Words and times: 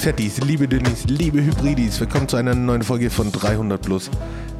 Fettis, 0.00 0.40
liebe 0.40 0.66
Dünnis, 0.66 1.04
liebe 1.04 1.44
Hybridis, 1.44 2.00
willkommen 2.00 2.26
zu 2.26 2.38
einer 2.38 2.54
neuen 2.54 2.82
Folge 2.82 3.10
von 3.10 3.30
300 3.30 3.82
Plus. 3.82 4.10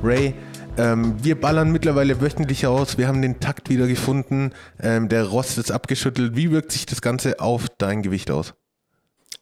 Ray, 0.02 0.34
ähm, 0.76 1.14
wir 1.24 1.40
ballern 1.40 1.72
mittlerweile 1.72 2.20
wöchentlich 2.20 2.66
aus, 2.66 2.98
wir 2.98 3.08
haben 3.08 3.22
den 3.22 3.40
Takt 3.40 3.70
wieder 3.70 3.86
gefunden, 3.86 4.52
ähm, 4.82 5.08
der 5.08 5.24
Rost 5.24 5.56
ist 5.56 5.72
abgeschüttelt. 5.72 6.36
Wie 6.36 6.50
wirkt 6.50 6.72
sich 6.72 6.84
das 6.84 7.00
Ganze 7.00 7.40
auf 7.40 7.68
dein 7.78 8.02
Gewicht 8.02 8.30
aus? 8.30 8.52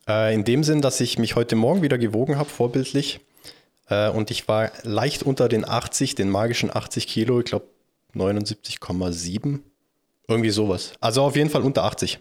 Äh, 0.09 0.33
in 0.37 0.45
dem 0.45 0.63
Sinn, 0.63 0.83
dass 0.83 1.01
ich 1.01 1.19
mich 1.19 1.35
heute 1.35 1.57
Morgen 1.57 1.83
wieder 1.83 1.99
gewogen 1.99 2.39
habe, 2.39 2.49
vorbildlich. 2.49 3.19
Äh, 3.89 4.11
und 4.11 4.31
ich 4.31 4.47
war 4.47 4.71
leicht 4.85 5.25
unter 5.25 5.49
den 5.49 5.69
80, 5.69 6.15
den 6.15 6.31
magischen 6.31 6.71
80 6.73 7.09
Kilo, 7.09 7.41
ich 7.41 7.47
glaube 7.47 7.67
79,7. 8.15 9.59
Irgendwie 10.29 10.51
sowas. 10.51 10.93
Also 11.01 11.23
auf 11.23 11.35
jeden 11.35 11.51
Fall 11.51 11.63
unter 11.63 11.83
80 11.83 12.21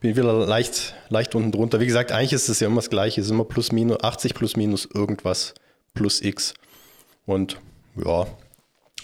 bin 0.00 0.16
wieder 0.16 0.46
leicht, 0.46 0.94
leicht 1.10 1.34
unten 1.34 1.52
drunter. 1.52 1.78
Wie 1.78 1.86
gesagt, 1.86 2.10
eigentlich 2.10 2.32
ist 2.32 2.48
es 2.48 2.60
ja 2.60 2.66
immer 2.66 2.76
das 2.76 2.90
Gleiche. 2.90 3.20
Es 3.20 3.26
ist 3.26 3.32
immer 3.32 3.44
plus 3.44 3.70
minus 3.70 4.02
80 4.02 4.34
plus 4.34 4.56
minus 4.56 4.88
irgendwas 4.92 5.54
plus 5.94 6.22
X. 6.22 6.54
Und 7.26 7.58
ja, 7.96 8.26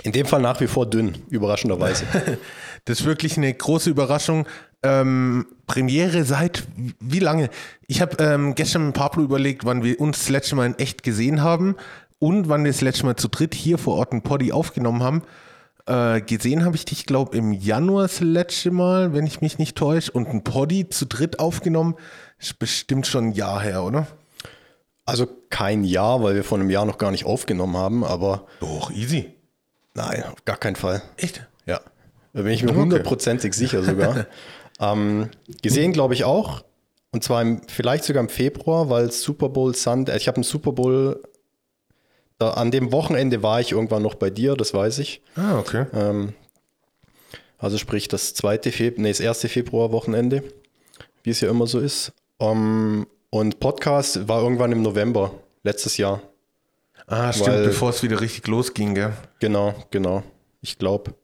in 0.02 0.12
dem 0.12 0.26
Fall 0.26 0.40
nach 0.40 0.60
wie 0.60 0.66
vor 0.66 0.86
dünn, 0.86 1.18
überraschenderweise. 1.28 2.04
das 2.86 3.00
ist 3.00 3.06
wirklich 3.06 3.36
eine 3.36 3.52
große 3.52 3.90
Überraschung. 3.90 4.46
Ähm, 4.82 5.46
Premiere 5.66 6.24
seit 6.24 6.64
wie 7.00 7.18
lange? 7.18 7.50
Ich 7.86 8.00
habe 8.00 8.22
ähm, 8.22 8.54
gestern 8.54 8.86
mit 8.86 8.94
Pablo 8.94 9.22
überlegt, 9.22 9.64
wann 9.64 9.82
wir 9.82 10.00
uns 10.00 10.18
das 10.18 10.28
letzte 10.28 10.56
Mal 10.56 10.66
in 10.66 10.78
echt 10.78 11.02
gesehen 11.02 11.42
haben 11.42 11.76
und 12.18 12.48
wann 12.48 12.64
wir 12.64 12.72
das 12.72 12.80
letzte 12.80 13.04
Mal 13.04 13.16
zu 13.16 13.28
dritt 13.28 13.54
hier 13.54 13.78
vor 13.78 13.96
Ort 13.96 14.12
ein 14.12 14.22
Poddy 14.22 14.52
aufgenommen 14.52 15.02
haben. 15.02 15.22
Äh, 15.86 16.20
gesehen 16.20 16.64
habe 16.64 16.74
ich 16.74 16.84
dich, 16.84 17.06
glaube 17.06 17.36
im 17.36 17.52
Januar 17.52 18.02
das 18.02 18.20
letzte 18.20 18.72
Mal, 18.72 19.14
wenn 19.14 19.26
ich 19.26 19.40
mich 19.40 19.58
nicht 19.58 19.76
täusche. 19.76 20.10
Und 20.10 20.28
ein 20.28 20.42
Poddy 20.42 20.88
zu 20.88 21.06
dritt 21.06 21.38
aufgenommen. 21.38 21.94
Ist 22.38 22.58
bestimmt 22.58 23.06
schon 23.06 23.28
ein 23.28 23.32
Jahr 23.32 23.62
her, 23.62 23.84
oder? 23.84 24.08
Also 25.04 25.28
kein 25.48 25.84
Jahr, 25.84 26.22
weil 26.22 26.34
wir 26.34 26.42
vor 26.42 26.58
einem 26.58 26.70
Jahr 26.70 26.84
noch 26.84 26.98
gar 26.98 27.12
nicht 27.12 27.24
aufgenommen 27.24 27.76
haben, 27.76 28.04
aber. 28.04 28.46
Doch, 28.58 28.90
easy. 28.90 29.32
Nein, 29.94 30.24
auf 30.24 30.44
gar 30.44 30.56
keinen 30.56 30.76
Fall. 30.76 31.02
Echt? 31.16 31.46
Ja. 31.64 31.80
Da 32.32 32.42
bin 32.42 32.52
ich 32.52 32.64
mir 32.64 32.74
hundertprozentig 32.74 33.52
okay. 33.52 33.58
sicher 33.58 33.82
sogar. 33.84 34.26
ähm, 34.80 35.30
gesehen, 35.62 35.92
glaube 35.92 36.14
ich, 36.14 36.24
auch. 36.24 36.64
Und 37.12 37.22
zwar 37.22 37.40
im, 37.40 37.62
vielleicht 37.68 38.04
sogar 38.04 38.22
im 38.22 38.28
Februar, 38.28 38.90
weil 38.90 39.12
Super 39.12 39.48
Bowl 39.48 39.74
Sunday, 39.74 40.16
ich 40.16 40.26
habe 40.26 40.36
einen 40.36 40.44
Super 40.44 40.72
Bowl 40.72 41.22
da, 42.38 42.50
an 42.50 42.70
dem 42.70 42.92
Wochenende 42.92 43.42
war 43.42 43.60
ich 43.60 43.72
irgendwann 43.72 44.02
noch 44.02 44.14
bei 44.14 44.30
dir, 44.30 44.54
das 44.54 44.74
weiß 44.74 44.98
ich. 44.98 45.22
Ah, 45.36 45.58
okay. 45.58 45.86
Ähm, 45.92 46.34
also 47.58 47.78
sprich 47.78 48.08
das 48.08 48.34
zweite 48.34 48.72
Februar, 48.72 49.02
nee, 49.02 49.08
das 49.08 49.20
erste 49.20 49.48
Februar-Wochenende, 49.48 50.42
wie 51.22 51.30
es 51.30 51.40
ja 51.40 51.48
immer 51.50 51.66
so 51.66 51.80
ist. 51.80 52.12
Um, 52.38 52.48
ähm, 52.50 53.06
und 53.30 53.60
Podcast 53.60 54.28
war 54.28 54.42
irgendwann 54.42 54.72
im 54.72 54.82
November, 54.82 55.32
letztes 55.62 55.96
Jahr. 55.96 56.22
Ah, 57.06 57.32
stimmt, 57.32 57.48
Weil, 57.48 57.64
bevor 57.66 57.90
es 57.90 58.02
wieder 58.02 58.20
richtig 58.20 58.46
losging, 58.46 58.94
gell? 58.94 59.12
Genau, 59.40 59.74
genau. 59.90 60.22
Ich 60.60 60.78
glaube. 60.78 61.14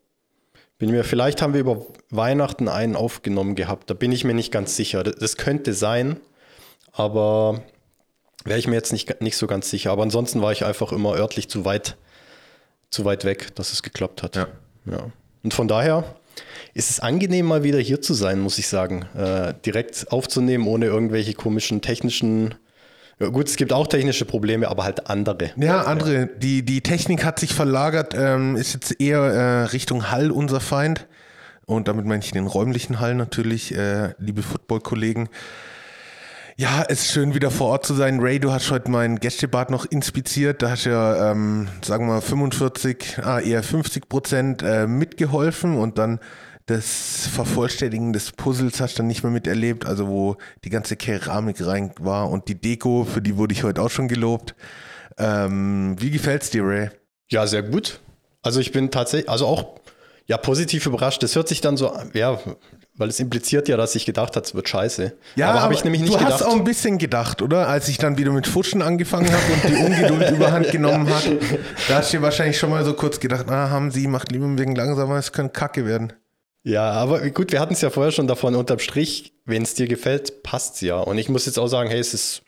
Bin 0.77 0.91
mir, 0.91 1.03
vielleicht 1.03 1.41
haben 1.41 1.53
wir 1.53 1.61
über 1.61 1.85
Weihnachten 2.09 2.67
einen 2.67 2.95
aufgenommen 2.95 3.55
gehabt, 3.55 3.89
da 3.89 3.93
bin 3.93 4.11
ich 4.11 4.23
mir 4.23 4.33
nicht 4.33 4.51
ganz 4.51 4.75
sicher. 4.75 5.03
Das, 5.03 5.15
das 5.15 5.37
könnte 5.37 5.73
sein, 5.73 6.19
aber 6.91 7.63
Wäre 8.45 8.59
ich 8.59 8.67
mir 8.67 8.75
jetzt 8.75 8.91
nicht, 8.91 9.21
nicht 9.21 9.37
so 9.37 9.47
ganz 9.47 9.69
sicher. 9.69 9.91
Aber 9.91 10.03
ansonsten 10.03 10.41
war 10.41 10.51
ich 10.51 10.65
einfach 10.65 10.91
immer 10.91 11.15
örtlich 11.15 11.49
zu 11.49 11.65
weit, 11.65 11.97
zu 12.89 13.05
weit 13.05 13.25
weg, 13.25 13.55
dass 13.55 13.71
es 13.71 13.83
geklappt 13.83 14.23
hat. 14.23 14.35
Ja. 14.35 14.47
ja. 14.85 15.11
Und 15.43 15.53
von 15.53 15.67
daher 15.67 16.15
ist 16.73 16.89
es 16.89 16.99
angenehm, 16.99 17.45
mal 17.45 17.63
wieder 17.63 17.79
hier 17.79 18.01
zu 18.01 18.13
sein, 18.13 18.39
muss 18.39 18.57
ich 18.57 18.67
sagen. 18.67 19.05
Äh, 19.15 19.53
direkt 19.65 20.11
aufzunehmen, 20.11 20.67
ohne 20.67 20.87
irgendwelche 20.87 21.33
komischen 21.33 21.81
technischen. 21.81 22.55
Ja, 23.19 23.27
gut, 23.27 23.47
es 23.47 23.55
gibt 23.55 23.71
auch 23.71 23.87
technische 23.87 24.25
Probleme, 24.25 24.67
aber 24.67 24.83
halt 24.83 25.07
andere. 25.07 25.51
Ja, 25.55 25.83
andere. 25.83 26.27
Die, 26.37 26.63
die 26.63 26.81
Technik 26.81 27.23
hat 27.23 27.39
sich 27.39 27.53
verlagert, 27.53 28.15
ähm, 28.17 28.55
ist 28.55 28.73
jetzt 28.73 28.99
eher 28.99 29.19
äh, 29.19 29.63
Richtung 29.65 30.09
Hall 30.11 30.31
unser 30.31 30.59
Feind. 30.59 31.07
Und 31.65 31.87
damit 31.87 32.05
meine 32.05 32.23
ich 32.23 32.31
den 32.31 32.47
räumlichen 32.47 32.99
Hall 32.99 33.15
natürlich, 33.15 33.73
äh, 33.73 34.13
liebe 34.17 34.41
Football-Kollegen. 34.41 35.29
Ja, 36.55 36.85
es 36.87 37.05
ist 37.05 37.11
schön 37.13 37.33
wieder 37.33 37.49
vor 37.49 37.69
Ort 37.69 37.85
zu 37.85 37.95
sein. 37.95 38.19
Ray, 38.19 38.39
du 38.39 38.51
hast 38.51 38.69
heute 38.69 38.91
mein 38.91 39.19
Gästebad 39.19 39.71
noch 39.71 39.85
inspiziert. 39.85 40.61
Da 40.61 40.69
hast 40.69 40.85
du 40.85 40.91
ja, 40.91 41.31
ähm, 41.31 41.67
sagen 41.81 42.05
wir 42.05 42.13
mal, 42.13 42.21
45, 42.21 43.17
ah, 43.23 43.39
eher 43.39 43.63
50 43.63 44.07
Prozent 44.07 44.61
äh, 44.61 44.85
mitgeholfen 44.85 45.75
und 45.75 45.97
dann 45.97 46.19
das 46.67 47.27
Vervollständigen 47.33 48.13
des 48.13 48.33
Puzzles 48.33 48.79
hast 48.79 48.93
du 48.93 48.97
dann 48.99 49.07
nicht 49.07 49.23
mehr 49.23 49.31
miterlebt, 49.31 49.87
also 49.87 50.07
wo 50.07 50.37
die 50.63 50.69
ganze 50.69 50.95
Keramik 50.95 51.65
rein 51.65 51.91
war 51.99 52.29
und 52.29 52.47
die 52.47 52.55
Deko, 52.55 53.03
für 53.03 53.21
die 53.21 53.35
wurde 53.35 53.53
ich 53.53 53.63
heute 53.63 53.81
auch 53.81 53.89
schon 53.89 54.07
gelobt. 54.07 54.53
Ähm, 55.17 55.95
wie 55.99 56.11
gefällt's 56.11 56.51
dir, 56.51 56.63
Ray? 56.63 56.89
Ja, 57.31 57.47
sehr 57.47 57.63
gut. 57.63 57.99
Also 58.43 58.59
ich 58.59 58.71
bin 58.71 58.91
tatsächlich, 58.91 59.27
also 59.27 59.47
auch 59.47 59.79
ja, 60.27 60.37
positiv 60.37 60.85
überrascht. 60.85 61.23
Das 61.23 61.35
hört 61.35 61.47
sich 61.47 61.61
dann 61.61 61.77
so, 61.77 61.91
ja, 62.13 62.39
weil 62.95 63.09
es 63.09 63.19
impliziert 63.19 63.67
ja, 63.67 63.77
dass 63.77 63.95
ich 63.95 64.05
gedacht 64.05 64.35
habe, 64.35 64.45
es 64.45 64.53
wird 64.53 64.69
scheiße. 64.69 65.13
Ja, 65.35 65.49
aber, 65.49 65.61
habe 65.63 65.73
ich 65.73 65.83
nämlich 65.83 66.01
nicht 66.01 66.13
du 66.13 66.17
gedacht. 66.17 66.41
Du 66.41 66.45
hast 66.45 66.51
auch 66.51 66.55
ein 66.55 66.63
bisschen 66.63 66.99
gedacht, 66.99 67.41
oder? 67.41 67.67
Als 67.67 67.87
ich 67.87 67.97
dann 67.97 68.17
wieder 68.17 68.31
mit 68.31 68.45
Fuschen 68.45 68.81
angefangen 68.81 69.31
habe 69.31 69.53
und 69.53 69.63
die 69.63 69.83
Ungeduld 69.83 70.31
überhand 70.31 70.71
genommen 70.71 71.09
hat, 71.09 71.23
da 71.87 71.95
hast 71.97 72.13
du 72.13 72.17
dir 72.17 72.23
wahrscheinlich 72.23 72.57
schon 72.57 72.69
mal 72.69 72.85
so 72.85 72.93
kurz 72.93 73.19
gedacht, 73.19 73.49
ah, 73.49 73.69
haben 73.69 73.89
sie, 73.89 74.07
macht 74.07 74.31
lieber 74.31 74.45
wegen 74.57 74.75
langsamer, 74.75 75.15
es 75.17 75.31
könnte 75.31 75.53
kacke 75.53 75.85
werden. 75.85 76.13
Ja, 76.63 76.91
aber 76.91 77.29
gut, 77.31 77.51
wir 77.51 77.59
hatten 77.59 77.73
es 77.73 77.81
ja 77.81 77.89
vorher 77.89 78.11
schon 78.11 78.27
davon, 78.27 78.55
unterm 78.55 78.79
Strich, 78.79 79.33
wenn 79.45 79.63
es 79.63 79.73
dir 79.73 79.87
gefällt, 79.87 80.43
passt 80.43 80.75
es 80.75 80.81
ja. 80.81 80.97
Und 80.97 81.17
ich 81.17 81.29
muss 81.29 81.45
jetzt 81.45 81.57
auch 81.57 81.67
sagen, 81.67 81.89
hey, 81.89 81.99
es 81.99 82.13
ist, 82.13 82.43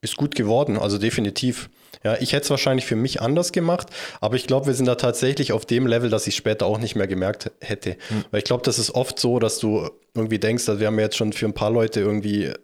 ist 0.00 0.16
gut 0.16 0.34
geworden, 0.34 0.78
also 0.78 0.98
definitiv. 0.98 1.70
Ja, 2.04 2.16
ich 2.20 2.32
hätte 2.32 2.44
es 2.44 2.50
wahrscheinlich 2.50 2.86
für 2.86 2.96
mich 2.96 3.20
anders 3.20 3.52
gemacht, 3.52 3.88
aber 4.20 4.36
ich 4.36 4.46
glaube, 4.46 4.66
wir 4.66 4.74
sind 4.74 4.86
da 4.86 4.94
tatsächlich 4.94 5.52
auf 5.52 5.66
dem 5.66 5.86
Level, 5.86 6.10
dass 6.10 6.26
ich 6.26 6.36
später 6.36 6.66
auch 6.66 6.78
nicht 6.78 6.96
mehr 6.96 7.06
gemerkt 7.06 7.50
hätte. 7.60 7.96
Mhm. 8.10 8.24
Weil 8.30 8.38
ich 8.38 8.44
glaube, 8.44 8.62
das 8.64 8.78
ist 8.78 8.94
oft 8.94 9.18
so, 9.18 9.38
dass 9.38 9.58
du 9.58 9.88
irgendwie 10.14 10.38
denkst, 10.38 10.64
dass 10.66 10.80
wir 10.80 10.86
haben 10.86 10.98
jetzt 10.98 11.16
schon 11.16 11.32
für 11.32 11.46
ein 11.46 11.54
paar 11.54 11.70
Leute 11.70 12.00
irgendwie, 12.00 12.46
äh, 12.46 12.54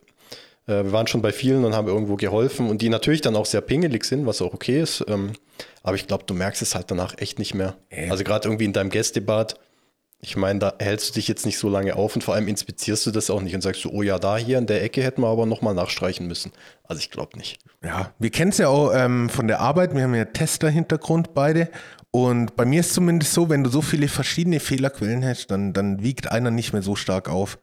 wir 0.67 0.93
waren 0.93 1.07
schon 1.07 1.23
bei 1.23 1.33
vielen 1.33 1.65
und 1.65 1.75
haben 1.75 1.89
irgendwo 1.89 2.17
geholfen 2.17 2.69
und 2.69 2.83
die 2.83 2.89
natürlich 2.89 3.21
dann 3.21 3.37
auch 3.37 3.47
sehr 3.47 3.61
pingelig 3.61 4.05
sind, 4.05 4.27
was 4.27 4.43
auch 4.43 4.55
okay 4.55 4.81
ist. 4.81 5.05
Ähm, 5.09 5.33
aber 5.83 5.97
ich 5.97 6.07
glaube, 6.07 6.25
du 6.27 6.35
merkst 6.35 6.63
es 6.63 6.75
halt 6.75 6.91
danach 6.91 7.17
echt 7.19 7.39
nicht 7.39 7.55
mehr. 7.55 7.77
Äh. 7.91 8.11
Also 8.11 8.25
gerade 8.25 8.49
irgendwie 8.49 8.65
in 8.65 8.73
deinem 8.73 8.91
Gästebad 8.91 9.59
ich 10.21 10.37
meine, 10.37 10.59
da 10.59 10.75
hältst 10.81 11.11
du 11.11 11.15
dich 11.15 11.29
jetzt 11.29 11.47
nicht 11.47 11.59
so 11.59 11.69
lange 11.69 11.95
auf 11.95 12.17
und 12.17 12.25
vor 12.25 12.35
allem 12.35 12.49
inspizierst 12.49 13.07
du 13.07 13.11
das 13.13 13.31
auch 13.31 13.41
nicht 13.41 13.55
und 13.55 13.61
sagst 13.61 13.83
so, 13.83 13.91
oh 13.91 14.03
ja, 14.03 14.19
da 14.19 14.37
hier 14.37 14.59
in 14.59 14.67
der 14.67 14.83
Ecke 14.83 15.03
hätten 15.03 15.23
wir 15.23 15.29
aber 15.29 15.47
nochmal 15.47 15.75
nachstreichen 15.75 16.27
müssen. 16.27 16.51
Also 16.83 17.01
ich 17.01 17.11
glaube 17.11 17.39
nicht. 17.39 17.61
Ja, 17.85 18.13
wir 18.19 18.31
kennen 18.31 18.51
es 18.51 18.59
ja 18.59 18.69
auch 18.69 18.93
ähm, 18.93 19.29
von 19.29 19.47
der 19.47 19.61
Arbeit, 19.61 19.95
wir 19.95 20.03
haben 20.03 20.15
ja 20.15 20.25
Tester-Hintergrund 20.25 21.35
beide 21.35 21.69
und 22.11 22.57
bei 22.57 22.65
mir 22.65 22.81
ist 22.81 22.95
zumindest 22.95 23.33
so, 23.33 23.49
wenn 23.49 23.63
du 23.63 23.71
so 23.71 23.81
viele 23.81 24.09
verschiedene 24.09 24.59
Fehlerquellen 24.59 25.25
hast, 25.25 25.49
dann, 25.53 25.73
dann 25.73 26.03
wiegt 26.03 26.31
einer 26.33 26.51
nicht 26.51 26.73
mehr 26.73 26.83
so 26.83 26.97
stark 26.97 27.29
auf. 27.29 27.59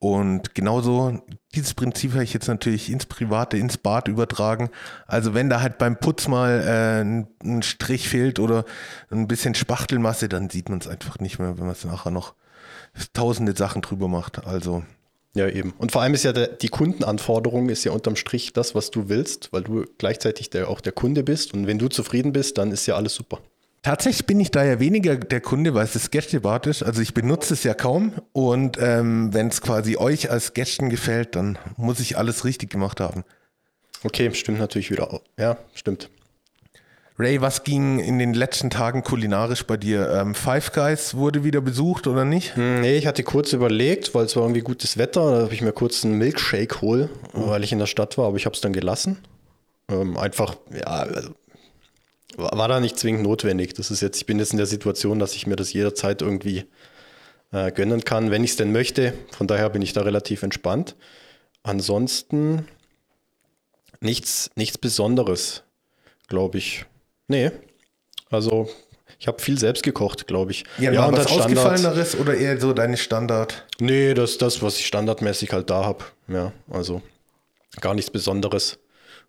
Und 0.00 0.54
genauso, 0.54 1.20
dieses 1.54 1.74
Prinzip 1.74 2.14
habe 2.14 2.24
ich 2.24 2.32
jetzt 2.32 2.48
natürlich 2.48 2.90
ins 2.90 3.04
Private, 3.04 3.58
ins 3.58 3.76
Bad 3.76 4.08
übertragen. 4.08 4.70
Also 5.06 5.34
wenn 5.34 5.50
da 5.50 5.60
halt 5.60 5.76
beim 5.76 5.98
Putz 5.98 6.26
mal 6.26 6.62
äh, 6.62 7.02
ein, 7.02 7.28
ein, 7.44 7.62
Strich 7.62 8.08
fehlt 8.08 8.38
oder 8.38 8.64
ein 9.10 9.28
bisschen 9.28 9.54
Spachtelmasse, 9.54 10.30
dann 10.30 10.48
sieht 10.48 10.70
man 10.70 10.78
es 10.78 10.88
einfach 10.88 11.18
nicht 11.18 11.38
mehr, 11.38 11.58
wenn 11.58 11.66
man 11.66 11.74
es 11.74 11.84
nachher 11.84 12.10
noch 12.10 12.34
tausende 13.12 13.54
Sachen 13.54 13.82
drüber 13.82 14.08
macht. 14.08 14.46
Also. 14.46 14.84
Ja, 15.34 15.48
eben. 15.48 15.74
Und 15.76 15.92
vor 15.92 16.00
allem 16.00 16.14
ist 16.14 16.24
ja 16.24 16.32
der, 16.32 16.48
die 16.48 16.70
Kundenanforderung 16.70 17.68
ist 17.68 17.84
ja 17.84 17.92
unterm 17.92 18.16
Strich 18.16 18.54
das, 18.54 18.74
was 18.74 18.90
du 18.90 19.10
willst, 19.10 19.52
weil 19.52 19.64
du 19.64 19.84
gleichzeitig 19.98 20.48
der, 20.48 20.68
auch 20.68 20.80
der 20.80 20.92
Kunde 20.92 21.22
bist. 21.22 21.52
Und 21.52 21.66
wenn 21.66 21.78
du 21.78 21.88
zufrieden 21.88 22.32
bist, 22.32 22.56
dann 22.56 22.72
ist 22.72 22.86
ja 22.86 22.96
alles 22.96 23.14
super. 23.14 23.40
Tatsächlich 23.82 24.26
bin 24.26 24.40
ich 24.40 24.50
da 24.50 24.62
ja 24.62 24.78
weniger 24.78 25.16
der 25.16 25.40
Kunde, 25.40 25.72
weil 25.72 25.84
es 25.84 25.94
das 25.94 26.10
Gästebad 26.10 26.66
ist. 26.66 26.82
Also 26.82 27.00
ich 27.00 27.14
benutze 27.14 27.54
es 27.54 27.64
ja 27.64 27.72
kaum. 27.72 28.12
Und 28.32 28.76
ähm, 28.78 29.32
wenn 29.32 29.48
es 29.48 29.62
quasi 29.62 29.96
euch 29.96 30.30
als 30.30 30.52
Gästen 30.52 30.90
gefällt, 30.90 31.34
dann 31.34 31.58
muss 31.76 31.98
ich 32.00 32.18
alles 32.18 32.44
richtig 32.44 32.68
gemacht 32.70 33.00
haben. 33.00 33.24
Okay, 34.04 34.32
stimmt 34.34 34.58
natürlich 34.58 34.90
wieder. 34.90 35.20
Ja, 35.38 35.56
stimmt. 35.74 36.10
Ray, 37.18 37.40
was 37.42 37.64
ging 37.64 37.98
in 37.98 38.18
den 38.18 38.32
letzten 38.32 38.70
Tagen 38.70 39.02
kulinarisch 39.02 39.66
bei 39.66 39.76
dir? 39.76 40.10
Ähm, 40.10 40.34
Five 40.34 40.72
Guys 40.72 41.14
wurde 41.14 41.44
wieder 41.44 41.60
besucht 41.60 42.06
oder 42.06 42.24
nicht? 42.24 42.56
Hm, 42.56 42.80
nee, 42.80 42.96
ich 42.96 43.06
hatte 43.06 43.22
kurz 43.22 43.52
überlegt, 43.52 44.14
weil 44.14 44.24
es 44.24 44.36
war 44.36 44.44
irgendwie 44.44 44.62
gutes 44.62 44.96
Wetter. 44.96 45.30
Da 45.30 45.42
habe 45.42 45.54
ich 45.54 45.60
mir 45.60 45.72
kurz 45.72 46.02
einen 46.02 46.16
Milkshake 46.16 46.80
hol, 46.80 47.10
oh. 47.34 47.48
weil 47.48 47.62
ich 47.62 47.72
in 47.72 47.78
der 47.78 47.86
Stadt 47.86 48.16
war, 48.16 48.26
aber 48.26 48.36
ich 48.36 48.46
habe 48.46 48.54
es 48.54 48.62
dann 48.62 48.72
gelassen. 48.72 49.18
Ähm, 49.90 50.16
einfach, 50.16 50.56
ja, 50.72 50.86
also 50.86 51.30
war 52.36 52.68
da 52.68 52.80
nicht 52.80 52.98
zwingend 52.98 53.22
notwendig. 53.22 53.74
Das 53.74 53.90
ist 53.90 54.00
jetzt, 54.00 54.18
ich 54.18 54.26
bin 54.26 54.38
jetzt 54.38 54.52
in 54.52 54.58
der 54.58 54.66
Situation, 54.66 55.18
dass 55.18 55.34
ich 55.34 55.46
mir 55.46 55.56
das 55.56 55.72
jederzeit 55.72 56.22
irgendwie 56.22 56.64
äh, 57.52 57.72
gönnen 57.72 58.04
kann, 58.04 58.30
wenn 58.30 58.44
ich 58.44 58.50
es 58.50 58.56
denn 58.56 58.72
möchte. 58.72 59.12
Von 59.32 59.46
daher 59.46 59.70
bin 59.70 59.82
ich 59.82 59.92
da 59.92 60.02
relativ 60.02 60.42
entspannt. 60.42 60.96
Ansonsten 61.62 62.66
nichts, 64.00 64.50
nichts 64.54 64.78
Besonderes, 64.78 65.62
glaube 66.28 66.58
ich. 66.58 66.86
Nee. 67.28 67.50
Also 68.30 68.68
ich 69.18 69.28
habe 69.28 69.42
viel 69.42 69.58
selbst 69.58 69.82
gekocht, 69.82 70.26
glaube 70.26 70.52
ich. 70.52 70.64
Ja, 70.78 70.92
ja 70.92 71.06
und 71.06 71.16
was 71.16 71.26
Ausgefalleneres 71.26 72.16
oder 72.18 72.34
eher 72.34 72.58
so 72.60 72.72
deine 72.72 72.96
Standard? 72.96 73.66
Nee, 73.78 74.14
das 74.14 74.32
ist 74.32 74.42
das, 74.42 74.62
was 74.62 74.78
ich 74.78 74.86
standardmäßig 74.86 75.52
halt 75.52 75.68
da 75.68 75.84
habe. 75.84 76.04
Ja, 76.28 76.52
also 76.70 77.02
gar 77.80 77.94
nichts 77.94 78.10
Besonderes. 78.10 78.78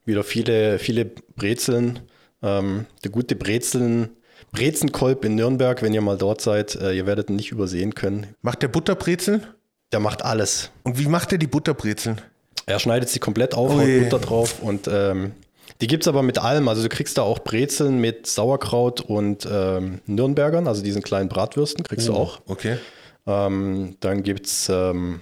Wieder 0.05 0.23
viele, 0.23 0.79
viele 0.79 1.05
Brezeln. 1.05 1.99
Ähm, 2.43 2.85
der 3.03 3.11
gute 3.11 3.35
Brezeln, 3.35 4.09
Brezenkolb 4.51 5.25
in 5.25 5.35
Nürnberg, 5.35 5.81
wenn 5.81 5.93
ihr 5.93 6.01
mal 6.01 6.17
dort 6.17 6.41
seid, 6.41 6.75
äh, 6.75 6.93
ihr 6.93 7.05
werdet 7.05 7.29
ihn 7.29 7.35
nicht 7.35 7.51
übersehen 7.51 7.95
können. 7.95 8.27
Macht 8.41 8.61
der 8.63 8.67
Butterbrezeln? 8.67 9.45
Der 9.91 9.99
macht 9.99 10.23
alles. 10.23 10.71
Und 10.83 10.97
wie 10.97 11.07
macht 11.07 11.31
er 11.31 11.37
die 11.37 11.47
Butterbrezeln? 11.47 12.21
Er 12.65 12.79
schneidet 12.79 13.09
sie 13.09 13.19
komplett 13.19 13.53
auf, 13.53 13.71
haut 13.73 13.85
Butter 13.85 14.19
drauf 14.19 14.61
und 14.61 14.87
ähm, 14.91 15.33
die 15.81 15.87
gibt 15.87 16.03
es 16.03 16.07
aber 16.07 16.21
mit 16.21 16.37
allem. 16.37 16.67
Also 16.67 16.83
du 16.83 16.89
kriegst 16.89 17.17
da 17.17 17.23
auch 17.23 17.39
Brezeln 17.39 17.99
mit 17.99 18.27
Sauerkraut 18.27 19.01
und 19.01 19.47
ähm, 19.51 19.99
Nürnbergern, 20.05 20.67
also 20.67 20.83
diesen 20.83 21.01
kleinen 21.01 21.27
Bratwürsten 21.27 21.83
kriegst 21.83 22.09
oh, 22.09 22.13
du 22.13 22.19
auch. 22.19 22.41
Okay. 22.47 22.77
Ähm, 23.25 23.97
dann 23.99 24.23
gibt 24.23 24.45
es, 24.45 24.69
ähm, 24.69 25.21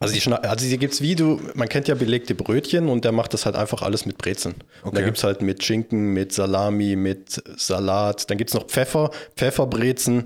also 0.00 0.14
die, 0.14 0.32
also 0.32 0.68
die 0.68 0.78
gibt 0.78 0.94
es 0.94 1.00
wie 1.00 1.14
du, 1.14 1.40
man 1.54 1.68
kennt 1.68 1.88
ja 1.88 1.94
belegte 1.94 2.34
Brötchen 2.34 2.88
und 2.88 3.04
der 3.04 3.12
macht 3.12 3.34
das 3.34 3.46
halt 3.46 3.56
einfach 3.56 3.82
alles 3.82 4.06
mit 4.06 4.18
Brezeln. 4.18 4.54
Okay. 4.80 4.88
Und 4.88 4.96
da 4.96 5.02
gibt 5.02 5.18
es 5.18 5.24
halt 5.24 5.42
mit 5.42 5.62
Schinken, 5.62 6.12
mit 6.12 6.32
Salami, 6.32 6.96
mit 6.96 7.42
Salat. 7.56 8.30
Dann 8.30 8.38
gibt 8.38 8.50
es 8.50 8.54
noch 8.54 8.66
Pfeffer, 8.66 9.10
Pfefferbrezen. 9.36 10.24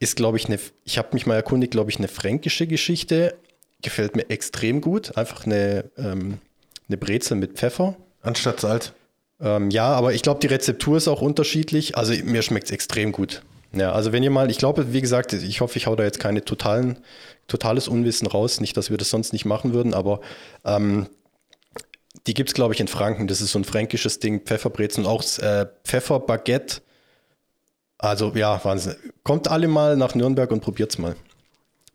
Ist, 0.00 0.16
glaube 0.16 0.36
ich, 0.36 0.46
eine, 0.46 0.58
ich 0.84 0.98
habe 0.98 1.08
mich 1.12 1.26
mal 1.26 1.36
erkundigt, 1.36 1.72
glaube 1.72 1.90
ich, 1.90 1.98
eine 1.98 2.08
fränkische 2.08 2.66
Geschichte. 2.66 3.34
Gefällt 3.82 4.16
mir 4.16 4.28
extrem 4.30 4.80
gut. 4.80 5.16
Einfach 5.16 5.46
eine, 5.46 5.84
ähm, 5.96 6.38
eine 6.88 6.96
Brezel 6.96 7.36
mit 7.36 7.54
Pfeffer. 7.54 7.96
Anstatt 8.22 8.60
Salz? 8.60 8.92
Ähm, 9.40 9.70
ja, 9.70 9.88
aber 9.88 10.14
ich 10.14 10.22
glaube, 10.22 10.40
die 10.40 10.46
Rezeptur 10.46 10.96
ist 10.96 11.08
auch 11.08 11.22
unterschiedlich. 11.22 11.96
Also 11.96 12.12
mir 12.24 12.42
schmeckt 12.42 12.66
es 12.66 12.70
extrem 12.72 13.12
gut. 13.12 13.42
Ja, 13.76 13.92
also 13.92 14.12
wenn 14.12 14.22
ihr 14.22 14.30
mal, 14.30 14.50
ich 14.50 14.58
glaube, 14.58 14.92
wie 14.92 15.00
gesagt, 15.00 15.32
ich 15.32 15.60
hoffe, 15.60 15.78
ich 15.78 15.86
hau 15.86 15.96
da 15.96 16.04
jetzt 16.04 16.20
keine 16.20 16.44
totalen, 16.44 16.98
totales 17.46 17.88
Unwissen 17.88 18.26
raus, 18.26 18.60
nicht, 18.60 18.76
dass 18.76 18.90
wir 18.90 18.96
das 18.96 19.10
sonst 19.10 19.32
nicht 19.32 19.44
machen 19.44 19.72
würden, 19.72 19.94
aber 19.94 20.20
ähm, 20.64 21.08
die 22.26 22.34
gibt 22.34 22.50
es, 22.50 22.54
glaube 22.54 22.74
ich, 22.74 22.80
in 22.80 22.88
Franken. 22.88 23.26
Das 23.26 23.40
ist 23.40 23.52
so 23.52 23.58
ein 23.58 23.64
fränkisches 23.64 24.18
Ding, 24.18 24.40
Pfefferbrezen 24.40 25.04
und 25.04 25.10
auch 25.10 25.22
äh, 25.38 25.66
Pfefferbaguette. 25.84 26.80
Also 27.98 28.32
ja, 28.34 28.62
Wahnsinn. 28.64 28.96
Kommt 29.22 29.48
alle 29.48 29.68
mal 29.68 29.96
nach 29.96 30.14
Nürnberg 30.14 30.50
und 30.50 30.60
probiert's 30.60 30.98
mal. 30.98 31.16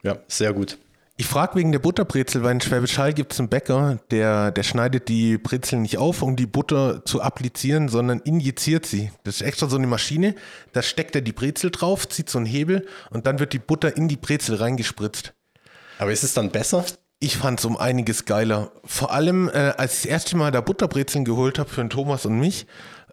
Ja, 0.04 0.18
sehr 0.28 0.54
gut. 0.54 0.78
Ich 1.18 1.26
frage 1.26 1.56
wegen 1.56 1.74
der 1.74 1.80
Butterbrezel, 1.80 2.44
weil 2.44 2.54
in 2.54 2.62
Schwäbisch 2.62 2.98
Hall 2.98 3.14
gibt 3.14 3.34
es 3.34 3.40
einen 3.40 3.50
Bäcker, 3.50 4.00
der, 4.10 4.52
der 4.52 4.64
schneidet 4.64 5.10
die 5.10 5.38
Brezel 5.38 5.80
nicht 5.80 5.98
auf, 5.98 6.22
um 6.22 6.38
die 6.38 6.46
Butter 6.46 7.04
zu 7.04 7.22
applizieren, 7.22 7.90
sondern 7.90 8.22
injiziert 8.22 8.86
sie. 8.86 9.12
Das 9.26 9.36
ist 9.36 9.42
extra 9.42 9.68
so 9.68 9.76
eine 9.76 9.88
Maschine, 9.88 10.34
da 10.72 10.82
steckt 10.82 11.16
er 11.16 11.22
die 11.22 11.34
Brezel 11.34 11.72
drauf, 11.72 12.08
zieht 12.08 12.30
so 12.30 12.38
einen 12.38 12.48
Hebel 12.48 12.88
und 13.10 13.28
dann 13.28 13.40
wird 13.40 13.52
die 13.52 13.60
Butter 13.60 13.98
in 13.98 14.08
die 14.08 14.16
Brezel 14.16 14.56
reingespritzt. 14.56 15.34
Aber 16.00 16.12
ist 16.12 16.24
es 16.24 16.34
dann 16.34 16.50
besser? 16.50 16.86
Ich 17.20 17.38
fand 17.38 17.60
es 17.60 17.66
um 17.66 17.78
einiges 17.78 18.24
geiler. 18.24 18.72
Vor 18.86 19.12
allem, 19.12 19.50
äh, 19.50 19.74
als 19.78 19.98
ich 19.98 20.04
das 20.04 20.06
erste 20.06 20.38
Mal 20.38 20.52
da 20.52 20.62
Butterbrezeln 20.62 21.26
geholt 21.26 21.60
habe 21.60 21.70
für 21.70 21.82
den 21.82 21.90
Thomas 21.90 22.26
und 22.26 22.40
mich, 22.40 22.66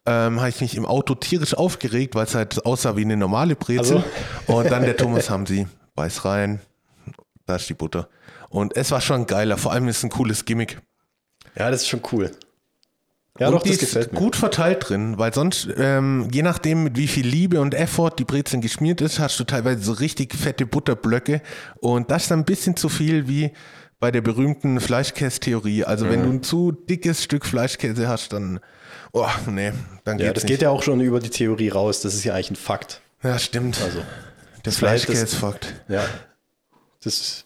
ähm, 0.07 0.39
habe 0.39 0.49
ich 0.49 0.61
mich 0.61 0.77
im 0.77 0.87
Auto 0.87 1.17
tierisch 1.17 1.55
aufgeregt, 1.55 2.15
weil 2.15 2.27
es 2.27 2.37
halt 2.37 2.65
aussah 2.65 2.97
wie 2.97 3.03
eine 3.03 3.17
normale 3.17 3.57
Brezel. 3.57 4.05
Also. 4.47 4.55
Und 4.55 4.71
dann 4.71 4.85
der 4.85 4.97
Thomas 4.97 5.29
haben 5.29 5.47
sie, 5.47 5.67
beiß 5.97 6.25
rein, 6.25 6.61
da 7.45 7.57
ist 7.57 7.69
die 7.69 7.75
Butter. 7.75 8.09
Und 8.49 8.77
es 8.77 8.93
war 8.93 9.01
schon 9.01 9.27
geiler. 9.27 9.59
Vor 9.59 9.73
allem 9.73 9.89
ist 9.89 9.99
es 9.99 10.05
ein 10.05 10.11
cooles 10.11 10.45
Gimmick. 10.45 10.81
Ja, 11.57 11.73
das 11.73 11.83
ist 11.83 11.89
schon 11.89 12.03
cool. 12.13 12.31
Ja, 13.39 13.49
und 13.49 13.55
doch, 13.55 13.63
die 13.63 13.71
das 13.71 13.79
gefällt 13.79 14.13
mir. 14.13 14.19
gut 14.19 14.37
verteilt 14.37 14.89
drin, 14.89 15.19
weil 15.19 15.33
sonst, 15.35 15.69
ähm, 15.77 16.29
je 16.33 16.43
nachdem, 16.43 16.85
mit 16.85 16.97
wie 16.97 17.07
viel 17.07 17.27
Liebe 17.27 17.61
und 17.61 17.75
Effort 17.75 18.13
die 18.19 18.25
Brezeln 18.25 18.61
geschmiert 18.63 19.01
ist, 19.01 19.19
hast 19.19 19.39
du 19.39 19.45
teilweise 19.45 19.83
so 19.83 19.93
richtig 19.93 20.35
fette 20.35 20.67
Butterblöcke. 20.67 21.43
Und 21.81 22.11
das 22.11 22.23
ist 22.23 22.31
dann 22.31 22.41
ein 22.41 22.45
bisschen 22.45 22.77
zu 22.77 22.89
viel 22.89 23.29
wie 23.29 23.53
bei 24.01 24.11
der 24.11 24.21
berühmten 24.21 24.81
Fleischkäse-Theorie. 24.81 25.85
Also, 25.85 26.07
mhm. 26.07 26.11
wenn 26.11 26.23
du 26.23 26.29
ein 26.31 26.43
zu 26.43 26.73
dickes 26.73 27.23
Stück 27.23 27.47
Fleischkäse 27.47 28.09
hast, 28.09 28.33
dann, 28.33 28.61
oh, 29.13 29.27
nee, 29.51 29.73
dann 30.05 30.19
geht's 30.19 30.27
Ja, 30.27 30.33
das 30.33 30.43
nicht. 30.45 30.53
geht 30.53 30.63
ja 30.63 30.71
auch 30.71 30.83
schon 30.83 31.01
über 31.01 31.21
die 31.21 31.31
Theorie 31.31 31.69
raus. 31.69 32.01
Das 32.01 32.15
ist 32.15 32.25
ja 32.25 32.35
eigentlich 32.35 32.53
ein 32.53 32.57
Fakt. 32.57 33.01
Ja, 33.23 33.39
stimmt. 33.39 33.81
Also, 33.83 34.03
das 34.63 34.77
Fleischkäse-Fakt. 34.77 35.75
Ja, 35.89 36.05
das, 37.03 37.45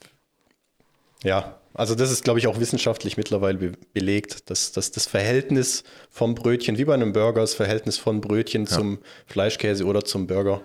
ja, 1.23 1.60
also 1.75 1.95
das 1.95 2.11
ist, 2.11 2.25
glaube 2.25 2.39
ich, 2.39 2.47
auch 2.47 2.59
wissenschaftlich 2.59 3.17
mittlerweile 3.17 3.59
be 3.59 3.73
belegt, 3.93 4.51
dass, 4.51 4.73
dass 4.73 4.91
das 4.91 5.07
Verhältnis 5.07 5.85
vom 6.11 6.35
Brötchen, 6.35 6.79
wie 6.79 6.85
bei 6.85 6.95
einem 6.95 7.13
Burger, 7.13 7.41
das 7.41 7.55
Verhältnis 7.55 7.99
von 7.99 8.21
Brötchen 8.21 8.65
ja. 8.65 8.71
zum 8.71 8.99
Fleischkäse 9.27 9.85
oder 9.85 10.05
zum 10.05 10.27
Burger 10.27 10.63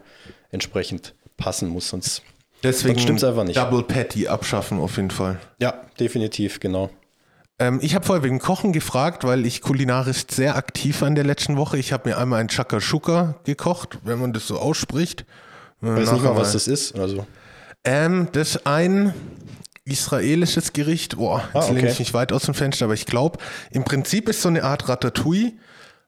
entsprechend 0.52 1.14
passen 1.38 1.70
muss, 1.70 1.90
sonst, 1.90 2.22
Deswegen 2.64 3.00
stimmt 3.00 3.20
es 3.20 3.24
einfach 3.24 3.44
nicht. 3.44 3.58
Double 3.58 3.84
Patty 3.84 4.28
abschaffen 4.28 4.80
auf 4.80 4.98
jeden 4.98 5.12
Fall. 5.12 5.40
Ja, 5.60 5.82
definitiv, 6.00 6.60
genau. 6.60 6.90
Ähm, 7.60 7.80
ich 7.82 7.96
habe 7.96 8.06
vorher 8.06 8.24
wegen 8.24 8.40
Kochen 8.40 8.74
gefragt, 8.74 9.24
weil 9.24 9.46
ich 9.46 9.62
kulinarisch 9.62 10.24
sehr 10.30 10.56
aktiv 10.56 11.02
war 11.02 11.08
in 11.08 11.16
der 11.16 11.24
letzten 11.24 11.58
Woche. 11.58 11.78
Ich 11.78 11.94
habe 11.94 12.10
mir 12.10 12.18
einmal 12.18 12.42
ein 12.42 12.50
Chakashuka 12.50 13.36
gekocht, 13.46 14.00
wenn 14.04 14.20
man 14.20 14.34
das 14.34 14.48
so 14.48 14.58
ausspricht. 14.58 15.26
Ich 15.82 15.88
weiß 15.88 16.14
nicht 16.14 16.24
mal, 16.24 16.36
was 16.36 16.54
das 16.54 16.68
ist. 16.68 16.98
Also. 16.98 17.28
Ähm, 17.84 18.30
das 18.32 18.56
ist 18.56 18.68
ein 18.68 19.14
israelisches 19.86 20.74
Gericht. 20.74 21.18
Boah, 21.18 21.44
jetzt 21.54 21.56
ah, 21.56 21.60
okay. 21.66 21.76
lehne 21.76 21.92
ich 21.92 22.00
nicht 22.00 22.14
weit 22.14 22.34
aus 22.34 22.44
dem 22.44 22.56
Fenster, 22.56 22.86
aber 22.86 22.96
ich 22.96 23.06
glaube, 23.06 23.40
im 23.72 23.84
Prinzip 23.84 24.28
ist 24.28 24.42
so 24.42 24.50
eine 24.50 24.64
Art 24.64 24.90
Ratatouille. 24.90 25.54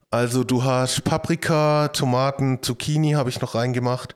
Also 0.09 0.43
du 0.43 0.63
hast 0.63 1.03
Paprika, 1.03 1.89
Tomaten, 1.89 2.63
Zucchini 2.63 3.11
habe 3.11 3.29
ich 3.29 3.39
noch 3.39 3.55
reingemacht. 3.55 4.15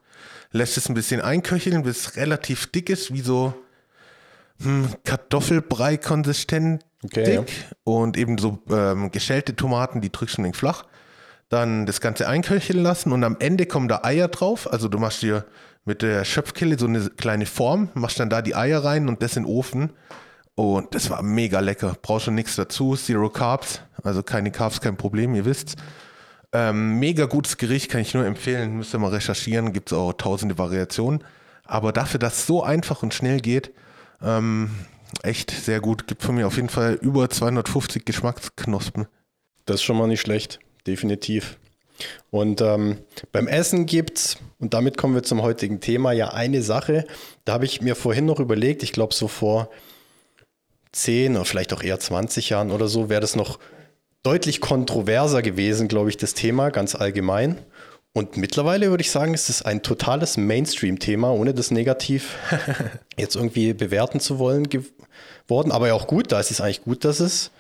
Lässt 0.52 0.78
es 0.78 0.90
ein 0.90 0.96
bisschen 0.96 1.22
einköcheln, 1.22 1.84
bis 1.84 2.00
es 2.00 2.16
relativ 2.16 2.72
dick 2.72 2.90
ist, 2.90 3.14
wie 3.14 3.22
so 3.22 3.54
hm, 4.62 4.90
Kartoffelbrei 5.04 5.98
konsistent 5.98 6.84
okay, 7.04 7.24
dick. 7.24 7.50
Ja. 7.50 7.66
Und 7.84 8.18
eben 8.18 8.38
so 8.38 8.60
ähm, 8.70 9.12
geschälte 9.12 9.56
Tomaten, 9.56 10.02
die 10.02 10.12
drückst 10.12 10.40
du 10.40 10.42
nicht 10.42 10.56
flach. 10.56 10.86
Dann 11.50 11.86
das 11.86 12.02
Ganze 12.02 12.28
einköcheln 12.28 12.82
lassen 12.82 13.12
und 13.12 13.24
am 13.24 13.38
Ende 13.40 13.66
kommen 13.66 13.90
da 13.90 14.02
Eier 14.04 14.30
drauf. 14.30 14.72
Also 14.72 14.88
du 14.88 14.98
machst 14.98 15.22
dir 15.22 15.46
mit 15.86 16.02
der 16.02 16.26
Schöpfkelle 16.26 16.78
so 16.78 16.86
eine 16.86 17.10
kleine 17.10 17.46
Form, 17.46 17.90
machst 17.94 18.20
dann 18.20 18.30
da 18.30 18.42
die 18.42 18.56
Eier 18.56 18.84
rein 18.84 19.08
und 19.08 19.24
das 19.24 19.36
in 19.36 19.44
den 19.44 19.52
Ofen. 19.52 19.92
Und 20.56 20.94
das 20.94 21.10
war 21.10 21.24
mega 21.24 21.60
lecker. 21.60 21.96
Brauchst 22.02 22.28
du 22.28 22.32
nichts 22.32 22.56
dazu. 22.56 22.96
Zero 22.96 23.30
Carbs. 23.30 23.82
Also 24.04 24.22
keine 24.22 24.52
Carbs, 24.52 24.82
kein 24.82 24.98
Problem, 24.98 25.34
ihr 25.34 25.46
wisst's. 25.46 25.76
Ähm, 26.54 27.00
mega 27.00 27.26
gutes 27.26 27.58
Gericht, 27.58 27.90
kann 27.90 28.02
ich 28.02 28.14
nur 28.14 28.26
empfehlen. 28.26 28.78
Müsst 28.78 28.94
ihr 28.94 29.00
mal 29.00 29.10
recherchieren. 29.10 29.74
Gibt 29.74 29.92
es 29.92 29.98
auch 29.98 30.14
tausende 30.14 30.58
Variationen. 30.58 31.24
Aber 31.64 31.94
dafür, 31.94 32.20
dass 32.20 32.40
es 32.40 32.48
so 32.48 32.64
einfach 32.64 33.02
und 33.02 33.14
schnell 33.14 33.40
geht, 33.40 33.72
ähm, 34.22 34.72
echt 35.24 35.52
sehr 35.52 35.80
gut. 35.80 36.08
Gibt 36.08 36.22
von 36.22 36.36
mir 36.36 36.48
auf 36.48 36.58
jeden 36.58 36.70
Fall 36.70 36.96
über 37.02 37.30
250 37.30 38.06
Geschmacksknospen. 38.06 39.08
Das 39.66 39.76
ist 39.76 39.84
schon 39.84 39.98
mal 39.98 40.08
nicht 40.08 40.22
schlecht. 40.22 40.60
Definitiv. 40.86 41.58
Und 42.30 42.62
ähm, 42.62 43.00
beim 43.32 43.48
Essen 43.48 43.86
gibt 43.86 44.18
es, 44.18 44.38
und 44.60 44.74
damit 44.74 44.98
kommen 44.98 45.16
wir 45.16 45.24
zum 45.24 45.42
heutigen 45.42 45.80
Thema, 45.80 46.12
ja 46.12 46.30
eine 46.30 46.62
Sache, 46.62 47.06
da 47.46 47.54
habe 47.54 47.66
ich 47.66 47.82
mir 47.82 47.96
vorhin 47.96 48.26
noch 48.26 48.40
überlegt, 48.40 48.84
ich 48.84 48.92
glaube 48.92 49.14
so 49.14 49.28
vor 49.28 49.70
10 50.92 51.36
oder 51.36 51.46
vielleicht 51.46 51.74
auch 51.74 51.84
eher 51.84 52.00
20 52.00 52.50
Jahren 52.50 52.72
oder 52.72 52.88
so, 52.88 53.10
wäre 53.10 53.22
das 53.22 53.36
noch 53.36 53.60
deutlich 54.24 54.62
kontroverser 54.62 55.42
gewesen, 55.42 55.88
glaube 55.88 56.10
ich, 56.10 56.18
das 56.18 56.34
Thema 56.34 56.70
ganz 56.70 56.96
allgemein. 56.96 57.58
Und 58.14 58.36
mittlerweile 58.36 58.90
würde 58.90 59.02
ich 59.02 59.12
sagen, 59.12 59.34
ist 59.34 59.50
es 59.50 59.62
ein 59.62 59.84
totales 59.84 60.36
Mainstream-Thema, 60.36 61.32
ohne 61.32 61.54
das 61.54 61.72
negativ 61.72 62.38
jetzt 63.18 63.36
irgendwie 63.36 63.74
bewerten 63.74 64.20
zu 64.20 64.38
wollen 64.38 64.68
geworden. 64.68 65.72
Aber 65.72 65.88
ja 65.88 65.94
auch 65.94 66.08
gut, 66.08 66.32
da 66.32 66.40
ist 66.40 66.52
es 66.52 66.60
eigentlich 66.60 66.84
gut, 66.84 67.06
dass 67.06 67.22
es 67.22 67.52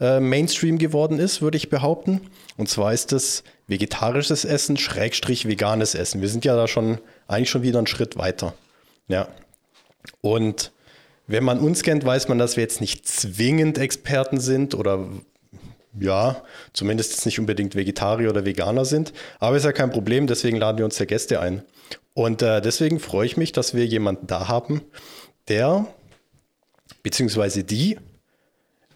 äh, 0.00 0.20
Mainstream 0.20 0.78
geworden 0.78 1.18
ist, 1.18 1.42
würde 1.42 1.56
ich 1.56 1.68
behaupten. 1.68 2.20
Und 2.56 2.68
zwar 2.68 2.92
ist 2.92 3.12
es 3.12 3.44
vegetarisches 3.66 4.44
Essen, 4.44 4.76
Schrägstrich 4.76 5.46
veganes 5.46 5.94
Essen. 5.94 6.20
Wir 6.20 6.28
sind 6.28 6.44
ja 6.44 6.56
da 6.56 6.66
schon 6.66 6.98
eigentlich 7.28 7.50
schon 7.50 7.62
wieder 7.62 7.78
einen 7.78 7.86
Schritt 7.86 8.16
weiter. 8.16 8.54
Ja. 9.08 9.28
Und 10.20 10.72
wenn 11.26 11.44
man 11.44 11.60
uns 11.60 11.82
kennt, 11.82 12.04
weiß 12.04 12.28
man, 12.28 12.38
dass 12.38 12.56
wir 12.56 12.62
jetzt 12.62 12.80
nicht 12.80 13.06
zwingend 13.06 13.78
Experten 13.78 14.40
sind 14.40 14.74
oder 14.74 15.08
ja, 15.98 16.42
zumindest 16.72 17.24
nicht 17.26 17.38
unbedingt 17.38 17.74
Vegetarier 17.74 18.30
oder 18.30 18.44
Veganer 18.44 18.84
sind. 18.84 19.12
Aber 19.38 19.56
ist 19.56 19.64
ja 19.64 19.72
kein 19.72 19.90
Problem, 19.90 20.26
deswegen 20.26 20.56
laden 20.56 20.78
wir 20.78 20.84
uns 20.84 20.98
ja 20.98 21.04
Gäste 21.04 21.40
ein. 21.40 21.62
Und 22.14 22.42
äh, 22.42 22.60
deswegen 22.60 23.00
freue 23.00 23.26
ich 23.26 23.36
mich, 23.36 23.52
dass 23.52 23.74
wir 23.74 23.86
jemanden 23.86 24.26
da 24.26 24.48
haben, 24.48 24.82
der 25.48 25.86
beziehungsweise 27.02 27.64
die 27.64 27.98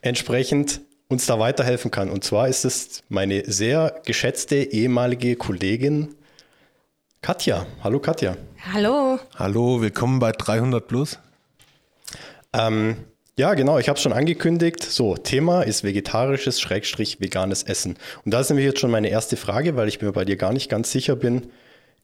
entsprechend 0.03 0.81
uns 1.15 1.27
da 1.27 1.39
weiterhelfen 1.39 1.93
kann. 1.93 2.11
Und 2.11 2.25
zwar 2.25 2.49
ist 2.49 2.65
es 2.65 3.05
meine 3.09 3.45
sehr 3.47 4.01
geschätzte 4.05 4.57
ehemalige 4.57 5.37
Kollegin 5.37 6.17
Katja. 7.23 7.67
Hallo 7.85 8.01
Katja. 8.01 8.37
Hallo. 8.73 9.21
Hallo, 9.37 9.81
willkommen 9.81 10.19
bei 10.19 10.33
300 10.33 10.87
Plus. 10.87 11.21
Ähm, 12.53 12.97
ja, 13.39 13.55
genau, 13.55 13.79
ich 13.79 13.89
habe 13.89 13.97
es 13.97 14.03
schon 14.03 14.13
angekündigt. 14.13 14.83
So, 14.83 15.17
Thema 15.17 15.63
ist 15.63 15.85
vegetarisches, 15.85 16.61
schrägstrich 16.61 17.21
veganes 17.21 17.63
Essen. 17.63 17.97
Und 18.25 18.35
da 18.35 18.41
ist 18.41 18.49
nämlich 18.49 18.67
jetzt 18.67 18.81
schon 18.81 18.91
meine 18.91 19.09
erste 19.09 19.37
Frage, 19.37 19.77
weil 19.77 19.87
ich 19.87 20.03
mir 20.03 20.11
bei 20.11 20.25
dir 20.25 20.37
gar 20.37 20.53
nicht 20.53 20.69
ganz 20.69 20.91
sicher 20.91 21.15
bin. 21.15 21.53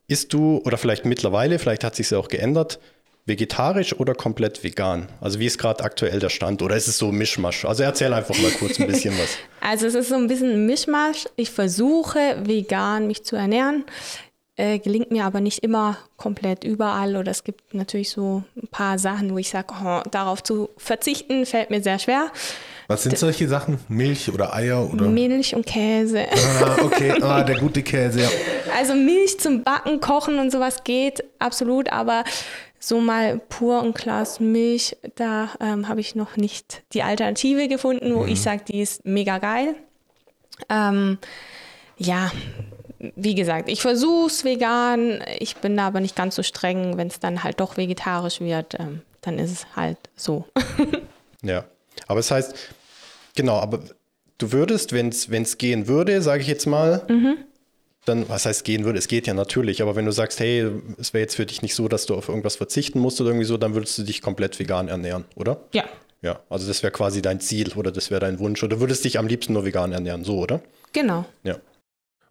Ist 0.06 0.32
du, 0.32 0.58
oder 0.64 0.78
vielleicht 0.78 1.04
mittlerweile, 1.04 1.58
vielleicht 1.58 1.82
hat 1.82 1.96
sich 1.96 2.10
ja 2.10 2.18
auch 2.18 2.28
geändert, 2.28 2.78
vegetarisch 3.30 3.94
oder 3.98 4.14
komplett 4.14 4.62
vegan? 4.62 5.08
Also 5.20 5.38
wie 5.38 5.46
ist 5.46 5.56
gerade 5.56 5.84
aktuell 5.84 6.18
der 6.18 6.28
Stand? 6.28 6.60
Oder 6.62 6.76
ist 6.76 6.88
es 6.88 6.98
so 6.98 7.12
Mischmasch? 7.12 7.64
Also 7.64 7.84
erzähl 7.84 8.12
einfach 8.12 8.36
mal 8.38 8.50
kurz 8.50 8.78
ein 8.78 8.86
bisschen 8.86 9.16
was. 9.18 9.30
Also 9.62 9.86
es 9.86 9.94
ist 9.94 10.08
so 10.08 10.14
ein 10.14 10.26
bisschen 10.26 10.52
ein 10.52 10.66
Mischmasch. 10.66 11.26
Ich 11.36 11.50
versuche 11.50 12.38
vegan 12.44 13.06
mich 13.06 13.24
zu 13.24 13.36
ernähren. 13.36 13.84
Äh, 14.56 14.78
gelingt 14.78 15.10
mir 15.10 15.26
aber 15.26 15.40
nicht 15.40 15.58
immer 15.60 15.98
komplett 16.16 16.64
überall. 16.64 17.16
Oder 17.16 17.30
es 17.30 17.44
gibt 17.44 17.74
natürlich 17.74 18.10
so 18.10 18.42
ein 18.56 18.68
paar 18.68 18.98
Sachen, 18.98 19.32
wo 19.32 19.38
ich 19.38 19.50
sage, 19.50 19.74
oh, 19.84 20.00
darauf 20.10 20.42
zu 20.42 20.70
verzichten, 20.78 21.46
fällt 21.46 21.70
mir 21.70 21.82
sehr 21.82 21.98
schwer. 21.98 22.32
Was 22.90 23.04
sind 23.04 23.16
solche 23.16 23.46
Sachen? 23.46 23.78
Milch 23.86 24.32
oder 24.32 24.52
Eier 24.52 24.92
oder? 24.92 25.06
Milch 25.06 25.54
und 25.54 25.64
Käse. 25.64 26.26
Ah, 26.60 26.76
okay, 26.82 27.12
ah, 27.22 27.44
der 27.44 27.56
gute 27.60 27.84
Käse, 27.84 28.22
ja. 28.22 28.28
Also 28.76 28.94
Milch 28.94 29.38
zum 29.38 29.62
Backen, 29.62 30.00
Kochen 30.00 30.40
und 30.40 30.50
sowas 30.50 30.82
geht 30.82 31.22
absolut, 31.38 31.92
aber 31.92 32.24
so 32.80 32.98
mal 33.00 33.38
pur 33.48 33.80
ein 33.80 33.94
Glas 33.94 34.40
Milch, 34.40 34.96
da 35.14 35.50
ähm, 35.60 35.86
habe 35.86 36.00
ich 36.00 36.16
noch 36.16 36.36
nicht 36.36 36.82
die 36.92 37.04
Alternative 37.04 37.68
gefunden, 37.68 38.12
wo 38.12 38.24
mhm. 38.24 38.28
ich 38.30 38.42
sage, 38.42 38.62
die 38.66 38.80
ist 38.80 39.06
mega 39.06 39.38
geil. 39.38 39.76
Ähm, 40.68 41.18
ja, 41.96 42.32
wie 42.98 43.36
gesagt, 43.36 43.68
ich 43.68 43.82
versuche 43.82 44.26
es 44.26 44.44
vegan, 44.44 45.22
ich 45.38 45.58
bin 45.58 45.76
da 45.76 45.86
aber 45.86 46.00
nicht 46.00 46.16
ganz 46.16 46.34
so 46.34 46.42
streng. 46.42 46.96
Wenn 46.96 47.06
es 47.06 47.20
dann 47.20 47.44
halt 47.44 47.60
doch 47.60 47.76
vegetarisch 47.76 48.40
wird, 48.40 48.80
ähm, 48.80 49.02
dann 49.20 49.38
ist 49.38 49.52
es 49.52 49.76
halt 49.76 49.98
so. 50.16 50.44
ja, 51.42 51.62
aber 52.08 52.18
es 52.18 52.26
das 52.26 52.36
heißt, 52.36 52.74
genau, 53.40 53.58
aber 53.58 53.80
du 54.38 54.52
würdest, 54.52 54.92
wenn 54.92 55.08
es 55.08 55.58
gehen 55.58 55.88
würde, 55.88 56.20
sage 56.20 56.42
ich 56.42 56.48
jetzt 56.48 56.66
mal, 56.66 57.02
mhm. 57.08 57.38
dann, 58.04 58.28
was 58.28 58.44
heißt 58.44 58.64
gehen 58.64 58.84
würde? 58.84 58.98
Es 58.98 59.08
geht 59.08 59.26
ja 59.26 59.34
natürlich, 59.34 59.80
aber 59.80 59.96
wenn 59.96 60.04
du 60.04 60.12
sagst, 60.12 60.40
hey, 60.40 60.70
es 60.98 61.14
wäre 61.14 61.22
jetzt 61.22 61.36
für 61.36 61.46
dich 61.46 61.62
nicht 61.62 61.74
so, 61.74 61.88
dass 61.88 62.06
du 62.06 62.14
auf 62.14 62.28
irgendwas 62.28 62.56
verzichten 62.56 62.98
musst 62.98 63.20
oder 63.20 63.30
irgendwie 63.30 63.46
so, 63.46 63.56
dann 63.56 63.74
würdest 63.74 63.96
du 63.98 64.02
dich 64.02 64.20
komplett 64.20 64.58
vegan 64.58 64.88
ernähren, 64.88 65.24
oder? 65.36 65.60
Ja. 65.72 65.84
Ja, 66.22 66.40
also 66.50 66.68
das 66.68 66.82
wäre 66.82 66.92
quasi 66.92 67.22
dein 67.22 67.40
Ziel 67.40 67.72
oder 67.76 67.90
das 67.90 68.10
wäre 68.10 68.20
dein 68.20 68.38
Wunsch 68.38 68.62
oder 68.62 68.76
du 68.76 68.80
würdest 68.80 69.06
dich 69.06 69.18
am 69.18 69.26
liebsten 69.26 69.54
nur 69.54 69.64
vegan 69.64 69.92
ernähren, 69.92 70.22
so, 70.22 70.38
oder? 70.38 70.60
Genau. 70.92 71.24
Ja. 71.44 71.56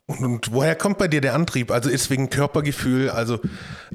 Und, 0.06 0.20
und, 0.20 0.54
woher 0.54 0.76
kommt 0.76 1.00
bei 1.00 1.08
dir 1.08 1.22
der 1.22 1.34
Antrieb? 1.34 1.72
Also 1.72 1.90
ist 1.90 2.12
wegen 2.12 2.30
Körpergefühl. 2.30 3.10
Also 3.10 3.40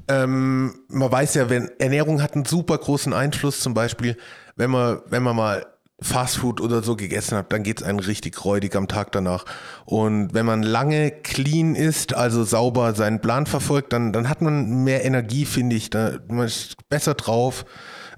ähm, 0.09 0.81
man 0.89 1.13
weiß 1.13 1.35
ja, 1.35 1.49
wenn 1.49 1.71
Ernährung 1.79 2.23
hat 2.23 2.35
einen 2.35 2.45
super 2.45 2.77
großen 2.77 3.13
Einfluss. 3.13 3.61
Zum 3.61 3.75
Beispiel, 3.75 4.17
wenn 4.57 4.71
man 4.71 5.01
wenn 5.07 5.23
man 5.23 5.37
mal 5.37 5.67
Fastfood 6.05 6.61
oder 6.61 6.83
so 6.83 6.97
gegessen 6.97 7.37
hat, 7.37 7.53
dann 7.53 7.63
geht 7.63 7.81
es 7.81 7.87
einem 7.87 7.99
richtig 7.99 8.45
räudig 8.45 8.77
am 8.77 8.89
Tag 8.89 9.13
danach. 9.13 9.45
Und 9.85 10.35
wenn 10.35 10.47
man 10.47 10.63
lange 10.63 11.11
clean 11.11 11.75
ist, 11.75 12.15
also 12.15 12.45
sauber 12.45 12.95
seinen 12.95 13.21
Plan 13.21 13.47
verfolgt, 13.47 13.93
dann 13.93 14.13
dann 14.13 14.29
hat 14.29 14.43
man 14.43 14.85
mehr 14.85 15.05
Energie, 15.05 15.47
finde 15.47 15.77
ich. 15.77 15.91
Da, 15.91 16.19
man 16.29 16.47
ist 16.47 16.77
besser 16.89 17.15
drauf. 17.15 17.65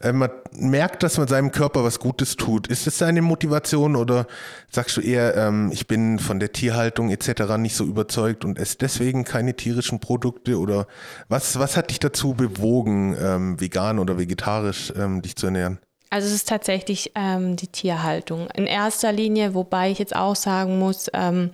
Äh, 0.01 0.13
man 0.13 0.31
merkt, 0.53 1.03
dass 1.03 1.19
man 1.19 1.29
seinem 1.29 1.53
Körper 1.53 1.85
was 1.85 1.99
Gutes 1.99 2.37
tut. 2.37 2.67
Ist 2.67 2.87
das 2.87 2.99
deine 2.99 3.23
Motivation 3.23 3.97
oder 3.97 4.27
sagst 4.71 4.97
du 4.97 5.01
eher, 5.01 5.37
ähm, 5.37 5.71
ich 5.73 5.87
bin 5.87 6.19
von 6.19 6.41
der 6.41 6.53
Tierhaltung 6.53 7.11
etc. 7.11 7.57
nicht 7.59 7.77
so 7.77 7.85
überzeugt 7.85 8.45
und 8.45 8.59
esse 8.59 8.77
deswegen 8.79 9.25
keine 9.25 9.55
tierischen 9.55 10.01
Produkte? 10.01 10.59
Oder 10.59 10.87
was, 11.29 11.59
was 11.59 11.77
hat 11.77 11.91
dich 11.91 12.01
dazu 12.01 12.35
bewogen, 12.35 13.17
ähm, 13.21 13.61
vegan 13.61 13.99
oder 13.99 14.19
vegetarisch 14.19 14.93
ähm, 14.97 15.23
dich 15.23 15.37
zu 15.37 15.47
ernähren? 15.47 15.79
Also 16.11 16.29
es 16.29 16.35
ist 16.35 16.49
tatsächlich 16.49 17.13
ähm, 17.15 17.57
die 17.57 17.69
Tierhaltung. 17.69 18.49
In 18.55 18.67
erster 18.67 19.13
Linie, 19.13 19.55
wobei 19.55 19.91
ich 19.91 19.99
jetzt 19.99 20.15
auch 20.15 20.37
sagen 20.37 20.79
muss, 20.79 21.11
ähm, 21.13 21.51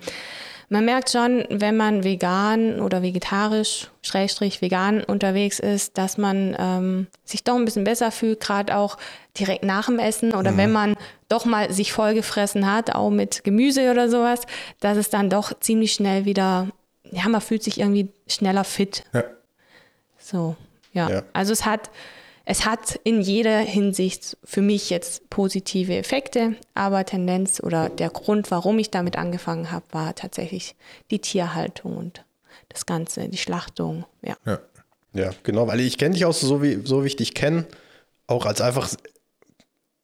man 0.72 0.86
merkt 0.86 1.10
schon, 1.10 1.44
wenn 1.50 1.76
man 1.76 2.02
vegan 2.02 2.80
oder 2.80 3.02
vegetarisch, 3.02 3.90
schrägstrich 4.00 4.62
vegan 4.62 5.04
unterwegs 5.04 5.58
ist, 5.58 5.98
dass 5.98 6.16
man 6.16 6.56
ähm, 6.58 7.08
sich 7.24 7.44
doch 7.44 7.56
ein 7.56 7.66
bisschen 7.66 7.84
besser 7.84 8.10
fühlt, 8.10 8.40
gerade 8.40 8.74
auch 8.74 8.96
direkt 9.38 9.64
nach 9.64 9.84
dem 9.84 9.98
Essen 9.98 10.32
oder 10.32 10.52
mhm. 10.52 10.56
wenn 10.56 10.72
man 10.72 10.96
doch 11.28 11.44
mal 11.44 11.70
sich 11.70 11.92
vollgefressen 11.92 12.70
hat, 12.70 12.94
auch 12.94 13.10
mit 13.10 13.44
Gemüse 13.44 13.90
oder 13.90 14.08
sowas, 14.08 14.40
dass 14.80 14.96
es 14.96 15.10
dann 15.10 15.28
doch 15.28 15.52
ziemlich 15.60 15.92
schnell 15.92 16.24
wieder, 16.24 16.68
ja, 17.10 17.28
man 17.28 17.42
fühlt 17.42 17.62
sich 17.62 17.78
irgendwie 17.78 18.08
schneller 18.26 18.64
fit. 18.64 19.04
Ja. 19.12 19.24
So, 20.18 20.56
ja. 20.94 21.10
ja. 21.10 21.22
Also 21.34 21.52
es 21.52 21.66
hat 21.66 21.90
es 22.44 22.66
hat 22.66 22.98
in 23.04 23.20
jeder 23.20 23.58
Hinsicht 23.58 24.36
für 24.44 24.62
mich 24.62 24.90
jetzt 24.90 25.30
positive 25.30 25.96
Effekte, 25.96 26.56
aber 26.74 27.04
Tendenz 27.04 27.60
oder 27.62 27.88
der 27.88 28.10
Grund, 28.10 28.50
warum 28.50 28.78
ich 28.78 28.90
damit 28.90 29.16
angefangen 29.16 29.70
habe, 29.70 29.84
war 29.92 30.14
tatsächlich 30.14 30.74
die 31.10 31.20
Tierhaltung 31.20 31.96
und 31.96 32.24
das 32.68 32.86
Ganze, 32.86 33.28
die 33.28 33.38
Schlachtung. 33.38 34.04
Ja, 34.22 34.36
ja. 34.44 34.58
ja 35.12 35.30
genau, 35.44 35.68
weil 35.68 35.80
ich 35.80 35.98
kenne 35.98 36.14
dich 36.14 36.24
auch 36.24 36.34
so, 36.34 36.62
wie, 36.62 36.80
so 36.84 37.04
wie 37.04 37.08
ich 37.08 37.16
dich 37.16 37.34
kenne, 37.34 37.66
auch 38.26 38.44
als 38.44 38.60
einfach 38.60 38.88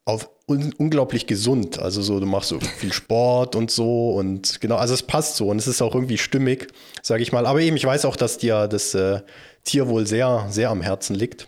auf 0.05 0.29
un 0.47 0.73
unglaublich 0.77 1.27
gesund. 1.27 1.77
Also 1.79 2.01
so, 2.01 2.19
du 2.19 2.25
machst 2.25 2.49
so 2.49 2.59
viel 2.59 2.93
Sport 2.93 3.55
und 3.55 3.69
so 3.69 4.11
und 4.11 4.61
genau, 4.61 4.77
also 4.77 4.93
es 4.93 5.03
passt 5.03 5.35
so 5.35 5.49
und 5.49 5.57
es 5.57 5.67
ist 5.67 5.81
auch 5.81 5.93
irgendwie 5.93 6.17
stimmig, 6.17 6.67
sage 7.01 7.21
ich 7.21 7.31
mal. 7.33 7.45
Aber 7.45 7.59
eben, 7.59 7.75
ich 7.75 7.85
weiß 7.85 8.05
auch, 8.05 8.15
dass 8.15 8.37
dir 8.37 8.67
das 8.67 8.95
äh, 8.95 9.21
Tierwohl 9.65 10.07
sehr, 10.07 10.47
sehr 10.49 10.69
am 10.69 10.81
Herzen 10.81 11.15
liegt. 11.15 11.47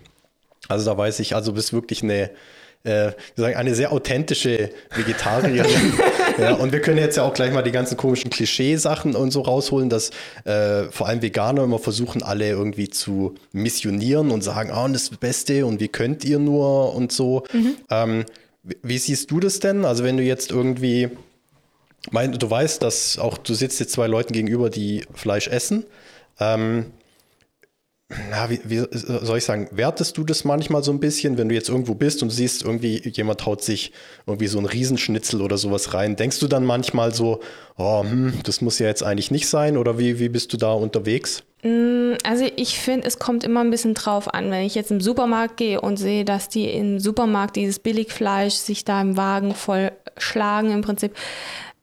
Also 0.72 0.90
da 0.90 0.98
weiß 0.98 1.20
ich, 1.20 1.36
also 1.36 1.54
bist 1.54 1.74
wirklich 1.74 2.02
eine, 2.04 2.32
äh, 2.84 3.12
sagen, 3.36 3.56
eine 3.56 3.76
sehr 3.76 3.92
authentische 3.92 4.70
Vegetarierin. 4.96 5.94
ja, 6.40 6.54
und 6.54 6.72
wir 6.72 6.82
können 6.82 6.98
jetzt 6.98 7.18
ja 7.18 7.24
auch 7.24 7.34
gleich 7.34 7.54
mal 7.54 7.62
die 7.62 7.72
ganzen 7.72 7.98
komischen 7.98 8.32
Klischeesachen 8.32 9.16
und 9.16 9.32
so 9.32 9.42
rausholen, 9.42 9.90
dass 9.90 10.12
äh, 10.46 10.84
vor 10.86 11.08
allem 11.08 11.22
Veganer 11.22 11.64
immer 11.64 11.80
versuchen, 11.80 12.24
alle 12.24 12.50
irgendwie 12.50 12.90
zu 12.90 13.36
missionieren 13.52 14.32
und 14.32 14.44
sagen, 14.44 14.72
ah, 14.72 14.88
das 14.88 15.04
ist 15.04 15.12
das 15.12 15.18
Beste 15.20 15.66
und 15.66 15.80
wie 15.80 15.90
könnt 15.90 16.24
ihr 16.24 16.40
nur 16.40 16.96
und 16.96 17.12
so. 17.12 17.44
Mhm. 17.54 17.76
Ähm, 17.90 18.26
wie, 18.64 18.78
wie 18.82 18.98
siehst 18.98 19.30
du 19.30 19.40
das 19.40 19.60
denn? 19.60 19.86
Also 19.86 20.04
wenn 20.04 20.18
du 20.18 20.24
jetzt 20.24 20.52
irgendwie, 20.52 21.10
mein, 22.12 22.32
du 22.32 22.50
weißt, 22.50 22.82
dass 22.82 23.20
auch 23.20 23.38
du 23.38 23.54
sitzt 23.54 23.80
jetzt 23.80 23.92
zwei 23.92 24.08
Leuten 24.08 24.34
gegenüber, 24.34 24.70
die 24.70 25.04
Fleisch 25.14 25.48
essen. 25.48 25.86
Ähm, 26.40 26.86
na, 28.30 28.50
wie, 28.50 28.60
wie, 28.64 28.86
soll 28.92 29.38
ich 29.38 29.46
sagen, 29.46 29.68
wertest 29.72 30.18
du 30.18 30.24
das 30.24 30.44
manchmal 30.44 30.84
so 30.84 30.92
ein 30.92 31.00
bisschen, 31.00 31.38
wenn 31.38 31.50
du 31.50 31.56
jetzt 31.56 31.70
irgendwo 31.70 31.96
bist 31.96 32.22
und 32.24 32.30
siehst, 32.30 32.64
irgendwie 32.64 33.02
jemand 33.10 33.46
haut 33.46 33.64
sich 33.64 33.92
irgendwie 34.26 34.48
so 34.48 34.60
ein 34.60 34.66
Riesenschnitzel 34.66 35.42
oder 35.42 35.58
sowas 35.58 35.94
rein? 35.94 36.16
Denkst 36.16 36.40
du 36.40 36.48
dann 36.48 36.66
manchmal 36.66 37.14
so, 37.14 37.40
oh, 37.78 38.04
hm, 38.04 38.34
das 38.44 38.62
muss 38.62 38.80
ja 38.80 38.88
jetzt 38.88 39.04
eigentlich 39.04 39.32
nicht 39.32 39.48
sein 39.48 39.78
oder 39.78 39.98
wie, 39.98 40.20
wie 40.20 40.30
bist 40.30 40.52
du 40.54 40.58
da 40.58 40.74
unterwegs? 40.74 41.44
Mm, 41.64 42.14
also 42.24 42.46
ich 42.56 42.80
finde, 42.80 43.08
es 43.08 43.20
kommt 43.20 43.44
immer 43.44 43.62
ein 43.62 43.72
bisschen 43.72 43.94
drauf 43.94 44.34
an. 44.34 44.52
Wenn 44.52 44.66
ich 44.66 44.76
jetzt 44.76 44.92
im 44.92 45.02
Supermarkt 45.02 45.58
gehe 45.58 45.82
und 45.82 45.98
sehe, 45.98 46.26
dass 46.26 46.50
die 46.50 46.66
im 46.66 47.00
Supermarkt 47.00 47.56
dieses 47.56 47.80
Billigfleisch 47.80 48.56
sich 48.56 48.86
da 48.86 49.02
im 49.02 49.18
Wagen 49.18 49.54
voll 49.56 49.92
schlagen 50.18 50.72
im 50.72 50.82
Prinzip, 50.82 51.16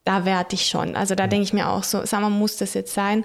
da 0.04 0.24
werte 0.24 0.54
ich 0.54 0.66
schon. 0.66 0.96
Also 0.96 1.14
da 1.14 1.26
mhm. 1.26 1.30
denke 1.30 1.44
ich 1.44 1.52
mir 1.52 1.68
auch 1.68 1.84
so, 1.84 2.04
sag 2.04 2.20
mal, 2.20 2.30
muss 2.30 2.56
das 2.56 2.74
jetzt 2.74 2.94
sein? 2.94 3.24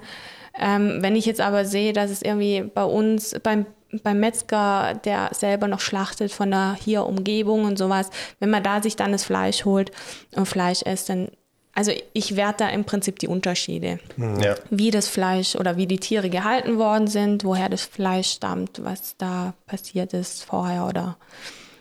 Ähm, 0.58 0.98
wenn 1.00 1.16
ich 1.16 1.26
jetzt 1.26 1.40
aber 1.40 1.64
sehe, 1.64 1.92
dass 1.92 2.10
es 2.10 2.22
irgendwie 2.22 2.62
bei 2.62 2.84
uns 2.84 3.34
beim 3.42 3.66
beim 4.02 4.18
Metzger, 4.18 4.94
der 5.04 5.30
selber 5.32 5.68
noch 5.68 5.78
schlachtet 5.78 6.32
von 6.32 6.50
der 6.50 6.76
hier 6.82 7.06
Umgebung 7.06 7.64
und 7.64 7.78
sowas, 7.78 8.10
wenn 8.40 8.50
man 8.50 8.64
da 8.64 8.82
sich 8.82 8.96
dann 8.96 9.12
das 9.12 9.22
Fleisch 9.22 9.64
holt 9.64 9.92
und 10.34 10.46
Fleisch 10.46 10.82
isst, 10.82 11.10
dann 11.10 11.28
also 11.76 11.90
ich 12.12 12.36
werte 12.36 12.64
da 12.64 12.70
im 12.70 12.84
Prinzip 12.84 13.18
die 13.18 13.26
Unterschiede, 13.26 13.98
mhm. 14.16 14.40
ja. 14.40 14.54
wie 14.70 14.92
das 14.92 15.08
Fleisch 15.08 15.56
oder 15.56 15.76
wie 15.76 15.86
die 15.86 15.98
Tiere 15.98 16.30
gehalten 16.30 16.78
worden 16.78 17.08
sind, 17.08 17.44
woher 17.44 17.68
das 17.68 17.82
Fleisch 17.82 18.30
stammt, 18.30 18.84
was 18.84 19.16
da 19.18 19.54
passiert 19.66 20.12
ist 20.12 20.44
vorher 20.44 20.86
oder 20.86 21.16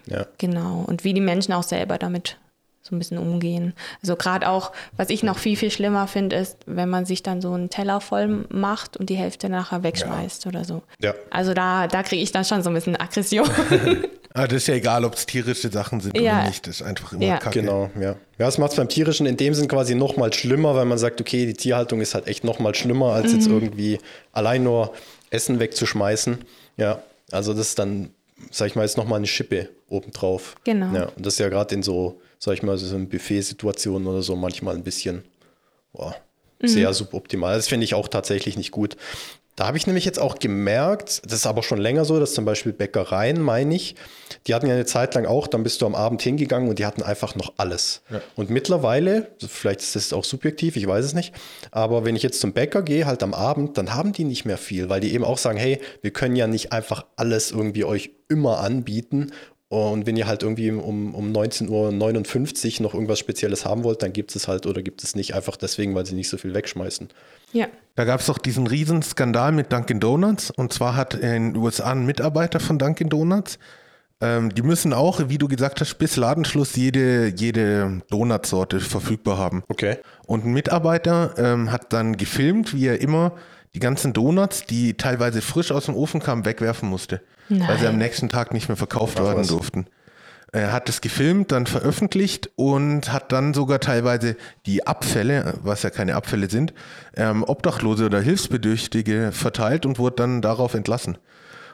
ja. 0.08 0.25
genau 0.39 0.84
und 0.88 1.03
wie 1.03 1.13
die 1.13 1.22
Menschen 1.22 1.53
auch 1.53 1.63
selber 1.63 2.00
damit 2.00 2.38
so 2.83 2.93
ein 2.93 2.99
bisschen 2.99 3.17
umgehen. 3.17 3.73
Also 4.01 4.17
gerade 4.17 4.49
auch, 4.49 4.73
was 4.97 5.09
ich 5.09 5.23
noch 5.23 5.37
viel, 5.37 5.55
viel 5.55 5.71
schlimmer 5.71 6.05
finde, 6.05 6.35
ist, 6.35 6.57
wenn 6.65 6.89
man 6.89 7.05
sich 7.05 7.23
dann 7.23 7.41
so 7.41 7.53
einen 7.53 7.69
Teller 7.69 8.01
voll 8.01 8.45
macht 8.49 8.97
und 8.97 9.09
die 9.09 9.15
Hälfte 9.15 9.47
nachher 9.47 9.83
wegschmeißt 9.83 10.43
ja. 10.43 10.49
oder 10.49 10.65
so. 10.65 10.83
Ja. 11.01 11.13
Also 11.29 11.53
da, 11.53 11.87
da 11.87 12.03
kriege 12.03 12.21
ich 12.21 12.33
dann 12.33 12.43
schon 12.43 12.61
so 12.61 12.69
ein 12.69 12.73
bisschen 12.73 12.97
Aggression. 12.97 13.49
ah, 14.33 14.47
das 14.47 14.57
ist 14.57 14.67
ja 14.67 14.75
egal, 14.75 15.05
ob 15.05 15.13
es 15.15 15.25
tierische 15.25 15.71
Sachen 15.71 16.01
sind 16.01 16.17
ja. 16.17 16.39
oder 16.39 16.47
nicht. 16.47 16.67
Das 16.67 16.81
ist 16.81 16.85
einfach 16.85 17.13
immer 17.13 17.23
ja. 17.23 17.37
kacke. 17.37 17.61
Genau, 17.61 17.89
ja. 17.97 18.15
Ja, 18.37 18.47
das 18.47 18.57
macht 18.57 18.71
es 18.71 18.77
beim 18.77 18.89
Tierischen 18.89 19.27
in 19.27 19.37
dem 19.37 19.53
Sinn 19.53 19.69
quasi 19.69 19.95
noch 19.95 20.17
mal 20.17 20.33
schlimmer, 20.33 20.75
weil 20.75 20.85
man 20.85 20.97
sagt, 20.97 21.21
okay, 21.21 21.45
die 21.45 21.53
Tierhaltung 21.53 22.01
ist 22.01 22.15
halt 22.15 22.27
echt 22.27 22.43
noch 22.43 22.59
mal 22.59 22.75
schlimmer, 22.75 23.13
als 23.13 23.31
mhm. 23.31 23.39
jetzt 23.39 23.47
irgendwie 23.47 23.99
allein 24.33 24.63
nur 24.63 24.93
Essen 25.29 25.61
wegzuschmeißen. 25.61 26.39
Ja, 26.75 27.01
also 27.31 27.53
das 27.53 27.69
ist 27.69 27.79
dann, 27.79 28.09
sag 28.51 28.67
ich 28.67 28.75
mal, 28.75 28.81
jetzt 28.81 28.97
noch 28.97 29.07
mal 29.07 29.15
eine 29.15 29.27
Schippe 29.27 29.69
obendrauf. 29.87 30.55
Genau. 30.65 30.93
Ja, 30.93 31.05
und 31.15 31.25
das 31.25 31.35
ist 31.35 31.39
ja 31.39 31.47
gerade 31.47 31.73
in 31.75 31.83
so 31.83 32.19
sag 32.43 32.55
ich 32.55 32.63
mal, 32.63 32.77
so 32.77 32.93
in 32.93 33.07
Buffet-Situationen 33.07 34.05
oder 34.05 34.21
so 34.21 34.35
manchmal 34.35 34.75
ein 34.75 34.83
bisschen 34.83 35.23
boah, 35.93 36.13
mhm. 36.62 36.67
sehr 36.67 36.93
suboptimal. 36.93 37.55
Das 37.55 37.69
finde 37.69 37.85
ich 37.85 37.93
auch 37.93 38.09
tatsächlich 38.09 38.57
nicht 38.57 38.71
gut. 38.71 38.97
Da 39.55 39.67
habe 39.67 39.77
ich 39.77 39.85
nämlich 39.85 40.03
jetzt 40.03 40.19
auch 40.19 40.39
gemerkt, 40.39 41.21
das 41.25 41.33
ist 41.33 41.45
aber 41.45 41.62
schon 41.62 41.77
länger 41.77 42.05
so, 42.05 42.19
dass 42.19 42.33
zum 42.33 42.43
Beispiel 42.43 42.73
Bäckereien, 42.73 43.39
meine 43.39 43.75
ich, 43.75 43.95
die 44.47 44.55
hatten 44.55 44.65
ja 44.65 44.73
eine 44.73 44.85
Zeit 44.85 45.13
lang 45.13 45.27
auch, 45.27 45.45
dann 45.45 45.62
bist 45.62 45.79
du 45.81 45.85
am 45.85 45.93
Abend 45.93 46.23
hingegangen 46.23 46.67
und 46.69 46.79
die 46.79 46.88
hatten 46.88 47.03
einfach 47.03 47.35
noch 47.35 47.53
alles. 47.57 48.01
Ja. 48.09 48.19
Und 48.35 48.50
mittlerweile, 48.50 49.27
vielleicht 49.47 49.81
ist 49.81 49.95
das 49.95 50.12
auch 50.12 50.23
subjektiv, 50.23 50.75
ich 50.75 50.88
weiß 50.88 51.05
es 51.05 51.13
nicht, 51.13 51.35
aber 51.69 52.03
wenn 52.03 52.15
ich 52.15 52.23
jetzt 52.23 52.41
zum 52.41 52.51
Bäcker 52.51 52.81
gehe, 52.81 53.05
halt 53.05 53.21
am 53.21 53.35
Abend, 53.35 53.77
dann 53.77 53.93
haben 53.93 54.12
die 54.12 54.23
nicht 54.23 54.43
mehr 54.43 54.57
viel, 54.57 54.89
weil 54.89 55.01
die 55.01 55.13
eben 55.13 55.23
auch 55.23 55.38
sagen, 55.38 55.59
hey, 55.59 55.79
wir 56.01 56.12
können 56.12 56.35
ja 56.35 56.47
nicht 56.47 56.71
einfach 56.71 57.05
alles 57.15 57.51
irgendwie 57.51 57.85
euch 57.85 58.09
immer 58.29 58.57
anbieten 58.57 59.31
und 59.70 60.05
wenn 60.05 60.15
ihr 60.15 60.27
halt 60.27 60.43
irgendwie 60.43 60.70
um, 60.72 61.15
um 61.15 61.32
19.59 61.32 61.70
Uhr 62.75 62.84
noch 62.84 62.93
irgendwas 62.93 63.20
Spezielles 63.20 63.65
haben 63.65 63.84
wollt, 63.84 64.03
dann 64.03 64.13
gibt 64.13 64.36
es 64.36 64.48
halt 64.48 64.65
oder 64.65 64.82
gibt 64.84 65.03
es 65.03 65.15
nicht, 65.15 65.34
einfach 65.34 65.58
deswegen, 65.58 65.96
weil 65.96 66.05
sie 66.05 66.15
nicht 66.15 66.29
so 66.29 66.38
viel 66.38 66.53
wegschmeißen. 66.53 67.10
Ja. 67.53 67.67
Da 67.96 68.05
gab 68.05 68.20
es 68.20 68.27
doch 68.27 68.38
diesen 68.38 68.67
Riesenskandal 68.67 69.51
mit 69.51 69.72
Dunkin' 69.72 70.00
Donuts. 70.00 70.51
Und 70.51 70.74
zwar 70.74 70.96
hat 70.96 71.15
in 71.15 71.53
den 71.53 71.58
USA 71.58 71.91
ein 71.91 72.05
Mitarbeiter 72.05 72.60
von 72.60 72.77
Dunkin' 72.77 73.10
Donuts, 73.10 73.58
ähm, 74.24 74.55
die 74.55 74.62
müssen 74.62 74.93
auch, 74.93 75.27
wie 75.27 75.38
du 75.38 75.50
gesagt 75.50 75.82
hast, 75.82 75.96
bis 75.96 76.15
Ladenschluss 76.15 76.77
jede, 76.77 77.27
jede 77.36 78.01
Donutsorte 78.10 78.79
verfügbar 78.79 79.38
haben. 79.38 79.63
Okay. 79.67 79.98
Und 80.25 80.46
ein 80.46 80.53
Mitarbeiter 80.53 81.34
ähm, 81.38 81.72
hat 81.74 81.91
dann 81.91 82.15
gefilmt, 82.15 82.74
wie 82.74 82.88
er 82.88 83.01
immer 83.01 83.34
die 83.75 83.80
ganzen 83.80 84.13
Donuts, 84.13 84.65
die 84.65 84.96
teilweise 84.96 85.42
frisch 85.42 85.72
aus 85.72 85.86
dem 85.86 85.96
Ofen 85.96 86.22
kamen, 86.22 86.46
wegwerfen 86.46 86.89
musste. 86.89 87.22
Nein. 87.50 87.68
Weil 87.68 87.80
sie 87.80 87.88
am 87.88 87.98
nächsten 87.98 88.30
Tag 88.30 88.53
nicht 88.53 88.68
mehr 88.70 88.77
verkauft 88.77 89.18
Ach, 89.20 89.25
werden 89.25 89.39
was. 89.39 89.48
durften. 89.48 89.88
Er 90.51 90.72
hat 90.72 90.88
es 90.88 91.01
gefilmt, 91.01 91.51
dann 91.51 91.65
veröffentlicht 91.65 92.51
und 92.56 93.12
hat 93.12 93.32
dann 93.32 93.56
sogar 93.56 93.80
teilweise 93.80 94.38
die 94.68 94.86
Abfälle, 94.86 95.56
was 95.63 95.82
ja 95.82 95.89
keine 95.89 96.15
Abfälle 96.15 96.48
sind, 96.48 96.75
ähm, 97.18 97.44
Obdachlose 97.44 98.06
oder 98.06 98.22
Hilfsbedürftige 98.22 99.32
verteilt 99.32 99.88
und 99.88 99.98
wurde 99.98 100.18
dann 100.18 100.44
darauf 100.44 100.75
entlassen. 100.75 101.18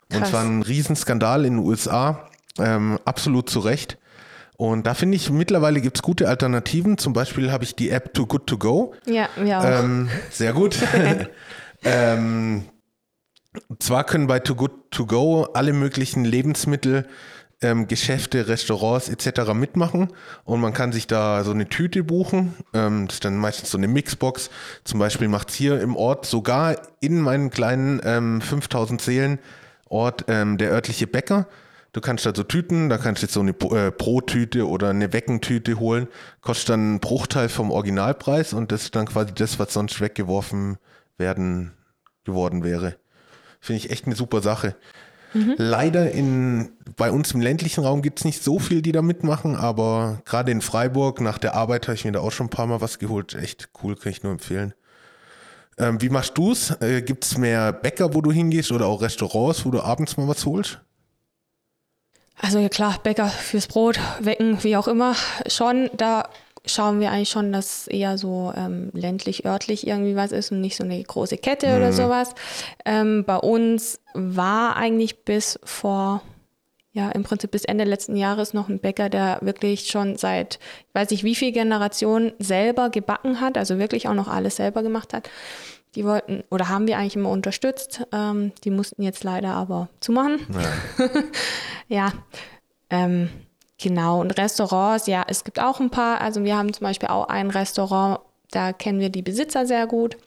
Krass. 0.08 0.18
Und 0.18 0.26
es 0.26 0.32
war 0.32 0.44
ein 0.44 0.62
Riesenskandal 0.62 1.44
in 1.44 1.56
den 1.56 1.66
USA, 1.66 2.26
ähm, 2.58 2.98
absolut 3.04 3.50
zu 3.50 3.60
Recht. 3.60 3.98
Und 4.56 4.86
da 4.86 4.94
finde 4.94 5.16
ich, 5.16 5.30
mittlerweile 5.30 5.82
gibt 5.82 5.98
es 5.98 6.02
gute 6.02 6.28
Alternativen. 6.28 6.96
Zum 6.96 7.12
Beispiel 7.12 7.52
habe 7.52 7.64
ich 7.64 7.76
die 7.76 7.90
App 7.90 8.14
Too 8.14 8.26
Good 8.26 8.46
To 8.46 8.58
Go. 8.58 8.94
Ja, 9.04 9.28
ja. 9.44 9.80
Ähm, 9.80 10.08
sehr 10.30 10.54
gut. 10.54 10.78
ähm, 11.84 12.64
zwar 13.78 14.04
können 14.04 14.26
bei 14.26 14.40
Too 14.40 14.54
Good 14.54 14.90
To 14.92 15.06
Go 15.06 15.44
alle 15.54 15.72
möglichen 15.72 16.24
Lebensmittel 16.24 17.06
ähm, 17.62 17.88
Geschäfte, 17.88 18.48
Restaurants 18.48 19.08
etc. 19.08 19.52
mitmachen 19.52 20.08
und 20.44 20.60
man 20.60 20.72
kann 20.72 20.92
sich 20.92 21.06
da 21.06 21.44
so 21.44 21.50
eine 21.50 21.68
Tüte 21.68 22.04
buchen. 22.04 22.54
Ähm, 22.72 23.06
das 23.06 23.16
ist 23.16 23.24
dann 23.24 23.36
meistens 23.36 23.70
so 23.70 23.78
eine 23.78 23.88
Mixbox. 23.88 24.50
Zum 24.84 24.98
Beispiel 24.98 25.28
macht 25.28 25.50
es 25.50 25.56
hier 25.56 25.80
im 25.80 25.96
Ort 25.96 26.26
sogar 26.26 26.76
in 27.00 27.20
meinem 27.20 27.50
kleinen 27.50 28.00
ähm, 28.04 28.40
5000 28.40 29.00
Seelen 29.00 29.38
Ort 29.88 30.24
ähm, 30.28 30.56
der 30.56 30.70
örtliche 30.70 31.06
Bäcker. 31.06 31.46
Du 31.92 32.00
kannst 32.00 32.24
da 32.24 32.32
so 32.32 32.44
Tüten, 32.44 32.88
da 32.88 32.98
kannst 32.98 33.22
du 33.22 33.26
jetzt 33.26 33.34
so 33.34 33.40
eine 33.40 33.50
äh, 33.50 33.90
Pro-Tüte 33.90 34.68
oder 34.68 34.90
eine 34.90 35.12
Weckentüte 35.12 35.80
holen, 35.80 36.06
kostet 36.40 36.70
dann 36.70 36.80
einen 36.80 37.00
Bruchteil 37.00 37.48
vom 37.48 37.72
Originalpreis 37.72 38.52
und 38.52 38.70
das 38.70 38.84
ist 38.84 38.94
dann 38.94 39.06
quasi 39.06 39.34
das, 39.34 39.58
was 39.58 39.72
sonst 39.72 40.00
weggeworfen 40.00 40.78
werden 41.20 41.72
geworden 42.24 42.64
wäre. 42.64 42.96
Finde 43.60 43.78
ich 43.78 43.90
echt 43.90 44.06
eine 44.06 44.16
super 44.16 44.42
Sache. 44.42 44.74
Mhm. 45.32 45.54
Leider 45.58 46.10
in, 46.10 46.72
bei 46.96 47.12
uns 47.12 47.32
im 47.32 47.40
ländlichen 47.40 47.84
Raum 47.84 48.02
gibt 48.02 48.18
es 48.18 48.24
nicht 48.24 48.42
so 48.42 48.58
viel, 48.58 48.82
die 48.82 48.92
da 48.92 49.02
mitmachen, 49.02 49.54
aber 49.54 50.22
gerade 50.24 50.50
in 50.50 50.60
Freiburg 50.60 51.20
nach 51.20 51.38
der 51.38 51.54
Arbeit 51.54 51.86
habe 51.86 51.94
ich 51.94 52.04
mir 52.04 52.12
da 52.12 52.20
auch 52.20 52.32
schon 52.32 52.46
ein 52.46 52.50
paar 52.50 52.66
Mal 52.66 52.80
was 52.80 52.98
geholt. 52.98 53.34
Echt 53.34 53.68
cool, 53.82 53.94
kann 53.94 54.10
ich 54.10 54.22
nur 54.24 54.32
empfehlen. 54.32 54.74
Ähm, 55.78 56.02
wie 56.02 56.08
machst 56.08 56.36
du 56.36 56.52
es? 56.52 56.70
Äh, 56.80 57.02
gibt 57.02 57.24
es 57.24 57.38
mehr 57.38 57.72
Bäcker, 57.72 58.12
wo 58.14 58.20
du 58.20 58.32
hingehst 58.32 58.72
oder 58.72 58.86
auch 58.86 59.02
Restaurants, 59.02 59.64
wo 59.64 59.70
du 59.70 59.80
abends 59.80 60.16
mal 60.16 60.26
was 60.26 60.44
holst? 60.44 60.80
Also 62.42 62.58
ja 62.58 62.68
klar, 62.68 62.98
Bäcker 63.02 63.28
fürs 63.28 63.66
Brot, 63.66 64.00
wecken, 64.20 64.62
wie 64.64 64.76
auch 64.76 64.88
immer, 64.88 65.14
schon. 65.46 65.90
Da 65.96 66.28
schauen 66.66 67.00
wir 67.00 67.10
eigentlich 67.10 67.30
schon, 67.30 67.52
dass 67.52 67.86
eher 67.86 68.18
so 68.18 68.52
ähm, 68.56 68.90
ländlich, 68.92 69.44
örtlich 69.44 69.86
irgendwie 69.86 70.16
was 70.16 70.32
ist 70.32 70.52
und 70.52 70.60
nicht 70.60 70.76
so 70.76 70.84
eine 70.84 71.02
große 71.02 71.38
Kette 71.38 71.68
mhm. 71.68 71.76
oder 71.76 71.92
sowas. 71.92 72.34
Ähm, 72.84 73.24
bei 73.24 73.36
uns 73.36 74.00
war 74.14 74.76
eigentlich 74.76 75.24
bis 75.24 75.58
vor, 75.64 76.22
ja, 76.92 77.10
im 77.10 77.22
Prinzip 77.22 77.50
bis 77.50 77.64
Ende 77.64 77.84
letzten 77.84 78.16
Jahres 78.16 78.52
noch 78.52 78.68
ein 78.68 78.80
Bäcker, 78.80 79.08
der 79.08 79.38
wirklich 79.40 79.86
schon 79.86 80.16
seit, 80.16 80.58
ich 80.88 80.94
weiß 80.94 81.10
nicht 81.10 81.24
wie 81.24 81.34
viel 81.34 81.52
Generationen 81.52 82.32
selber 82.38 82.90
gebacken 82.90 83.40
hat, 83.40 83.56
also 83.56 83.78
wirklich 83.78 84.08
auch 84.08 84.14
noch 84.14 84.28
alles 84.28 84.56
selber 84.56 84.82
gemacht 84.82 85.14
hat. 85.14 85.30
Die 85.96 86.04
wollten 86.04 86.44
oder 86.50 86.68
haben 86.68 86.86
wir 86.86 86.98
eigentlich 86.98 87.16
immer 87.16 87.30
unterstützt. 87.30 88.02
Ähm, 88.12 88.52
die 88.62 88.70
mussten 88.70 89.02
jetzt 89.02 89.24
leider 89.24 89.54
aber 89.54 89.88
zumachen. 89.98 90.38
Ja. 90.98 91.08
ja 91.88 92.12
ähm, 92.90 93.28
Genau, 93.80 94.20
und 94.20 94.36
Restaurants, 94.36 95.06
ja, 95.06 95.24
es 95.26 95.42
gibt 95.42 95.58
auch 95.58 95.80
ein 95.80 95.90
paar. 95.90 96.20
Also 96.20 96.44
wir 96.44 96.56
haben 96.56 96.72
zum 96.72 96.84
Beispiel 96.84 97.08
auch 97.08 97.28
ein 97.28 97.48
Restaurant, 97.50 98.20
da 98.50 98.74
kennen 98.74 99.00
wir 99.00 99.08
die 99.08 99.22
Besitzer 99.22 99.66
sehr 99.66 99.86
gut. 99.86 100.18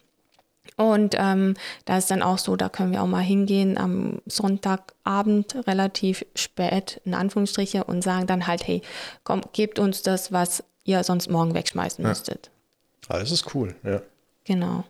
Und 0.76 1.16
ähm, 1.20 1.54
da 1.86 2.00
ist 2.00 2.10
dann 2.10 2.24
auch 2.24 2.40
so, 2.40 2.56
da 2.56 2.68
können 2.70 2.92
wir 2.92 3.04
auch 3.04 3.08
mal 3.08 3.22
hingehen 3.22 3.78
am 3.78 4.22
Sonntagabend 4.26 5.68
relativ 5.68 6.26
spät, 6.34 7.00
in 7.06 7.14
Anführungsstriche, 7.14 7.84
und 7.84 8.02
sagen 8.02 8.26
dann 8.26 8.48
halt, 8.48 8.66
hey, 8.66 8.82
komm, 9.24 9.42
gebt 9.54 9.78
uns 9.78 10.02
das, 10.02 10.32
was 10.32 10.64
ihr 10.84 11.04
sonst 11.04 11.30
morgen 11.30 11.54
wegschmeißen 11.54 12.04
ja. 12.04 12.10
müsstet. 12.10 12.50
Ah, 13.08 13.20
das 13.20 13.30
ist 13.30 13.54
cool, 13.54 13.76
ja. 13.84 14.02
Genau. 14.46 14.84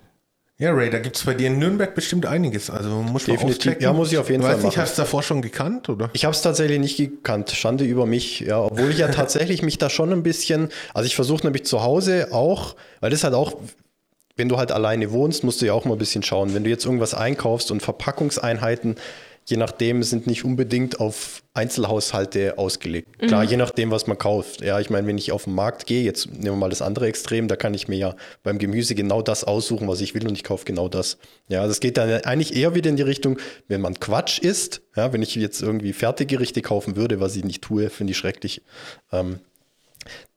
Ja, 0.59 0.71
Ray, 0.71 0.91
da 0.91 0.99
gibt 0.99 1.17
es 1.17 1.23
bei 1.23 1.33
dir 1.33 1.47
in 1.47 1.57
Nürnberg 1.57 1.95
bestimmt 1.95 2.27
einiges. 2.27 2.69
Also 2.69 2.89
muss 2.89 3.25
Definitiv. 3.25 3.81
Ja, 3.81 3.91
muss 3.91 4.11
ich 4.11 4.19
auf 4.19 4.29
jeden 4.29 4.43
Fall 4.43 4.55
weißt 4.55 4.65
nicht, 4.65 4.77
hast 4.77 4.97
du 4.97 5.01
davor 5.01 5.23
schon 5.23 5.41
gekannt, 5.41 5.89
oder? 5.89 6.11
Ich 6.13 6.25
habe 6.25 6.33
es 6.33 6.43
tatsächlich 6.43 6.79
nicht 6.79 6.97
gekannt. 6.97 7.49
Schande 7.51 7.85
über 7.85 8.05
mich. 8.05 8.41
Ja, 8.41 8.59
obwohl 8.61 8.91
ich 8.91 8.99
ja 8.99 9.07
tatsächlich 9.11 9.63
mich 9.63 9.79
da 9.79 9.89
schon 9.89 10.11
ein 10.13 10.21
bisschen, 10.21 10.69
also 10.93 11.07
ich 11.07 11.15
versuche 11.15 11.43
nämlich 11.43 11.65
zu 11.65 11.81
Hause 11.81 12.27
auch, 12.31 12.75
weil 12.99 13.09
das 13.09 13.23
halt 13.23 13.33
auch, 13.33 13.55
wenn 14.35 14.47
du 14.47 14.57
halt 14.57 14.71
alleine 14.71 15.11
wohnst, 15.11 15.43
musst 15.43 15.61
du 15.61 15.65
ja 15.65 15.73
auch 15.73 15.85
mal 15.85 15.93
ein 15.93 15.99
bisschen 15.99 16.21
schauen. 16.21 16.53
Wenn 16.53 16.63
du 16.63 16.69
jetzt 16.69 16.85
irgendwas 16.85 17.15
einkaufst 17.15 17.71
und 17.71 17.81
Verpackungseinheiten 17.81 18.95
je 19.45 19.57
nachdem 19.57 20.03
sind 20.03 20.27
nicht 20.27 20.45
unbedingt 20.45 20.99
auf 20.99 21.43
Einzelhaushalte 21.53 22.57
ausgelegt. 22.57 23.21
Mhm. 23.21 23.27
Klar, 23.27 23.43
je 23.43 23.57
nachdem, 23.57 23.91
was 23.91 24.07
man 24.07 24.17
kauft. 24.17 24.61
Ja, 24.61 24.79
ich 24.79 24.89
meine, 24.89 25.07
wenn 25.07 25.17
ich 25.17 25.31
auf 25.31 25.43
den 25.43 25.53
Markt 25.53 25.85
gehe, 25.85 26.03
jetzt 26.03 26.31
nehmen 26.31 26.43
wir 26.43 26.55
mal 26.55 26.69
das 26.69 26.81
andere 26.81 27.07
Extrem, 27.07 27.47
da 27.47 27.55
kann 27.55 27.73
ich 27.73 27.87
mir 27.87 27.97
ja 27.97 28.15
beim 28.41 28.57
Gemüse 28.57 28.95
genau 28.95 29.21
das 29.21 29.43
aussuchen, 29.43 29.87
was 29.87 30.01
ich 30.01 30.15
will 30.15 30.27
und 30.27 30.33
ich 30.33 30.43
kaufe 30.43 30.65
genau 30.65 30.89
das. 30.89 31.17
Ja, 31.47 31.67
das 31.67 31.79
geht 31.79 31.97
dann 31.97 32.09
eigentlich 32.23 32.55
eher 32.55 32.75
wieder 32.75 32.89
in 32.89 32.95
die 32.95 33.03
Richtung, 33.03 33.37
wenn 33.67 33.81
man 33.81 33.99
Quatsch 33.99 34.39
isst, 34.39 34.81
ja, 34.95 35.13
wenn 35.13 35.21
ich 35.21 35.35
jetzt 35.35 35.61
irgendwie 35.61 35.93
Fertiggerichte 35.93 36.61
kaufen 36.61 36.95
würde, 36.95 37.19
was 37.19 37.35
ich 37.35 37.43
nicht 37.43 37.61
tue, 37.61 37.89
finde 37.89 38.11
ich 38.11 38.17
schrecklich. 38.17 38.61
Ähm, 39.11 39.39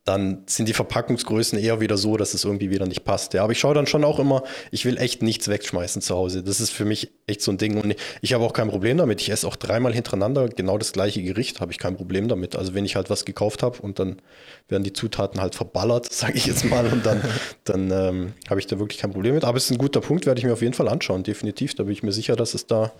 dann 0.07 0.43
sind 0.45 0.69
die 0.69 0.73
Verpackungsgrößen 0.73 1.59
eher 1.59 1.81
wieder 1.81 1.97
so, 1.97 2.15
dass 2.15 2.33
es 2.33 2.45
irgendwie 2.45 2.69
wieder 2.69 2.85
nicht 2.85 3.03
passt. 3.03 3.33
Ja, 3.33 3.43
aber 3.43 3.51
ich 3.51 3.59
schaue 3.59 3.75
dann 3.75 3.87
schon 3.87 4.05
auch 4.05 4.19
immer, 4.19 4.41
ich 4.71 4.85
will 4.85 4.97
echt 4.97 5.21
nichts 5.21 5.49
wegschmeißen 5.49 6.01
zu 6.01 6.15
Hause. 6.15 6.43
Das 6.43 6.61
ist 6.61 6.69
für 6.69 6.85
mich 6.85 7.11
echt 7.27 7.41
so 7.41 7.51
ein 7.51 7.57
Ding. 7.57 7.77
Und 7.77 7.93
ich 8.21 8.33
habe 8.33 8.45
auch 8.45 8.53
kein 8.53 8.69
Problem 8.69 8.97
damit. 8.97 9.19
Ich 9.19 9.29
esse 9.29 9.45
auch 9.45 9.57
dreimal 9.57 9.93
hintereinander 9.93 10.47
genau 10.47 10.77
das 10.77 10.93
gleiche 10.93 11.21
Gericht, 11.21 11.59
habe 11.59 11.73
ich 11.73 11.77
kein 11.77 11.97
Problem 11.97 12.29
damit. 12.29 12.55
Also 12.55 12.73
wenn 12.73 12.85
ich 12.85 12.95
halt 12.95 13.09
was 13.09 13.25
gekauft 13.25 13.63
habe 13.63 13.79
und 13.81 13.99
dann 13.99 14.21
werden 14.69 14.83
die 14.83 14.93
Zutaten 14.93 15.41
halt 15.41 15.55
verballert, 15.55 16.05
sage 16.13 16.37
ich 16.37 16.45
jetzt 16.45 16.63
mal, 16.63 16.85
und 16.85 17.05
dann, 17.05 17.21
dann 17.65 17.91
ähm, 17.91 18.33
habe 18.49 18.61
ich 18.61 18.67
da 18.67 18.79
wirklich 18.79 19.01
kein 19.01 19.11
Problem 19.11 19.35
mit. 19.35 19.43
Aber 19.43 19.57
es 19.57 19.65
ist 19.65 19.71
ein 19.71 19.77
guter 19.77 19.99
Punkt, 19.99 20.25
werde 20.25 20.39
ich 20.39 20.45
mir 20.45 20.53
auf 20.53 20.61
jeden 20.61 20.73
Fall 20.73 20.87
anschauen, 20.87 21.23
definitiv. 21.23 21.75
Da 21.75 21.83
bin 21.83 21.91
ich 21.91 22.03
mir 22.03 22.13
sicher, 22.13 22.37
dass 22.37 22.53
es 22.53 22.65
da 22.65 22.93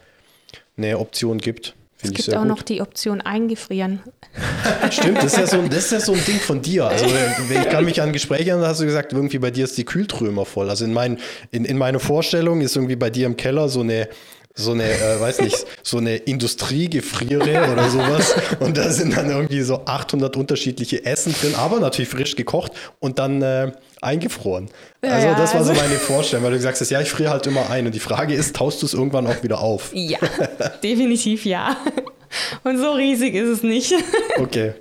eine 0.76 1.00
Option 1.00 1.38
gibt. 1.38 1.74
Es 2.02 2.12
gibt 2.12 2.36
auch 2.36 2.42
gut. 2.42 2.48
noch 2.48 2.62
die 2.62 2.82
Option 2.82 3.22
eingefrieren. 3.22 4.02
Stimmt, 4.92 5.18
das 5.18 5.34
ist, 5.34 5.38
ja 5.38 5.48
so, 5.48 5.62
das 5.64 5.86
ist 5.86 5.92
ja 5.92 6.00
so 6.00 6.14
ein 6.14 6.24
Ding 6.26 6.40
von 6.40 6.62
dir. 6.62 6.86
Also 6.86 7.06
ich 7.06 7.70
kann 7.70 7.86
mich 7.86 8.02
an 8.02 8.14
Gespräche 8.14 8.52
erinnern, 8.52 8.62
da 8.62 8.68
hast 8.68 8.82
du 8.82 8.86
gesagt, 8.86 9.14
irgendwie 9.14 9.40
bei 9.40 9.50
dir 9.50 9.64
ist 9.64 9.78
die 9.78 9.86
Kühltruhe 9.86 10.28
immer 10.28 10.46
voll. 10.46 10.70
Also 10.70 10.86
in, 10.86 10.94
mein, 10.94 11.18
in, 11.50 11.66
in 11.66 11.78
meiner 11.78 12.00
Vorstellung 12.00 12.62
ist 12.62 12.76
irgendwie 12.76 12.96
bei 12.96 13.10
dir 13.10 13.26
im 13.26 13.36
Keller 13.36 13.68
so 13.68 13.82
eine 13.82 14.10
so 14.58 14.72
eine, 14.72 14.89
äh, 14.89 15.20
weiß 15.20 15.41
nicht, 15.41 15.65
so 15.84 16.00
eine 16.00 16.17
Industriegefriere 16.17 17.72
oder 17.72 17.89
sowas. 17.89 18.36
Und 18.60 18.78
da 18.78 18.89
sind 18.89 19.15
dann 19.15 19.30
irgendwie 19.30 19.62
so 19.62 19.86
800 19.86 20.36
unterschiedliche 20.36 21.06
Essen 21.06 21.34
drin, 21.39 21.54
aber 21.56 21.80
natürlich 21.80 22.10
frisch 22.10 22.36
gekocht 22.36 22.72
und 23.00 23.20
dann 23.20 23.41
äh, 23.41 23.72
eingefroren. 24.02 24.70
Ja, 25.04 25.12
also 25.12 25.28
das 25.30 25.54
war 25.54 25.63
so 25.63 25.72
also 25.72 25.82
meine 25.82 25.96
Vorstellung, 25.96 26.43
weil 26.43 26.52
du 26.52 26.58
gesagt 26.58 26.82
hast, 26.82 26.89
ja, 26.89 27.00
ich 27.00 27.10
friere 27.10 27.30
halt 27.30 27.46
immer 27.46 27.70
ein. 27.70 27.86
Und 27.86 27.93
die 27.93 28.00
Frage 28.00 28.34
ist, 28.34 28.56
taust 28.56 28.82
du 28.82 28.88
es 28.88 28.93
irgendwann 28.93 29.28
auch 29.28 29.43
wieder 29.43 29.60
auf? 29.60 29.91
Ja, 29.93 30.20
definitiv 30.84 31.46
ja. 31.46 31.78
Und 32.63 32.80
so 32.80 32.91
riesig 32.91 33.36
ist 33.36 33.48
es 33.48 33.63
nicht. 33.63 33.93
okay. 34.38 34.74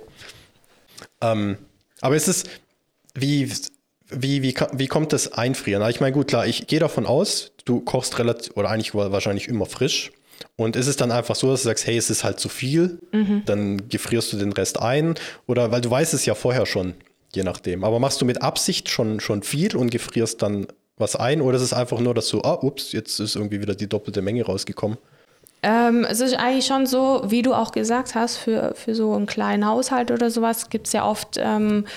Ähm, 1.21 1.57
aber 2.01 2.15
es 2.15 2.27
ist, 2.27 2.49
wie, 3.13 3.49
wie, 4.09 4.41
wie, 4.41 4.55
wie 4.73 4.87
kommt 4.87 5.13
das 5.13 5.33
Einfrieren? 5.33 5.87
Ich 5.89 5.99
meine, 5.99 6.13
gut, 6.13 6.27
klar, 6.27 6.47
ich 6.47 6.67
gehe 6.67 6.79
davon 6.79 7.05
aus, 7.05 7.51
du 7.65 7.81
kochst 7.81 8.17
relativ, 8.19 8.55
oder 8.55 8.69
eigentlich 8.69 8.93
wahrscheinlich 8.93 9.47
immer 9.47 9.65
frisch. 9.65 10.11
Und 10.55 10.75
ist 10.75 10.87
es 10.87 10.97
dann 10.97 11.11
einfach 11.11 11.35
so, 11.35 11.49
dass 11.51 11.63
du 11.63 11.69
sagst, 11.69 11.87
hey, 11.87 11.97
es 11.97 12.09
ist 12.09 12.23
halt 12.23 12.39
zu 12.39 12.49
viel, 12.49 12.99
mhm. 13.11 13.43
dann 13.45 13.89
gefrierst 13.89 14.33
du 14.33 14.37
den 14.37 14.53
Rest 14.53 14.79
ein? 14.81 15.15
Oder 15.47 15.71
weil 15.71 15.81
du 15.81 15.89
weißt 15.89 16.13
es 16.13 16.25
ja 16.25 16.35
vorher 16.35 16.65
schon, 16.65 16.93
je 17.33 17.43
nachdem. 17.43 17.83
Aber 17.83 17.99
machst 17.99 18.21
du 18.21 18.25
mit 18.25 18.41
Absicht 18.41 18.89
schon, 18.89 19.19
schon 19.19 19.43
viel 19.43 19.75
und 19.75 19.89
gefrierst 19.89 20.41
dann 20.41 20.67
was 20.97 21.15
ein 21.15 21.41
oder 21.41 21.57
ist 21.57 21.63
es 21.63 21.73
einfach 21.73 21.99
nur, 21.99 22.13
dass 22.13 22.29
du, 22.29 22.41
ah, 22.41 22.57
ups, 22.61 22.91
jetzt 22.91 23.19
ist 23.19 23.35
irgendwie 23.35 23.61
wieder 23.61 23.75
die 23.75 23.87
doppelte 23.87 24.21
Menge 24.21 24.43
rausgekommen? 24.45 24.97
Ähm, 25.63 26.05
es 26.09 26.19
ist 26.21 26.35
eigentlich 26.35 26.65
schon 26.65 26.85
so, 26.85 27.23
wie 27.27 27.41
du 27.41 27.53
auch 27.53 27.71
gesagt 27.71 28.15
hast, 28.15 28.37
für, 28.37 28.73
für 28.75 28.95
so 28.95 29.13
einen 29.13 29.25
kleinen 29.25 29.65
Haushalt 29.65 30.11
oder 30.11 30.29
sowas 30.29 30.69
gibt 30.69 30.87
es 30.87 30.93
ja 30.93 31.05
oft 31.05 31.37
ähm, 31.39 31.85
äh, 31.85 31.89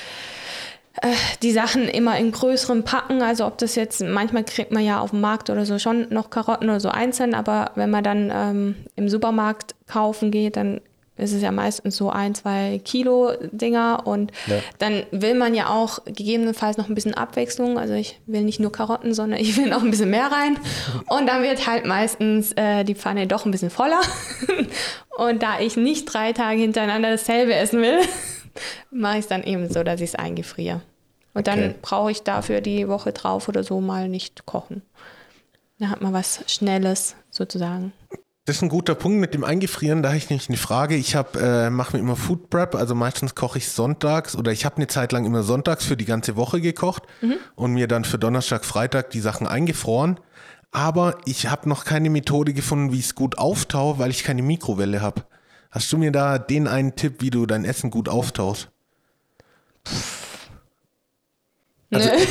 die 1.43 1.53
Sachen 1.53 1.89
immer 1.89 2.19
in 2.19 2.33
größeren 2.33 2.85
Packen. 2.85 3.23
Also 3.23 3.47
ob 3.47 3.59
das 3.59 3.75
jetzt, 3.75 4.03
manchmal 4.03 4.45
kriegt 4.45 4.73
man 4.73 4.85
ja 4.85 5.01
auf 5.01 5.11
dem 5.11 5.21
Markt 5.21 5.49
oder 5.49 5.65
so 5.65 5.79
schon 5.79 6.09
noch 6.11 6.31
Karotten 6.31 6.69
oder 6.69 6.81
so 6.81 6.89
einzeln, 6.89 7.35
aber 7.35 7.73
wenn 7.75 7.91
man 7.91 8.05
dann 8.05 8.31
ähm, 8.35 8.75
im 8.97 9.09
Supermarkt 9.09 9.75
kaufen 9.87 10.31
geht, 10.31 10.57
dann 10.57 10.81
ist 11.21 11.33
es 11.33 11.43
ja 11.43 11.53
meistens 11.53 11.97
so 11.97 12.11
ein, 12.11 12.35
zwei 12.35 12.81
Kilo 12.85 13.33
Dinger 13.53 14.07
und 14.07 14.33
ja. 14.47 14.57
dann 14.79 15.05
will 15.11 15.35
man 15.35 15.55
ja 15.55 15.69
auch 15.69 16.03
gegebenenfalls 16.05 16.79
noch 16.79 16.89
ein 16.89 16.95
bisschen 16.95 17.15
Abwechslung. 17.15 17.79
Also 17.79 17.95
ich 17.95 18.19
will 18.27 18.43
nicht 18.43 18.59
nur 18.59 18.73
Karotten, 18.73 19.15
sondern 19.15 19.39
ich 19.41 19.57
will 19.57 19.69
noch 19.69 19.83
ein 19.83 19.91
bisschen 19.91 20.11
mehr 20.11 20.33
rein. 20.33 20.59
Und 21.09 21.27
dann 21.27 21.43
wird 21.43 21.67
halt 21.67 21.85
meistens 21.85 22.53
äh, 22.53 22.85
die 22.85 22.95
Pfanne 22.95 23.27
doch 23.27 23.45
ein 23.45 23.51
bisschen 23.51 23.71
voller. 23.71 24.01
und 25.19 25.43
da 25.43 25.61
ich 25.61 25.77
nicht 25.77 26.07
drei 26.07 26.33
Tage 26.33 26.61
hintereinander 26.61 27.11
dasselbe 27.11 27.55
essen 27.55 27.83
will, 27.83 27.99
mache 28.91 29.19
ich 29.19 29.21
es 29.21 29.29
dann 29.29 29.43
eben 29.43 29.69
so, 29.69 29.83
dass 29.83 30.01
ich 30.01 30.11
es 30.11 30.15
eingefriere. 30.15 30.83
Und 31.35 31.47
dann 31.47 31.59
okay. 31.59 31.75
brauche 31.81 32.11
ich 32.11 32.23
dafür 32.23 32.61
die 32.61 32.89
Woche 32.89 33.13
drauf 33.13 33.49
oder 33.49 33.63
so 33.63 33.81
mal 33.81 34.09
nicht 34.09 34.47
kochen. 34.47 34.83
Da 35.79 35.89
hat 35.89 36.03
man 36.03 36.13
was 36.13 36.45
Schnelles 36.47 37.15
sozusagen. 37.31 37.93
Das 38.47 38.57
ist 38.57 38.63
ein 38.63 38.69
guter 38.69 38.95
Punkt 38.95 39.21
mit 39.21 39.33
dem 39.33 39.45
Eingefrieren. 39.45 40.03
Da 40.03 40.09
habe 40.09 40.19
ich 40.19 40.29
nämlich 40.29 40.49
eine 40.49 40.59
Frage. 40.59 40.97
Ich 40.97 41.15
äh, 41.15 41.71
mache 41.71 41.97
mir 41.97 42.03
immer 42.03 42.17
Food 42.17 42.51
Prep, 42.51 42.75
also 42.75 42.95
meistens 42.95 43.35
koche 43.35 43.59
ich 43.59 43.69
sonntags 43.69 44.35
oder 44.35 44.51
ich 44.51 44.65
habe 44.65 44.77
eine 44.77 44.89
Zeit 44.89 45.13
lang 45.13 45.25
immer 45.25 45.43
sonntags 45.43 45.85
für 45.85 45.97
die 45.97 46.05
ganze 46.05 46.37
Woche 46.37 46.61
gekocht 46.61 47.05
mhm. 47.21 47.37
und 47.55 47.73
mir 47.73 47.87
dann 47.87 48.05
für 48.05 48.19
Donnerstag, 48.19 48.65
Freitag 48.65 49.11
die 49.11 49.21
Sachen 49.21 49.47
eingefroren. 49.47 50.19
Aber 50.73 51.19
ich 51.27 51.49
habe 51.49 51.69
noch 51.69 51.85
keine 51.85 52.11
Methode 52.11 52.53
gefunden, 52.53 52.93
wie 52.93 52.99
ich 52.99 53.07
es 53.07 53.15
gut 53.15 53.39
auftaue, 53.39 53.99
weil 53.99 54.11
ich 54.11 54.25
keine 54.25 54.43
Mikrowelle 54.43 55.01
habe. 55.01 55.23
Hast 55.71 55.93
du 55.93 55.99
mir 55.99 56.11
da 56.11 56.39
den 56.39 56.67
einen 56.67 56.97
Tipp, 56.97 57.17
wie 57.21 57.31
du 57.31 57.47
dein 57.47 57.65
Essen 57.65 57.91
gut 57.91 58.09
auftauchst? 58.09 58.69
Also, 61.93 62.09
okay, 62.11 62.27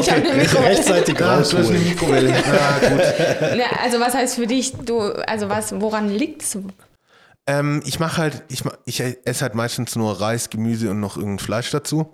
ich 0.00 0.10
habe 0.10 0.22
eine 0.22 0.34
Mikrowelle. 0.34 0.68
Rechtzeitig 0.70 1.16
ah, 1.16 1.36
du 1.36 1.40
hast 1.40 1.54
eine 1.54 1.78
Mikrowelle. 1.78 2.34
Ah, 2.34 2.78
gut. 2.78 3.00
Ja, 3.58 3.66
also 3.82 4.00
was 4.00 4.14
heißt 4.14 4.36
für 4.36 4.46
dich, 4.46 4.72
du, 4.72 5.00
also 5.00 5.48
was, 5.48 5.78
woran 5.80 6.08
liegt 6.08 6.42
es? 6.42 6.58
Ähm, 7.46 7.82
ich 7.84 8.00
mache 8.00 8.18
halt, 8.18 8.42
ich, 8.48 8.62
ich 8.86 9.00
esse 9.00 9.42
halt 9.42 9.54
meistens 9.54 9.96
nur 9.96 10.20
Reis, 10.20 10.48
Gemüse 10.50 10.90
und 10.90 11.00
noch 11.00 11.16
irgendein 11.16 11.44
Fleisch 11.44 11.70
dazu. 11.70 12.10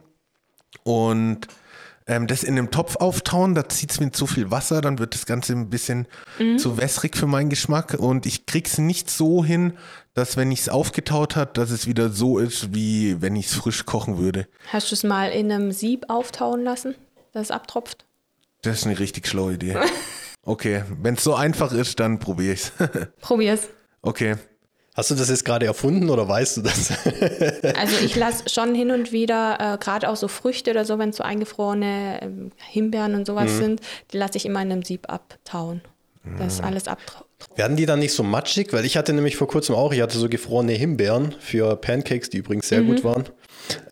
Und 0.83 1.47
ähm, 2.11 2.27
das 2.27 2.43
in 2.43 2.59
einem 2.59 2.73
Topf 2.73 2.97
auftauen, 2.97 3.55
da 3.55 3.69
zieht 3.69 3.93
es 3.93 4.01
mir 4.01 4.11
zu 4.11 4.27
viel 4.27 4.51
Wasser, 4.51 4.81
dann 4.81 4.99
wird 4.99 5.15
das 5.15 5.27
Ganze 5.27 5.53
ein 5.53 5.71
bisschen 5.71 6.09
mhm. 6.41 6.59
zu 6.59 6.77
wässrig 6.77 7.17
für 7.17 7.29
meinen 7.29 7.51
Geschmack. 7.51 7.95
Und 7.95 8.27
ich 8.27 8.47
krieg's 8.47 8.79
nicht 8.79 9.09
so 9.09 9.45
hin, 9.45 9.75
dass 10.13 10.37
wenn 10.37 10.51
ich 10.51 10.63
es 10.63 10.69
aufgetaut 10.69 11.37
hat, 11.37 11.57
dass 11.57 11.71
es 11.71 11.87
wieder 11.87 12.09
so 12.09 12.39
ist, 12.39 12.75
wie 12.75 13.23
wenn 13.23 13.37
ich 13.37 13.47
es 13.47 13.55
frisch 13.55 13.87
kochen 13.87 14.19
würde. 14.19 14.49
Hast 14.73 14.91
du 14.91 14.95
es 14.97 15.05
mal 15.05 15.31
in 15.31 15.53
einem 15.53 15.71
Sieb 15.71 16.07
auftauen 16.09 16.65
lassen, 16.65 16.97
dass 17.33 17.45
es 17.45 17.51
abtropft? 17.53 18.07
Das 18.63 18.79
ist 18.79 18.87
eine 18.87 18.99
richtig 18.99 19.29
schlaue 19.29 19.55
Idee. 19.55 19.77
okay, 20.43 20.83
wenn 21.01 21.15
es 21.15 21.23
so 21.23 21.37
einfach 21.37 21.73
ist, 21.73 22.01
dann 22.01 22.19
probiere 22.19 22.55
ich 22.55 22.63
es. 22.63 22.73
Probier's. 23.21 23.69
Okay. 24.03 24.35
Hast 24.95 25.11
du 25.11 25.15
das 25.15 25.29
jetzt 25.29 25.45
gerade 25.45 25.67
erfunden 25.67 26.11
oder 26.11 26.29
weißt 26.29 26.59
du 26.59 26.63
das? 26.63 26.91
also 27.77 28.05
ich 28.05 28.17
lasse 28.17 28.49
schon 28.49 28.75
hin 28.75 28.91
und 28.91 29.13
wieder, 29.13 29.75
äh, 29.75 29.79
gerade 29.79 30.11
auch 30.11 30.17
so 30.17 30.27
Früchte 30.27 30.73
oder 30.73 30.85
so, 30.85 30.99
wenn 30.99 31.11
es 31.11 31.17
so 31.17 31.23
eingefrorene 31.23 32.21
äh, 32.23 32.29
Himbeeren 32.71 33.15
und 33.15 33.27
sowas 33.27 33.53
mhm. 33.53 33.59
sind, 33.59 33.81
die 34.13 34.19
lasse 34.19 34.37
ich 34.37 34.47
immer 34.47 34.61
in 34.63 34.73
einem 34.73 34.83
Sieb 34.83 35.09
abtauen. 35.09 35.81
Das 36.39 36.59
mhm. 36.59 36.65
alles 36.67 36.87
abtropft. 36.87 37.27
Werden 37.57 37.77
die 37.77 37.87
dann 37.87 37.99
nicht 37.99 38.13
so 38.13 38.23
matschig? 38.23 38.73
Weil 38.73 38.85
ich 38.85 38.97
hatte 38.97 39.13
nämlich 39.13 39.37
vor 39.37 39.49
kurzem 39.49 39.75
auch, 39.75 39.93
ich 39.93 40.03
hatte 40.03 40.19
so 40.19 40.29
gefrorene 40.29 40.73
Himbeeren 40.73 41.35
für 41.41 41.77
Pancakes, 41.77 42.29
die 42.29 42.39
übrigens 42.39 42.69
sehr 42.69 42.83
mhm. 42.83 42.87
gut 42.89 43.05
waren. 43.05 43.25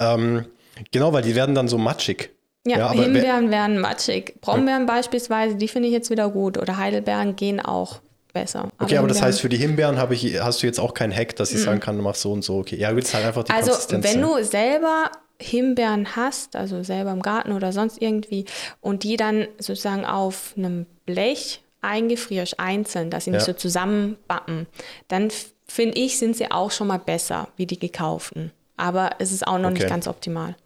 Ähm, 0.00 0.44
genau, 0.90 1.12
weil 1.12 1.22
die 1.22 1.34
werden 1.34 1.54
dann 1.54 1.68
so 1.68 1.78
matschig. 1.78 2.30
Ja, 2.66 2.78
ja 2.78 2.92
Himbeeren 2.92 3.50
werden 3.50 3.78
matschig. 3.78 4.34
Brombeeren 4.42 4.86
ja. 4.86 4.94
beispielsweise, 4.94 5.54
die 5.56 5.68
finde 5.68 5.88
ich 5.88 5.94
jetzt 5.94 6.10
wieder 6.10 6.28
gut. 6.28 6.58
Oder 6.58 6.76
Heidelbeeren 6.76 7.36
gehen 7.36 7.60
auch 7.60 8.00
besser. 8.32 8.68
Okay, 8.78 8.94
aber, 8.94 9.00
aber 9.00 9.08
das 9.08 9.22
heißt, 9.22 9.40
für 9.40 9.48
die 9.48 9.56
Himbeeren 9.56 9.98
ich, 10.10 10.40
hast 10.40 10.62
du 10.62 10.66
jetzt 10.66 10.80
auch 10.80 10.94
kein 10.94 11.14
Hack, 11.14 11.36
dass 11.36 11.50
ich 11.50 11.58
mhm. 11.58 11.64
sagen 11.64 11.80
kann, 11.80 11.96
du 11.96 12.02
machst 12.02 12.22
so 12.22 12.32
und 12.32 12.42
so. 12.42 12.58
Okay, 12.58 12.76
ja, 12.76 12.90
ist 12.90 13.14
halt 13.14 13.24
einfach 13.24 13.44
die 13.44 13.52
Also, 13.52 13.70
Konsistenz 13.70 14.04
wenn 14.04 14.22
du 14.22 14.42
selber 14.44 15.10
Himbeeren 15.40 16.16
hast, 16.16 16.56
also 16.56 16.82
selber 16.82 17.12
im 17.12 17.22
Garten 17.22 17.52
oder 17.52 17.72
sonst 17.72 18.02
irgendwie, 18.02 18.44
und 18.80 19.04
die 19.04 19.16
dann 19.16 19.46
sozusagen 19.58 20.04
auf 20.04 20.54
einem 20.56 20.86
Blech 21.06 21.62
eingefrierst, 21.80 22.58
einzeln, 22.58 23.10
dass 23.10 23.24
sie 23.24 23.30
nicht 23.30 23.46
ja. 23.46 23.52
so 23.52 23.52
zusammenbappen, 23.52 24.66
dann 25.06 25.28
finde 25.66 25.98
ich, 25.98 26.18
sind 26.18 26.36
sie 26.36 26.50
auch 26.50 26.70
schon 26.70 26.88
mal 26.88 26.98
besser 26.98 27.48
wie 27.56 27.66
die 27.66 27.78
gekauften. 27.78 28.52
Aber 28.76 29.10
es 29.18 29.32
ist 29.32 29.46
auch 29.46 29.58
noch 29.58 29.70
okay. 29.70 29.80
nicht 29.80 29.88
ganz 29.88 30.08
optimal. 30.08 30.56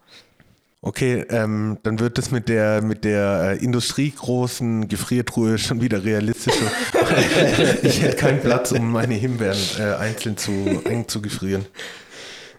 Okay, 0.84 1.24
ähm, 1.30 1.78
dann 1.84 2.00
wird 2.00 2.18
es 2.18 2.32
mit 2.32 2.48
der 2.48 2.82
mit 2.82 3.04
der 3.04 3.52
äh, 3.52 3.64
industriegroßen 3.64 4.88
Gefriertruhe 4.88 5.56
schon 5.56 5.80
wieder 5.80 6.02
realistischer. 6.02 6.72
ich 7.82 8.02
hätte 8.02 8.16
keinen 8.16 8.40
Platz, 8.40 8.72
um 8.72 8.90
meine 8.90 9.14
Himbeeren 9.14 9.60
äh, 9.78 9.94
einzeln 9.94 10.36
zu 10.36 10.82
eng 10.84 11.06
zu 11.06 11.22
gefrieren. 11.22 11.66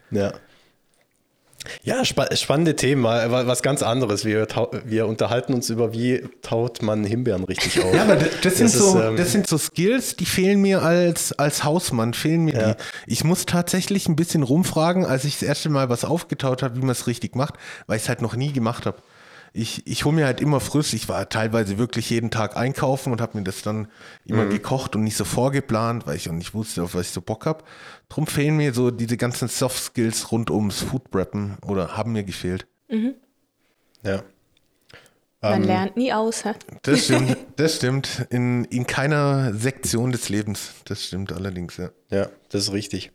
Ja. 0.09 0.31
Ja, 1.83 2.03
spa 2.05 2.33
spannende 2.35 2.75
Themen, 2.75 3.03
was 3.03 3.61
ganz 3.61 3.83
anderes. 3.83 4.25
Wir, 4.25 4.47
wir 4.85 5.07
unterhalten 5.07 5.53
uns 5.53 5.69
über, 5.69 5.93
wie 5.93 6.23
taut 6.41 6.81
man 6.81 7.03
Himbeeren 7.03 7.43
richtig 7.43 7.83
auf. 7.83 7.93
Ja, 7.93 8.03
aber 8.03 8.15
das, 8.15 8.29
das 8.41 8.57
sind, 8.57 8.69
so, 8.69 8.99
ist, 8.99 9.05
ähm, 9.05 9.17
das 9.17 9.31
sind 9.31 9.47
so 9.47 9.57
Skills, 9.57 10.15
die 10.15 10.25
fehlen 10.25 10.61
mir 10.61 10.81
als, 10.81 11.33
als 11.33 11.63
Hausmann, 11.63 12.13
fehlen 12.13 12.45
mir 12.45 12.53
ja. 12.53 12.73
die. 12.73 12.83
Ich 13.07 13.23
muss 13.23 13.45
tatsächlich 13.45 14.07
ein 14.07 14.15
bisschen 14.15 14.43
rumfragen, 14.43 15.05
als 15.05 15.25
ich 15.25 15.35
das 15.39 15.43
erste 15.43 15.69
Mal 15.69 15.89
was 15.89 16.05
aufgetaut 16.05 16.63
habe, 16.63 16.75
wie 16.75 16.81
man 16.81 16.89
es 16.89 17.07
richtig 17.07 17.35
macht, 17.35 17.55
weil 17.87 17.97
ich 17.97 18.03
es 18.03 18.09
halt 18.09 18.21
noch 18.21 18.35
nie 18.35 18.51
gemacht 18.51 18.85
habe 18.85 18.97
ich, 19.55 19.85
ich 19.85 20.03
hole 20.03 20.15
mir 20.15 20.25
halt 20.25 20.41
immer 20.41 20.59
frisch. 20.59 20.93
Ich 20.93 21.07
war 21.07 21.29
teilweise 21.29 21.77
wirklich 21.77 22.09
jeden 22.09 22.31
Tag 22.31 22.57
einkaufen 22.57 23.11
und 23.11 23.21
habe 23.21 23.37
mir 23.37 23.43
das 23.43 23.61
dann 23.61 23.87
immer 24.25 24.45
mhm. 24.45 24.49
gekocht 24.49 24.95
und 24.95 25.03
nicht 25.03 25.15
so 25.15 25.25
vorgeplant, 25.25 26.07
weil 26.07 26.15
ich 26.15 26.27
auch 26.27 26.33
nicht 26.33 26.55
wusste, 26.55 26.81
auf 26.81 26.95
was 26.95 27.07
ich 27.07 27.13
so 27.13 27.21
Bock 27.21 27.45
habe. 27.45 27.63
Drum 28.09 28.25
fehlen 28.25 28.57
mir 28.57 28.73
so 28.73 28.89
diese 28.89 29.15
ganzen 29.15 29.47
Soft 29.47 29.81
Skills 29.81 30.31
rund 30.31 30.49
ums 30.49 30.81
Food 30.81 31.11
Preppen 31.11 31.57
oder 31.67 31.95
haben 31.95 32.13
mir 32.13 32.23
gefehlt. 32.23 32.65
Mhm. 32.89 33.13
Ja. 34.03 34.23
Man 35.41 35.61
ähm, 35.61 35.67
lernt 35.67 35.97
nie 35.97 36.11
aus. 36.11 36.45
Hä? 36.45 36.53
Das 36.81 37.03
stimmt, 37.03 37.37
das 37.57 37.75
stimmt. 37.75 38.25
In, 38.31 38.65
in 38.65 38.87
keiner 38.87 39.53
Sektion 39.53 40.11
des 40.11 40.29
Lebens. 40.29 40.71
Das 40.85 41.03
stimmt 41.03 41.31
allerdings, 41.31 41.77
ja. 41.77 41.89
Ja, 42.09 42.29
das 42.49 42.63
ist 42.63 42.73
richtig. 42.73 43.11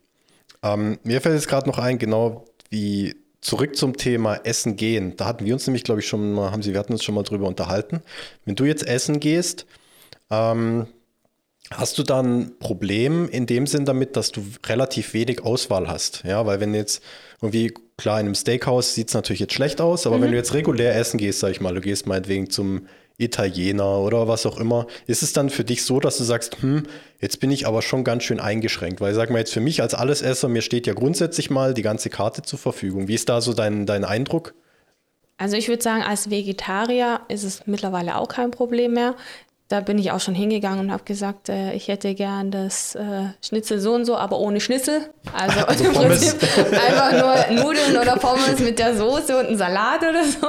Ähm, 0.63 1.01
mir 1.03 1.21
fällt 1.21 1.35
jetzt 1.35 1.49
gerade 1.49 1.69
noch 1.69 1.79
ein, 1.79 1.99
genau 1.99 2.45
wie 2.71 3.17
zurück 3.41 3.77
zum 3.77 3.97
Thema 3.97 4.37
Essen 4.45 4.77
gehen. 4.77 5.17
Da 5.17 5.27
hatten 5.27 5.45
wir 5.45 5.55
uns 5.55 5.67
nämlich, 5.67 5.85
glaube 5.85 6.01
ich, 6.01 6.09
schon 6.09 6.33
mal, 6.33 6.51
haben 6.51 6.63
Sie, 6.63 6.73
wir 6.73 6.81
hatten 6.81 6.93
uns 6.93 7.05
schon 7.05 7.15
mal 7.15 7.23
drüber 7.23 7.47
unterhalten. 7.47 8.03
Wenn 8.45 8.57
du 8.57 8.65
jetzt 8.65 8.87
essen 8.87 9.21
gehst, 9.21 9.67
ähm, 10.31 10.87
hast 11.71 11.99
du 11.99 12.03
dann 12.03 12.41
ein 12.41 12.59
Problem 12.59 13.29
in 13.29 13.47
dem 13.47 13.67
Sinn 13.67 13.85
damit, 13.85 14.17
dass 14.17 14.33
du 14.33 14.43
relativ 14.67 15.15
wenig 15.15 15.45
Auswahl 15.45 15.89
hast? 15.89 16.25
Ja, 16.25 16.47
weil 16.47 16.61
wenn 16.61 16.75
jetzt 16.75 17.03
irgendwie, 17.41 17.73
klar, 17.97 18.21
in 18.21 18.27
einem 18.27 18.35
Steakhouse 18.35 18.95
sieht 18.95 19.09
es 19.09 19.15
natürlich 19.15 19.41
jetzt 19.41 19.55
schlecht 19.55 19.81
aus, 19.81 20.07
aber 20.07 20.19
mhm. 20.19 20.23
wenn 20.23 20.31
du 20.33 20.37
jetzt 20.37 20.55
regulär 20.55 20.97
essen 20.97 21.19
gehst, 21.19 21.41
sag 21.41 21.51
ich 21.51 21.61
mal, 21.61 21.75
du 21.75 21.81
gehst 21.81 22.07
meinetwegen 22.07 22.51
zum 22.51 22.87
Italiener 23.19 23.99
oder 23.99 24.29
was 24.29 24.47
auch 24.47 24.59
immer. 24.59 24.87
Ist 25.07 25.23
es 25.23 25.33
dann 25.33 25.51
für 25.51 25.65
dich 25.65 25.85
so, 25.85 25.99
dass 25.99 26.19
du 26.19 26.25
sagst, 26.25 26.63
hm, 26.63 26.85
jetzt 27.21 27.41
bin 27.41 27.51
ich 27.51 27.67
aber 27.67 27.83
schon 27.83 28.05
ganz 28.05 28.23
schön 28.23 28.39
eingeschränkt? 28.39 29.01
Weil 29.01 29.13
sag 29.15 29.31
mal 29.31 29.41
jetzt 29.41 29.53
für 29.53 29.61
mich 29.61 29.83
als 29.83 29.95
Allesesser, 29.95 30.49
mir 30.49 30.63
steht 30.63 30.87
ja 30.87 30.95
grundsätzlich 30.95 31.51
mal 31.51 31.75
die 31.75 31.83
ganze 31.83 32.11
Karte 32.11 32.43
zur 32.43 32.61
Verfügung. 32.61 33.09
Wie 33.09 33.15
ist 33.15 33.29
da 33.29 33.41
so 33.41 33.53
dein, 33.53 33.87
dein 33.87 34.05
Eindruck? 34.05 34.55
Also 35.37 35.57
ich 35.57 35.69
würde 35.69 35.83
sagen, 35.83 36.03
als 36.03 36.31
Vegetarier 36.31 37.21
ist 37.29 37.43
es 37.43 37.67
mittlerweile 37.67 38.17
auch 38.17 38.29
kein 38.29 38.53
Problem 38.53 38.95
mehr. 38.95 39.15
Da 39.69 39.81
bin 39.81 39.99
ich 39.99 40.13
auch 40.13 40.21
schon 40.21 40.35
hingegangen 40.35 40.81
und 40.81 40.93
habe 40.93 41.05
gesagt, 41.05 41.49
äh, 41.49 41.75
ich 41.75 41.89
hätte 41.89 42.15
gern 42.15 42.51
das 42.51 42.95
äh, 42.95 43.25
Schnitzel 43.45 43.81
so 43.81 43.95
und 43.95 44.05
so, 44.07 44.17
aber 44.17 44.39
ohne 44.39 44.61
Schnitzel. 44.61 45.11
Also, 45.33 45.61
also 45.67 45.85
im 45.85 45.93
Prinzip 45.93 46.37
einfach 46.73 47.13
nur 47.13 47.63
Nudeln 47.63 47.99
oder 47.99 48.17
Pommes 48.17 48.61
mit 48.61 48.79
der 48.79 48.97
Soße 48.97 49.39
und 49.39 49.47
einen 49.47 49.59
Salat 49.59 50.03
oder 50.03 50.25
so. 50.25 50.47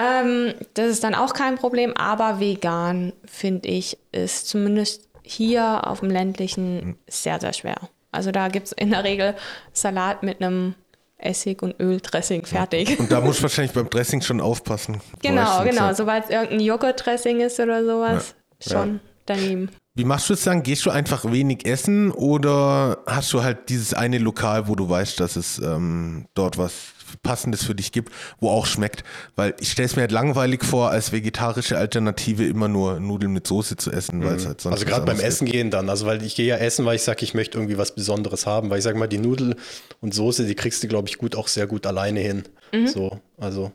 Ähm, 0.00 0.54
das 0.74 0.88
ist 0.88 1.04
dann 1.04 1.14
auch 1.14 1.34
kein 1.34 1.56
Problem, 1.56 1.94
aber 1.96 2.40
vegan, 2.40 3.12
finde 3.24 3.68
ich, 3.68 3.98
ist 4.12 4.48
zumindest 4.48 5.08
hier 5.22 5.86
auf 5.86 6.00
dem 6.00 6.10
ländlichen 6.10 6.96
sehr, 7.08 7.40
sehr 7.40 7.52
schwer. 7.52 7.76
Also 8.12 8.32
da 8.32 8.48
gibt 8.48 8.68
es 8.68 8.72
in 8.72 8.90
der 8.90 9.04
Regel 9.04 9.34
Salat 9.72 10.22
mit 10.22 10.42
einem 10.42 10.74
Essig 11.18 11.62
und 11.62 11.78
Öldressing 11.78 12.46
fertig. 12.46 12.98
Und 12.98 13.12
da 13.12 13.20
muss 13.20 13.36
ich 13.36 13.42
wahrscheinlich 13.42 13.72
beim 13.72 13.90
Dressing 13.90 14.22
schon 14.22 14.40
aufpassen. 14.40 15.00
Genau, 15.22 15.62
genau. 15.64 15.92
Sobald 15.92 16.24
es 16.24 16.30
irgendein 16.30 16.60
Joghurtdressing 16.60 17.40
ist 17.40 17.60
oder 17.60 17.84
sowas, 17.84 18.34
ja. 18.64 18.72
schon 18.72 18.94
ja. 18.94 19.00
daneben. 19.26 19.70
Wie 19.94 20.04
machst 20.04 20.30
du 20.30 20.34
es 20.34 20.44
dann? 20.44 20.62
Gehst 20.62 20.86
du 20.86 20.90
einfach 20.90 21.30
wenig 21.30 21.66
essen 21.66 22.10
oder 22.10 22.98
hast 23.06 23.32
du 23.32 23.42
halt 23.42 23.68
dieses 23.68 23.92
eine 23.92 24.18
Lokal, 24.18 24.66
wo 24.66 24.74
du 24.74 24.88
weißt, 24.88 25.20
dass 25.20 25.36
es 25.36 25.58
ähm, 25.58 26.26
dort 26.34 26.56
was 26.56 26.94
Passendes 27.22 27.64
für 27.64 27.74
dich 27.74 27.92
gibt, 27.92 28.12
wo 28.38 28.50
auch 28.50 28.66
schmeckt? 28.66 29.04
Weil 29.36 29.54
ich 29.60 29.72
stelle 29.72 29.86
es 29.86 29.96
mir 29.96 30.02
halt 30.02 30.12
langweilig 30.12 30.64
vor, 30.64 30.90
als 30.90 31.12
vegetarische 31.12 31.78
Alternative 31.78 32.44
immer 32.44 32.68
nur 32.68 33.00
Nudeln 33.00 33.32
mit 33.32 33.46
Soße 33.46 33.76
zu 33.76 33.90
essen, 33.90 34.24
weil 34.24 34.36
es 34.36 34.46
halt 34.46 34.60
sonst 34.60 34.74
Also 34.74 34.86
gerade 34.86 35.06
beim 35.06 35.20
Essen 35.20 35.46
gehen 35.46 35.70
dann, 35.70 35.88
also 35.88 36.06
weil 36.06 36.22
ich 36.22 36.34
gehe 36.34 36.46
ja 36.46 36.56
essen, 36.56 36.84
weil 36.84 36.96
ich 36.96 37.02
sage, 37.02 37.22
ich 37.22 37.34
möchte 37.34 37.58
irgendwie 37.58 37.78
was 37.78 37.94
Besonderes 37.94 38.46
haben, 38.46 38.70
weil 38.70 38.78
ich 38.78 38.84
sage 38.84 38.98
mal, 38.98 39.08
die 39.08 39.18
Nudel 39.18 39.56
und 40.00 40.14
Soße, 40.14 40.46
die 40.46 40.54
kriegst 40.54 40.82
du, 40.82 40.88
glaube 40.88 41.08
ich, 41.08 41.18
gut 41.18 41.36
auch 41.36 41.48
sehr 41.48 41.66
gut 41.66 41.86
alleine 41.86 42.20
hin. 42.20 42.44
So, 42.86 43.18
also. 43.38 43.72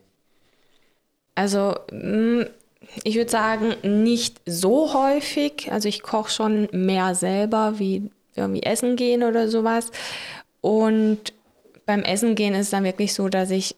Also 1.36 1.76
mm, 1.92 2.44
ich 3.04 3.16
würde 3.16 3.30
sagen, 3.32 3.76
nicht 3.84 4.42
so 4.46 4.94
häufig. 4.94 5.72
Also 5.72 5.90
ich 5.90 6.02
koche 6.02 6.32
schon 6.32 6.68
mehr 6.72 7.16
selber, 7.16 7.78
wie 7.78 8.10
irgendwie 8.36 8.64
essen 8.64 8.96
gehen 8.96 9.24
oder 9.24 9.50
sowas. 9.50 9.92
Und 10.62 11.34
beim 11.86 12.04
Essen 12.04 12.36
gehen 12.36 12.54
ist 12.54 12.68
es 12.68 12.70
dann 12.72 12.84
wirklich 12.84 13.14
so, 13.14 13.30
dass 13.30 13.52
ich 13.52 13.76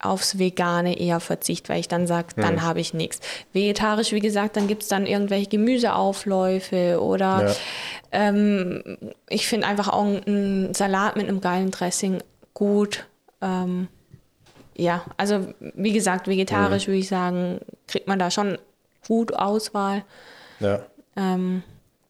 aufs 0.00 0.38
Vegane 0.38 0.98
eher 0.98 1.20
verzichte, 1.20 1.70
weil 1.70 1.80
ich 1.80 1.88
dann 1.88 2.06
sage, 2.06 2.28
dann 2.36 2.62
habe 2.62 2.80
ich 2.80 2.92
nichts. 2.92 3.20
Vegetarisch, 3.52 4.12
wie 4.12 4.20
gesagt, 4.20 4.56
dann 4.56 4.66
gibt 4.66 4.82
es 4.82 4.88
dann 4.88 5.06
irgendwelche 5.06 5.48
Gemüseaufläufe 5.48 7.00
oder 7.00 7.48
Ja. 7.48 7.54
ähm, 8.12 8.98
ich 9.30 9.46
finde 9.46 9.66
einfach 9.66 9.88
auch 9.88 10.04
einen 10.04 10.74
Salat 10.74 11.16
mit 11.16 11.28
einem 11.28 11.40
geilen 11.40 11.70
Dressing 11.70 12.22
gut. 12.52 13.06
Ähm, 13.40 13.88
ja, 14.76 15.04
also 15.16 15.46
wie 15.74 15.92
gesagt, 15.92 16.28
vegetarisch 16.28 16.86
würde 16.86 16.98
ich 16.98 17.08
sagen, 17.08 17.60
kriegt 17.86 18.08
man 18.08 18.18
da 18.18 18.30
schon 18.30 18.58
gut 19.06 19.34
Auswahl. 19.34 20.04
Ja. 20.60 20.80
Ähm, 21.16 21.62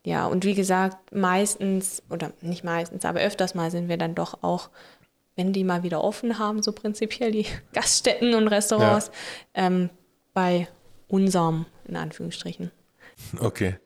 ja, 0.02 0.26
und 0.26 0.44
wie 0.44 0.54
gesagt, 0.54 1.14
meistens, 1.14 2.02
oder 2.10 2.32
nicht 2.40 2.64
meistens, 2.64 3.04
aber 3.04 3.20
öfters 3.20 3.54
mal 3.54 3.70
sind 3.70 3.88
wir 3.88 3.96
dann 3.96 4.14
doch 4.14 4.42
auch, 4.42 4.68
wenn 5.36 5.52
die 5.52 5.64
mal 5.64 5.82
wieder 5.82 6.02
offen 6.02 6.38
haben, 6.38 6.62
so 6.62 6.72
prinzipiell 6.72 7.32
die 7.32 7.46
Gaststätten 7.72 8.34
und 8.34 8.48
Restaurants, 8.48 9.10
ähm, 9.54 9.90
bei 10.32 10.68
unserem, 11.08 11.66
in 11.86 11.96
Anführungsstrichen. 11.96 12.70
Okay. 13.38 13.76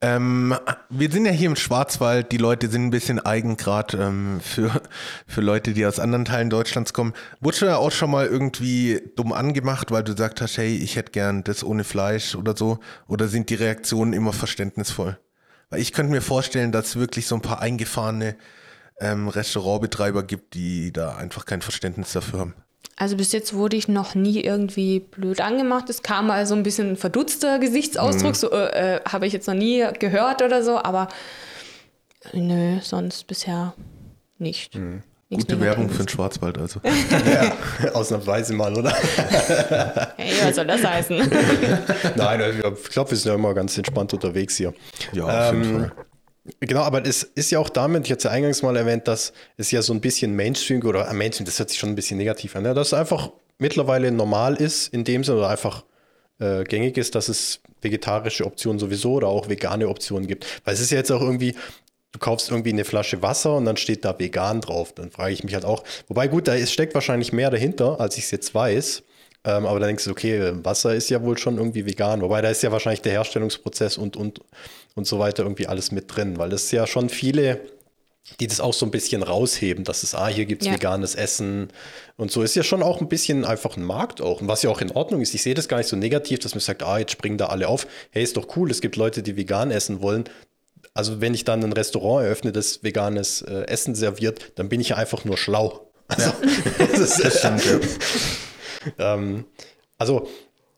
Ähm, 0.00 0.54
wir 0.90 1.10
sind 1.10 1.24
ja 1.24 1.32
hier 1.32 1.48
im 1.48 1.56
Schwarzwald, 1.56 2.30
die 2.30 2.36
Leute 2.36 2.68
sind 2.68 2.84
ein 2.84 2.90
bisschen 2.90 3.24
eigen 3.24 3.56
gerade 3.56 3.96
ähm, 3.96 4.40
für, 4.42 4.82
für 5.26 5.40
Leute, 5.40 5.72
die 5.72 5.86
aus 5.86 5.98
anderen 5.98 6.26
Teilen 6.26 6.50
Deutschlands 6.50 6.92
kommen. 6.92 7.14
Wurdest 7.40 7.62
du 7.62 7.66
da 7.66 7.76
auch 7.76 7.90
schon 7.90 8.10
mal 8.10 8.26
irgendwie 8.26 9.00
dumm 9.16 9.32
angemacht, 9.32 9.90
weil 9.90 10.04
du 10.04 10.12
gesagt 10.12 10.42
hast, 10.42 10.58
hey, 10.58 10.76
ich 10.76 10.96
hätte 10.96 11.12
gern 11.12 11.42
das 11.42 11.64
ohne 11.64 11.84
Fleisch 11.84 12.34
oder 12.34 12.54
so? 12.54 12.80
Oder 13.06 13.28
sind 13.28 13.48
die 13.48 13.54
Reaktionen 13.54 14.12
immer 14.12 14.34
verständnisvoll? 14.34 15.18
Weil 15.70 15.80
ich 15.80 15.94
könnte 15.94 16.12
mir 16.12 16.20
vorstellen, 16.20 16.70
dass 16.70 16.96
wirklich 16.96 17.26
so 17.26 17.36
ein 17.36 17.42
paar 17.42 17.60
eingefahrene 17.60 18.36
ähm, 19.00 19.28
Restaurantbetreiber 19.28 20.22
gibt, 20.22 20.54
die 20.54 20.92
da 20.92 21.16
einfach 21.16 21.44
kein 21.46 21.62
Verständnis 21.62 22.12
dafür 22.12 22.40
haben. 22.40 22.54
Also 22.96 23.16
bis 23.16 23.32
jetzt 23.32 23.54
wurde 23.54 23.76
ich 23.76 23.88
noch 23.88 24.14
nie 24.14 24.40
irgendwie 24.40 25.00
blöd 25.00 25.40
angemacht. 25.40 25.90
Es 25.90 26.02
kam 26.02 26.28
mal 26.28 26.46
so 26.46 26.54
ein 26.54 26.62
bisschen 26.62 26.90
ein 26.90 26.96
verdutzter 26.96 27.58
Gesichtsausdruck, 27.58 28.36
so 28.36 28.50
äh, 28.52 28.96
äh, 28.96 29.00
habe 29.04 29.26
ich 29.26 29.32
jetzt 29.32 29.48
noch 29.48 29.54
nie 29.54 29.84
gehört 29.98 30.42
oder 30.42 30.62
so, 30.62 30.78
aber 30.78 31.08
nö, 32.32 32.78
sonst 32.82 33.26
bisher 33.26 33.74
nicht. 34.38 34.78
Nichts 35.30 35.46
Gute 35.46 35.60
Werbung 35.60 35.88
für 35.88 36.04
den. 36.04 36.08
Schwarzwald 36.08 36.58
also. 36.58 36.80
ja. 36.84 37.92
Ausnahmsweise 37.94 38.52
mal, 38.52 38.76
oder? 38.76 38.92
Hey, 40.16 40.32
was 40.46 40.54
soll 40.56 40.66
das 40.66 40.84
heißen? 40.84 41.16
Nein, 42.14 42.40
also 42.42 42.58
ich 42.72 42.90
glaube, 42.90 43.10
wir 43.10 43.16
sind 43.18 43.30
ja 43.30 43.34
immer 43.34 43.54
ganz 43.54 43.76
entspannt 43.76 44.12
unterwegs 44.12 44.56
hier. 44.56 44.72
Ja, 45.12 45.48
auf 45.48 45.54
jeden 45.54 45.64
Ähm, 45.64 45.80
Fall. 45.80 45.92
Genau, 46.60 46.82
aber 46.82 47.06
es 47.06 47.22
ist 47.22 47.50
ja 47.50 47.58
auch 47.58 47.70
damit, 47.70 48.04
ich 48.04 48.12
hatte 48.12 48.28
ja 48.28 48.34
eingangs 48.34 48.62
mal 48.62 48.76
erwähnt, 48.76 49.08
dass 49.08 49.32
es 49.56 49.70
ja 49.70 49.80
so 49.80 49.94
ein 49.94 50.00
bisschen 50.00 50.36
Mainstream 50.36 50.84
oder 50.84 51.08
äh, 51.08 51.14
Mainstream, 51.14 51.46
das 51.46 51.58
hört 51.58 51.70
sich 51.70 51.78
schon 51.78 51.88
ein 51.90 51.94
bisschen 51.94 52.18
negativ 52.18 52.54
an, 52.54 52.64
ja, 52.66 52.74
dass 52.74 52.88
es 52.88 52.94
einfach 52.94 53.30
mittlerweile 53.58 54.10
normal 54.12 54.56
ist, 54.56 54.88
in 54.88 55.04
dem 55.04 55.24
Sinne 55.24 55.38
oder 55.38 55.48
einfach 55.48 55.84
äh, 56.40 56.64
gängig 56.64 56.98
ist, 56.98 57.14
dass 57.14 57.28
es 57.28 57.60
vegetarische 57.80 58.44
Optionen 58.44 58.78
sowieso 58.78 59.12
oder 59.14 59.28
auch 59.28 59.48
vegane 59.48 59.88
Optionen 59.88 60.26
gibt. 60.26 60.46
Weil 60.64 60.74
es 60.74 60.80
ist 60.80 60.90
ja 60.90 60.98
jetzt 60.98 61.12
auch 61.12 61.22
irgendwie, 61.22 61.54
du 62.12 62.18
kaufst 62.18 62.50
irgendwie 62.50 62.70
eine 62.70 62.84
Flasche 62.84 63.22
Wasser 63.22 63.56
und 63.56 63.64
dann 63.64 63.76
steht 63.76 64.04
da 64.04 64.18
vegan 64.18 64.60
drauf. 64.60 64.92
Dann 64.94 65.10
frage 65.10 65.32
ich 65.32 65.44
mich 65.44 65.54
halt 65.54 65.64
auch, 65.64 65.84
wobei 66.08 66.28
gut, 66.28 66.48
da 66.48 66.54
ist, 66.54 66.72
steckt 66.72 66.94
wahrscheinlich 66.94 67.32
mehr 67.32 67.50
dahinter, 67.50 68.00
als 68.00 68.18
ich 68.18 68.24
es 68.24 68.30
jetzt 68.30 68.54
weiß. 68.54 69.02
Ähm, 69.46 69.66
aber 69.66 69.78
dann 69.78 69.88
denkst 69.88 70.04
du, 70.04 70.10
okay, 70.10 70.52
Wasser 70.64 70.94
ist 70.94 71.10
ja 71.10 71.22
wohl 71.22 71.36
schon 71.36 71.58
irgendwie 71.58 71.86
vegan. 71.86 72.22
Wobei 72.22 72.40
da 72.40 72.48
ist 72.48 72.62
ja 72.62 72.72
wahrscheinlich 72.72 73.02
der 73.02 73.12
Herstellungsprozess 73.12 73.98
und, 73.98 74.16
und, 74.16 74.40
und 74.94 75.06
so 75.06 75.18
weiter 75.18 75.42
irgendwie 75.42 75.66
alles 75.66 75.92
mit 75.92 76.14
drin. 76.14 76.38
Weil 76.38 76.52
es 76.52 76.70
ja 76.70 76.86
schon 76.86 77.08
viele, 77.08 77.60
die 78.40 78.46
das 78.46 78.60
auch 78.60 78.72
so 78.72 78.86
ein 78.86 78.90
bisschen 78.90 79.22
rausheben, 79.22 79.84
dass 79.84 80.02
es, 80.02 80.14
ah, 80.14 80.28
hier 80.28 80.46
gibt 80.46 80.62
es 80.62 80.68
Ja. 80.68 80.74
veganes 80.74 81.14
Essen 81.14 81.68
und 82.16 82.30
so. 82.30 82.42
Ist 82.42 82.54
ja 82.56 82.62
schon 82.62 82.82
auch 82.82 83.00
ein 83.00 83.08
bisschen 83.08 83.44
einfach 83.44 83.76
ein 83.76 83.84
Markt 83.84 84.20
auch. 84.20 84.40
Und 84.40 84.48
was 84.48 84.62
ja 84.62 84.70
auch 84.70 84.80
in 84.80 84.90
Ordnung 84.92 85.20
ist. 85.20 85.34
Ich 85.34 85.42
sehe 85.42 85.54
das 85.54 85.68
gar 85.68 85.78
nicht 85.78 85.88
so 85.88 85.96
negativ, 85.96 86.38
dass 86.38 86.54
man 86.54 86.60
sagt, 86.60 86.82
ah, 86.82 86.98
jetzt 86.98 87.12
springen 87.12 87.38
da 87.38 87.46
alle 87.46 87.68
auf. 87.68 87.86
Hey, 88.10 88.22
ist 88.22 88.36
doch 88.36 88.56
cool, 88.56 88.70
es 88.70 88.80
gibt 88.80 88.96
Leute, 88.96 89.22
die 89.22 89.36
vegan 89.36 89.70
essen 89.70 90.00
wollen. 90.00 90.24
Also 90.94 91.20
wenn 91.20 91.34
ich 91.34 91.44
dann 91.44 91.62
ein 91.64 91.72
Restaurant 91.72 92.24
eröffne, 92.24 92.52
das 92.52 92.84
veganes 92.84 93.42
äh, 93.42 93.64
Essen 93.66 93.94
serviert, 93.96 94.52
dann 94.54 94.68
bin 94.68 94.80
ich 94.80 94.90
ja 94.90 94.96
einfach 94.96 95.24
nur 95.24 95.36
schlau. 95.36 95.80
Also, 96.08 96.32
das 96.78 97.18
ist, 97.18 97.44
ähm, 98.98 99.46
also, 99.96 100.28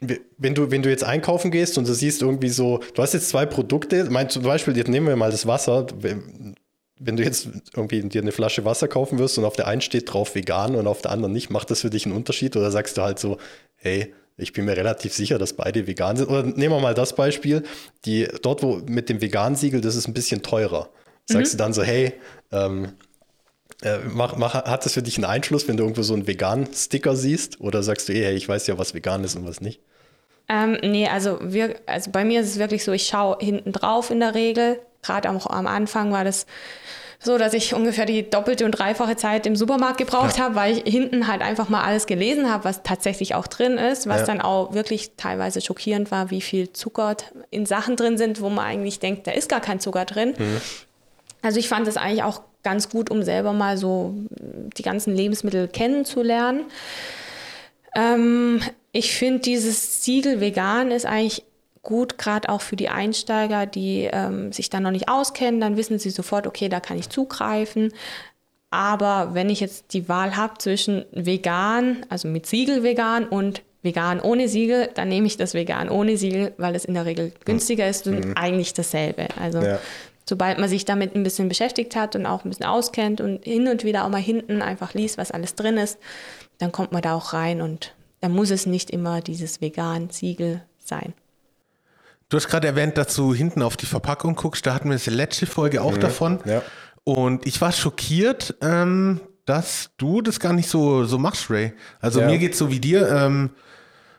wenn 0.00 0.54
du, 0.54 0.70
wenn 0.70 0.82
du 0.82 0.90
jetzt 0.90 1.04
einkaufen 1.04 1.50
gehst 1.50 1.78
und 1.78 1.88
du 1.88 1.94
siehst 1.94 2.22
irgendwie 2.22 2.50
so, 2.50 2.80
du 2.94 3.02
hast 3.02 3.14
jetzt 3.14 3.30
zwei 3.30 3.46
Produkte, 3.46 4.04
mein, 4.10 4.28
zum 4.28 4.42
Beispiel, 4.42 4.76
jetzt 4.76 4.88
nehmen 4.88 5.06
wir 5.06 5.16
mal 5.16 5.30
das 5.30 5.46
Wasser, 5.46 5.86
wenn 6.00 6.54
wenn 6.98 7.16
du 7.16 7.22
jetzt 7.22 7.48
irgendwie 7.74 8.00
dir 8.02 8.22
eine 8.22 8.32
Flasche 8.32 8.64
Wasser 8.64 8.88
kaufen 8.88 9.18
wirst 9.18 9.36
und 9.38 9.44
auf 9.44 9.56
der 9.56 9.66
einen 9.66 9.80
steht 9.80 10.12
drauf 10.12 10.34
vegan 10.34 10.74
und 10.74 10.86
auf 10.86 11.02
der 11.02 11.10
anderen 11.10 11.32
nicht, 11.32 11.50
macht 11.50 11.70
das 11.70 11.82
für 11.82 11.90
dich 11.90 12.06
einen 12.06 12.14
Unterschied 12.14 12.56
oder 12.56 12.70
sagst 12.70 12.96
du 12.96 13.02
halt 13.02 13.18
so, 13.18 13.36
hey, 13.74 14.14
ich 14.38 14.52
bin 14.52 14.64
mir 14.64 14.76
relativ 14.76 15.14
sicher, 15.14 15.38
dass 15.38 15.54
beide 15.54 15.86
vegan 15.86 16.16
sind. 16.16 16.28
Oder 16.28 16.42
nehmen 16.42 16.74
wir 16.74 16.80
mal 16.80 16.94
das 16.94 17.14
Beispiel, 17.14 17.62
die 18.04 18.28
dort, 18.42 18.62
wo 18.62 18.76
mit 18.86 19.08
dem 19.08 19.20
Vegan-Siegel, 19.20 19.80
das 19.80 19.96
ist 19.96 20.08
ein 20.08 20.14
bisschen 20.14 20.42
teurer. 20.42 20.90
Sagst 21.24 21.54
du 21.54 21.58
dann 21.58 21.72
so, 21.72 21.82
hey, 21.82 22.12
ähm, 22.52 22.92
äh, 23.82 23.98
mach, 24.06 24.36
mach, 24.36 24.54
hat 24.54 24.84
das 24.84 24.92
für 24.92 25.02
dich 25.02 25.16
einen 25.16 25.24
Einfluss, 25.24 25.66
wenn 25.68 25.76
du 25.76 25.84
irgendwo 25.84 26.02
so 26.02 26.14
einen 26.14 26.26
Vegan-Sticker 26.26 27.16
siehst? 27.16 27.60
Oder 27.60 27.82
sagst 27.82 28.08
du, 28.08 28.12
eh, 28.12 28.24
hey, 28.24 28.36
ich 28.36 28.48
weiß 28.48 28.66
ja, 28.66 28.78
was 28.78 28.94
vegan 28.94 29.24
ist 29.24 29.36
und 29.36 29.46
was 29.46 29.60
nicht? 29.60 29.80
Ähm, 30.48 30.78
nee, 30.82 31.08
also, 31.08 31.38
wir, 31.42 31.76
also 31.86 32.10
bei 32.10 32.24
mir 32.24 32.40
ist 32.40 32.48
es 32.48 32.58
wirklich 32.58 32.84
so, 32.84 32.92
ich 32.92 33.06
schaue 33.06 33.36
hinten 33.40 33.72
drauf 33.72 34.10
in 34.10 34.20
der 34.20 34.34
Regel. 34.34 34.80
Gerade 35.02 35.30
auch 35.30 35.46
am 35.46 35.66
Anfang 35.66 36.12
war 36.12 36.24
das 36.24 36.46
so, 37.18 37.38
dass 37.38 37.54
ich 37.54 37.74
ungefähr 37.74 38.04
die 38.06 38.28
doppelte 38.28 38.64
und 38.64 38.72
dreifache 38.72 39.16
Zeit 39.16 39.46
im 39.46 39.56
Supermarkt 39.56 39.98
gebraucht 39.98 40.38
habe, 40.38 40.54
weil 40.54 40.76
ich 40.76 40.92
hinten 40.92 41.26
halt 41.26 41.40
einfach 41.42 41.68
mal 41.68 41.82
alles 41.82 42.06
gelesen 42.06 42.52
habe, 42.52 42.64
was 42.64 42.82
tatsächlich 42.82 43.34
auch 43.34 43.46
drin 43.46 43.78
ist, 43.78 44.06
was 44.06 44.20
Ja. 44.20 44.26
dann 44.26 44.40
auch 44.40 44.74
wirklich 44.74 45.12
teilweise 45.16 45.60
schockierend 45.60 46.10
war, 46.10 46.30
wie 46.30 46.42
viel 46.42 46.72
Zucker 46.72 47.16
in 47.50 47.64
Sachen 47.66 47.96
drin 47.96 48.18
sind, 48.18 48.40
wo 48.40 48.50
man 48.50 48.66
eigentlich 48.66 49.00
denkt, 49.00 49.26
da 49.26 49.32
ist 49.32 49.48
gar 49.48 49.60
kein 49.60 49.80
Zucker 49.80 50.04
drin. 50.04 50.34
Also 51.42 51.58
ich 51.58 51.68
fand 51.68 51.86
das 51.86 51.96
eigentlich 51.96 52.22
auch 52.22 52.42
ganz 52.62 52.88
gut, 52.90 53.10
um 53.10 53.22
selber 53.22 53.52
mal 53.52 53.78
so 53.78 54.14
die 54.76 54.82
ganzen 54.82 55.16
Lebensmittel 55.16 55.68
kennenzulernen. 55.68 56.66
Ähm, 57.94 58.60
ich 58.96 59.12
finde, 59.12 59.40
dieses 59.40 60.04
Siegel 60.04 60.40
vegan 60.40 60.90
ist 60.90 61.04
eigentlich 61.04 61.44
gut, 61.82 62.16
gerade 62.16 62.48
auch 62.48 62.62
für 62.62 62.76
die 62.76 62.88
Einsteiger, 62.88 63.66
die 63.66 64.08
ähm, 64.10 64.52
sich 64.52 64.70
dann 64.70 64.84
noch 64.84 64.90
nicht 64.90 65.08
auskennen. 65.08 65.60
Dann 65.60 65.76
wissen 65.76 65.98
sie 65.98 66.10
sofort, 66.10 66.46
okay, 66.46 66.68
da 66.70 66.80
kann 66.80 66.98
ich 66.98 67.10
zugreifen. 67.10 67.92
Aber 68.70 69.34
wenn 69.34 69.50
ich 69.50 69.60
jetzt 69.60 69.92
die 69.92 70.08
Wahl 70.08 70.36
habe 70.36 70.54
zwischen 70.58 71.04
vegan, 71.12 72.06
also 72.08 72.26
mit 72.26 72.46
Siegel 72.46 72.82
vegan 72.82 73.28
und 73.28 73.62
vegan 73.82 74.20
ohne 74.20 74.48
Siegel, 74.48 74.88
dann 74.94 75.08
nehme 75.08 75.26
ich 75.26 75.36
das 75.36 75.52
vegan 75.52 75.90
ohne 75.90 76.16
Siegel, 76.16 76.54
weil 76.56 76.74
es 76.74 76.86
in 76.86 76.94
der 76.94 77.04
Regel 77.04 77.32
günstiger 77.44 77.88
ist 77.88 78.06
und 78.06 78.36
eigentlich 78.36 78.72
dasselbe. 78.72 79.28
Also 79.38 79.60
Ja. 79.60 79.78
sobald 80.28 80.58
man 80.58 80.70
sich 80.70 80.86
damit 80.86 81.14
ein 81.14 81.22
bisschen 81.22 81.48
beschäftigt 81.48 81.94
hat 81.94 82.16
und 82.16 82.24
auch 82.24 82.44
ein 82.44 82.48
bisschen 82.48 82.66
auskennt 82.66 83.20
und 83.20 83.44
hin 83.44 83.68
und 83.68 83.84
wieder 83.84 84.04
auch 84.06 84.08
mal 84.08 84.20
hinten 84.22 84.62
einfach 84.62 84.94
liest, 84.94 85.18
was 85.18 85.30
alles 85.30 85.54
drin 85.54 85.76
ist, 85.76 85.98
dann 86.58 86.72
kommt 86.72 86.92
man 86.92 87.02
da 87.02 87.14
auch 87.14 87.34
rein 87.34 87.60
und 87.60 87.92
dann 88.26 88.34
muss 88.34 88.50
es 88.50 88.66
nicht 88.66 88.90
immer 88.90 89.20
dieses 89.20 89.60
vegan 89.60 90.10
Siegel 90.10 90.60
sein. 90.84 91.14
Du 92.28 92.36
hast 92.36 92.48
gerade 92.48 92.66
erwähnt, 92.66 92.98
dass 92.98 93.14
du 93.14 93.32
hinten 93.32 93.62
auf 93.62 93.76
die 93.76 93.86
Verpackung 93.86 94.34
guckst. 94.34 94.66
Da 94.66 94.74
hatten 94.74 94.88
wir 94.88 94.96
das 94.96 95.06
letzte 95.06 95.46
Folge 95.46 95.80
auch 95.80 95.96
davon. 95.96 96.40
Ja. 96.44 96.60
Und 97.04 97.46
ich 97.46 97.60
war 97.60 97.70
schockiert, 97.70 98.56
ähm, 98.62 99.20
dass 99.44 99.90
du 99.96 100.22
das 100.22 100.40
gar 100.40 100.52
nicht 100.52 100.68
so, 100.68 101.04
so 101.04 101.18
machst, 101.18 101.50
Ray. 101.50 101.72
Also 102.00 102.20
Ja. 102.20 102.26
mir 102.26 102.38
geht's 102.38 102.58
so 102.58 102.68
wie 102.68 102.80
dir. 102.80 103.08
Ähm, 103.08 103.50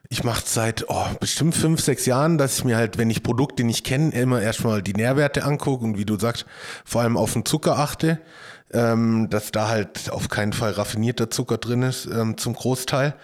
ich 0.08 0.24
mache 0.24 0.44
seit 0.46 0.86
oh, 0.88 1.08
bestimmt 1.20 1.54
fünf, 1.54 1.82
sechs 1.82 2.06
Jahren, 2.06 2.38
dass 2.38 2.60
ich 2.60 2.64
mir 2.64 2.78
halt, 2.78 2.98
wenn 2.98 3.10
ich 3.10 3.24
Produkte 3.24 3.66
nicht 3.66 3.86
kenne, 3.86 4.14
immer 4.14 4.42
erstmal 4.42 4.82
die 4.82 4.94
Nährwerte 4.94 5.44
angucke 5.44 5.84
und 5.84 5.98
wie 5.98 6.06
du 6.06 6.18
sagst, 6.18 6.46
vor 6.86 7.02
allem 7.02 7.18
auf 7.18 7.34
den 7.34 7.44
Zucker 7.44 7.78
achte, 7.78 8.22
ähm, 8.72 9.28
dass 9.30 9.52
da 9.52 9.68
halt 9.68 10.10
auf 10.12 10.30
keinen 10.30 10.54
Fall 10.54 10.72
raffinierter 10.72 11.30
Zucker 11.30 11.58
drin 11.58 11.82
ist, 11.82 12.06
ähm, 12.06 12.38
zum 12.38 12.54
Großteil. 12.54 13.16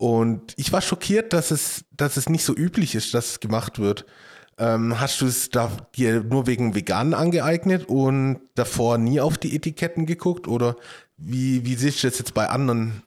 Und 0.00 0.54
ich 0.56 0.72
war 0.72 0.80
schockiert, 0.80 1.34
dass 1.34 1.50
es, 1.50 1.84
dass 1.94 2.16
es 2.16 2.30
nicht 2.30 2.42
so 2.42 2.56
üblich 2.56 2.94
ist, 2.94 3.12
dass 3.12 3.32
es 3.32 3.40
gemacht 3.40 3.78
wird. 3.78 4.06
Ähm, 4.56 4.98
hast 4.98 5.20
du 5.20 5.26
es 5.26 5.50
da 5.50 5.70
dir 5.94 6.24
nur 6.24 6.46
wegen 6.46 6.74
Veganen 6.74 7.12
angeeignet 7.12 7.86
und 7.86 8.40
davor 8.54 8.96
nie 8.96 9.20
auf 9.20 9.36
die 9.36 9.54
Etiketten 9.54 10.06
geguckt? 10.06 10.48
Oder 10.48 10.76
wie, 11.18 11.66
wie 11.66 11.74
siehst 11.74 12.02
du 12.02 12.08
das 12.08 12.18
jetzt 12.18 12.32
bei 12.32 12.48
anderen? 12.48 13.02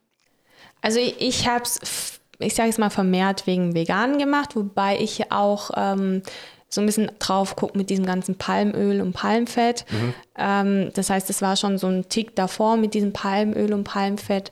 Also 0.84 1.00
ich, 1.00 1.20
ich 1.20 1.48
habe 1.48 1.64
es, 1.64 2.20
ich 2.38 2.54
sage 2.54 2.70
es 2.70 2.78
mal, 2.78 2.92
vermehrt 2.92 3.48
wegen 3.48 3.74
Veganen 3.74 4.20
gemacht, 4.20 4.56
wobei 4.56 5.00
ich 5.00 5.32
auch 5.32 5.72
ähm, 5.76 6.22
so 6.70 6.80
ein 6.80 6.86
bisschen 6.86 7.10
drauf 7.18 7.56
gucke 7.56 7.76
mit 7.76 7.90
diesem 7.90 8.06
ganzen 8.06 8.38
Palmöl 8.38 9.02
und 9.02 9.14
Palmfett. 9.14 9.86
Mhm. 9.90 10.14
Ähm, 10.38 10.92
das 10.94 11.10
heißt, 11.10 11.28
es 11.32 11.42
war 11.42 11.56
schon 11.56 11.80
so 11.80 11.88
ein 11.88 12.08
Tick 12.08 12.36
davor 12.36 12.78
mit 12.78 12.94
diesem 12.94 13.14
Palmöl 13.14 13.74
und 13.74 13.84
Palmfett. 13.84 14.52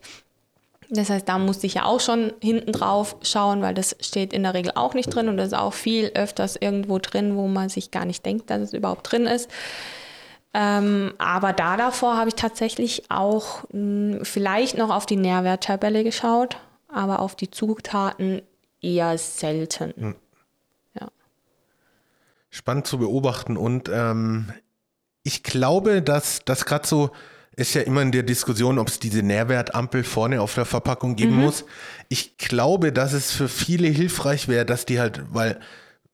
Das 0.93 1.10
heißt, 1.10 1.27
da 1.30 1.38
musste 1.38 1.67
ich 1.67 1.75
ja 1.75 1.86
auch 1.86 2.01
schon 2.01 2.34
hinten 2.41 2.73
drauf 2.73 3.15
schauen, 3.21 3.62
weil 3.62 3.73
das 3.73 3.95
steht 4.01 4.34
in 4.34 4.43
der 4.43 4.54
Regel 4.54 4.73
auch 4.75 4.93
nicht 4.93 5.08
drin 5.08 5.30
und 5.30 5.38
das 5.38 5.47
ist 5.47 5.58
auch 5.58 5.73
viel 5.73 6.12
öfters 6.15 6.58
irgendwo 6.58 6.99
drin, 6.99 7.38
wo 7.38 7.47
man 7.47 7.69
sich 7.69 7.91
gar 7.91 8.04
nicht 8.04 8.25
denkt, 8.25 8.49
dass 8.49 8.60
es 8.60 8.73
überhaupt 8.73 9.10
drin 9.10 9.25
ist. 9.25 9.49
Ähm, 10.54 11.13
aber 11.17 11.54
da 11.54 11.77
davor 11.77 12.17
habe 12.17 12.27
ich 12.27 12.36
tatsächlich 12.36 13.10
auch 13.10 13.63
mh, 13.71 14.17
hm, 14.17 14.25
vielleicht 14.25 14.77
noch 14.77 14.89
auf 14.89 15.06
die 15.06 15.15
Nährwerttabelle 15.15 16.04
geschaut, 16.04 16.58
aber 16.89 17.21
auf 17.21 17.36
die 17.36 17.49
Zutaten 17.49 18.41
eher 18.82 19.17
selten. 19.17 19.93
Mhm. 19.95 20.15
Ja. 20.99 21.08
Spannend 22.49 22.86
zu 22.86 22.97
beobachten 22.97 23.56
und 23.56 23.88
ähm, 23.88 24.51
ich 25.23 25.43
glaube, 25.43 26.01
dass 26.01 26.41
das 26.43 26.65
gerade 26.65 26.86
so 26.86 27.12
ist 27.62 27.74
ja 27.74 27.82
immer 27.82 28.02
in 28.02 28.12
der 28.12 28.24
Diskussion, 28.24 28.80
ob 28.80 28.88
es 28.88 29.00
diese 29.00 29.24
Nährwertampel 29.24 30.04
vorne 30.04 30.41
auf 30.41 30.56
der 30.56 30.65
Verpackung 30.65 31.15
geben 31.15 31.36
mhm. 31.36 31.41
muss. 31.41 31.65
Ich 32.10 32.38
glaube, 32.38 32.91
dass 32.91 33.13
es 33.13 33.32
für 33.32 33.47
viele 33.47 33.88
hilfreich 33.88 34.47
wäre, 34.47 34.65
dass 34.65 34.86
die 34.86 35.00
halt, 35.00 35.21
weil 35.32 35.60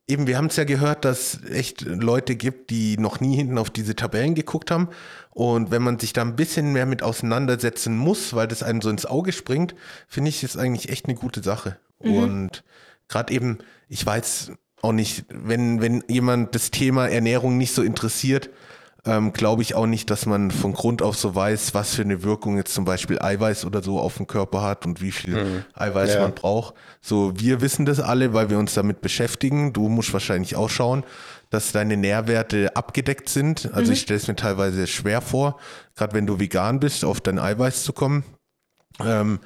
eben, 0.06 0.26
wir 0.26 0.38
haben 0.38 0.46
es 0.46 0.56
ja 0.56 0.64
gehört, 0.64 1.04
dass 1.04 1.44
echt 1.44 1.82
Leute 1.82 2.34
gibt, 2.34 2.70
die 2.70 2.96
noch 2.96 3.20
nie 3.20 3.36
hinten 3.36 3.58
auf 3.58 3.70
diese 3.70 3.94
Tabellen 3.94 4.34
geguckt 4.34 4.70
haben. 4.70 4.88
Und 5.30 5.70
wenn 5.70 5.82
man 5.82 5.98
sich 5.98 6.12
da 6.12 6.22
ein 6.22 6.36
bisschen 6.36 6.72
mehr 6.72 6.86
mit 6.86 7.02
auseinandersetzen 7.02 7.96
muss, 7.96 8.34
weil 8.34 8.48
das 8.48 8.62
einem 8.62 8.80
so 8.80 8.90
ins 8.90 9.06
Auge 9.06 9.32
springt, 9.32 9.74
finde 10.08 10.30
ich, 10.30 10.42
ist 10.42 10.56
eigentlich 10.56 10.88
echt 10.88 11.06
eine 11.06 11.14
gute 11.14 11.42
Sache. 11.42 11.78
Mhm. 12.02 12.14
Und 12.14 12.64
gerade 13.08 13.32
eben, 13.32 13.58
ich 13.88 14.04
weiß 14.04 14.52
auch 14.80 14.92
nicht, 14.92 15.26
wenn, 15.28 15.80
wenn 15.80 16.02
jemand 16.08 16.54
das 16.54 16.70
Thema 16.70 17.08
Ernährung 17.08 17.58
nicht 17.58 17.74
so 17.74 17.82
interessiert, 17.82 18.50
ähm, 19.04 19.32
glaube 19.32 19.62
ich 19.62 19.74
auch 19.74 19.86
nicht, 19.86 20.10
dass 20.10 20.26
man 20.26 20.50
von 20.50 20.72
Grund 20.72 21.02
auf 21.02 21.16
so 21.16 21.34
weiß, 21.34 21.72
was 21.74 21.94
für 21.94 22.02
eine 22.02 22.22
Wirkung 22.22 22.56
jetzt 22.56 22.74
zum 22.74 22.84
Beispiel 22.84 23.18
Eiweiß 23.20 23.64
oder 23.64 23.82
so 23.82 24.00
auf 24.00 24.16
den 24.16 24.26
Körper 24.26 24.62
hat 24.62 24.86
und 24.86 25.00
wie 25.00 25.12
viel 25.12 25.44
mhm. 25.44 25.64
Eiweiß 25.74 26.14
ja. 26.14 26.22
man 26.22 26.34
braucht. 26.34 26.74
So, 27.00 27.32
wir 27.36 27.60
wissen 27.60 27.86
das 27.86 28.00
alle, 28.00 28.34
weil 28.34 28.50
wir 28.50 28.58
uns 28.58 28.74
damit 28.74 29.00
beschäftigen. 29.00 29.72
Du 29.72 29.88
musst 29.88 30.12
wahrscheinlich 30.12 30.56
auch 30.56 30.68
schauen, 30.68 31.04
dass 31.50 31.72
deine 31.72 31.96
Nährwerte 31.96 32.74
abgedeckt 32.76 33.28
sind. 33.28 33.70
Also 33.72 33.88
mhm. 33.88 33.92
ich 33.94 34.00
stelle 34.00 34.18
es 34.18 34.28
mir 34.28 34.36
teilweise 34.36 34.86
schwer 34.86 35.20
vor, 35.20 35.58
gerade 35.94 36.14
wenn 36.14 36.26
du 36.26 36.40
vegan 36.40 36.80
bist, 36.80 37.04
auf 37.04 37.20
dein 37.20 37.38
Eiweiß 37.38 37.84
zu 37.84 37.92
kommen. 37.92 38.24
Ähm, 39.04 39.38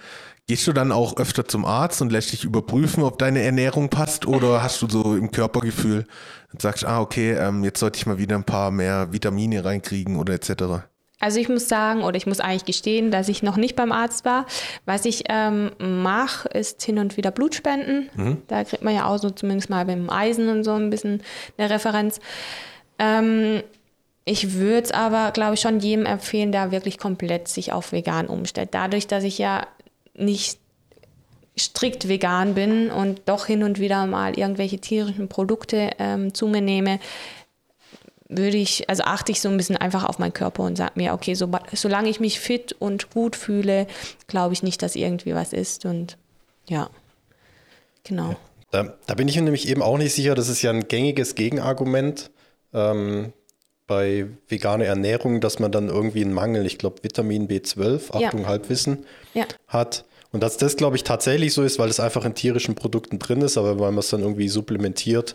Gehst 0.48 0.66
du 0.66 0.72
dann 0.72 0.90
auch 0.90 1.16
öfter 1.18 1.46
zum 1.46 1.64
Arzt 1.64 2.02
und 2.02 2.10
lässt 2.10 2.32
dich 2.32 2.44
überprüfen, 2.44 3.04
ob 3.04 3.18
deine 3.18 3.42
Ernährung 3.42 3.88
passt 3.88 4.26
oder 4.26 4.62
hast 4.62 4.82
du 4.82 4.88
so 4.88 5.14
im 5.14 5.30
Körpergefühl 5.30 6.04
und 6.52 6.60
sagst, 6.60 6.84
ah, 6.84 7.00
okay, 7.00 7.32
ähm, 7.32 7.62
jetzt 7.62 7.78
sollte 7.78 7.98
ich 7.98 8.06
mal 8.06 8.18
wieder 8.18 8.34
ein 8.34 8.44
paar 8.44 8.70
mehr 8.70 9.12
Vitamine 9.12 9.64
reinkriegen 9.64 10.16
oder 10.16 10.34
etc.? 10.34 10.84
Also 11.22 11.38
ich 11.38 11.48
muss 11.48 11.68
sagen, 11.68 12.02
oder 12.02 12.16
ich 12.16 12.26
muss 12.26 12.40
eigentlich 12.40 12.64
gestehen, 12.64 13.12
dass 13.12 13.28
ich 13.28 13.44
noch 13.44 13.56
nicht 13.56 13.76
beim 13.76 13.92
Arzt 13.92 14.24
war. 14.24 14.44
Was 14.86 15.04
ich 15.04 15.22
ähm, 15.28 15.70
mache, 15.78 16.48
ist 16.48 16.82
hin 16.82 16.98
und 16.98 17.16
wieder 17.16 17.30
Blutspenden. 17.30 18.10
Mhm. 18.16 18.42
Da 18.48 18.64
kriegt 18.64 18.82
man 18.82 18.92
ja 18.92 19.06
auch 19.06 19.18
so 19.18 19.30
zumindest 19.30 19.70
mal 19.70 19.84
beim 19.84 20.10
Eisen 20.10 20.48
und 20.48 20.64
so 20.64 20.72
ein 20.72 20.90
bisschen 20.90 21.22
eine 21.56 21.70
Referenz. 21.70 22.18
Ähm, 22.98 23.62
ich 24.24 24.54
würde 24.54 24.82
es 24.82 24.90
aber, 24.90 25.30
glaube 25.30 25.54
ich, 25.54 25.60
schon 25.60 25.78
jedem 25.78 26.06
empfehlen, 26.06 26.50
der 26.50 26.72
wirklich 26.72 26.98
komplett 26.98 27.46
sich 27.46 27.72
auf 27.72 27.92
vegan 27.92 28.26
umstellt. 28.26 28.70
Dadurch, 28.72 29.06
dass 29.06 29.22
ich 29.22 29.38
ja 29.38 29.68
nicht 30.14 30.58
strikt 31.58 32.08
vegan 32.08 32.54
bin 32.54 32.90
und 32.90 33.22
doch 33.26 33.46
hin 33.46 33.62
und 33.62 33.78
wieder 33.78 34.06
mal 34.06 34.38
irgendwelche 34.38 34.78
tierischen 34.78 35.28
Produkte 35.28 35.90
ähm, 35.98 36.32
zu 36.32 36.46
mir 36.48 36.62
nehme, 36.62 36.98
würde 38.28 38.56
ich, 38.56 38.88
also 38.88 39.02
achte 39.04 39.32
ich 39.32 39.40
so 39.40 39.48
ein 39.48 39.56
bisschen 39.56 39.76
einfach 39.76 40.04
auf 40.04 40.18
meinen 40.18 40.32
Körper 40.32 40.62
und 40.62 40.76
sage 40.76 40.92
mir, 40.94 41.12
okay, 41.12 41.34
so, 41.34 41.50
solange 41.72 42.08
ich 42.08 42.20
mich 42.20 42.40
fit 42.40 42.72
und 42.72 43.10
gut 43.10 43.36
fühle, 43.36 43.86
glaube 44.26 44.54
ich 44.54 44.62
nicht, 44.62 44.82
dass 44.82 44.96
irgendwie 44.96 45.34
was 45.34 45.52
ist. 45.52 45.84
Und 45.84 46.16
ja, 46.66 46.88
genau. 48.04 48.36
Da, 48.70 48.94
da, 49.06 49.14
bin 49.14 49.28
ich 49.28 49.36
mir 49.36 49.42
nämlich 49.42 49.68
eben 49.68 49.82
auch 49.82 49.98
nicht 49.98 50.14
sicher, 50.14 50.34
das 50.34 50.48
ist 50.48 50.62
ja 50.62 50.70
ein 50.70 50.88
gängiges 50.88 51.34
Gegenargument 51.34 52.30
ähm, 52.72 53.34
bei 53.86 54.26
veganer 54.48 54.84
Ernährung, 54.84 55.40
dass 55.40 55.58
man 55.58 55.72
dann 55.72 55.88
irgendwie 55.88 56.22
einen 56.22 56.32
Mangel, 56.32 56.66
ich 56.66 56.78
glaube 56.78 57.02
Vitamin 57.02 57.48
B12, 57.48 58.12
Achtung, 58.12 58.42
ja. 58.42 58.46
Halbwissen, 58.46 59.04
ja. 59.34 59.44
hat. 59.68 60.04
Und 60.32 60.42
dass 60.42 60.56
das, 60.56 60.76
glaube 60.76 60.96
ich, 60.96 61.04
tatsächlich 61.04 61.52
so 61.52 61.62
ist, 61.62 61.78
weil 61.78 61.90
es 61.90 62.00
einfach 62.00 62.24
in 62.24 62.34
tierischen 62.34 62.74
Produkten 62.74 63.18
drin 63.18 63.42
ist, 63.42 63.58
aber 63.58 63.78
weil 63.78 63.90
man 63.90 63.98
es 63.98 64.08
dann 64.08 64.22
irgendwie 64.22 64.48
supplementiert, 64.48 65.34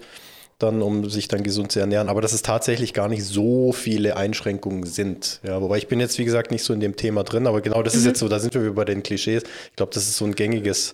dann, 0.60 0.82
um 0.82 1.08
sich 1.08 1.28
dann 1.28 1.44
gesund 1.44 1.72
zu 1.72 1.80
ernähren. 1.80 2.10
Aber 2.10 2.22
dass 2.22 2.34
es 2.34 2.42
tatsächlich 2.42 2.94
gar 2.94 3.08
nicht 3.10 3.24
so 3.24 3.72
viele 3.74 4.18
Einschränkungen 4.18 4.88
sind. 4.88 5.40
Ja, 5.44 5.62
wobei 5.62 5.78
ich 5.78 5.88
bin 5.88 6.00
jetzt, 6.00 6.18
wie 6.18 6.26
gesagt, 6.26 6.50
nicht 6.50 6.64
so 6.64 6.74
in 6.74 6.80
dem 6.80 6.96
Thema 6.96 7.24
drin, 7.24 7.46
aber 7.46 7.62
genau 7.62 7.84
das 7.84 7.94
mhm. 7.94 8.00
ist 8.00 8.06
jetzt 8.08 8.20
so, 8.20 8.28
da 8.28 8.40
sind 8.40 8.56
wir 8.56 8.74
bei 8.74 8.86
den 8.86 9.04
Klischees. 9.04 9.44
Ich 9.44 9.76
glaube, 9.76 9.94
das 9.94 10.04
ist 10.08 10.18
so 10.18 10.26
ein 10.26 10.34
gängiges 10.34 10.94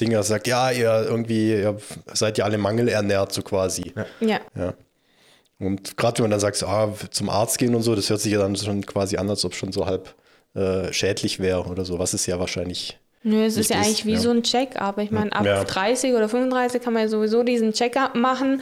Ding, 0.00 0.10
das 0.10 0.26
sagt, 0.26 0.48
ja, 0.48 0.72
ihr 0.72 1.06
irgendwie, 1.08 1.52
ihr 1.52 1.76
seid 2.12 2.38
ja 2.38 2.44
alle 2.44 2.58
mangelernährt, 2.58 3.32
so 3.32 3.42
quasi. 3.42 3.92
Ja. 4.20 4.40
ja. 4.56 4.74
Und 5.66 5.96
gerade 5.96 6.18
wenn 6.18 6.24
man 6.24 6.30
dann 6.32 6.40
sagt, 6.40 6.62
ah, 6.62 6.92
zum 7.10 7.28
Arzt 7.28 7.58
gehen 7.58 7.74
und 7.74 7.82
so, 7.82 7.94
das 7.94 8.10
hört 8.10 8.20
sich 8.20 8.32
ja 8.32 8.38
dann 8.38 8.56
schon 8.56 8.84
quasi 8.84 9.16
an, 9.16 9.28
als 9.30 9.44
ob 9.44 9.52
es 9.52 9.58
schon 9.58 9.72
so 9.72 9.86
halb 9.86 10.14
äh, 10.54 10.92
schädlich 10.92 11.40
wäre 11.40 11.64
oder 11.64 11.84
so, 11.84 11.98
was 11.98 12.12
es 12.12 12.26
ja 12.26 12.38
wahrscheinlich 12.38 12.98
Nö, 13.26 13.42
es 13.42 13.56
ist 13.56 13.70
ja 13.70 13.76
eigentlich 13.78 14.04
wie 14.04 14.12
ja. 14.12 14.20
so 14.20 14.30
ein 14.30 14.42
Check-up. 14.42 14.98
Ich 14.98 15.10
meine, 15.10 15.32
ab 15.32 15.46
ja. 15.46 15.64
30 15.64 16.12
oder 16.12 16.28
35 16.28 16.82
kann 16.82 16.92
man 16.92 17.02
ja 17.04 17.08
sowieso 17.08 17.42
diesen 17.42 17.72
Check-up 17.72 18.14
machen. 18.14 18.60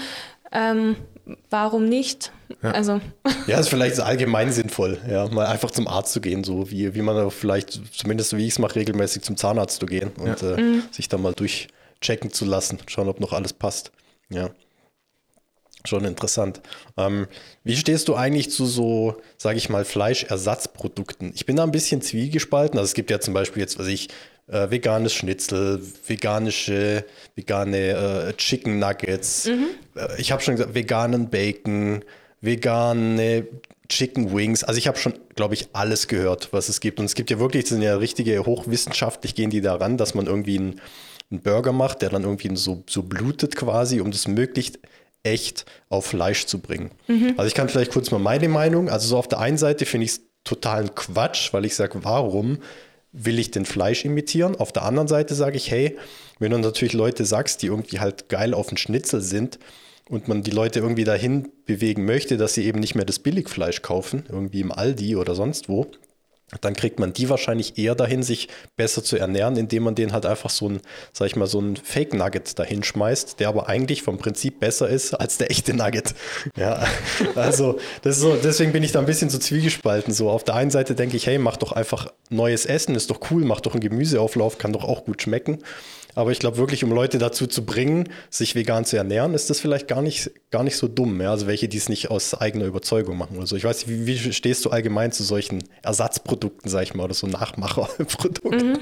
Ähm, 0.52 0.94
warum 1.50 1.88
nicht? 1.88 2.32
Ja. 2.62 2.70
Also. 2.70 3.00
Ja, 3.48 3.58
ist 3.58 3.70
vielleicht 3.70 3.98
allgemein 3.98 4.52
sinnvoll, 4.52 4.98
ja, 5.10 5.26
mal 5.26 5.46
einfach 5.46 5.72
zum 5.72 5.88
Arzt 5.88 6.12
zu 6.12 6.20
gehen, 6.20 6.44
so 6.44 6.70
wie, 6.70 6.94
wie 6.94 7.02
man 7.02 7.28
vielleicht, 7.32 7.80
zumindest 7.92 8.36
wie 8.36 8.46
ich 8.46 8.52
es 8.52 8.60
mache, 8.60 8.76
regelmäßig 8.76 9.22
zum 9.22 9.36
Zahnarzt 9.36 9.80
zu 9.80 9.86
gehen 9.86 10.12
und 10.16 10.40
äh, 10.44 10.60
mhm. 10.60 10.84
sich 10.92 11.08
dann 11.08 11.22
mal 11.22 11.32
durchchecken 11.32 12.30
zu 12.32 12.44
lassen, 12.44 12.78
schauen, 12.86 13.08
ob 13.08 13.18
noch 13.18 13.32
alles 13.32 13.52
passt. 13.52 13.90
Ja. 14.28 14.50
Schon 15.84 16.04
interessant. 16.04 16.60
Ähm, 16.96 17.26
wie 17.64 17.76
stehst 17.76 18.08
du 18.08 18.14
eigentlich 18.14 18.50
zu 18.50 18.66
so, 18.66 19.20
sage 19.36 19.58
ich 19.58 19.68
mal, 19.68 19.84
Fleischersatzprodukten? 19.84 21.32
Ich 21.34 21.44
bin 21.44 21.56
da 21.56 21.64
ein 21.64 21.72
bisschen 21.72 22.02
zwiegespalten. 22.02 22.78
Also 22.78 22.88
es 22.88 22.94
gibt 22.94 23.10
ja 23.10 23.18
zum 23.18 23.34
Beispiel 23.34 23.62
jetzt, 23.62 23.78
was 23.78 23.88
ich, 23.88 24.08
äh, 24.48 24.70
veganes 24.70 25.12
Schnitzel, 25.12 25.80
veganische, 26.06 27.04
vegane 27.34 28.28
äh, 28.28 28.32
Chicken 28.34 28.78
Nuggets. 28.78 29.46
Mhm. 29.46 29.66
Äh, 29.96 30.20
ich 30.20 30.32
habe 30.32 30.42
schon 30.42 30.56
gesagt, 30.56 30.74
veganen 30.74 31.30
Bacon, 31.30 32.04
vegane 32.40 33.46
Chicken 33.88 34.34
Wings. 34.34 34.64
Also 34.64 34.78
ich 34.78 34.88
habe 34.88 34.98
schon, 34.98 35.14
glaube 35.34 35.54
ich, 35.54 35.68
alles 35.72 36.08
gehört, 36.08 36.52
was 36.52 36.68
es 36.68 36.80
gibt. 36.80 36.98
Und 36.98 37.06
es 37.06 37.14
gibt 37.14 37.30
ja 37.30 37.38
wirklich, 37.38 37.64
das 37.64 37.70
sind 37.70 37.82
ja 37.82 37.96
richtige 37.96 38.44
hochwissenschaftlich 38.44 39.34
gehen 39.34 39.50
die 39.50 39.60
daran, 39.60 39.96
dass 39.96 40.14
man 40.14 40.26
irgendwie 40.26 40.58
einen, 40.58 40.80
einen 41.30 41.40
Burger 41.40 41.72
macht, 41.72 42.02
der 42.02 42.10
dann 42.10 42.22
irgendwie 42.22 42.54
so, 42.56 42.82
so 42.88 43.02
blutet 43.02 43.56
quasi, 43.56 44.00
um 44.00 44.10
das 44.10 44.28
möglichst 44.28 44.78
echt 45.22 45.66
auf 45.88 46.06
Fleisch 46.06 46.46
zu 46.46 46.58
bringen. 46.60 46.90
Mhm. 47.06 47.34
Also 47.36 47.48
ich 47.48 47.54
kann 47.54 47.68
vielleicht 47.68 47.92
kurz 47.92 48.10
mal 48.10 48.18
meine 48.18 48.48
Meinung. 48.48 48.88
Also 48.88 49.08
so 49.08 49.18
auf 49.18 49.28
der 49.28 49.38
einen 49.38 49.58
Seite 49.58 49.86
finde 49.86 50.06
ich 50.06 50.12
es 50.12 50.20
totalen 50.44 50.94
Quatsch, 50.94 51.52
weil 51.52 51.64
ich 51.64 51.76
sage, 51.76 51.98
warum 52.02 52.58
will 53.12 53.38
ich 53.38 53.50
den 53.50 53.64
Fleisch 53.64 54.04
imitieren? 54.04 54.56
Auf 54.56 54.72
der 54.72 54.84
anderen 54.84 55.08
Seite 55.08 55.34
sage 55.34 55.56
ich, 55.56 55.70
hey, 55.70 55.96
wenn 56.38 56.50
du 56.50 56.58
natürlich 56.58 56.94
Leute 56.94 57.24
sagst, 57.24 57.62
die 57.62 57.66
irgendwie 57.66 58.00
halt 58.00 58.28
geil 58.28 58.54
auf 58.54 58.68
den 58.68 58.78
Schnitzel 58.78 59.20
sind 59.20 59.58
und 60.08 60.28
man 60.28 60.42
die 60.42 60.50
Leute 60.50 60.80
irgendwie 60.80 61.04
dahin 61.04 61.48
bewegen 61.66 62.04
möchte, 62.04 62.36
dass 62.36 62.54
sie 62.54 62.64
eben 62.64 62.80
nicht 62.80 62.94
mehr 62.94 63.04
das 63.04 63.18
Billigfleisch 63.18 63.82
kaufen, 63.82 64.24
irgendwie 64.28 64.60
im 64.60 64.72
Aldi 64.72 65.16
oder 65.16 65.34
sonst 65.34 65.68
wo, 65.68 65.90
dann 66.60 66.74
kriegt 66.74 66.98
man 66.98 67.12
die 67.12 67.28
wahrscheinlich 67.28 67.78
eher 67.78 67.94
dahin, 67.94 68.22
sich 68.22 68.48
besser 68.76 69.02
zu 69.02 69.16
ernähren, 69.16 69.56
indem 69.56 69.84
man 69.84 69.94
denen 69.94 70.12
halt 70.12 70.26
einfach 70.26 70.50
so 70.50 70.68
ein, 70.68 70.80
sag 71.12 71.26
ich 71.26 71.36
mal, 71.36 71.46
so 71.46 71.60
ein 71.60 71.76
Fake 71.76 72.12
Nugget 72.14 72.58
dahin 72.58 72.82
schmeißt, 72.82 73.40
der 73.40 73.48
aber 73.48 73.68
eigentlich 73.68 74.02
vom 74.02 74.18
Prinzip 74.18 74.60
besser 74.60 74.88
ist 74.88 75.14
als 75.14 75.38
der 75.38 75.50
echte 75.50 75.74
Nugget. 75.74 76.14
Ja, 76.56 76.86
also 77.34 77.78
das 78.02 78.16
ist 78.16 78.22
so, 78.22 78.36
deswegen 78.36 78.72
bin 78.72 78.82
ich 78.82 78.92
da 78.92 78.98
ein 78.98 79.06
bisschen 79.06 79.30
so 79.30 79.38
zwiegespalten. 79.38 80.12
So 80.12 80.28
auf 80.28 80.44
der 80.44 80.54
einen 80.54 80.70
Seite 80.70 80.94
denke 80.94 81.16
ich, 81.16 81.26
hey, 81.26 81.38
mach 81.38 81.56
doch 81.56 81.72
einfach 81.72 82.12
neues 82.30 82.66
Essen, 82.66 82.94
ist 82.94 83.10
doch 83.10 83.20
cool, 83.30 83.44
mach 83.44 83.60
doch 83.60 83.72
einen 83.72 83.80
Gemüseauflauf, 83.80 84.58
kann 84.58 84.72
doch 84.72 84.84
auch 84.84 85.04
gut 85.04 85.22
schmecken. 85.22 85.58
Aber 86.14 86.30
ich 86.30 86.38
glaube 86.38 86.58
wirklich, 86.58 86.84
um 86.84 86.92
Leute 86.92 87.18
dazu 87.18 87.46
zu 87.46 87.64
bringen, 87.64 88.08
sich 88.30 88.54
vegan 88.54 88.84
zu 88.84 88.96
ernähren, 88.96 89.34
ist 89.34 89.50
das 89.50 89.60
vielleicht 89.60 89.88
gar 89.88 90.02
nicht, 90.02 90.30
gar 90.50 90.62
nicht 90.62 90.76
so 90.76 90.88
dumm. 90.88 91.20
Ja? 91.20 91.30
Also 91.30 91.46
welche, 91.46 91.68
die 91.68 91.78
es 91.78 91.88
nicht 91.88 92.10
aus 92.10 92.34
eigener 92.34 92.66
Überzeugung 92.66 93.16
machen 93.16 93.36
oder 93.36 93.46
so. 93.46 93.56
Ich 93.56 93.64
weiß 93.64 93.86
nicht, 93.86 94.06
wie, 94.06 94.24
wie 94.24 94.32
stehst 94.32 94.64
du 94.64 94.70
allgemein 94.70 95.12
zu 95.12 95.22
solchen 95.22 95.64
Ersatzprodukten, 95.82 96.70
sag 96.70 96.82
ich 96.82 96.94
mal, 96.94 97.04
oder 97.04 97.14
so 97.14 97.26
Nachmacherprodukten? 97.26 98.72
Mhm. 98.72 98.78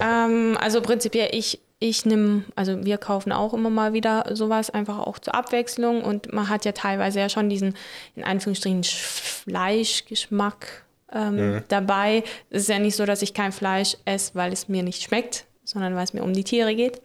Ähm, 0.00 0.58
also 0.60 0.82
prinzipiell, 0.82 1.30
ich, 1.32 1.60
ich 1.78 2.04
nehme, 2.04 2.44
also 2.54 2.84
wir 2.84 2.98
kaufen 2.98 3.32
auch 3.32 3.54
immer 3.54 3.70
mal 3.70 3.92
wieder 3.92 4.26
sowas, 4.32 4.70
einfach 4.70 4.98
auch 4.98 5.18
zur 5.18 5.34
Abwechslung. 5.34 6.02
Und 6.02 6.32
man 6.32 6.48
hat 6.48 6.64
ja 6.64 6.72
teilweise 6.72 7.20
ja 7.20 7.28
schon 7.28 7.48
diesen, 7.48 7.74
in 8.14 8.24
Anführungsstrichen, 8.24 8.84
Fleischgeschmack 8.84 10.84
ähm, 11.12 11.36
mhm. 11.36 11.62
dabei. 11.68 12.24
Es 12.50 12.62
ist 12.62 12.68
ja 12.68 12.78
nicht 12.78 12.96
so, 12.96 13.06
dass 13.06 13.22
ich 13.22 13.34
kein 13.34 13.52
Fleisch 13.52 13.96
esse, 14.04 14.34
weil 14.34 14.52
es 14.52 14.68
mir 14.68 14.82
nicht 14.82 15.02
schmeckt, 15.02 15.46
sondern 15.74 15.94
weil 15.94 16.04
es 16.04 16.14
mir 16.14 16.22
um 16.22 16.32
die 16.32 16.44
Tiere 16.44 16.74
geht. 16.74 17.02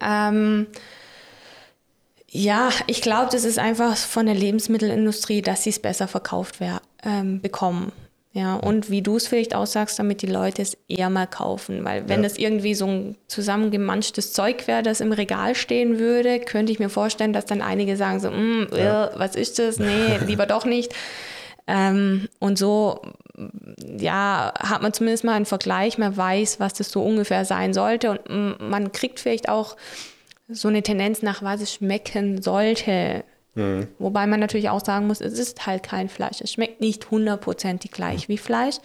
Ähm, 0.00 0.68
ja, 2.28 2.70
ich 2.86 3.02
glaube, 3.02 3.28
das 3.32 3.44
ist 3.44 3.58
einfach 3.58 3.96
von 3.96 4.26
der 4.26 4.34
Lebensmittelindustrie, 4.34 5.42
dass 5.42 5.64
sie 5.64 5.70
es 5.70 5.80
besser 5.80 6.08
verkauft 6.08 6.60
ähm, 7.04 7.40
bekommen. 7.40 7.92
Ja, 8.34 8.54
und 8.54 8.88
wie 8.88 9.02
du 9.02 9.16
es 9.16 9.26
vielleicht 9.26 9.54
aussagst, 9.54 9.98
damit 9.98 10.22
die 10.22 10.26
Leute 10.26 10.62
es 10.62 10.78
eher 10.88 11.10
mal 11.10 11.26
kaufen. 11.26 11.84
Weil 11.84 12.08
wenn 12.08 12.22
ja. 12.22 12.28
das 12.28 12.38
irgendwie 12.38 12.74
so 12.74 12.86
ein 12.86 13.16
zusammengemanschtes 13.26 14.32
Zeug 14.32 14.66
wäre, 14.66 14.82
das 14.82 15.02
im 15.02 15.12
Regal 15.12 15.54
stehen 15.54 15.98
würde, 15.98 16.40
könnte 16.40 16.72
ich 16.72 16.78
mir 16.78 16.88
vorstellen, 16.88 17.34
dass 17.34 17.44
dann 17.44 17.60
einige 17.60 17.98
sagen 17.98 18.20
so, 18.20 18.30
mm, 18.30 18.68
ja. 18.74 19.08
äh, 19.08 19.10
was 19.18 19.36
ist 19.36 19.58
das? 19.58 19.78
Nee, 19.78 20.18
lieber 20.26 20.46
doch 20.46 20.64
nicht. 20.64 20.94
Ähm, 21.72 22.28
und 22.38 22.58
so, 22.58 23.00
ja, 23.98 24.52
hat 24.58 24.82
man 24.82 24.92
zumindest 24.92 25.24
mal 25.24 25.32
einen 25.32 25.46
Vergleich, 25.46 25.96
man 25.96 26.14
weiß, 26.14 26.60
was 26.60 26.74
das 26.74 26.90
so 26.90 27.02
ungefähr 27.02 27.46
sein 27.46 27.72
sollte. 27.72 28.10
Und 28.10 28.60
man 28.60 28.92
kriegt 28.92 29.18
vielleicht 29.18 29.48
auch 29.48 29.76
so 30.48 30.68
eine 30.68 30.82
Tendenz 30.82 31.22
nach, 31.22 31.42
was 31.42 31.62
es 31.62 31.72
schmecken 31.72 32.42
sollte. 32.42 33.24
Mhm. 33.54 33.88
Wobei 33.98 34.26
man 34.26 34.38
natürlich 34.38 34.68
auch 34.68 34.84
sagen 34.84 35.06
muss, 35.06 35.22
es 35.22 35.38
ist 35.38 35.66
halt 35.66 35.82
kein 35.82 36.10
Fleisch. 36.10 36.42
Es 36.42 36.52
schmeckt 36.52 36.82
nicht 36.82 37.10
hundertprozentig 37.10 37.90
gleich 37.90 38.28
wie 38.28 38.38
Fleisch. 38.38 38.76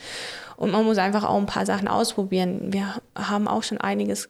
Und 0.55 0.71
man 0.71 0.85
muss 0.85 0.97
einfach 0.97 1.25
auch 1.25 1.37
ein 1.37 1.45
paar 1.45 1.65
Sachen 1.65 1.89
ausprobieren. 1.89 2.71
Wir 2.71 3.01
haben 3.15 3.49
auch 3.49 3.63
schon 3.63 3.79
einiges, 3.79 4.29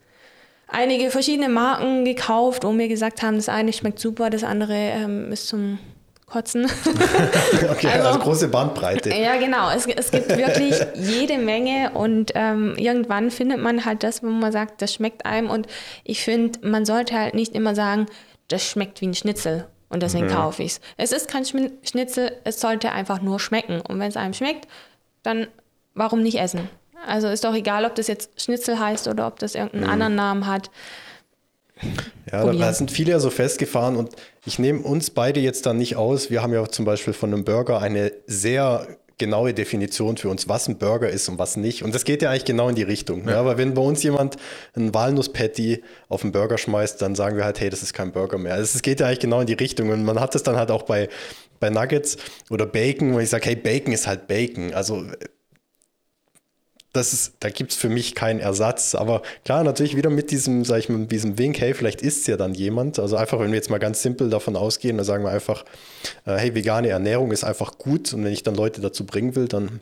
einige 0.68 1.12
verschiedene 1.12 1.50
Marken 1.50 2.06
gekauft, 2.06 2.64
wo 2.64 2.76
wir 2.76 2.88
gesagt 2.88 3.22
haben, 3.22 3.36
das 3.36 3.50
eine 3.50 3.72
schmeckt 3.72 4.00
super, 4.00 4.32
das 4.32 4.44
andere 4.44 4.74
ähm, 4.74 5.32
ist 5.32 5.48
zum 5.48 5.78
Kotzen. 6.28 6.66
okay, 7.72 7.88
also, 7.88 8.08
also, 8.08 8.20
große 8.20 8.48
Bandbreite. 8.50 9.14
Ja, 9.16 9.38
genau. 9.38 9.72
Es, 9.72 9.88
es 9.88 10.12
gibt 10.12 10.28
wirklich 10.30 10.76
jede 10.94 11.38
Menge 11.38 11.92
und 11.94 12.34
ähm, 12.36 12.76
irgendwann 12.78 13.32
findet 13.32 13.60
man 13.62 13.86
halt 13.86 14.04
das, 14.04 14.22
wo 14.22 14.28
man 14.28 14.52
sagt, 14.52 14.82
das 14.82 14.94
schmeckt 14.94 15.26
einem. 15.26 15.50
Und 15.50 15.68
ich 16.04 16.22
finde, 16.22 16.68
man 16.68 16.86
sollte 16.86 17.18
halt 17.18 17.34
nicht 17.34 17.56
immer 17.56 17.76
sagen, 17.76 18.08
das 18.50 18.70
schmeckt 18.70 19.00
wie 19.00 19.08
ein 19.08 19.14
Schnitzel 19.14 19.68
und 19.88 20.04
deswegen 20.04 20.26
mhm. 20.26 20.32
kaufe 20.32 20.64
ich 20.64 20.74
es. 20.74 20.82
Es 20.98 21.14
ist 21.14 21.30
kein 21.30 21.46
Schnitzel, 21.46 22.34
es 22.44 22.60
sollte 22.60 22.92
einfach 22.92 23.22
nur 23.22 23.40
schmecken. 23.40 23.80
Und 23.80 24.00
wenn 24.00 24.10
es 24.10 24.18
einem 24.18 24.34
schmeckt, 24.34 24.68
dann 25.24 25.48
warum 25.94 26.22
nicht 26.22 26.40
essen? 26.40 26.70
Also 27.06 27.30
ist 27.30 27.46
doch 27.46 27.54
egal, 27.54 27.86
ob 27.86 27.96
das 27.96 28.08
jetzt 28.08 28.42
Schnitzel 28.42 28.80
heißt 28.80 29.08
oder 29.08 29.28
ob 29.28 29.40
das 29.40 29.56
irgendeinen 29.56 29.86
mhm. 29.86 29.90
anderen 29.90 30.16
Namen 30.16 30.48
hat. 30.48 30.72
Ja, 32.32 32.42
Probieren. 32.42 32.60
da 32.60 32.74
sind 32.74 32.92
viele 32.92 33.12
ja 33.12 33.20
so 33.20 33.30
festgefahren 33.30 33.96
und 33.96 34.12
ich 34.46 34.60
nehme 34.60 34.82
uns 34.82 35.10
beide 35.10 35.40
jetzt 35.40 35.66
dann 35.66 35.78
nicht 35.78 35.96
aus. 35.96 36.30
Wir 36.30 36.42
haben 36.42 36.54
ja 36.54 36.68
zum 36.68 36.86
Beispiel 36.86 37.14
von 37.14 37.34
einem 37.34 37.44
Burger 37.46 37.80
eine 37.80 38.12
sehr 38.26 38.88
genaue 39.18 39.54
Definition 39.54 40.18
für 40.18 40.30
uns, 40.30 40.48
was 40.48 40.68
ein 40.68 40.78
Burger 40.78 41.10
ist 41.10 41.28
und 41.28 41.40
was 41.40 41.58
nicht. 41.58 41.84
Und 41.84 41.96
das 41.96 42.04
geht 42.04 42.22
ja 42.22 42.30
eigentlich 42.30 42.46
genau 42.46 42.70
in 42.70 42.76
die 42.76 42.84
Richtung. 42.84 43.26
Ja. 43.26 43.32
ja 43.32 43.40
aber 43.40 43.58
wenn 43.58 43.74
bei 43.74 43.82
uns 43.82 44.04
jemand 44.04 44.38
ein 44.76 44.94
Walnuss-Patty 44.94 45.84
auf 46.08 46.24
einen 46.24 46.32
Burger 46.32 46.58
schmeißt, 46.58 47.02
dann 47.02 47.16
sagen 47.16 47.36
wir 47.38 47.44
halt, 47.44 47.60
hey, 47.60 47.70
das 47.70 47.82
ist 47.82 47.94
kein 47.94 48.12
Burger 48.12 48.38
mehr. 48.38 48.54
Also 48.54 48.76
es 48.76 48.82
geht 48.82 49.00
ja 49.00 49.08
eigentlich 49.08 49.20
genau 49.20 49.42
in 49.42 49.48
die 49.48 49.54
Richtung. 49.54 49.90
Und 49.90 50.04
man 50.04 50.20
hat 50.20 50.36
das 50.36 50.44
dann 50.44 50.56
halt 50.56 50.70
auch 50.70 50.84
bei, 50.84 51.10
bei 51.60 51.70
Nuggets 51.70 52.18
oder 52.52 52.68
Bacon, 52.68 53.14
wo 53.14 53.20
ich 53.20 53.30
sage, 53.30 53.48
hey, 53.48 53.56
Bacon 53.56 53.92
ist 53.92 54.06
halt 54.06 54.28
Bacon. 54.28 54.74
Also 54.74 55.04
das 56.98 57.14
ist, 57.14 57.36
da 57.40 57.50
gibt 57.50 57.72
es 57.72 57.78
für 57.78 57.90
mich 57.90 58.16
keinen 58.16 58.40
Ersatz. 58.40 58.96
Aber 58.96 59.22
klar, 59.46 59.64
natürlich 59.64 59.96
wieder 59.96 60.10
mit 60.10 60.32
diesem, 60.32 60.66
sag 60.66 60.80
ich 60.80 60.90
mal, 60.90 60.98
mit 60.98 61.12
diesem 61.12 61.38
Wink, 61.38 61.60
hey, 61.60 61.74
vielleicht 61.74 62.02
es 62.02 62.28
ja 62.28 62.38
dann 62.38 62.54
jemand. 62.54 63.00
Also 63.00 63.16
einfach, 63.16 63.40
wenn 63.40 63.52
wir 63.52 63.56
jetzt 63.56 63.70
mal 63.70 63.78
ganz 63.78 64.02
simpel 64.02 64.30
davon 64.30 64.56
ausgehen, 64.56 64.98
dann 64.98 65.06
sagen 65.06 65.24
wir 65.24 65.32
einfach, 65.32 65.64
äh, 66.26 66.36
hey, 66.36 66.56
vegane 66.56 66.90
Ernährung 66.90 67.32
ist 67.32 67.44
einfach 67.44 67.78
gut 67.78 68.14
und 68.14 68.24
wenn 68.24 68.34
ich 68.34 68.44
dann 68.44 68.56
Leute 68.56 68.82
dazu 68.82 69.06
bringen 69.06 69.36
will, 69.36 69.48
dann 69.48 69.80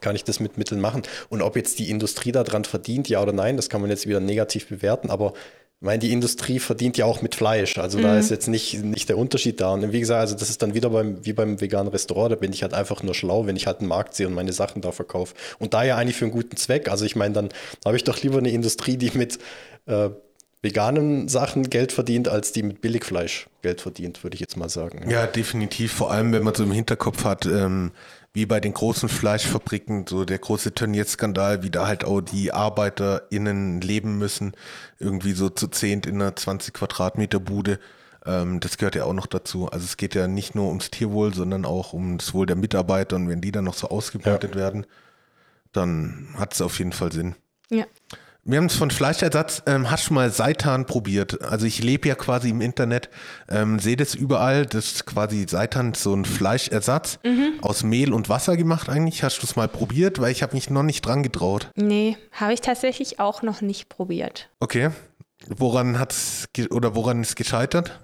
kann 0.00 0.16
ich 0.16 0.24
das 0.24 0.40
mit 0.40 0.56
Mitteln 0.56 0.80
machen. 0.80 1.02
Und 1.28 1.42
ob 1.42 1.56
jetzt 1.56 1.78
die 1.78 1.90
Industrie 1.90 2.32
daran 2.32 2.64
verdient, 2.64 3.08
ja 3.08 3.22
oder 3.22 3.32
nein, 3.32 3.56
das 3.56 3.68
kann 3.68 3.80
man 3.80 3.90
jetzt 3.90 4.06
wieder 4.06 4.20
negativ 4.20 4.68
bewerten, 4.68 5.10
aber 5.10 5.32
ich 5.80 5.86
meine, 5.86 5.98
die 5.98 6.12
Industrie 6.12 6.58
verdient 6.58 6.98
ja 6.98 7.06
auch 7.06 7.22
mit 7.22 7.34
Fleisch. 7.34 7.78
Also 7.78 7.96
mhm. 7.96 8.02
da 8.02 8.18
ist 8.18 8.30
jetzt 8.30 8.48
nicht, 8.48 8.84
nicht 8.84 9.08
der 9.08 9.16
Unterschied 9.16 9.62
da. 9.62 9.72
Und 9.72 9.92
wie 9.92 10.00
gesagt, 10.00 10.20
also 10.20 10.34
das 10.34 10.50
ist 10.50 10.60
dann 10.60 10.74
wieder 10.74 10.90
beim, 10.90 11.24
wie 11.24 11.32
beim 11.32 11.58
veganen 11.58 11.90
Restaurant, 11.90 12.32
da 12.32 12.36
bin 12.36 12.52
ich 12.52 12.62
halt 12.62 12.74
einfach 12.74 13.02
nur 13.02 13.14
schlau, 13.14 13.46
wenn 13.46 13.56
ich 13.56 13.66
halt 13.66 13.78
einen 13.78 13.88
Markt 13.88 14.14
sehe 14.14 14.26
und 14.26 14.34
meine 14.34 14.52
Sachen 14.52 14.82
da 14.82 14.92
verkaufe. 14.92 15.34
Und 15.58 15.72
da 15.72 15.82
ja 15.82 15.96
eigentlich 15.96 16.16
für 16.16 16.26
einen 16.26 16.32
guten 16.32 16.58
Zweck. 16.58 16.90
Also 16.90 17.06
ich 17.06 17.16
meine, 17.16 17.32
dann 17.32 17.48
habe 17.82 17.96
ich 17.96 18.04
doch 18.04 18.20
lieber 18.20 18.36
eine 18.36 18.50
Industrie, 18.50 18.98
die 18.98 19.16
mit 19.16 19.38
äh, 19.86 20.10
veganen 20.62 21.28
Sachen 21.28 21.70
Geld 21.70 21.92
verdient, 21.92 22.28
als 22.28 22.52
die 22.52 22.62
mit 22.62 22.80
Billigfleisch 22.80 23.48
Geld 23.62 23.80
verdient, 23.80 24.22
würde 24.22 24.34
ich 24.34 24.40
jetzt 24.40 24.56
mal 24.56 24.68
sagen. 24.68 25.08
Ja, 25.08 25.26
definitiv. 25.26 25.92
Vor 25.92 26.10
allem, 26.10 26.32
wenn 26.32 26.42
man 26.42 26.54
so 26.54 26.64
im 26.64 26.72
Hinterkopf 26.72 27.24
hat, 27.24 27.46
ähm, 27.46 27.92
wie 28.32 28.46
bei 28.46 28.60
den 28.60 28.74
großen 28.74 29.08
Fleischfabriken, 29.08 30.06
so 30.06 30.24
der 30.24 30.38
große 30.38 30.72
Tönnies-Skandal, 30.72 31.62
wie 31.62 31.70
da 31.70 31.86
halt 31.86 32.04
auch 32.04 32.20
die 32.20 32.52
ArbeiterInnen 32.52 33.80
leben 33.80 34.18
müssen, 34.18 34.52
irgendwie 34.98 35.32
so 35.32 35.48
zu 35.48 35.68
zehnt 35.68 36.06
in 36.06 36.16
einer 36.16 36.36
20 36.36 36.74
Quadratmeter 36.74 37.40
Bude. 37.40 37.80
Ähm, 38.24 38.60
das 38.60 38.76
gehört 38.76 38.94
ja 38.94 39.04
auch 39.04 39.14
noch 39.14 39.26
dazu. 39.26 39.68
Also 39.68 39.84
es 39.84 39.96
geht 39.96 40.14
ja 40.14 40.28
nicht 40.28 40.54
nur 40.54 40.68
ums 40.68 40.90
Tierwohl, 40.90 41.34
sondern 41.34 41.64
auch 41.64 41.92
um 41.92 42.18
das 42.18 42.34
Wohl 42.34 42.46
der 42.46 42.56
Mitarbeiter 42.56 43.16
und 43.16 43.28
wenn 43.28 43.40
die 43.40 43.52
dann 43.52 43.64
noch 43.64 43.74
so 43.74 43.88
ausgebeutet 43.88 44.54
ja. 44.54 44.60
werden, 44.60 44.86
dann 45.72 46.28
hat 46.36 46.52
es 46.54 46.60
auf 46.60 46.78
jeden 46.78 46.92
Fall 46.92 47.12
Sinn. 47.12 47.34
Ja. 47.70 47.86
Wir 48.42 48.56
haben 48.56 48.66
es 48.66 48.74
von 48.74 48.90
Fleischersatz. 48.90 49.62
Ähm, 49.66 49.90
hast 49.90 50.08
du 50.08 50.14
mal 50.14 50.30
Seitan 50.30 50.86
probiert? 50.86 51.42
Also 51.42 51.66
ich 51.66 51.82
lebe 51.82 52.08
ja 52.08 52.14
quasi 52.14 52.48
im 52.48 52.62
Internet, 52.62 53.10
ähm, 53.48 53.78
sehe 53.78 53.96
das 53.96 54.14
überall. 54.14 54.64
Das 54.64 54.92
ist 54.92 55.06
quasi 55.06 55.46
Seitan 55.46 55.92
so 55.92 56.14
ein 56.14 56.24
Fleischersatz 56.24 57.18
mhm. 57.22 57.58
aus 57.60 57.82
Mehl 57.82 58.14
und 58.14 58.30
Wasser 58.30 58.56
gemacht 58.56 58.88
eigentlich. 58.88 59.22
Hast 59.22 59.42
du 59.42 59.46
es 59.46 59.56
mal 59.56 59.68
probiert? 59.68 60.20
Weil 60.20 60.32
ich 60.32 60.42
habe 60.42 60.54
mich 60.54 60.70
noch 60.70 60.82
nicht 60.82 61.04
dran 61.04 61.22
getraut. 61.22 61.70
Nee, 61.76 62.16
habe 62.32 62.54
ich 62.54 62.62
tatsächlich 62.62 63.20
auch 63.20 63.42
noch 63.42 63.60
nicht 63.60 63.90
probiert. 63.90 64.48
Okay. 64.58 64.90
Woran 65.48 65.98
hat's 65.98 66.46
oder 66.70 66.94
woran 66.94 67.22
ist 67.22 67.36
gescheitert? 67.36 68.00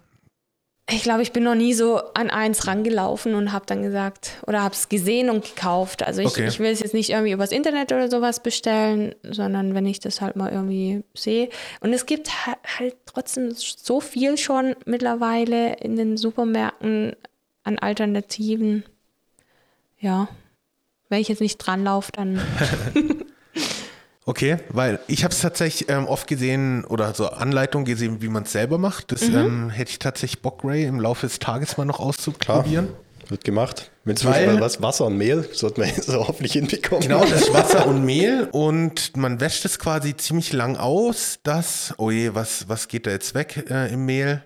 Ich 0.88 1.02
glaube, 1.02 1.22
ich 1.22 1.32
bin 1.32 1.42
noch 1.42 1.56
nie 1.56 1.74
so 1.74 1.96
an 2.14 2.30
eins 2.30 2.68
rangelaufen 2.68 3.34
und 3.34 3.50
habe 3.50 3.66
dann 3.66 3.82
gesagt 3.82 4.36
oder 4.46 4.62
habe 4.62 4.74
es 4.74 4.88
gesehen 4.88 5.30
und 5.30 5.44
gekauft. 5.44 6.04
Also 6.04 6.20
ich, 6.20 6.28
okay. 6.28 6.46
ich 6.46 6.60
will 6.60 6.70
es 6.70 6.78
jetzt 6.78 6.94
nicht 6.94 7.10
irgendwie 7.10 7.32
übers 7.32 7.50
Internet 7.50 7.90
oder 7.90 8.08
sowas 8.08 8.40
bestellen, 8.40 9.16
sondern 9.24 9.74
wenn 9.74 9.84
ich 9.86 9.98
das 9.98 10.20
halt 10.20 10.36
mal 10.36 10.52
irgendwie 10.52 11.02
sehe. 11.12 11.48
Und 11.80 11.92
es 11.92 12.06
gibt 12.06 12.30
halt 12.78 12.94
trotzdem 13.04 13.50
so 13.52 14.00
viel 14.00 14.38
schon 14.38 14.76
mittlerweile 14.84 15.74
in 15.74 15.96
den 15.96 16.16
Supermärkten 16.16 17.16
an 17.64 17.80
Alternativen. 17.80 18.84
Ja, 19.98 20.28
wenn 21.08 21.20
ich 21.20 21.28
jetzt 21.28 21.40
nicht 21.40 21.58
dran 21.58 21.82
laufe, 21.82 22.12
dann 22.12 22.40
Okay, 24.28 24.56
weil 24.70 24.98
ich 25.06 25.22
habe 25.22 25.32
es 25.32 25.40
tatsächlich 25.40 25.88
ähm, 25.88 26.06
oft 26.06 26.26
gesehen 26.26 26.84
oder 26.84 27.14
so 27.14 27.28
Anleitungen 27.28 27.84
gesehen, 27.84 28.20
wie 28.22 28.28
man 28.28 28.42
es 28.42 28.50
selber 28.50 28.76
macht. 28.76 29.12
Das 29.12 29.22
mhm. 29.22 29.36
ähm, 29.36 29.70
hätte 29.70 29.92
ich 29.92 30.00
tatsächlich 30.00 30.42
Bock, 30.42 30.64
Ray, 30.64 30.84
im 30.84 30.98
Laufe 30.98 31.28
des 31.28 31.38
Tages 31.38 31.76
mal 31.76 31.84
noch 31.84 32.00
auszuprobieren. 32.00 32.88
Klar, 32.88 33.30
wird 33.30 33.44
gemacht. 33.44 33.92
Mit 34.02 34.24
weil, 34.24 34.60
was 34.60 34.82
Wasser 34.82 35.06
und 35.06 35.16
Mehl 35.16 35.48
sollte 35.52 35.80
man 35.80 35.88
jetzt 35.96 36.08
hoffentlich 36.08 36.54
hinbekommen. 36.54 37.02
Genau, 37.02 37.20
das 37.20 37.42
ist 37.42 37.54
Wasser 37.54 37.86
und 37.88 38.04
Mehl 38.04 38.48
und 38.50 39.16
man 39.16 39.40
wäscht 39.40 39.64
es 39.64 39.78
quasi 39.78 40.16
ziemlich 40.16 40.52
lang 40.52 40.76
aus. 40.76 41.38
Das, 41.44 41.94
oh 41.96 42.10
je, 42.10 42.34
was, 42.34 42.68
was 42.68 42.88
geht 42.88 43.06
da 43.06 43.12
jetzt 43.12 43.34
weg 43.34 43.64
äh, 43.70 43.92
im 43.92 44.06
Mehl? 44.06 44.42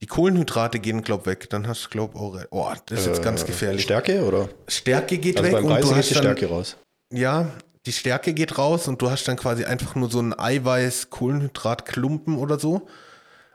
Die 0.00 0.06
Kohlenhydrate 0.06 0.80
gehen, 0.80 1.02
glaub 1.02 1.26
weg. 1.26 1.50
Dann 1.50 1.68
hast 1.68 1.84
du, 1.84 1.88
glaub 1.90 2.14
oh, 2.14 2.36
oh, 2.50 2.72
das 2.86 3.00
ist 3.00 3.06
jetzt 3.08 3.20
äh, 3.20 3.22
ganz 3.22 3.44
gefährlich. 3.44 3.82
Stärke 3.82 4.24
oder? 4.24 4.48
Stärke 4.66 5.18
geht 5.18 5.36
also 5.36 5.52
weg. 5.52 5.62
Beim 5.62 5.66
Reis 5.66 5.84
und 5.84 5.90
du 5.90 5.96
hast 5.96 6.10
die 6.10 6.14
Stärke 6.14 6.46
raus. 6.48 6.76
Ja, 7.12 7.52
die 7.86 7.92
Stärke 7.92 8.32
geht 8.34 8.58
raus 8.58 8.88
und 8.88 9.02
du 9.02 9.10
hast 9.10 9.24
dann 9.24 9.36
quasi 9.36 9.64
einfach 9.64 9.94
nur 9.94 10.10
so 10.10 10.18
einen 10.20 10.38
Eiweiß-Kohlenhydrat-Klumpen 10.38 12.36
oder 12.36 12.58
so. 12.58 12.88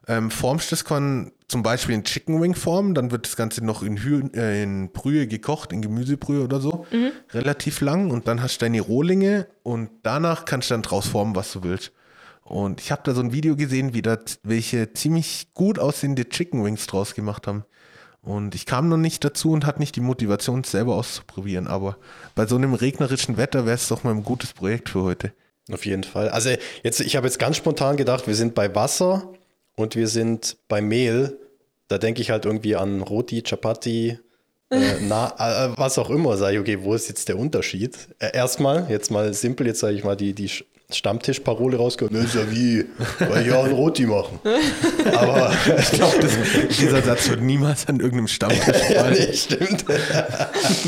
Ähm, 0.07 0.31
formst 0.31 0.71
das 0.71 0.85
kann 0.85 1.31
zum 1.47 1.63
Beispiel 1.63 1.95
in 1.95 2.03
Chicken 2.03 2.41
Wing 2.41 2.55
Form, 2.55 2.93
dann 2.93 3.11
wird 3.11 3.25
das 3.25 3.35
Ganze 3.35 3.63
noch 3.63 3.83
in, 3.83 3.97
Hü 3.97 4.29
äh, 4.33 4.63
in 4.63 4.91
Brühe 4.91 5.27
gekocht, 5.27 5.71
in 5.71 5.81
Gemüsebrühe 5.81 6.43
oder 6.43 6.59
so, 6.59 6.85
mhm. 6.91 7.11
relativ 7.31 7.81
lang 7.81 8.11
und 8.11 8.27
dann 8.27 8.41
hast 8.41 8.57
du 8.57 8.65
deine 8.65 8.81
Rohlinge 8.81 9.47
und 9.63 9.89
danach 10.03 10.45
kannst 10.45 10.69
du 10.69 10.73
dann 10.73 10.81
draus 10.81 11.07
formen, 11.07 11.35
was 11.35 11.51
du 11.51 11.63
willst. 11.63 11.91
Und 12.43 12.79
ich 12.79 12.91
habe 12.91 13.01
da 13.03 13.13
so 13.13 13.21
ein 13.21 13.33
Video 13.33 13.57
gesehen, 13.57 13.93
wie 13.93 14.01
da 14.01 14.17
welche 14.43 14.93
ziemlich 14.93 15.49
gut 15.53 15.79
aussehende 15.79 16.29
Chicken 16.29 16.63
Wings 16.63 16.87
draus 16.87 17.13
gemacht 17.13 17.45
haben. 17.45 17.65
Und 18.21 18.55
ich 18.55 18.65
kam 18.65 18.89
noch 18.89 18.97
nicht 18.97 19.23
dazu 19.23 19.51
und 19.51 19.65
hatte 19.65 19.79
nicht 19.79 19.95
die 19.95 20.01
Motivation, 20.01 20.61
es 20.61 20.71
selber 20.71 20.95
auszuprobieren. 20.95 21.67
Aber 21.67 21.97
bei 22.35 22.45
so 22.45 22.55
einem 22.55 22.73
regnerischen 22.73 23.37
Wetter 23.37 23.65
wäre 23.65 23.75
es 23.75 23.87
doch 23.87 24.03
mal 24.03 24.11
ein 24.11 24.23
gutes 24.23 24.53
Projekt 24.53 24.89
für 24.89 25.03
heute. 25.03 25.31
Auf 25.71 25.85
jeden 25.85 26.03
Fall. 26.03 26.29
Also 26.29 26.49
jetzt, 26.83 26.99
ich 26.99 27.15
habe 27.15 27.27
jetzt 27.27 27.39
ganz 27.39 27.57
spontan 27.57 27.97
gedacht, 27.97 28.27
wir 28.27 28.35
sind 28.35 28.55
bei 28.55 28.73
Wasser 28.73 29.33
und 29.75 29.95
wir 29.95 30.07
sind 30.07 30.57
bei 30.67 30.81
Mehl. 30.81 31.39
Da 31.87 31.97
denke 31.97 32.21
ich 32.21 32.31
halt 32.31 32.45
irgendwie 32.45 32.75
an 32.75 33.01
Roti, 33.01 33.43
Chapati, 33.43 34.19
äh, 34.69 34.79
na, 35.01 35.33
äh, 35.37 35.77
was 35.77 35.97
auch 35.97 36.09
immer. 36.09 36.37
Sage 36.37 36.55
ich, 36.55 36.59
okay, 36.59 36.79
wo 36.81 36.93
ist 36.93 37.07
jetzt 37.07 37.29
der 37.29 37.37
Unterschied? 37.37 37.97
Äh, 38.19 38.35
erstmal, 38.35 38.87
jetzt 38.89 39.11
mal 39.11 39.33
simpel, 39.33 39.67
jetzt 39.67 39.79
sage 39.79 39.95
ich 39.95 40.03
mal 40.03 40.15
die, 40.15 40.33
die 40.33 40.49
Stammtischparole 40.89 41.75
rausgehört. 41.77 42.13
Ne, 42.13 42.19
ist 42.19 42.33
ja 42.35 42.49
wie, 42.49 42.85
weil 43.19 43.45
ich 43.45 43.51
auch 43.53 43.65
ein 43.65 43.71
Roti 43.73 44.05
machen. 44.05 44.39
Aber 45.15 45.51
Ich 45.79 45.91
glaube, 45.91 46.29
dieser 46.79 47.01
Satz 47.01 47.29
wird 47.29 47.41
niemals 47.41 47.87
an 47.87 47.99
irgendeinem 47.99 48.27
Stammtisch 48.29 48.89
ja, 48.89 49.01
fallen. 49.03 49.13
nee, 49.19 49.33
stimmt. 49.33 49.83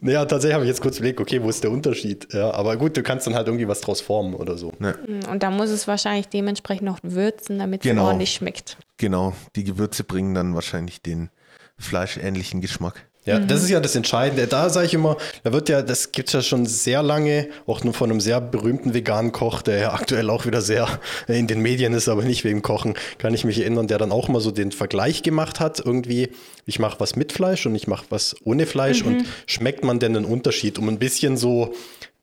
naja, 0.00 0.24
tatsächlich 0.24 0.54
habe 0.54 0.64
ich 0.64 0.68
jetzt 0.68 0.80
kurz 0.80 0.98
überlegt, 0.98 1.20
okay, 1.20 1.42
wo 1.42 1.48
ist 1.48 1.62
der 1.62 1.70
Unterschied? 1.70 2.28
Ja, 2.32 2.52
aber 2.52 2.76
gut, 2.76 2.96
du 2.96 3.02
kannst 3.02 3.26
dann 3.26 3.34
halt 3.34 3.46
irgendwie 3.46 3.68
was 3.68 3.80
draus 3.80 4.00
formen 4.00 4.34
oder 4.34 4.56
so. 4.58 4.72
Ne, 4.78 4.94
Und 5.30 5.42
da 5.42 5.50
muss 5.50 5.70
es 5.70 5.86
wahrscheinlich 5.86 6.28
dementsprechend 6.28 6.84
noch 6.86 6.98
würzen, 7.02 7.58
damit 7.58 7.84
es 7.84 7.88
Genau. 7.90 8.06
ordentlich 8.06 8.32
schmeckt. 8.32 8.76
genau, 8.98 9.34
die 9.56 9.64
Gewürze 9.64 10.04
bringen 10.04 10.34
dann 10.34 10.54
wahrscheinlich 10.54 11.02
den 11.02 11.30
fleischähnlichen 11.78 12.60
Geschmack. 12.60 13.06
Ja, 13.24 13.38
das 13.38 13.62
ist 13.62 13.70
ja 13.70 13.78
das 13.78 13.94
Entscheidende. 13.94 14.48
Da 14.48 14.68
sage 14.68 14.86
ich 14.86 14.94
immer, 14.94 15.16
da 15.44 15.52
wird 15.52 15.68
ja, 15.68 15.82
das 15.82 16.10
gibt 16.10 16.28
es 16.28 16.32
ja 16.32 16.42
schon 16.42 16.66
sehr 16.66 17.04
lange, 17.04 17.48
auch 17.66 17.84
nur 17.84 17.94
von 17.94 18.10
einem 18.10 18.20
sehr 18.20 18.40
berühmten 18.40 18.94
veganen 18.94 19.30
Koch, 19.30 19.62
der 19.62 19.78
ja 19.78 19.92
aktuell 19.92 20.28
auch 20.28 20.44
wieder 20.44 20.60
sehr 20.60 20.88
in 21.28 21.46
den 21.46 21.60
Medien 21.60 21.94
ist, 21.94 22.08
aber 22.08 22.22
nicht 22.22 22.42
wegen 22.42 22.62
Kochen, 22.62 22.94
kann 23.18 23.32
ich 23.32 23.44
mich 23.44 23.60
erinnern, 23.60 23.86
der 23.86 23.98
dann 23.98 24.10
auch 24.10 24.28
mal 24.28 24.40
so 24.40 24.50
den 24.50 24.72
Vergleich 24.72 25.22
gemacht 25.22 25.60
hat, 25.60 25.78
irgendwie, 25.78 26.30
ich 26.66 26.80
mache 26.80 26.98
was 26.98 27.14
mit 27.14 27.32
Fleisch 27.32 27.64
und 27.64 27.76
ich 27.76 27.86
mache 27.86 28.06
was 28.10 28.34
ohne 28.42 28.66
Fleisch. 28.66 29.02
Und 29.02 29.24
schmeckt 29.46 29.84
man 29.84 30.00
denn 30.00 30.16
einen 30.16 30.24
Unterschied, 30.24 30.78
um 30.78 30.88
ein 30.88 30.98
bisschen 30.98 31.36
so 31.36 31.74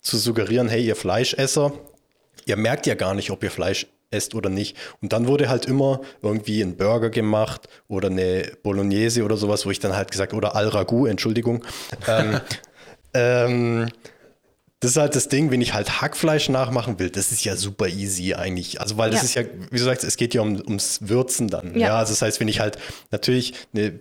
zu 0.01 0.17
suggerieren, 0.17 0.67
hey, 0.67 0.85
ihr 0.85 0.97
Fleischesser, 0.97 1.71
ihr 2.45 2.57
merkt 2.57 2.87
ja 2.87 2.95
gar 2.95 3.13
nicht, 3.13 3.31
ob 3.31 3.41
ihr 3.43 3.51
Fleisch 3.51 3.87
esst 4.11 4.35
oder 4.35 4.49
nicht. 4.49 4.75
Und 5.01 5.13
dann 5.13 5.27
wurde 5.27 5.49
halt 5.49 5.65
immer 5.65 6.01
irgendwie 6.21 6.61
ein 6.61 6.77
Burger 6.77 7.09
gemacht 7.09 7.67
oder 7.87 8.09
eine 8.09 8.51
Bolognese 8.63 9.23
oder 9.23 9.37
sowas, 9.37 9.65
wo 9.65 9.71
ich 9.71 9.79
dann 9.79 9.95
halt 9.95 10.11
gesagt, 10.11 10.33
oder 10.33 10.55
Al 10.55 10.67
Ragout, 10.69 11.07
Entschuldigung. 11.07 11.63
ähm, 12.07 12.39
ähm, 13.13 13.89
das 14.81 14.91
ist 14.91 14.97
halt 14.97 15.15
das 15.15 15.27
Ding, 15.27 15.51
wenn 15.51 15.59
ich 15.61 15.73
halt 15.73 16.01
Hackfleisch 16.01 16.47
nachmachen 16.47 16.99
will, 16.99 17.09
das 17.09 17.31
ist 17.33 17.43
ja 17.43 17.55
super 17.57 17.87
easy 17.89 18.33
eigentlich. 18.33 18.79
Also, 18.79 18.97
weil 18.97 19.11
das 19.11 19.19
Ja. 19.21 19.25
ist 19.25 19.35
ja, 19.35 19.43
wie 19.71 19.77
du 19.77 19.83
sagst, 19.83 20.05
es 20.05 20.15
geht 20.15 20.33
ja 20.33 20.41
um, 20.41 20.55
ums 20.55 20.99
Würzen 21.01 21.49
dann. 21.49 21.73
Ja. 21.77 21.87
Ja. 21.87 21.97
also 21.97 22.13
das 22.13 22.21
heißt, 22.21 22.39
wenn 22.39 22.47
ich 22.47 22.61
halt 22.61 22.77
natürlich 23.11 23.53
eine, 23.73 23.99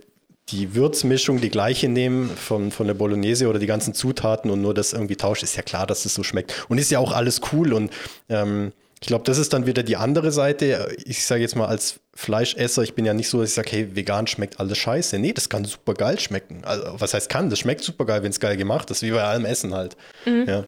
die 0.49 0.73
Würzmischung 0.75 1.41
die 1.41 1.49
gleiche 1.49 1.89
nehme 1.89 2.29
von, 2.29 2.71
von 2.71 2.87
der 2.87 2.93
Bolognese 2.93 3.47
oder 3.49 3.59
die 3.59 3.67
ganzen 3.67 3.93
Zutaten 3.93 4.49
und 4.49 4.61
nur 4.61 4.73
das 4.73 4.93
irgendwie 4.93 5.17
tausche, 5.17 5.43
ist 5.43 5.55
ja 5.57 5.63
klar, 5.63 5.85
dass 5.85 6.03
das 6.03 6.13
so 6.13 6.23
schmeckt. 6.23 6.65
Und 6.69 6.77
ist 6.77 6.89
ja 6.91 6.99
auch 6.99 7.11
alles 7.11 7.41
cool 7.51 7.73
und 7.73 7.91
ähm, 8.29 8.71
ich 9.01 9.07
glaube, 9.07 9.23
das 9.23 9.37
ist 9.37 9.53
dann 9.53 9.65
wieder 9.65 9.83
die 9.83 9.95
andere 9.95 10.31
Seite. 10.31 10.95
Ich 11.05 11.25
sage 11.25 11.41
jetzt 11.41 11.55
mal 11.55 11.67
als 11.67 11.99
Fleischesser, 12.13 12.83
ich 12.83 12.95
bin 12.95 13.05
ja 13.05 13.13
nicht 13.13 13.29
so, 13.29 13.39
dass 13.39 13.49
ich 13.49 13.55
sage, 13.55 13.71
hey, 13.71 13.95
vegan 13.95 14.27
schmeckt 14.27 14.59
alles 14.59 14.77
scheiße. 14.77 15.19
Nee, 15.19 15.31
das 15.31 15.47
kann 15.47 15.63
super 15.63 15.93
geil 15.93 16.19
schmecken. 16.19 16.65
Also, 16.65 16.99
was 16.99 17.13
heißt 17.13 17.29
kann? 17.29 17.49
Das 17.49 17.59
schmeckt 17.59 17.81
super 17.81 18.05
geil, 18.05 18.23
wenn 18.23 18.31
es 18.31 18.41
geil 18.41 18.57
gemacht 18.57 18.91
ist, 18.91 19.01
wie 19.01 19.11
bei 19.11 19.23
allem 19.23 19.45
Essen 19.45 19.73
halt. 19.73 19.95
Ja. 20.25 20.65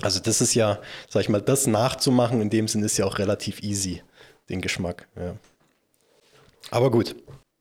Also 0.00 0.20
das 0.20 0.40
ist 0.40 0.54
ja, 0.54 0.78
sag 1.08 1.22
ich 1.22 1.28
mal, 1.28 1.42
das 1.42 1.66
nachzumachen 1.66 2.40
in 2.40 2.50
dem 2.50 2.68
Sinn 2.68 2.82
ist 2.84 2.96
ja 2.98 3.04
auch 3.04 3.18
relativ 3.18 3.62
easy, 3.62 4.02
den 4.48 4.60
Geschmack. 4.60 5.08
Ja. 5.16 5.34
Aber 6.70 6.90
gut. 6.90 7.16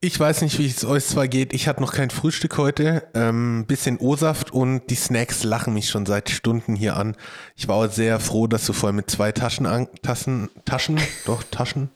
Ich 0.07 0.17
weiß 0.17 0.41
nicht, 0.41 0.57
wie 0.57 0.67
es 0.67 0.85
euch 0.85 1.03
zwei 1.03 1.27
geht. 1.27 1.51
Ich 1.53 1.67
hatte 1.67 1.81
noch 1.81 1.91
kein 1.91 2.09
Frühstück 2.09 2.57
heute. 2.57 3.03
Ähm, 3.13 3.65
bisschen 3.67 3.97
O-Saft 3.97 4.53
und 4.53 4.89
die 4.89 4.95
Snacks 4.95 5.43
lachen 5.43 5.73
mich 5.73 5.89
schon 5.89 6.05
seit 6.05 6.29
Stunden 6.29 6.77
hier 6.77 6.95
an. 6.95 7.17
Ich 7.57 7.67
war 7.67 7.75
auch 7.75 7.91
sehr 7.91 8.21
froh, 8.21 8.47
dass 8.47 8.65
du 8.65 8.71
vorher 8.71 8.93
mit 8.93 9.11
zwei 9.11 9.33
Taschen, 9.33 9.65
an, 9.65 9.89
Tassen, 10.03 10.49
Taschen, 10.63 10.97
doch 11.25 11.43
Taschen 11.51 11.89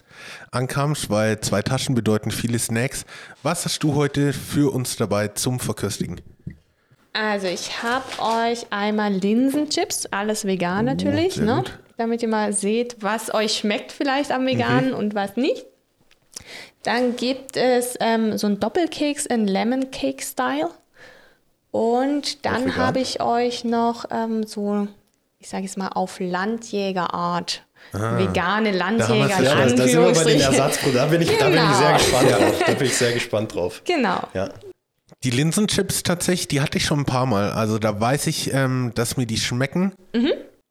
ankamst, 0.52 1.10
weil 1.10 1.40
zwei 1.40 1.62
Taschen 1.62 1.96
bedeuten 1.96 2.32
viele 2.32 2.60
Snacks. 2.60 3.06
Was 3.44 3.64
hast 3.64 3.82
du 3.82 3.96
heute 3.96 4.34
für 4.34 4.74
uns 4.74 4.98
dabei 4.98 5.30
zum 5.30 5.62
Verköstigen? 5.62 6.20
Also 7.14 7.48
ich 7.48 7.82
habe 7.82 8.04
euch 8.20 8.66
einmal 8.72 9.14
Linsenchips, 9.14 10.08
alles 10.08 10.44
vegan 10.44 10.84
natürlich, 10.84 11.36
sehr 11.36 11.46
ne? 11.46 11.64
damit 11.96 12.22
ihr 12.24 12.28
mal 12.28 12.52
seht, 12.52 12.98
was 13.00 13.34
euch 13.34 13.54
schmeckt 13.54 13.94
vielleicht 13.94 14.34
am 14.34 14.46
Veganen 14.46 14.94
und 14.94 15.16
was 15.16 15.38
nicht. 15.38 15.71
Dann 16.84 17.16
gibt 17.16 17.58
es 17.58 17.96
ähm, 18.00 18.38
so 18.38 18.48
einen 18.48 18.60
Doppelkeks 18.60 19.26
in 19.26 19.48
Lemon 19.48 19.92
Cake 19.92 20.24
Style. 20.24 20.70
Und 21.72 22.46
dann 22.46 22.76
habe 22.76 23.00
ich 23.00 23.22
euch 23.22 23.64
noch 23.64 24.06
ähm, 24.12 24.44
so, 24.46 24.88
ich 25.40 25.48
sage 25.50 25.64
jetzt 25.64 25.78
mal, 25.78 25.90
auf 25.90 26.20
Landjägerart. 26.20 27.64
Vegane 27.94 28.72
Landjäger. 28.72 29.42
ja, 29.42 29.56
das, 29.64 29.76
da 29.76 29.88
sind 29.88 30.06
wir 30.06 30.14
bei 30.14 30.24
den. 30.24 30.40
Ersatzprodukten. 30.42 30.94
Da 30.96 31.06
bin 31.08 31.22
ich, 31.22 31.38
da 31.38 31.46
bin 31.50 31.56
ich 31.56 31.62
Genau. 31.62 31.78
sehr 31.78 31.94
gespannt 31.94 32.30
drauf. 32.32 32.64
Da 32.68 32.74
bin 32.74 32.88
ich 32.88 32.96
sehr 32.98 33.12
gespannt 33.14 33.56
drauf. 33.56 33.82
Genau. 33.86 34.28
Ja. 34.34 34.50
Die 35.24 35.30
Linsenchips 35.32 36.04
tatsächlich, 36.04 36.48
die 36.48 36.62
hatte 36.62 36.78
ich 36.78 36.86
schon 36.86 37.00
ein 37.00 37.06
paar 37.06 37.26
Mal. 37.26 37.52
Also 37.52 37.80
da 37.80 38.00
weiß 38.00 38.28
ich, 38.28 38.54
ähm, 38.54 38.92
dass 38.96 39.18
mir 39.18 39.26
die 39.26 39.38
schmecken. 39.38 39.94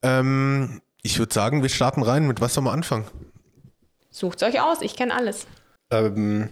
Ähm, 0.03 0.81
ich 1.03 1.19
würde 1.19 1.33
sagen, 1.35 1.63
wir 1.63 1.69
starten 1.69 2.03
rein. 2.03 2.27
Mit 2.27 2.41
was 2.41 2.55
sollen 2.55 2.67
wir 2.67 2.73
anfangen? 2.73 3.07
Sucht 4.11 4.43
euch 4.43 4.61
aus, 4.61 4.79
ich 4.81 4.97
kenne 4.97 5.15
alles. 5.15 5.47
Ähm, 5.91 6.51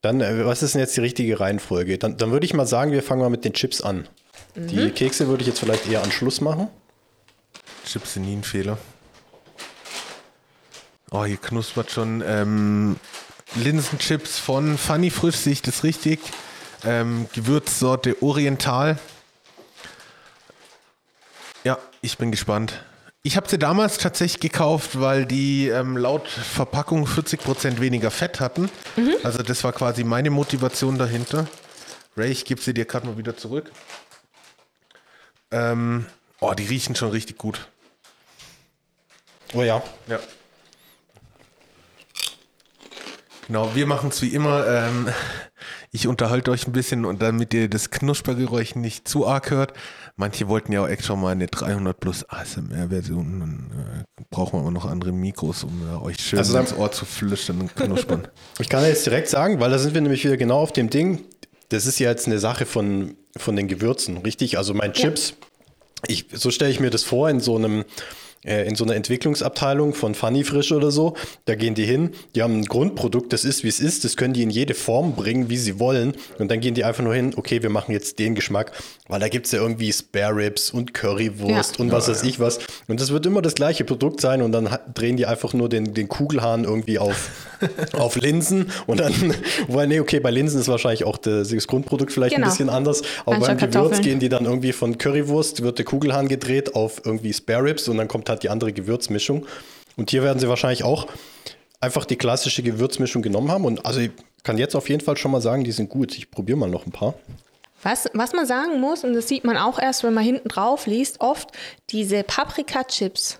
dann, 0.00 0.20
äh, 0.20 0.44
was 0.44 0.62
ist 0.62 0.74
denn 0.74 0.80
jetzt 0.80 0.96
die 0.96 1.00
richtige 1.00 1.38
Reihenfolge? 1.38 1.98
Dann, 1.98 2.16
dann 2.16 2.32
würde 2.32 2.44
ich 2.44 2.54
mal 2.54 2.66
sagen, 2.66 2.92
wir 2.92 3.02
fangen 3.02 3.20
mal 3.20 3.30
mit 3.30 3.44
den 3.44 3.52
Chips 3.52 3.80
an. 3.80 4.08
Die 4.54 4.90
Kekse 4.90 5.28
würde 5.28 5.42
ich 5.42 5.48
jetzt 5.48 5.60
vielleicht 5.60 5.88
eher 5.88 6.02
an 6.02 6.12
Schluss 6.12 6.40
machen. 6.40 6.68
Chips 7.86 8.14
sind 8.14 8.26
nie 8.26 8.36
ein 8.36 8.42
Fehler. 8.42 8.78
Oh, 11.10 11.24
hier 11.24 11.36
knuspert 11.36 11.90
schon 11.90 12.22
ähm, 12.26 12.96
Linsenchips 13.54 14.38
von 14.38 14.78
Funny 14.78 15.10
Frisch, 15.10 15.36
sehe 15.36 15.52
ich 15.52 15.62
das 15.62 15.84
richtig? 15.84 16.20
Ähm, 16.84 17.28
Gewürzsorte 17.34 18.22
Oriental. 18.22 18.98
Ja, 21.64 21.78
ich 22.00 22.18
bin 22.18 22.30
gespannt. 22.30 22.82
Ich 23.24 23.36
habe 23.36 23.48
sie 23.48 23.58
damals 23.58 23.98
tatsächlich 23.98 24.40
gekauft, 24.40 25.00
weil 25.00 25.26
die 25.26 25.68
ähm, 25.68 25.96
laut 25.96 26.26
Verpackung 26.26 27.06
40% 27.06 27.78
weniger 27.78 28.10
Fett 28.10 28.40
hatten. 28.40 28.68
Also 29.22 29.44
das 29.44 29.62
war 29.62 29.72
quasi 29.72 30.02
meine 30.02 30.30
Motivation 30.30 30.98
dahinter. 30.98 31.46
Ray, 32.16 32.32
ich 32.32 32.44
gebe 32.44 32.60
sie 32.60 32.74
dir 32.74 32.84
gerade 32.84 33.06
mal 33.06 33.16
wieder 33.16 33.36
zurück. 33.36 33.70
Ähm, 35.52 36.06
oh, 36.40 36.52
die 36.52 36.64
riechen 36.64 36.96
schon 36.96 37.10
richtig 37.10 37.38
gut. 37.38 37.68
Oh 39.54 39.62
ja. 39.62 39.82
Ja. 40.08 40.18
Genau, 43.46 43.72
wir 43.74 43.86
machen 43.86 44.08
es 44.08 44.20
wie 44.22 44.34
immer. 44.34 44.66
Ähm, 44.66 45.08
ich 45.94 46.08
unterhalte 46.08 46.50
euch 46.50 46.66
ein 46.66 46.72
bisschen 46.72 47.04
und 47.04 47.20
damit 47.20 47.52
ihr 47.52 47.68
das 47.68 47.90
Knuspergeräusch 47.90 48.76
nicht 48.76 49.06
zu 49.06 49.26
arg 49.26 49.50
hört. 49.50 49.74
Manche 50.16 50.48
wollten 50.48 50.72
ja 50.72 50.82
auch 50.82 50.88
extra 50.88 51.14
mal 51.16 51.32
eine 51.32 51.48
300 51.48 52.00
plus 52.00 52.24
ASMR-Version. 52.30 53.40
Dann 53.40 53.70
äh, 54.18 54.22
brauchen 54.30 54.54
wir 54.54 54.60
aber 54.62 54.70
noch 54.70 54.86
andere 54.86 55.12
Mikros, 55.12 55.64
um 55.64 55.86
äh, 55.86 56.02
euch 56.02 56.16
schön 56.18 56.38
Also 56.38 56.56
ins 56.56 56.74
Ohr 56.74 56.90
zu 56.92 57.04
flüstern 57.04 57.60
und 57.60 57.76
knuspern. 57.76 58.26
Ich 58.58 58.70
kann 58.70 58.84
jetzt 58.84 59.04
direkt 59.04 59.28
sagen, 59.28 59.60
weil 59.60 59.70
da 59.70 59.78
sind 59.78 59.92
wir 59.92 60.00
nämlich 60.00 60.24
wieder 60.24 60.38
genau 60.38 60.60
auf 60.60 60.72
dem 60.72 60.88
Ding. 60.88 61.24
Das 61.68 61.84
ist 61.84 61.98
ja 61.98 62.08
jetzt 62.08 62.26
eine 62.26 62.38
Sache 62.38 62.64
von, 62.64 63.14
von 63.36 63.54
den 63.54 63.68
Gewürzen, 63.68 64.18
richtig? 64.18 64.56
Also 64.56 64.72
mein 64.72 64.94
Chips, 64.94 65.34
ich, 66.06 66.26
so 66.32 66.50
stelle 66.50 66.70
ich 66.70 66.80
mir 66.80 66.90
das 66.90 67.02
vor 67.02 67.28
in 67.28 67.40
so 67.40 67.56
einem 67.56 67.84
in 68.44 68.74
so 68.74 68.82
einer 68.84 68.96
Entwicklungsabteilung 68.96 69.94
von 69.94 70.14
Funny 70.16 70.42
Frisch 70.42 70.72
oder 70.72 70.90
so, 70.90 71.14
da 71.44 71.54
gehen 71.54 71.74
die 71.76 71.84
hin, 71.84 72.10
die 72.34 72.42
haben 72.42 72.58
ein 72.58 72.64
Grundprodukt, 72.64 73.32
das 73.32 73.44
ist 73.44 73.62
wie 73.62 73.68
es 73.68 73.78
ist, 73.78 74.04
das 74.04 74.16
können 74.16 74.34
die 74.34 74.42
in 74.42 74.50
jede 74.50 74.74
Form 74.74 75.14
bringen, 75.14 75.48
wie 75.48 75.56
sie 75.56 75.78
wollen 75.78 76.14
und 76.38 76.50
dann 76.50 76.58
gehen 76.60 76.74
die 76.74 76.82
einfach 76.84 77.04
nur 77.04 77.14
hin, 77.14 77.34
okay, 77.36 77.62
wir 77.62 77.70
machen 77.70 77.92
jetzt 77.92 78.18
den 78.18 78.34
Geschmack, 78.34 78.72
weil 79.08 79.20
da 79.20 79.28
gibt 79.28 79.46
es 79.46 79.52
ja 79.52 79.60
irgendwie 79.60 79.92
Spare 79.92 80.34
Ribs 80.34 80.70
und 80.70 80.92
Currywurst 80.92 81.78
Ja. 81.78 81.84
und 81.84 81.92
was 81.92 82.08
weiß 82.08 82.24
ich 82.24 82.40
was 82.40 82.58
und 82.88 83.00
das 83.00 83.10
wird 83.12 83.26
immer 83.26 83.42
das 83.42 83.54
gleiche 83.54 83.84
Produkt 83.84 84.20
sein 84.20 84.42
und 84.42 84.50
dann 84.52 84.68
drehen 84.92 85.16
die 85.16 85.26
einfach 85.26 85.52
nur 85.54 85.68
den, 85.68 85.94
den 85.94 86.08
Kugelhahn 86.08 86.64
irgendwie 86.64 86.98
auf, 86.98 87.30
auf 87.92 88.16
Linsen 88.16 88.70
und 88.86 88.98
dann, 88.98 89.12
weil 89.68 89.86
nee, 89.86 90.00
okay, 90.00 90.18
bei 90.18 90.32
Linsen 90.32 90.60
ist 90.60 90.66
wahrscheinlich 90.68 91.04
auch 91.04 91.16
das, 91.18 91.50
das 91.50 91.66
Grundprodukt 91.68 92.10
vielleicht 92.12 92.34
Genau. 92.34 92.46
ein 92.46 92.50
bisschen 92.50 92.70
anders, 92.70 93.02
aber 93.26 93.38
beim 93.38 93.56
Gewürz 93.58 94.00
gehen 94.00 94.18
die 94.18 94.28
dann 94.28 94.46
irgendwie 94.46 94.72
von 94.72 94.98
Currywurst, 94.98 95.62
wird 95.62 95.78
der 95.78 95.84
Kugelhahn 95.84 96.26
gedreht 96.28 96.74
auf 96.74 97.02
irgendwie 97.04 97.32
Spare 97.32 97.64
Ribs 97.64 97.88
und 97.88 97.98
dann 97.98 98.08
kommt 98.08 98.28
halt 98.32 98.42
die 98.42 98.50
andere 98.50 98.72
Gewürzmischung. 98.72 99.46
Und 99.96 100.10
hier 100.10 100.22
werden 100.22 100.38
sie 100.38 100.48
wahrscheinlich 100.48 100.84
auch 100.84 101.06
einfach 101.80 102.04
die 102.04 102.16
klassische 102.16 102.62
Gewürzmischung 102.62 103.22
genommen 103.22 103.50
haben. 103.50 103.64
Und 103.64 103.84
also 103.86 104.00
ich 104.00 104.10
kann 104.42 104.58
jetzt 104.58 104.74
auf 104.74 104.88
jeden 104.88 105.04
Fall 105.04 105.16
schon 105.16 105.30
mal 105.30 105.40
sagen, 105.40 105.64
die 105.64 105.72
sind 105.72 105.88
gut. 105.88 106.16
Ich 106.16 106.30
probiere 106.30 106.58
mal 106.58 106.70
noch 106.70 106.86
ein 106.86 106.92
paar. 106.92 107.14
Was, 107.82 108.08
was 108.14 108.32
man 108.32 108.46
sagen 108.46 108.80
muss, 108.80 109.02
und 109.02 109.12
das 109.12 109.28
sieht 109.28 109.44
man 109.44 109.56
auch 109.56 109.78
erst, 109.78 110.04
wenn 110.04 110.14
man 110.14 110.24
hinten 110.24 110.48
drauf 110.48 110.86
liest, 110.86 111.20
oft 111.20 111.50
diese 111.90 112.22
Paprika-Chips. 112.22 113.38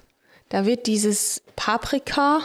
Da 0.49 0.67
wird 0.67 0.87
dieses 0.87 1.43
Paprika, 1.55 2.41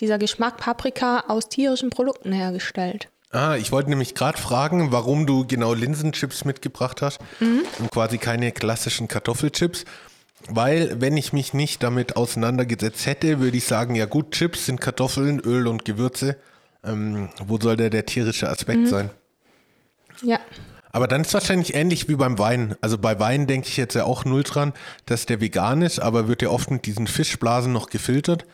dieser 0.00 0.18
Geschmack 0.18 0.56
Paprika 0.56 1.24
aus 1.28 1.48
tierischen 1.48 1.90
Produkten 1.90 2.32
hergestellt. 2.32 3.08
Ah, 3.30 3.56
ich 3.56 3.72
wollte 3.72 3.90
nämlich 3.90 4.14
gerade 4.14 4.38
fragen, 4.38 4.92
warum 4.92 5.26
du 5.26 5.44
genau 5.44 5.74
Linsenchips 5.74 6.44
mitgebracht 6.44 7.02
hast 7.02 7.18
und 7.40 7.90
quasi 7.90 8.18
keine 8.18 8.52
klassischen 8.52 9.08
Kartoffelchips. 9.08 9.84
Weil, 10.48 11.00
wenn 11.00 11.16
ich 11.16 11.32
mich 11.32 11.54
nicht 11.54 11.82
damit 11.82 12.16
auseinandergesetzt 12.16 13.06
hätte, 13.06 13.40
würde 13.40 13.56
ich 13.56 13.64
sagen, 13.64 13.94
ja 13.94 14.04
gut, 14.04 14.32
Chips 14.32 14.66
sind 14.66 14.80
Kartoffeln, 14.80 15.40
Öl 15.40 15.66
und 15.66 15.84
Gewürze. 15.84 16.36
Ähm, 16.84 17.30
wo 17.46 17.58
soll 17.58 17.76
der, 17.76 17.88
der 17.88 18.04
tierische 18.04 18.48
Aspekt 18.48 18.88
sein? 18.88 19.10
Ja. 20.22 20.38
Aber 20.92 21.08
dann 21.08 21.22
ist 21.22 21.28
es 21.28 21.34
wahrscheinlich 21.34 21.74
ähnlich 21.74 22.08
wie 22.08 22.14
beim 22.14 22.38
Wein. 22.38 22.76
Also 22.80 22.98
bei 22.98 23.18
Wein 23.18 23.48
denke 23.48 23.66
ich 23.66 23.76
jetzt 23.76 23.94
ja 23.94 24.04
auch 24.04 24.24
null 24.24 24.44
dran, 24.44 24.72
dass 25.06 25.26
der 25.26 25.40
vegan 25.40 25.82
ist, 25.82 25.98
aber 25.98 26.28
wird 26.28 26.40
ja 26.40 26.50
oft 26.50 26.70
mit 26.70 26.86
diesen 26.86 27.08
Fischblasen 27.08 27.72
noch 27.72 27.88
gefiltert. 27.88 28.44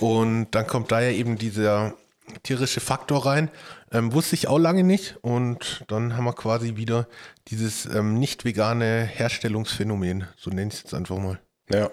Und 0.00 0.48
dann 0.50 0.66
kommt 0.66 0.92
da 0.92 1.00
ja 1.00 1.12
eben 1.12 1.38
dieser 1.38 1.94
tierische 2.42 2.80
Faktor 2.80 3.24
rein. 3.24 3.50
Ähm, 3.90 4.12
wusste 4.12 4.34
ich 4.34 4.48
auch 4.48 4.58
lange 4.58 4.84
nicht. 4.84 5.16
Und 5.22 5.84
dann 5.88 6.14
haben 6.16 6.24
wir 6.24 6.34
quasi 6.34 6.76
wieder 6.76 7.06
dieses 7.50 7.86
ähm, 7.86 8.18
nicht 8.18 8.44
vegane 8.44 9.04
Herstellungsphänomen. 9.04 10.26
So 10.36 10.50
nenne 10.50 10.68
ich 10.68 10.74
es 10.74 10.82
jetzt 10.82 10.94
einfach 10.94 11.18
mal. 11.18 11.40
Ja. 11.70 11.90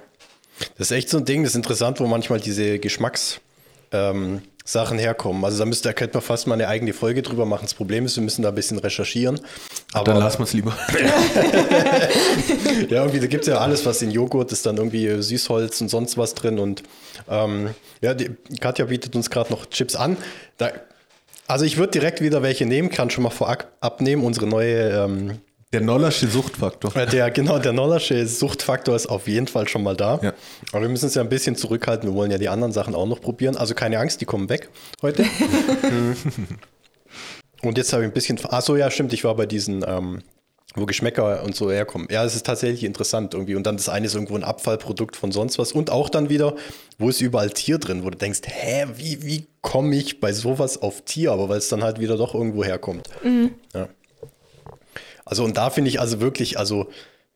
Das 0.78 0.88
ist 0.88 0.91
echt 0.91 1.10
so 1.10 1.18
ein 1.18 1.26
Ding, 1.26 1.43
das 1.43 1.51
ist 1.51 1.58
interessant, 1.58 1.99
wo 1.99 2.08
manchmal 2.08 2.39
diese 2.39 2.80
Geschmacks. 2.80 3.41
Ähm, 3.91 4.41
Sachen 4.68 4.97
herkommen. 4.97 5.45
Also 5.45 5.60
da 5.60 5.66
müsste, 5.66 5.89
da 5.89 5.93
könnte 5.93 6.16
man 6.16 6.24
fast 6.24 6.47
mal 6.47 6.56
eine 6.56 6.68
eigene 6.68 6.91
Folge 6.91 7.22
drüber 7.22 7.45
machen. 7.45 7.62
Das 7.66 7.76
Problem 7.76 8.03
ist, 8.06 8.16
wir 8.16 8.24
müssen 8.24 8.41
da 8.41 8.49
ein 8.49 8.56
bisschen 8.56 8.80
recherchieren. 8.80 9.39
Aber 9.93 10.06
dann 10.06 10.18
lassen 10.18 10.39
wir 10.39 10.45
es 10.45 10.53
lieber. 10.53 10.76
ja, 12.89 13.03
irgendwie, 13.03 13.20
da 13.20 13.28
gibt 13.28 13.43
es 13.43 13.47
ja 13.47 13.60
alles, 13.60 13.86
was 13.86 14.01
in 14.01 14.10
Joghurt 14.10 14.51
ist, 14.51 14.66
dann 14.66 14.78
irgendwie 14.78 15.22
Süßholz 15.22 15.82
und 15.82 15.89
sonst 15.89 16.18
was 16.18 16.34
drin. 16.34 16.58
Und 16.58 16.82
ähm, 17.30 17.76
ja, 18.01 18.16
die, 18.16 18.32
Katja 18.60 18.86
bietet 18.86 19.16
uns 19.16 19.30
gerade 19.30 19.51
noch 19.51 19.68
Chips 19.68 19.95
an. 19.95 20.18
Da, 20.58 20.72
also 21.48 21.66
ich 21.66 21.78
würde 21.78 21.91
direkt 21.91 22.22
wieder 22.22 22.41
welche 22.41 22.66
nehmen, 22.66 22.89
kann 22.89 23.10
schon 23.10 23.24
mal 23.24 23.30
vorab 23.30 23.72
abnehmen. 23.80 24.24
Unsere 24.24 24.48
neue 24.48 24.89
ähm, 24.89 25.39
der 25.74 25.82
Nollersche 25.82 26.28
Suchtfaktor. 26.28 26.91
Der, 27.12 27.32
genau, 27.32 27.60
der 27.60 27.74
Nollersche 27.74 28.26
Suchtfaktor 28.28 28.96
ist 28.96 29.08
auf 29.08 29.28
jeden 29.28 29.48
Fall 29.48 29.68
schon 29.68 29.84
mal 29.84 29.96
da. 29.96 30.20
Ja. 30.22 30.34
Aber 30.72 30.84
wir 30.84 30.89
müssen 30.89 31.08
es 31.08 31.16
ja 31.16 31.22
ein 31.22 31.28
bisschen 31.28 31.58
zurückhalten. 31.58 32.10
Wir 32.10 32.16
wollen 32.16 32.32
ja 32.32 32.38
die 32.38 32.48
anderen 32.48 32.72
Sachen 32.72 32.96
auch 32.96 33.06
noch 33.06 33.20
probieren. 33.20 33.58
Also 33.58 33.74
keine 33.74 34.00
Angst, 34.00 34.22
die 34.22 34.26
kommen 34.26 34.48
weg 34.48 34.70
heute. 35.02 35.26
und 37.62 37.78
jetzt 37.78 37.91
habe 37.91 38.04
ich 38.04 38.10
ein 38.10 38.14
bisschen. 38.14 38.39
Achso, 38.46 38.78
ja, 38.78 38.89
stimmt. 38.89 39.12
Ich 39.12 39.26
war 39.26 39.36
bei 39.36 39.46
diesen, 39.46 39.84
ähm, 39.86 40.22
wo 40.76 40.86
Geschmäcker 40.86 41.44
und 41.44 41.56
so 41.56 41.72
herkommen. 41.72 42.08
Ja, 42.12 42.24
es 42.24 42.36
ist 42.36 42.46
tatsächlich 42.46 42.84
interessant 42.84 43.34
irgendwie. 43.34 43.56
Und 43.56 43.66
dann 43.66 43.78
das 43.78 43.90
eine 43.90 44.06
ist 44.06 44.14
irgendwo 44.14 44.36
ein 44.36 44.44
Abfallprodukt 44.44 45.16
von 45.16 45.32
sonst 45.32 45.58
was. 45.58 45.72
Und 45.72 45.90
auch 45.90 46.10
dann 46.10 46.30
wieder, 46.30 46.56
wo 46.98 47.10
ist 47.10 47.22
überall 47.22 47.50
Tier 47.50 47.78
drin, 47.78 48.04
wo 48.04 48.10
du 48.10 48.18
denkst, 48.18 48.42
hä, 48.46 48.86
wie, 48.96 49.24
wie 49.24 49.48
komme 49.62 49.96
ich 49.96 50.20
bei 50.20 50.34
sowas 50.34 50.82
auf 50.82 51.02
Tier? 51.02 51.32
Aber 51.32 51.50
weil 51.50 51.58
es 51.58 51.70
dann 51.70 51.84
halt 51.84 52.00
wieder 52.00 52.18
doch 52.18 52.36
irgendwo 52.36 52.64
herkommt. 52.64 53.08
Mhm. 53.24 53.52
Ja. 53.74 53.88
Also 55.24 55.44
und 55.44 55.58
da 55.58 55.70
finde 55.70 55.90
ich 55.90 56.00
also 56.00 56.20
wirklich, 56.20 56.60
also 56.60 56.88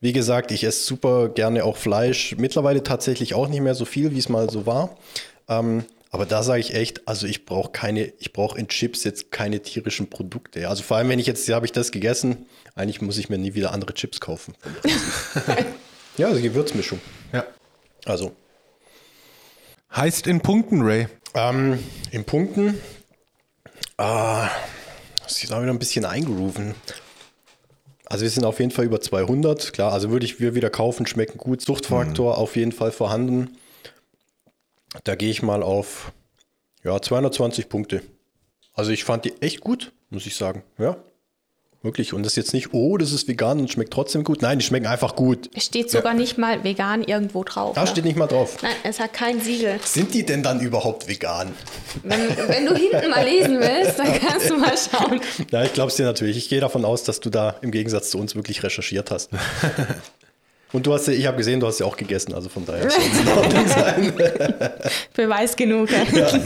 wie 0.01 0.13
gesagt, 0.13 0.51
ich 0.51 0.63
esse 0.63 0.83
super 0.83 1.29
gerne 1.29 1.63
auch 1.63 1.77
Fleisch. 1.77 2.35
Mittlerweile 2.37 2.83
tatsächlich 2.83 3.33
auch 3.33 3.47
nicht 3.47 3.61
mehr 3.61 3.75
so 3.75 3.85
viel, 3.85 4.11
wie 4.11 4.19
es 4.19 4.29
mal 4.29 4.49
so 4.49 4.65
war. 4.65 4.97
Ähm, 5.47 5.83
aber 6.11 6.25
da 6.25 6.41
sage 6.41 6.59
ich 6.59 6.73
echt, 6.73 7.07
also 7.07 7.27
ich 7.27 7.45
brauche 7.45 7.71
keine, 7.71 8.11
ich 8.19 8.33
brauche 8.33 8.57
in 8.57 8.67
Chips 8.67 9.03
jetzt 9.03 9.31
keine 9.31 9.61
tierischen 9.61 10.09
Produkte. 10.09 10.67
Also 10.67 10.81
vor 10.81 10.97
allem, 10.97 11.09
wenn 11.09 11.19
ich 11.19 11.27
jetzt, 11.27 11.47
habe 11.49 11.65
ich 11.65 11.71
das 11.71 11.91
gegessen, 11.91 12.47
eigentlich 12.75 13.01
muss 13.01 13.17
ich 13.17 13.29
mir 13.29 13.37
nie 13.37 13.53
wieder 13.53 13.71
andere 13.73 13.93
Chips 13.93 14.19
kaufen. 14.19 14.55
ja, 16.17 16.27
also 16.27 16.41
Gewürzmischung. 16.41 16.99
Ja. 17.31 17.45
Also. 18.05 18.35
Heißt 19.95 20.25
in 20.25 20.41
Punkten, 20.41 20.81
Ray? 20.81 21.07
Ähm, 21.35 21.77
in 22.09 22.23
Punkten, 22.23 22.79
ah, 23.97 24.49
muss 25.23 25.43
ich 25.43 25.49
da 25.49 25.61
wieder 25.61 25.71
ein 25.71 25.79
bisschen 25.79 26.05
eingerufen. 26.05 26.73
Also 28.05 28.23
wir 28.23 28.31
sind 28.31 28.45
auf 28.45 28.59
jeden 28.59 28.71
Fall 28.71 28.85
über 28.85 28.99
200, 28.99 29.73
klar. 29.73 29.93
Also 29.93 30.09
würde 30.09 30.25
ich 30.25 30.39
wir 30.39 30.55
wieder 30.55 30.71
kaufen, 30.71 31.05
schmecken 31.05 31.37
gut. 31.37 31.61
Suchtfaktor 31.61 32.33
mhm. 32.33 32.39
auf 32.39 32.55
jeden 32.55 32.71
Fall 32.71 32.91
vorhanden. 32.91 33.57
Da 35.03 35.15
gehe 35.15 35.29
ich 35.29 35.41
mal 35.41 35.63
auf 35.63 36.11
ja, 36.83 37.01
220 37.01 37.69
Punkte. 37.69 38.01
Also 38.73 38.91
ich 38.91 39.03
fand 39.03 39.25
die 39.25 39.33
echt 39.41 39.61
gut, 39.61 39.91
muss 40.09 40.25
ich 40.25 40.35
sagen. 40.35 40.63
Ja. 40.77 40.97
Wirklich. 41.81 42.13
Und 42.13 42.23
das 42.23 42.33
ist 42.33 42.37
jetzt 42.37 42.53
nicht, 42.53 42.73
oh, 42.73 42.97
das 42.97 43.13
ist 43.13 43.29
vegan 43.29 43.59
und 43.59 43.71
schmeckt 43.71 43.93
trotzdem 43.93 44.25
gut. 44.25 44.41
Nein, 44.41 44.59
die 44.59 44.65
schmecken 44.65 44.87
einfach 44.87 45.15
gut. 45.15 45.49
Es 45.55 45.65
steht 45.65 45.89
sogar 45.89 46.11
ja. 46.11 46.19
nicht 46.19 46.37
mal 46.37 46.63
vegan 46.65 47.03
irgendwo 47.03 47.45
drauf. 47.45 47.73
Da 47.73 47.81
ne? 47.81 47.87
steht 47.87 48.03
nicht 48.03 48.17
mal 48.17 48.27
drauf. 48.27 48.57
Nein, 48.61 48.73
es 48.83 48.99
hat 48.99 49.13
kein 49.13 49.39
Siegel. 49.39 49.79
Sind 49.85 50.13
die 50.13 50.25
denn 50.25 50.43
dann 50.43 50.59
überhaupt 50.59 51.07
vegan? 51.07 51.53
Wenn, 52.03 52.37
wenn 52.49 52.65
du 52.65 52.75
hinten 52.75 53.09
mal 53.09 53.23
lesen 53.23 53.61
willst, 53.61 53.97
dann 53.97 54.13
kannst 54.19 54.49
du 54.49 54.57
mal 54.57 54.75
schauen. 54.77 55.21
Ja, 55.51 55.63
ich 55.63 55.71
glaube 55.71 55.89
es 55.89 55.95
dir 55.95 56.05
natürlich. 56.05 56.35
Ich 56.35 56.49
gehe 56.49 56.59
davon 56.59 56.83
aus, 56.83 57.03
dass 57.03 57.21
du 57.21 57.29
da 57.29 57.55
im 57.61 57.71
Gegensatz 57.71 58.09
zu 58.09 58.17
uns 58.17 58.35
wirklich 58.35 58.61
recherchiert 58.61 59.09
hast. 59.09 59.29
Und 60.71 60.85
du 60.85 60.93
hast 60.93 61.07
ja, 61.07 61.13
ich 61.13 61.25
habe 61.25 61.37
gesehen, 61.37 61.59
du 61.59 61.67
hast 61.67 61.79
ja 61.79 61.85
auch 61.85 61.97
gegessen, 61.97 62.33
also 62.33 62.47
von 62.49 62.65
daher 62.65 62.89
soll 62.89 63.01
es 63.01 63.19
in 63.21 63.27
Ordnung 63.27 63.67
sein. 63.67 64.13
Beweis 65.15 65.55
genug. 65.55 65.89
Ja. 65.91 66.27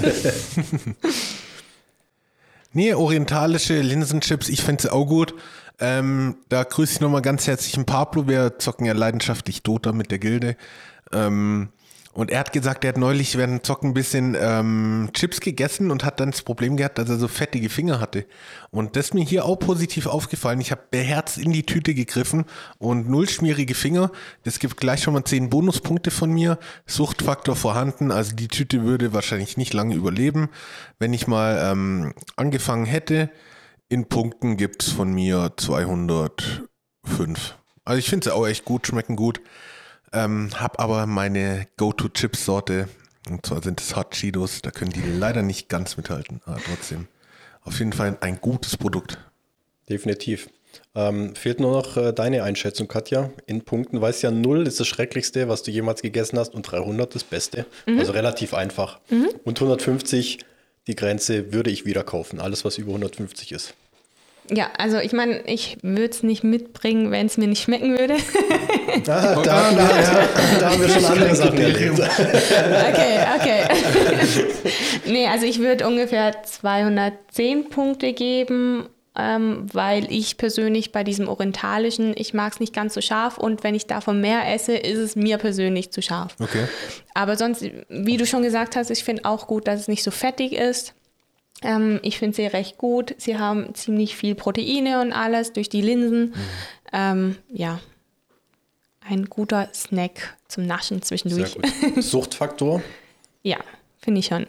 Nee, 2.76 2.96
orientalische 2.96 3.80
Linsenchips, 3.82 4.50
ich 4.50 4.64
finde 4.64 4.82
sie 4.82 4.92
auch 4.92 5.06
gut. 5.06 5.36
Ähm, 5.80 6.38
da 6.50 6.64
grüße 6.64 6.94
ich 6.94 7.02
nochmal 7.02 7.22
ganz 7.22 7.46
herzlich 7.46 7.74
den 7.74 7.86
Pablo. 7.86 8.28
Wir 8.28 8.58
zocken 8.58 8.88
ja 8.88 8.94
leidenschaftlich 8.94 9.62
Dota 9.62 9.92
mit 9.92 10.10
der 10.10 10.18
Gilde. 10.18 10.56
Ähm, 11.12 11.70
und 12.14 12.30
er 12.30 12.40
hat 12.40 12.54
gesagt, 12.54 12.86
er 12.86 12.90
hat 12.90 12.98
neulich 12.98 13.38
während 13.38 13.66
Zocken 13.66 13.90
ein 13.90 13.94
bisschen 13.96 14.38
ähm, 14.40 15.10
Chips 15.14 15.40
gegessen 15.40 15.90
und 15.90 16.06
hat 16.06 16.20
dann 16.20 16.30
das 16.30 16.44
Problem 16.44 16.78
gehabt, 16.78 17.00
dass 17.00 17.10
er 17.10 17.18
so 17.18 17.28
fettige 17.28 17.70
Finger 17.70 18.00
hatte. 18.00 18.28
Und 18.70 18.96
das 18.96 19.06
ist 19.06 19.14
mir 19.16 19.24
hier 19.24 19.46
auch 19.46 19.56
positiv 19.56 20.06
aufgefallen. 20.06 20.62
Ich 20.62 20.70
habe 20.70 20.84
beherzt 20.92 21.40
in 21.40 21.52
die 21.52 21.66
Tüte 21.66 21.96
gegriffen 21.96 22.46
und 22.78 23.10
null 23.10 23.28
schmierige 23.28 23.74
Finger. 23.74 24.12
Das 24.44 24.60
gibt 24.60 24.78
gleich 24.78 25.02
schon 25.02 25.16
mal 25.16 25.24
zehn 25.24 25.50
Bonuspunkte 25.50 26.12
von 26.12 26.32
mir. 26.32 26.60
Suchtfaktor 26.86 27.56
vorhanden. 27.56 28.12
Also 28.12 28.36
die 28.36 28.48
Tüte 28.48 28.84
würde 28.84 29.14
wahrscheinlich 29.14 29.58
nicht 29.58 29.74
lange 29.74 29.96
überleben. 29.96 30.50
Wenn 31.00 31.14
ich 31.14 31.26
mal 31.26 31.72
ähm, 31.72 32.14
angefangen 32.36 32.86
hätte, 32.86 33.32
in 33.90 34.08
Punkten 34.08 34.58
gibt 34.58 34.84
es 34.84 34.92
von 34.92 35.12
mir 35.12 35.54
205. 35.58 37.56
Also 37.86 38.00
ich 38.00 38.08
finde 38.08 38.26
sie 38.26 38.36
auch 38.36 38.48
echt 38.48 38.66
gut, 38.66 38.86
schmecken 38.86 39.16
gut. 39.16 39.42
Ähm, 40.14 40.50
hab 40.56 40.80
aber 40.80 41.06
meine 41.08 41.68
Go-To-Chips-Sorte, 41.78 42.88
und 43.30 43.46
zwar 43.46 43.64
sind 43.64 43.82
es 43.82 43.96
Hot 43.96 44.12
Cheetos, 44.12 44.62
da 44.62 44.72
können 44.72 44.92
die 44.92 45.02
leider 45.02 45.42
nicht 45.42 45.70
ganz 45.70 45.98
mithalten, 45.98 46.42
aber 46.46 46.60
trotzdem 46.64 47.08
auf 47.64 47.80
jeden 47.80 47.94
Fall 47.94 48.18
ein 48.22 48.40
gutes 48.40 48.78
Produkt. 48.78 49.18
Definitiv. 49.90 50.50
Ähm, 50.96 51.36
fehlt 51.36 51.60
nur 51.60 51.72
noch 51.72 51.98
äh, 51.98 52.14
deine 52.14 52.44
Einschätzung, 52.44 52.88
Katja. 52.88 53.32
In 53.46 53.64
Punkten 53.64 54.02
weiß 54.02 54.22
ja 54.22 54.32
0 54.32 54.68
ist 54.68 54.80
das 54.80 54.88
Schrecklichste, 54.88 55.48
was 55.48 55.64
du 55.64 55.72
jemals 55.72 56.02
gegessen 56.02 56.38
hast, 56.38 56.54
und 56.54 56.64
300 56.64 57.14
das 57.14 57.24
Beste. 57.24 57.66
Mhm. 57.86 58.00
Also 58.00 58.12
relativ 58.12 58.54
einfach. 58.54 59.00
Mhm. 59.10 59.30
Und 59.44 59.58
150, 59.58 60.40
die 60.88 60.96
Grenze, 60.96 61.54
würde 61.54 61.70
ich 61.70 61.86
wieder 61.86 62.04
kaufen. 62.04 62.40
Alles, 62.40 62.66
was 62.66 62.78
über 62.78 62.90
150 62.90 63.52
ist. 63.52 63.76
Ja, 64.50 64.70
also 64.78 64.98
ich 65.00 65.14
meine, 65.14 65.42
ich 65.46 65.78
würde 65.82 66.10
es 66.10 66.22
nicht 66.22 66.44
mitbringen, 66.44 67.12
wenn 67.12 67.28
es 67.28 67.38
mir 67.38 67.48
nicht 67.48 67.64
schmecken 67.64 67.98
würde. 67.98 68.16
ah, 68.94 69.00
da, 69.04 69.42
da, 69.42 69.72
ja, 69.72 70.28
da, 70.60 70.70
haben 70.70 70.82
wir 70.82 70.90
schon 70.90 71.06
andere 71.06 71.36
Sachen 71.36 71.58
erlebt. 71.58 72.00
okay, 72.00 73.20
okay. 73.40 73.68
nee, 75.06 75.28
also 75.28 75.46
ich 75.46 75.60
würde 75.60 75.88
ungefähr 75.88 76.44
210 76.44 77.70
Punkte 77.70 78.12
geben, 78.12 78.90
ähm, 79.18 79.68
weil 79.72 80.12
ich 80.12 80.38
persönlich 80.38 80.92
bei 80.92 81.06
diesem 81.06 81.30
orientalischen, 81.30 82.14
ich 82.18 82.34
mag 82.34 82.52
es 82.54 82.60
nicht 82.60 82.74
ganz 82.74 82.96
so 82.96 83.02
scharf 83.02 83.38
und 83.38 83.64
wenn 83.64 83.76
ich 83.76 83.86
davon 83.86 84.20
mehr 84.20 84.52
esse, 84.54 84.76
ist 84.76 84.98
es 84.98 85.16
mir 85.16 85.38
persönlich 85.38 85.92
zu 85.92 86.02
scharf. 86.02 86.36
Okay. 86.40 86.68
Aber 87.14 87.38
sonst, 87.38 87.64
wie 87.88 88.18
du 88.18 88.26
schon 88.26 88.44
gesagt 88.44 88.76
hast, 88.76 88.90
ich 88.90 89.04
finde 89.06 89.24
auch 89.26 89.48
gut, 89.48 89.68
dass 89.68 89.82
es 89.82 89.88
nicht 89.88 90.04
so 90.04 90.12
fettig 90.12 90.54
ist. 90.54 90.96
Ähm, 91.64 92.00
ich 92.04 92.18
finde 92.20 92.36
sie 92.36 92.46
recht 92.46 92.78
gut. 92.78 93.16
Sie 93.18 93.38
haben 93.38 93.74
ziemlich 93.76 94.16
viel 94.16 94.36
Proteine 94.36 95.02
und 95.02 95.14
alles 95.14 95.54
durch 95.54 95.70
die 95.70 95.82
Linsen. 95.82 96.30
Mhm. 96.30 96.34
Ähm, 96.92 97.36
ja, 97.52 97.80
ein 99.08 99.26
guter 99.26 99.70
Snack 99.74 100.38
zum 100.48 100.66
Naschen 100.66 101.02
zwischendurch. 101.02 101.58
Suchtfaktor? 101.98 102.82
ja, 103.44 103.58
finde 104.00 104.20
ich 104.20 104.28
schon. 104.28 104.48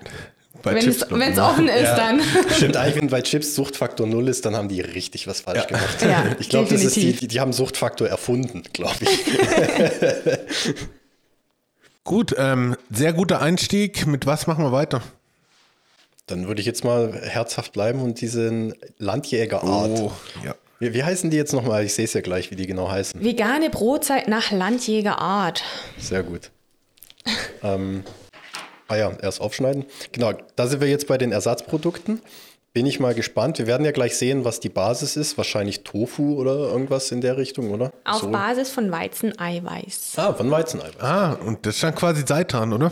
Wenn 0.62 0.88
es 0.88 1.38
offen 1.38 1.68
ist, 1.68 1.82
ja. 1.82 1.96
dann. 1.96 2.20
Stimmt, 2.56 2.76
eigentlich, 2.76 2.96
wenn 2.96 3.08
bei 3.08 3.20
Chips 3.20 3.54
Suchtfaktor 3.54 4.06
null 4.06 4.28
ist, 4.28 4.46
dann 4.46 4.56
haben 4.56 4.68
die 4.68 4.80
richtig 4.80 5.26
was 5.26 5.40
falsch 5.40 5.58
ja. 5.58 5.66
gemacht. 5.66 6.02
Ja, 6.02 6.24
ich 6.38 6.48
glaube, 6.48 6.70
das 6.70 6.82
ist 6.82 6.96
die, 6.96 7.12
die, 7.12 7.28
die 7.28 7.40
haben 7.40 7.52
Suchtfaktor 7.52 8.08
erfunden, 8.08 8.62
glaube 8.72 8.96
ich. 9.00 10.74
Gut, 12.04 12.34
ähm, 12.38 12.76
sehr 12.90 13.12
guter 13.12 13.40
Einstieg. 13.40 14.06
Mit 14.06 14.26
was 14.26 14.46
machen 14.46 14.64
wir 14.64 14.72
weiter? 14.72 15.02
Dann 16.26 16.46
würde 16.46 16.60
ich 16.60 16.66
jetzt 16.66 16.84
mal 16.84 17.12
herzhaft 17.12 17.72
bleiben 17.72 18.00
und 18.00 18.20
diesen 18.20 18.74
Landjägerart. 18.98 20.00
Oh, 20.00 20.12
ja. 20.42 20.54
Wie, 20.78 20.94
wie, 20.94 21.04
heißen 21.04 21.30
die 21.30 21.36
jetzt 21.36 21.52
nochmal? 21.52 21.84
Ich 21.84 21.94
sehe 21.94 22.06
es 22.06 22.14
ja 22.14 22.22
gleich, 22.22 22.50
wie 22.50 22.56
die 22.56 22.66
genau 22.66 22.90
heißen. 22.90 23.22
Vegane 23.22 23.70
Brotzeit 23.70 24.26
nach 24.26 24.50
Landjägerart. 24.50 25.62
Sehr 25.98 26.22
gut. 26.22 26.50
ähm, 27.62 28.04
ah 28.88 28.96
ja, 28.96 29.12
erst 29.20 29.40
aufschneiden. 29.40 29.84
Genau, 30.12 30.32
da 30.56 30.66
sind 30.66 30.80
wir 30.80 30.88
jetzt 30.88 31.06
bei 31.06 31.18
den 31.18 31.30
Ersatzprodukten. 31.30 32.20
Bin 32.72 32.86
ich 32.86 32.98
mal 32.98 33.14
gespannt. 33.14 33.58
Wir 33.58 33.66
werden 33.66 33.84
ja 33.84 33.92
gleich 33.92 34.16
sehen, 34.16 34.44
was 34.44 34.58
die 34.60 34.68
Basis 34.68 35.16
ist. 35.16 35.36
Wahrscheinlich 35.36 35.84
Tofu 35.84 36.34
oder 36.34 36.54
irgendwas 36.54 37.12
in 37.12 37.20
der 37.20 37.36
Richtung, 37.36 37.70
oder? 37.70 37.92
Auf 38.04 38.22
so. 38.22 38.30
Basis 38.30 38.70
von 38.70 38.90
Weizeneiweiß. 38.90 40.14
Ah, 40.16 40.32
von 40.32 40.50
Weizeneiweiß. 40.50 41.00
Ah, 41.00 41.34
und 41.34 41.64
das 41.66 41.76
ist 41.76 41.84
dann 41.84 41.94
quasi 41.94 42.24
Seitan, 42.26 42.72
oder? 42.72 42.90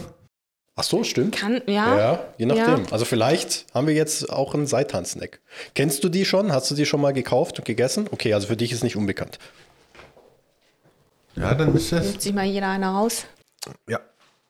Ach 0.74 0.82
so, 0.84 1.04
stimmt. 1.04 1.36
Kann, 1.36 1.60
ja. 1.66 1.98
Ja, 1.98 2.24
je 2.38 2.46
nachdem. 2.46 2.84
Ja. 2.84 2.92
Also 2.92 3.04
vielleicht 3.04 3.66
haben 3.74 3.86
wir 3.86 3.94
jetzt 3.94 4.30
auch 4.30 4.54
einen 4.54 4.66
Seitan-Snack. 4.66 5.40
Kennst 5.74 6.02
du 6.02 6.08
die 6.08 6.24
schon? 6.24 6.50
Hast 6.52 6.70
du 6.70 6.74
die 6.74 6.86
schon 6.86 7.00
mal 7.00 7.12
gekauft 7.12 7.58
und 7.58 7.64
gegessen? 7.66 8.08
Okay, 8.10 8.32
also 8.32 8.46
für 8.46 8.56
dich 8.56 8.72
ist 8.72 8.82
nicht 8.82 8.96
unbekannt. 8.96 9.38
Ja, 11.36 11.54
dann 11.54 11.74
ist 11.74 11.92
das. 11.92 12.06
Nimmt 12.06 12.22
sich 12.22 12.32
mal 12.32 12.44
jeder 12.46 12.68
einer 12.68 12.90
raus. 12.90 13.24
Ja. 13.88 14.00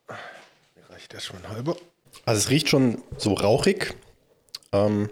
Mir 0.09 0.91
reicht 0.95 1.13
das 1.15 1.25
schon 1.25 1.37
ein 1.39 1.49
halber. 1.49 1.77
Also 2.25 2.39
es 2.39 2.51
riecht 2.51 2.69
schon 2.69 3.03
so 3.17 3.35
rauchig. 3.35 3.95
Ähm, 4.73 5.11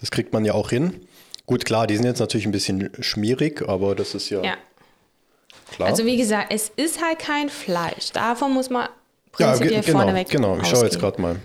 das 0.00 0.10
kriegt 0.10 0.32
man 0.32 0.44
ja 0.44 0.54
auch 0.54 0.70
hin. 0.70 1.06
Gut, 1.46 1.64
klar, 1.64 1.86
die 1.86 1.96
sind 1.96 2.04
jetzt 2.06 2.20
natürlich 2.20 2.46
ein 2.46 2.52
bisschen 2.52 2.90
schmierig, 3.00 3.66
aber 3.68 3.94
das 3.94 4.14
ist 4.14 4.28
ja, 4.30 4.42
Ja. 4.42 4.56
klar. 5.72 5.88
Also 5.88 6.04
wie 6.04 6.16
gesagt, 6.16 6.52
es 6.52 6.70
ist 6.76 7.02
halt 7.02 7.18
kein 7.18 7.48
Fleisch. 7.48 8.12
Davon 8.12 8.52
muss 8.52 8.70
man 8.70 8.88
ja, 9.38 9.56
genau, 9.56 9.82
vorneweg 9.82 10.28
genau. 10.28 10.58
Ich 10.58 10.68
schaue 10.68 10.84
jetzt 10.84 10.98
gerade 10.98 11.20
mal. 11.20 11.36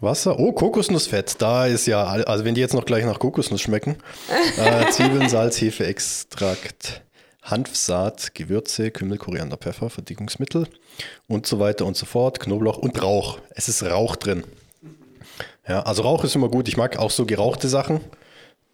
Wasser. 0.00 0.38
Oh, 0.38 0.52
Kokosnussfett. 0.52 1.40
Da 1.40 1.66
ist 1.66 1.86
ja, 1.86 2.04
also 2.04 2.44
wenn 2.44 2.54
die 2.54 2.60
jetzt 2.60 2.74
noch 2.74 2.84
gleich 2.84 3.04
nach 3.04 3.18
Kokosnuss 3.18 3.60
schmecken. 3.60 3.96
äh, 4.56 4.90
Zwiebeln, 4.90 5.28
Salz, 5.28 5.60
Hefe, 5.60 5.86
Extrakt, 5.86 7.02
Hanfsaat, 7.42 8.34
Gewürze, 8.34 8.90
Kümmel, 8.90 9.18
Koriander, 9.18 9.56
Pfeffer, 9.56 9.90
Verdickungsmittel 9.90 10.66
und 11.28 11.46
so 11.46 11.60
weiter 11.60 11.86
und 11.86 11.96
so 11.96 12.06
fort. 12.06 12.40
Knoblauch 12.40 12.78
und 12.78 13.00
Rauch. 13.00 13.38
Es 13.50 13.68
ist 13.68 13.82
Rauch 13.84 14.16
drin. 14.16 14.44
Ja, 15.68 15.82
also 15.82 16.02
Rauch 16.02 16.24
ist 16.24 16.34
immer 16.34 16.48
gut. 16.48 16.66
Ich 16.68 16.76
mag 16.76 16.98
auch 16.98 17.10
so 17.10 17.24
gerauchte 17.24 17.68
Sachen. 17.68 18.00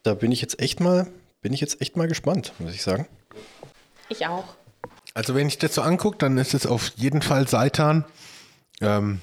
Da 0.03 0.15
bin 0.15 0.31
ich 0.31 0.41
jetzt 0.41 0.59
echt 0.59 0.79
mal, 0.79 1.07
bin 1.41 1.53
ich 1.53 1.61
jetzt 1.61 1.81
echt 1.81 1.95
mal 1.95 2.07
gespannt, 2.07 2.53
muss 2.57 2.73
ich 2.73 2.81
sagen. 2.81 3.07
Ich 4.09 4.25
auch. 4.25 4.45
Also 5.13 5.35
wenn 5.35 5.47
ich 5.47 5.57
das 5.59 5.75
so 5.75 5.81
angucke, 5.81 6.17
dann 6.17 6.37
ist 6.37 6.53
es 6.53 6.65
auf 6.65 6.91
jeden 6.95 7.21
Fall 7.21 7.47
Seitan. 7.47 8.05
Ähm, 8.81 9.19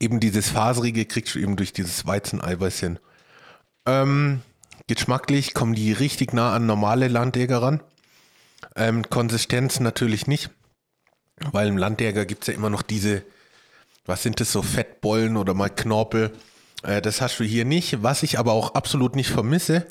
eben 0.00 0.20
dieses 0.20 0.48
Faserige 0.48 1.04
kriegst 1.04 1.34
du 1.34 1.38
eben 1.38 1.56
durch 1.56 1.72
dieses 1.72 2.06
Weizeneiweiß 2.06 2.80
hin. 2.80 2.98
Ähm, 3.86 4.42
geschmacklich 4.86 5.54
kommen 5.54 5.74
die 5.74 5.92
richtig 5.92 6.32
nah 6.32 6.54
an 6.54 6.66
normale 6.66 7.08
Landjäger 7.08 7.62
ran. 7.62 7.82
Ähm, 8.76 9.08
Konsistenz 9.08 9.80
natürlich 9.80 10.26
nicht, 10.26 10.50
weil 11.52 11.68
im 11.68 11.76
Landjäger 11.76 12.24
gibt 12.26 12.42
es 12.42 12.48
ja 12.48 12.54
immer 12.54 12.70
noch 12.70 12.82
diese, 12.82 13.22
was 14.04 14.22
sind 14.22 14.40
das 14.40 14.52
so, 14.52 14.62
Fettbollen 14.62 15.36
oder 15.36 15.54
mal 15.54 15.68
Knorpel. 15.68 16.32
Äh, 16.82 17.02
das 17.02 17.20
hast 17.20 17.38
du 17.40 17.44
hier 17.44 17.64
nicht. 17.64 18.02
Was 18.02 18.22
ich 18.22 18.38
aber 18.38 18.52
auch 18.52 18.74
absolut 18.74 19.16
nicht 19.16 19.30
vermisse, 19.30 19.86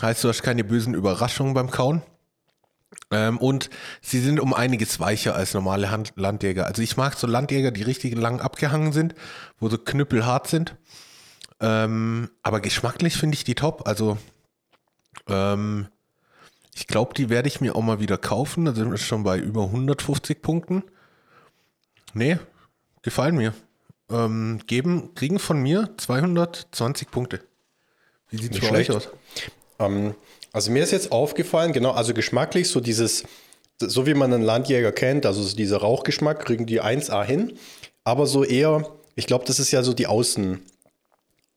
heißt, 0.00 0.24
du 0.24 0.28
hast 0.28 0.42
keine 0.42 0.64
bösen 0.64 0.94
Überraschungen 0.94 1.54
beim 1.54 1.70
Kauen. 1.70 2.02
Ähm, 3.10 3.38
und 3.38 3.70
sie 4.00 4.20
sind 4.20 4.40
um 4.40 4.54
einiges 4.54 4.98
weicher 5.00 5.34
als 5.34 5.54
normale 5.54 5.90
Hand 5.90 6.12
Landjäger. 6.16 6.66
Also 6.66 6.82
ich 6.82 6.96
mag 6.96 7.14
so 7.16 7.26
Landjäger, 7.26 7.70
die 7.70 7.82
richtig 7.82 8.16
lang 8.16 8.40
abgehangen 8.40 8.92
sind, 8.92 9.14
wo 9.58 9.68
so 9.68 9.78
knüppelhart 9.78 10.46
sind. 10.48 10.76
Ähm, 11.60 12.30
aber 12.42 12.60
geschmacklich 12.60 13.14
finde 13.16 13.36
ich 13.36 13.44
die 13.44 13.54
top. 13.54 13.86
Also 13.86 14.18
ähm, 15.28 15.88
ich 16.74 16.86
glaube, 16.86 17.14
die 17.14 17.30
werde 17.30 17.48
ich 17.48 17.60
mir 17.60 17.76
auch 17.76 17.82
mal 17.82 18.00
wieder 18.00 18.18
kaufen. 18.18 18.64
Da 18.64 18.74
sind 18.74 18.90
wir 18.90 18.98
schon 18.98 19.22
bei 19.22 19.38
über 19.38 19.64
150 19.64 20.42
Punkten. 20.42 20.82
Nee, 22.14 22.38
gefallen 23.02 23.36
mir. 23.36 23.54
Ähm, 24.10 24.60
geben, 24.66 25.14
kriegen 25.14 25.38
von 25.38 25.62
mir 25.62 25.90
220 25.96 27.10
Punkte. 27.10 27.40
Wie 28.28 28.36
sieht 28.36 28.52
es 28.54 28.60
Nicht 28.60 28.70
bei 28.70 28.78
euch 28.78 28.86
schlecht. 28.86 28.90
aus? 28.90 29.08
Ähm, 29.78 30.14
also 30.54 30.70
mir 30.70 30.82
ist 30.82 30.92
jetzt 30.92 31.12
aufgefallen, 31.12 31.72
genau, 31.72 31.90
also 31.90 32.14
geschmacklich 32.14 32.68
so 32.68 32.80
dieses, 32.80 33.24
so 33.80 34.06
wie 34.06 34.14
man 34.14 34.32
einen 34.32 34.42
Landjäger 34.42 34.92
kennt, 34.92 35.26
also 35.26 35.42
so 35.42 35.54
dieser 35.54 35.78
Rauchgeschmack, 35.78 36.44
kriegen 36.46 36.64
die 36.64 36.80
1A 36.80 37.22
hin, 37.24 37.52
aber 38.04 38.26
so 38.26 38.44
eher, 38.44 38.86
ich 39.16 39.26
glaube, 39.26 39.44
das 39.44 39.58
ist 39.60 39.70
ja 39.72 39.82
so 39.82 39.92
die 39.92 40.06
Außen, 40.06 40.62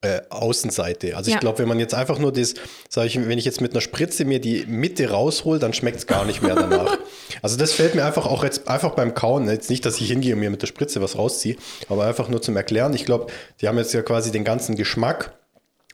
äh, 0.02 0.22
Außenseite. 0.30 1.18
Also 1.18 1.30
ich 1.30 1.34
Ja. 1.36 1.40
glaube, 1.40 1.58
wenn 1.60 1.68
man 1.68 1.80
jetzt 1.80 1.96
einfach 1.96 2.20
nur 2.20 2.32
das, 2.32 2.54
sag 2.88 3.08
ich, 3.08 3.18
wenn 3.18 3.38
ich 3.40 3.46
jetzt 3.46 3.62
mit 3.62 3.72
einer 3.72 3.82
Spritze 3.82 4.26
mir 4.26 4.40
die 4.40 4.64
Mitte 4.68 5.10
raushol, 5.10 5.58
dann 5.58 5.74
schmeckt 5.74 5.98
es 5.98 6.06
gar 6.06 6.24
nicht 6.24 6.44
mehr 6.44 6.54
danach. 6.56 6.98
also 7.42 7.58
das 7.58 7.74
fällt 7.74 7.96
mir 7.96 8.06
einfach 8.06 8.28
auch 8.28 8.44
jetzt 8.44 8.68
einfach 8.68 8.92
beim 8.92 9.16
Kauen, 9.16 9.46
ne, 9.46 9.54
jetzt 9.54 9.72
nicht, 9.72 9.86
dass 9.86 10.00
ich 10.00 10.08
hingehe 10.08 10.34
und 10.36 10.40
mir 10.40 10.52
mit 10.52 10.62
der 10.62 10.68
Spritze 10.68 11.02
was 11.02 11.18
rausziehe, 11.18 11.56
aber 11.90 12.06
einfach 12.06 12.30
nur 12.30 12.42
zum 12.44 12.56
Erklären. 12.56 12.94
Ich 12.94 13.06
glaube, 13.06 13.32
die 13.60 13.68
haben 13.68 13.78
jetzt 13.80 13.94
ja 13.94 14.04
quasi 14.04 14.32
den 14.32 14.44
ganzen 14.44 14.76
Geschmack, 14.76 15.34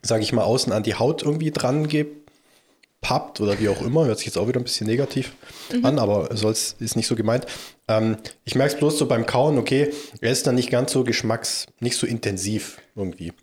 sage 0.02 0.24
ich 0.24 0.34
mal, 0.34 0.44
außen 0.44 0.74
an 0.74 0.84
die 0.84 0.96
Haut 0.96 1.24
irgendwie 1.24 1.52
dran 1.52 1.88
gepappt 3.04 3.42
oder 3.42 3.60
wie 3.60 3.70
auch 3.70 3.82
immer. 3.82 4.06
Hört 4.06 4.18
sich 4.18 4.28
jetzt 4.28 4.38
auch 4.38 4.48
wieder 4.48 4.60
ein 4.60 4.64
bisschen 4.64 4.88
negativ 4.88 5.34
an, 5.84 6.00
aber 6.00 6.36
soll's, 6.36 6.76
ist 6.80 6.96
nicht 6.96 7.08
so 7.08 7.16
gemeint. 7.16 7.46
Ähm, 7.88 8.18
ich 8.46 8.56
merke 8.56 8.74
es 8.74 8.80
bloß 8.80 8.98
so 8.98 9.08
beim 9.08 9.26
Kauen, 9.26 9.58
okay, 9.58 9.94
er 10.22 10.32
ist 10.32 10.48
dann 10.48 10.56
nicht 10.56 10.72
ganz 10.72 10.94
so 10.94 11.04
geschmacks, 11.04 11.68
nicht 11.80 11.98
so 11.98 12.08
intensiv 12.08 12.78
irgendwie. 12.96 13.34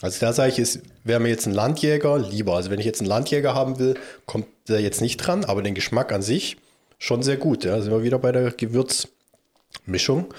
Also 0.00 0.18
da 0.20 0.32
sage 0.32 0.54
ich, 0.56 0.78
wäre 1.04 1.20
mir 1.20 1.28
jetzt 1.28 1.46
ein 1.46 1.52
Landjäger 1.52 2.18
lieber. 2.18 2.56
Also 2.56 2.70
wenn 2.70 2.80
ich 2.80 2.86
jetzt 2.86 3.00
einen 3.00 3.08
Landjäger 3.08 3.54
haben 3.54 3.78
will, 3.78 3.94
kommt 4.24 4.46
der 4.68 4.80
jetzt 4.80 5.02
nicht 5.02 5.18
dran, 5.18 5.44
aber 5.44 5.62
den 5.62 5.74
Geschmack 5.74 6.12
an 6.12 6.22
sich 6.22 6.56
schon 6.98 7.22
sehr 7.22 7.36
gut. 7.36 7.64
Ja, 7.64 7.80
sind 7.82 7.92
wir 7.92 8.02
wieder 8.02 8.18
bei 8.18 8.32
der 8.32 8.50
Gewürzmischung. 8.50 10.32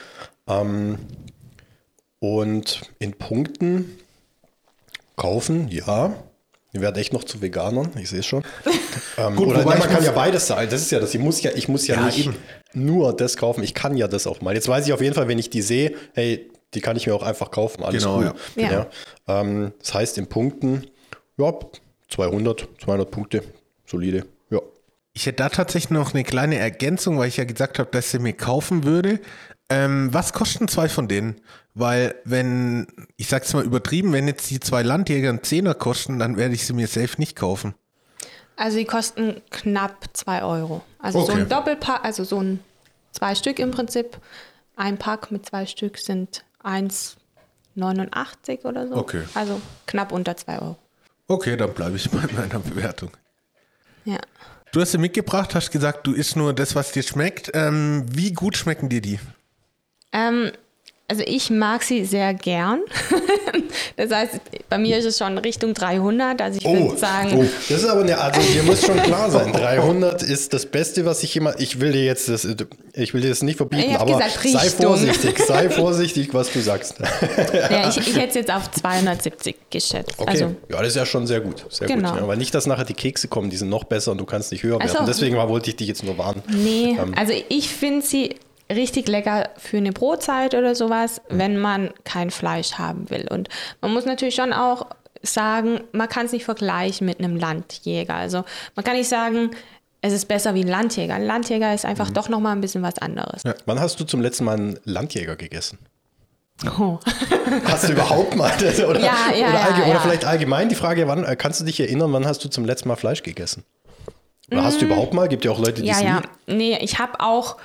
Ähm, 0.47 0.97
und 2.19 2.81
in 2.97 3.13
Punkten 3.13 3.97
kaufen, 5.15 5.67
ja. 5.69 6.15
Wir 6.71 6.81
werden 6.81 6.95
echt 6.97 7.11
noch 7.11 7.23
zu 7.25 7.41
Veganern, 7.41 7.91
ich 7.99 8.09
sehe 8.09 8.19
es 8.19 8.25
schon. 8.25 8.43
ähm, 9.17 9.35
Gut, 9.35 9.47
oder 9.49 9.63
wobei 9.65 9.73
na, 9.73 9.79
man 9.79 9.89
kann 9.89 10.03
ja 10.05 10.11
beides 10.11 10.47
sein. 10.47 10.69
Das 10.69 10.81
ist 10.81 10.91
ja 10.91 10.99
das. 10.99 11.13
Ich 11.13 11.19
muss 11.19 11.41
ja, 11.41 11.51
ich 11.53 11.67
muss 11.67 11.85
ja, 11.87 11.95
Ja, 11.95 12.05
nicht 12.05 12.19
eben. 12.19 12.35
nur 12.73 13.13
das 13.15 13.35
kaufen. 13.37 13.63
Ich 13.63 13.73
kann 13.73 13.97
ja 13.97 14.07
das 14.07 14.25
auch 14.25 14.39
mal. 14.41 14.53
Jetzt 14.53 14.67
weiß 14.69 14.87
ich 14.87 14.93
auf 14.93 15.01
jeden 15.01 15.13
Fall, 15.15 15.27
wenn 15.27 15.37
ich 15.39 15.49
die 15.49 15.61
sehe, 15.61 15.93
hey, 16.13 16.49
die 16.73 16.79
kann 16.81 16.95
ich 16.95 17.07
mir 17.07 17.13
auch 17.13 17.23
einfach 17.23 17.51
kaufen. 17.51 17.83
Alles 17.83 18.03
Genau, 18.03 18.19
cool. 18.19 18.33
ja. 18.55 18.71
Ja. 18.71 18.87
Ähm, 19.41 19.73
das 19.79 19.93
heißt 19.93 20.17
in 20.17 20.27
Punkten, 20.27 20.87
ja, 21.37 21.53
200, 22.09 22.67
200 22.83 23.11
Punkte, 23.11 23.43
solide. 23.85 24.25
Ja. 24.49 24.59
Ich 25.13 25.25
hätte 25.25 25.37
da 25.43 25.49
tatsächlich 25.49 25.89
noch 25.91 26.13
eine 26.13 26.23
kleine 26.23 26.57
Ergänzung, 26.57 27.17
weil 27.17 27.27
ich 27.27 27.35
ja 27.37 27.43
gesagt 27.43 27.79
habe, 27.79 27.89
dass 27.91 28.13
ich 28.13 28.19
mir 28.21 28.33
kaufen 28.33 28.85
würde. 28.85 29.19
Ähm, 29.71 30.13
was 30.13 30.33
kosten 30.33 30.67
zwei 30.67 30.89
von 30.89 31.07
denen? 31.07 31.39
Weil 31.73 32.15
wenn, 32.25 32.87
ich 33.17 33.27
sag's 33.29 33.53
mal 33.53 33.63
übertrieben, 33.63 34.11
wenn 34.13 34.27
jetzt 34.27 34.49
die 34.49 34.59
zwei 34.59 34.83
Landjäger 34.83 35.29
einen 35.29 35.43
Zehner 35.43 35.73
kosten, 35.73 36.19
dann 36.19 36.35
werde 36.37 36.53
ich 36.53 36.65
sie 36.65 36.73
mir 36.73 36.87
safe 36.87 37.15
nicht 37.17 37.35
kaufen. 37.35 37.73
Also 38.57 38.77
die 38.77 38.85
kosten 38.85 39.41
knapp 39.49 40.09
2 40.13 40.43
Euro. 40.43 40.83
Also 40.99 41.21
so 41.21 41.31
Okay. 41.31 41.41
ein 41.41 41.49
Doppelpack, 41.49 42.03
also 42.03 42.23
so 42.25 42.41
ein 42.41 42.59
zwei 43.11 43.33
Stück 43.33 43.57
im 43.59 43.71
Prinzip. 43.71 44.17
Ein 44.75 44.97
Pack 44.97 45.31
mit 45.31 45.45
zwei 45.45 45.65
Stück 45.65 45.97
sind 45.97 46.43
1,89 47.75 48.65
oder 48.65 48.87
so. 48.87 48.95
Okay. 48.95 49.23
Also 49.33 49.61
knapp 49.87 50.11
unter 50.11 50.35
2 50.35 50.59
Euro. 50.59 50.75
Okay, 51.27 51.55
dann 51.55 51.73
bleibe 51.73 51.95
ich 51.95 52.09
bei 52.11 52.19
meiner 52.37 52.59
Bewertung. 52.59 53.11
Ja. 54.05 54.17
Du 54.73 54.81
hast 54.81 54.91
sie 54.91 54.97
mitgebracht, 54.97 55.55
hast 55.55 55.71
gesagt, 55.71 56.05
du 56.07 56.13
isst 56.13 56.35
nur 56.35 56.53
das, 56.53 56.75
was 56.75 56.91
dir 56.91 57.03
schmeckt. 57.03 57.51
Ähm, 57.53 58.05
wie 58.09 58.33
gut 58.33 58.57
schmecken 58.57 58.89
dir 58.89 59.01
die? 59.01 59.19
Ähm, 60.13 60.51
also 61.07 61.23
ich 61.27 61.49
mag 61.49 61.83
sie 61.83 62.05
sehr 62.05 62.33
gern. 62.33 62.79
das 63.97 64.11
heißt, 64.11 64.39
bei 64.69 64.77
mir 64.77 64.97
ist 64.97 65.03
es 65.03 65.17
schon 65.17 65.37
Richtung 65.37 65.73
300. 65.73 66.41
Also 66.41 66.59
ich 66.59 66.65
würde 66.65 66.95
sagen, 66.97 67.31
oh, 67.35 67.43
das 67.67 67.79
ist 67.83 67.85
aber 67.85 67.99
eine, 68.01 68.17
also 68.17 68.39
dir 68.41 68.63
muss 68.63 68.85
schon 68.85 68.95
klar 68.97 69.29
sein, 69.29 69.51
300 69.53 70.23
ist 70.23 70.53
das 70.53 70.65
Beste, 70.67 71.05
was 71.05 71.21
ich 71.23 71.33
jemand, 71.33 71.59
ich 71.59 71.81
will 71.81 71.91
dir 71.91 72.05
jetzt 72.05 72.29
das, 72.29 72.47
ich 72.93 73.13
will 73.13 73.19
dir 73.19 73.27
das 73.27 73.41
nicht 73.41 73.57
verbieten, 73.57 73.97
aber 73.97 74.05
gesagt, 74.19 74.39
sei 74.41 74.69
vorsichtig, 74.69 75.37
sei 75.39 75.69
vorsichtig, 75.69 76.33
was 76.33 76.49
du 76.53 76.61
sagst. 76.61 76.95
ja, 76.99 77.89
ich, 77.89 77.97
ich 77.97 78.15
hätte 78.15 78.29
es 78.29 78.35
jetzt 78.35 78.51
auf 78.53 78.71
270 78.71 79.55
geschätzt. 79.69 80.13
Okay, 80.17 80.29
Also 80.29 80.55
ja, 80.69 80.77
das 80.79 80.87
ist 80.87 80.95
ja 80.95 81.05
schon 81.05 81.27
sehr 81.27 81.41
gut, 81.41 81.65
sehr 81.69 81.87
Genau. 81.89 82.13
gut. 82.13 82.21
Aber 82.21 82.37
nicht, 82.37 82.55
dass 82.55 82.67
nachher 82.67 82.85
die 82.85 82.93
Kekse 82.93 83.27
kommen, 83.27 83.49
die 83.49 83.57
sind 83.57 83.67
noch 83.69 83.83
besser 83.83 84.13
und 84.13 84.17
du 84.17 84.25
kannst 84.25 84.53
nicht 84.53 84.63
höher 84.63 84.79
werden. 84.79 85.05
Deswegen 85.05 85.35
war, 85.35 85.49
wollte 85.49 85.71
ich 85.71 85.75
dich 85.75 85.89
jetzt 85.89 86.05
nur 86.05 86.17
warnen. 86.17 86.41
Nee, 86.47 86.95
Ähm. 86.97 87.13
also 87.17 87.33
ich 87.49 87.67
finde 87.67 88.05
sie 88.05 88.35
richtig 88.75 89.07
lecker 89.07 89.49
für 89.57 89.77
eine 89.77 89.91
Brotzeit 89.91 90.55
oder 90.55 90.75
sowas, 90.75 91.21
wenn 91.29 91.57
man 91.57 91.91
kein 92.03 92.31
Fleisch 92.31 92.73
haben 92.73 93.09
will. 93.09 93.27
Und 93.29 93.49
man 93.81 93.93
muss 93.93 94.05
natürlich 94.05 94.35
schon 94.35 94.53
auch 94.53 94.87
sagen, 95.23 95.81
man 95.91 96.09
kann 96.09 96.25
es 96.25 96.31
nicht 96.31 96.45
vergleichen 96.45 97.05
mit 97.05 97.19
einem 97.19 97.35
Landjäger. 97.35 98.15
Also 98.15 98.43
man 98.75 98.83
kann 98.83 98.95
nicht 98.95 99.09
sagen, 99.09 99.51
es 100.01 100.13
ist 100.13 100.27
besser 100.27 100.55
wie 100.55 100.61
ein 100.61 100.67
Landjäger. 100.67 101.13
Ein 101.13 101.25
Landjäger 101.25 101.73
ist 101.73 101.85
einfach 101.85 102.09
Mhm. 102.09 102.13
doch 102.15 102.29
nochmal 102.29 102.53
ein 102.55 102.61
bisschen 102.61 102.81
was 102.81 102.97
anderes. 102.97 103.43
Wann 103.65 103.79
hast 103.79 103.99
du 103.99 104.03
zum 104.03 104.19
letzten 104.21 104.45
Mal 104.45 104.57
einen 104.57 104.79
Landjäger 104.83 105.35
gegessen? 105.35 105.77
Oh. 106.79 106.99
Hast 107.65 107.87
du 107.87 107.93
überhaupt 107.93 108.35
mal? 108.35 108.51
Oder, 108.87 108.99
Ja, 108.99 109.13
ja, 109.35 109.47
oder, 109.49 109.53
ja, 109.53 109.77
ja. 109.79 109.85
oder 109.89 109.99
vielleicht 110.01 110.25
allgemein 110.25 110.69
die 110.69 110.75
Frage, 110.75 111.07
wann 111.07 111.23
äh, 111.23 111.35
kannst 111.35 111.59
du 111.59 111.65
dich 111.65 111.79
erinnern, 111.79 112.13
wann 112.13 112.25
hast 112.27 112.43
du 112.43 112.49
zum 112.49 112.65
letzten 112.65 112.87
Mal 112.87 112.95
Fleisch 112.97 113.23
gegessen? 113.23 113.63
Oder 114.51 114.63
hast 114.63 114.81
du 114.81 114.85
überhaupt 114.85 115.13
mal? 115.13 115.27
Gibt 115.27 115.45
ja 115.45 115.51
auch 115.51 115.59
Leute, 115.59 115.81
die 115.81 115.83
Mm. 115.83 115.85
Ja, 115.87 115.93
es 115.95 116.01
ja. 116.03 116.21
nie. 116.47 116.53
Nee, 116.55 116.77
ich 116.81 116.99
habe 116.99 117.19
auch 117.19 117.57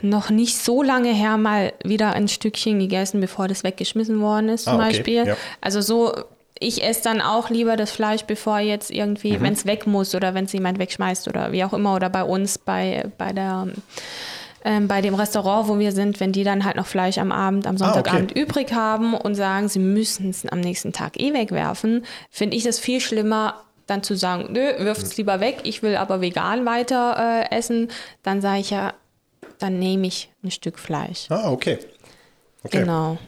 noch 0.00 0.30
nicht 0.30 0.58
so 0.58 0.82
lange 0.82 1.12
her 1.12 1.36
mal 1.36 1.72
wieder 1.84 2.12
ein 2.12 2.26
Stückchen 2.28 2.78
gegessen, 2.80 3.20
bevor 3.20 3.46
das 3.48 3.62
weggeschmissen 3.62 4.20
worden 4.20 4.48
ist, 4.48 4.64
zum 4.64 4.74
Ah, 4.74 4.86
okay, 4.86 4.96
Beispiel. 4.96 5.26
ja. 5.26 5.36
Also 5.60 5.80
so, 5.80 6.12
ich 6.58 6.82
esse 6.84 7.02
dann 7.04 7.20
auch 7.20 7.50
lieber 7.50 7.76
das 7.76 7.92
Fleisch, 7.92 8.22
bevor 8.24 8.58
jetzt 8.58 8.90
irgendwie, 8.90 9.38
Mhm. 9.38 9.42
wenn 9.42 9.52
es 9.52 9.64
weg 9.66 9.86
muss 9.86 10.14
oder 10.14 10.34
wenn 10.34 10.46
es 10.46 10.52
jemand 10.52 10.78
wegschmeißt 10.78 11.28
oder 11.28 11.52
wie 11.52 11.64
auch 11.64 11.72
immer 11.72 11.94
oder 11.94 12.08
bei 12.10 12.24
uns 12.24 12.58
bei, 12.58 13.04
bei 13.18 13.32
der 13.32 13.68
ähm, 14.64 14.86
bei 14.86 15.00
dem 15.00 15.14
Restaurant, 15.16 15.66
wo 15.68 15.80
wir 15.80 15.90
sind, 15.90 16.20
wenn 16.20 16.30
die 16.30 16.44
dann 16.44 16.64
halt 16.64 16.76
noch 16.76 16.86
Fleisch 16.86 17.18
am 17.18 17.32
Abend, 17.32 17.66
am 17.66 17.76
Sonntagabend 17.76 18.30
okay. 18.30 18.40
übrig 18.42 18.72
haben 18.72 19.14
und 19.14 19.34
sagen, 19.34 19.68
sie 19.68 19.80
müssen 19.80 20.30
es 20.30 20.46
am 20.46 20.60
nächsten 20.60 20.92
Tag 20.92 21.18
eh 21.20 21.32
wegwerfen, 21.34 22.04
finde 22.30 22.56
ich 22.56 22.62
das 22.62 22.78
viel 22.78 23.00
schlimmer, 23.00 23.54
dann 23.88 24.04
zu 24.04 24.14
sagen, 24.14 24.52
nö, 24.52 24.60
wirft 24.78 25.02
es 25.02 25.16
lieber 25.16 25.40
weg, 25.40 25.58
ich 25.64 25.82
will 25.82 25.96
aber 25.96 26.20
vegan 26.20 26.64
weiter 26.64 27.16
äh, 27.50 27.56
essen. 27.56 27.88
Dann 28.22 28.40
sage 28.40 28.60
ich 28.60 28.70
ja, 28.70 28.94
dann 29.62 29.78
nehme 29.78 30.06
ich 30.06 30.30
ein 30.42 30.50
Stück 30.50 30.78
Fleisch. 30.78 31.26
Ah, 31.28 31.50
okay. 31.50 31.78
okay. 32.64 32.80
Genau. 32.80 33.18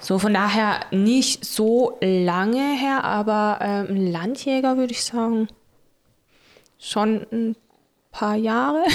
So, 0.00 0.18
von 0.18 0.34
daher 0.34 0.80
nicht 0.90 1.44
so 1.44 1.96
lange 2.00 2.76
her, 2.78 3.04
aber 3.04 3.58
ähm, 3.62 3.86
ein 3.88 4.12
Landjäger 4.12 4.76
würde 4.76 4.92
ich 4.92 5.02
sagen, 5.02 5.48
schon 6.78 7.26
ein 7.32 7.56
paar 8.12 8.36
Jahre. 8.36 8.84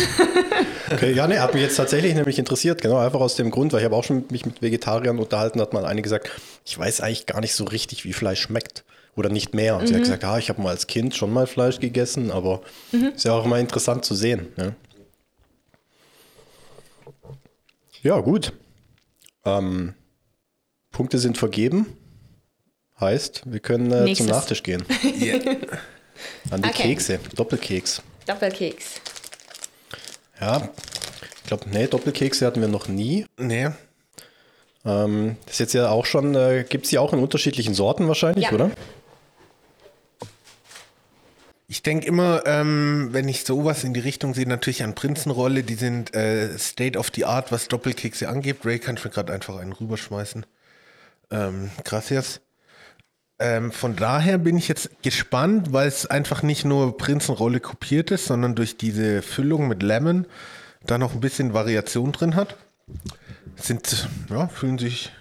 Okay, 0.91 1.13
ja, 1.13 1.27
ne, 1.27 1.39
hat 1.39 1.53
mich 1.53 1.61
jetzt 1.61 1.75
tatsächlich 1.75 2.15
nämlich 2.15 2.39
interessiert, 2.39 2.81
genau, 2.81 2.97
einfach 2.97 3.19
aus 3.19 3.35
dem 3.35 3.51
Grund, 3.51 3.71
weil 3.73 3.81
ich 3.81 3.85
habe 3.85 3.95
auch 3.95 4.03
schon 4.03 4.25
mich 4.31 4.43
mit 4.47 4.63
Vegetariern 4.63 5.19
unterhalten, 5.19 5.61
hat 5.61 5.71
mal 5.71 5.85
eine 5.85 6.01
gesagt, 6.01 6.31
ich 6.65 6.79
weiß 6.79 7.01
eigentlich 7.01 7.27
gar 7.27 7.41
nicht 7.41 7.53
so 7.53 7.63
richtig, 7.65 8.05
wie 8.05 8.13
Fleisch 8.13 8.41
schmeckt 8.41 8.83
oder 9.15 9.29
nicht 9.29 9.53
mehr. 9.53 9.77
Und 9.77 9.85
sie 9.85 9.93
hat 9.93 10.01
gesagt, 10.01 10.23
ah, 10.23 10.39
ich 10.39 10.49
habe 10.49 10.59
mal 10.63 10.69
als 10.69 10.87
Kind 10.87 11.13
schon 11.13 11.31
mal 11.31 11.45
Fleisch 11.45 11.79
gegessen, 11.79 12.31
aber 12.31 12.61
ist 12.91 13.23
ja 13.23 13.33
auch 13.33 13.45
immer 13.45 13.59
interessant 13.59 14.03
zu 14.03 14.15
sehen. 14.15 14.47
Ne? 14.57 14.73
Ja, 18.01 18.19
gut. 18.19 18.53
Ähm, 19.45 19.93
Punkte 20.91 21.17
sind 21.19 21.37
vergeben. 21.37 21.85
Heißt, 22.99 23.43
wir 23.45 23.59
können 23.59 23.91
äh, 23.91 24.13
zum. 24.13 24.27
Nachtisch 24.27 24.63
gehen. 24.63 24.83
An 26.51 26.61
die 26.61 26.69
Okay. 26.69 26.83
Kekse, 26.89 27.19
Doppelkeks. 27.35 28.01
Doppelkeks. 28.25 29.01
Ja, 30.41 30.69
ich 31.37 31.43
glaube, 31.47 31.69
nee, 31.69 31.87
Doppelkekse 31.87 32.45
hatten 32.45 32.61
wir 32.61 32.67
noch 32.67 32.87
nie. 32.87 33.25
Nee. 33.37 33.69
Ähm, 34.85 35.37
das 35.45 35.53
ist 35.55 35.59
jetzt 35.59 35.73
ja 35.73 35.89
auch 35.89 36.05
schon, 36.05 36.35
äh, 36.35 36.65
gibt 36.67 36.85
es 36.85 36.89
die 36.91 36.97
auch 36.97 37.13
in 37.13 37.19
unterschiedlichen 37.19 37.73
Sorten 37.73 38.07
wahrscheinlich, 38.07 38.45
Ja. 38.45 38.51
oder? 38.53 38.71
Ich 41.71 41.83
denke 41.83 42.07
immer, 42.07 42.41
ähm, 42.47 43.09
wenn 43.11 43.27
ich 43.27 43.45
sowas 43.45 43.83
in 43.83 43.93
die 43.93 43.99
Richtung 43.99 44.33
sehe, 44.33 44.47
natürlich 44.47 44.81
an 44.81 44.95
Prinzenrolle, 44.95 45.61
die 45.61 45.75
sind 45.75 46.15
äh, 46.15 46.57
State 46.57 46.97
of 46.97 47.11
the 47.13 47.25
Art, 47.25 47.51
was 47.51 47.67
Doppelkekse 47.67 48.27
angeht. 48.27 48.65
Ray 48.65 48.79
kann 48.79 48.97
ich 48.97 49.05
mir 49.05 49.11
gerade 49.11 49.31
einfach 49.31 49.59
einen 49.59 49.73
rüberschmeißen. 49.73 50.47
Ähm, 51.29 51.69
gracias. 51.83 52.41
Ähm, 53.37 53.71
von 53.71 53.95
daher 53.95 54.39
bin 54.39 54.57
ich 54.57 54.67
jetzt 54.67 55.03
gespannt, 55.03 55.71
weil 55.71 55.87
es 55.87 56.07
einfach 56.07 56.41
nicht 56.41 56.65
nur 56.65 56.97
Prinzenrolle 56.97 57.59
kopiert 57.59 58.09
ist, 58.09 58.25
sondern 58.25 58.55
durch 58.55 58.77
diese 58.77 59.21
Füllung 59.21 59.67
mit 59.67 59.83
Lemon 59.83 60.25
da 60.87 60.97
noch 60.97 61.13
ein 61.13 61.19
bisschen 61.19 61.53
Variation 61.53 62.11
drin 62.11 62.35
hat. 62.35 62.57
Sind, 63.57 64.09
ja, 64.31 64.47
fühlen 64.47 64.79
sich 64.79 65.11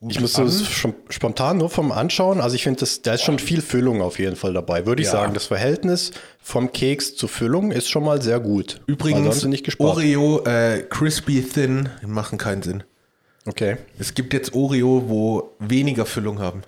Ich 0.00 0.20
muss 0.20 0.36
an. 0.36 0.44
das 0.46 0.64
schon 0.64 0.94
spontan 1.08 1.58
nur 1.58 1.70
vom 1.70 1.90
Anschauen, 1.90 2.40
also 2.40 2.54
ich 2.54 2.62
finde, 2.62 2.80
das- 2.80 3.02
da 3.02 3.14
ist 3.14 3.22
schon 3.24 3.40
viel 3.40 3.60
Füllung 3.60 4.00
auf 4.00 4.18
jeden 4.20 4.36
Fall 4.36 4.52
dabei. 4.52 4.86
Würde 4.86 5.02
ich 5.02 5.06
Ja. 5.08 5.12
sagen, 5.12 5.34
das 5.34 5.46
Verhältnis 5.46 6.12
vom 6.40 6.70
Keks 6.72 7.16
zur 7.16 7.28
Füllung 7.28 7.72
ist 7.72 7.88
schon 7.88 8.04
mal 8.04 8.22
sehr 8.22 8.38
gut. 8.38 8.80
Übrigens. 8.86 9.44
Oreo 9.78 10.44
äh, 10.44 10.84
Crispy 10.88 11.42
Thin 11.42 11.88
machen 12.06 12.38
keinen 12.38 12.62
Sinn. 12.62 12.84
Okay. 13.44 13.76
Es 13.98 14.14
gibt 14.14 14.34
jetzt 14.34 14.54
Oreo, 14.54 15.04
wo 15.08 15.50
weniger 15.58 16.06
Füllung 16.06 16.38
haben. 16.38 16.62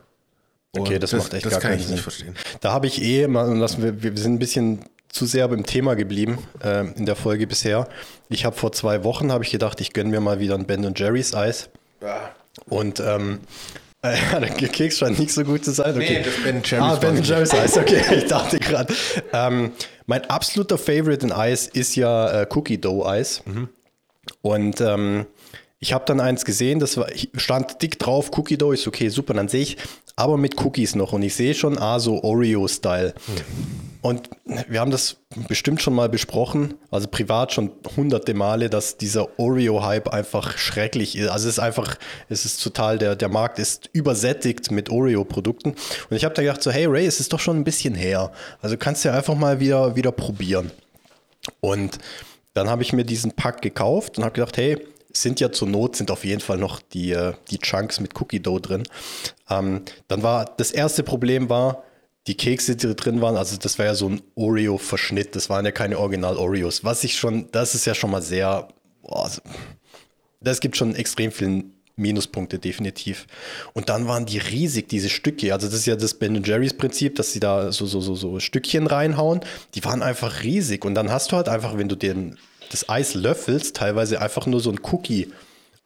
Okay, 0.76 0.94
Und 0.94 1.02
das, 1.02 1.12
macht 1.12 1.34
echt 1.34 1.44
das 1.46 1.52
gar 1.52 1.60
kann 1.60 1.70
keinen 1.70 1.80
ich 1.80 1.86
Sinn. 1.86 1.94
nicht 1.94 2.02
verstehen. 2.02 2.34
Da 2.60 2.72
habe 2.72 2.86
ich 2.88 3.00
eh, 3.02 3.26
mal, 3.28 3.56
lassen 3.56 3.82
wir, 3.82 4.02
wir 4.02 4.16
sind 4.16 4.34
ein 4.34 4.38
bisschen 4.40 4.80
zu 5.08 5.26
sehr 5.26 5.46
beim 5.48 5.64
Thema 5.66 5.94
geblieben 5.94 6.38
ähm, 6.64 6.94
in 6.96 7.06
der 7.06 7.16
Folge 7.16 7.46
bisher. 7.46 7.88
Ich 8.28 8.44
habe 8.44 8.56
vor 8.56 8.72
zwei 8.72 9.02
Wochen, 9.04 9.30
habe 9.32 9.44
ich 9.44 9.50
gedacht, 9.50 9.80
ich 9.80 9.92
gönne 9.92 10.10
mir 10.10 10.20
mal 10.20 10.38
wieder 10.40 10.54
ein 10.56 10.66
Ben 10.66 10.92
Jerry's 10.96 11.32
Eis. 11.34 11.68
Und 12.68 13.00
ähm, 13.00 13.40
äh, 14.02 14.16
der 14.40 14.68
Keks 14.68 14.98
scheint 14.98 15.18
nicht 15.18 15.32
so 15.32 15.44
gut 15.44 15.64
zu 15.64 15.72
sein. 15.72 15.94
Okay. 15.94 16.18
Nee, 16.18 16.22
das 16.24 16.34
Ben 16.42 16.62
Jerry's 16.64 16.84
Ah, 16.84 16.96
Ben. 16.96 17.22
Jerry's 17.22 17.52
Eis, 17.52 17.76
okay. 17.76 18.02
Ich 18.16 18.26
dachte 18.26 18.58
gerade. 18.58 18.94
Ähm, 19.32 19.72
mein 20.06 20.24
absoluter 20.30 20.78
Favorite 20.78 21.24
in 21.26 21.32
Eis 21.32 21.66
ist 21.66 21.96
ja 21.96 22.42
äh, 22.42 22.46
Cookie 22.50 22.78
Dough 22.78 23.06
Eis. 23.06 23.42
Und 24.42 24.80
ähm, 24.80 25.26
ich 25.80 25.94
habe 25.94 26.04
dann 26.04 26.20
eins 26.20 26.44
gesehen, 26.44 26.78
das 26.78 26.98
war, 26.98 27.08
stand 27.36 27.80
dick 27.80 27.98
drauf, 27.98 28.30
Cookie 28.36 28.58
Dough 28.58 28.72
ist 28.74 28.86
okay, 28.86 29.08
super. 29.08 29.32
Dann 29.32 29.48
sehe 29.48 29.62
ich, 29.62 29.78
aber 30.14 30.36
mit 30.36 30.62
Cookies 30.62 30.94
noch. 30.94 31.14
Und 31.14 31.22
ich 31.22 31.34
sehe 31.34 31.54
schon, 31.54 31.78
ah, 31.78 31.98
so 31.98 32.22
Oreo-Style. 32.22 33.14
Und 34.02 34.28
wir 34.68 34.78
haben 34.78 34.90
das 34.90 35.16
bestimmt 35.48 35.80
schon 35.80 35.94
mal 35.94 36.10
besprochen, 36.10 36.74
also 36.90 37.08
privat 37.08 37.52
schon 37.52 37.70
hunderte 37.96 38.34
Male, 38.34 38.68
dass 38.68 38.98
dieser 38.98 39.38
Oreo-Hype 39.38 40.08
einfach 40.08 40.58
schrecklich 40.58 41.16
ist. 41.16 41.28
Also 41.28 41.48
es 41.48 41.54
ist 41.54 41.60
einfach, 41.60 41.96
es 42.28 42.44
ist 42.44 42.62
total, 42.62 42.98
der, 42.98 43.16
der 43.16 43.28
Markt 43.30 43.58
ist 43.58 43.88
übersättigt 43.94 44.70
mit 44.70 44.90
Oreo-Produkten. 44.90 45.70
Und 45.70 46.16
ich 46.16 46.24
habe 46.24 46.34
da 46.34 46.42
gedacht, 46.42 46.62
so, 46.62 46.70
hey 46.70 46.86
Ray, 46.86 47.06
es 47.06 47.20
ist 47.20 47.32
doch 47.32 47.40
schon 47.40 47.56
ein 47.56 47.64
bisschen 47.64 47.94
her. 47.94 48.32
Also 48.60 48.76
kannst 48.76 49.04
du 49.04 49.08
ja 49.08 49.14
einfach 49.14 49.34
mal 49.34 49.60
wieder, 49.60 49.96
wieder 49.96 50.12
probieren. 50.12 50.70
Und 51.60 51.98
dann 52.52 52.68
habe 52.68 52.82
ich 52.82 52.92
mir 52.92 53.04
diesen 53.04 53.32
Pack 53.32 53.62
gekauft 53.62 54.18
und 54.18 54.24
habe 54.24 54.34
gedacht, 54.34 54.56
hey, 54.58 54.78
sind 55.12 55.40
ja 55.40 55.52
zur 55.52 55.68
Not, 55.68 55.96
sind 55.96 56.10
auf 56.10 56.24
jeden 56.24 56.40
Fall 56.40 56.58
noch 56.58 56.80
die, 56.80 57.12
äh, 57.12 57.34
die 57.50 57.58
Chunks 57.58 58.00
mit 58.00 58.20
Cookie 58.20 58.40
Dough 58.40 58.60
drin. 58.60 58.84
Ähm, 59.48 59.82
dann 60.08 60.22
war 60.22 60.44
das 60.56 60.70
erste 60.70 61.02
Problem 61.02 61.48
war, 61.48 61.84
die 62.26 62.36
Kekse, 62.36 62.76
die 62.76 62.94
drin 62.94 63.20
waren, 63.20 63.36
also 63.36 63.56
das 63.56 63.78
war 63.78 63.86
ja 63.86 63.94
so 63.94 64.08
ein 64.08 64.22
Oreo-Verschnitt, 64.34 65.34
das 65.34 65.48
waren 65.48 65.64
ja 65.64 65.72
keine 65.72 65.98
Original-Oreos. 65.98 66.84
Was 66.84 67.02
ich 67.04 67.18
schon, 67.18 67.50
das 67.50 67.74
ist 67.74 67.86
ja 67.86 67.94
schon 67.94 68.10
mal 68.10 68.22
sehr, 68.22 68.68
boah, 69.02 69.24
also, 69.24 69.40
das 70.40 70.60
gibt 70.60 70.76
schon 70.76 70.94
extrem 70.94 71.32
viele 71.32 71.64
Minuspunkte, 71.96 72.58
definitiv. 72.58 73.26
Und 73.74 73.88
dann 73.88 74.08
waren 74.08 74.26
die 74.26 74.38
riesig, 74.38 74.88
diese 74.88 75.08
Stücke. 75.08 75.52
Also, 75.52 75.66
das 75.66 75.76
ist 75.76 75.86
ja 75.86 75.96
das 75.96 76.14
Ben 76.14 76.42
Jerry's 76.42 76.74
Prinzip, 76.74 77.16
dass 77.16 77.32
sie 77.32 77.40
da 77.40 77.72
so, 77.72 77.86
so, 77.86 78.00
so, 78.00 78.14
so 78.14 78.40
Stückchen 78.40 78.86
reinhauen. 78.86 79.40
Die 79.74 79.84
waren 79.84 80.02
einfach 80.02 80.42
riesig. 80.42 80.84
Und 80.84 80.94
dann 80.94 81.10
hast 81.10 81.30
du 81.32 81.36
halt 81.36 81.48
einfach, 81.48 81.76
wenn 81.76 81.88
du 81.88 81.96
den, 81.96 82.38
das 82.70 82.88
Eis 82.88 83.14
löffelst, 83.14 83.76
teilweise 83.76 84.20
einfach 84.20 84.46
nur 84.46 84.60
so 84.60 84.70
ein 84.70 84.80
Cookie 84.90 85.32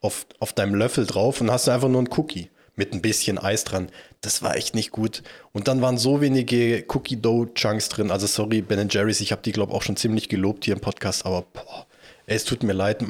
auf, 0.01 0.27
auf 0.39 0.53
deinem 0.53 0.75
Löffel 0.75 1.07
drauf 1.07 1.41
und 1.41 1.51
hast 1.51 1.69
einfach 1.69 1.89
nur 1.89 2.03
ein 2.03 2.11
Cookie 2.17 2.51
mit 2.77 2.93
ein 2.93 3.03
bisschen 3.03 3.39
Eis 3.39 3.65
dran. 3.65 3.89
Das 4.21 4.43
war 4.43 4.57
echt 4.57 4.75
nicht 4.75 4.91
gut. 4.91 5.23
Und 5.53 5.69
dann 5.69 5.81
waren 5.81 5.99
so 5.99 6.21
wenige 6.21 6.85
Cookie 6.89 7.17
Dough 7.17 7.53
Chunks 7.55 7.89
drin. 7.89 8.11
Also 8.11 8.27
sorry, 8.27 8.63
Ben 8.63 8.89
Jerry's, 8.89 9.21
ich 9.21 9.33
habe 9.33 9.43
die 9.43 9.53
glaube 9.53 9.73
auch 9.73 9.83
schon 9.83 9.97
ziemlich 9.97 10.29
gelobt 10.29 10.65
hier 10.65 10.75
im 10.75 10.81
Podcast, 10.81 11.25
aber 11.27 11.43
boah, 11.53 11.87
es 12.27 12.45
tut 12.45 12.63
mir 12.63 12.73
leid. 12.73 13.05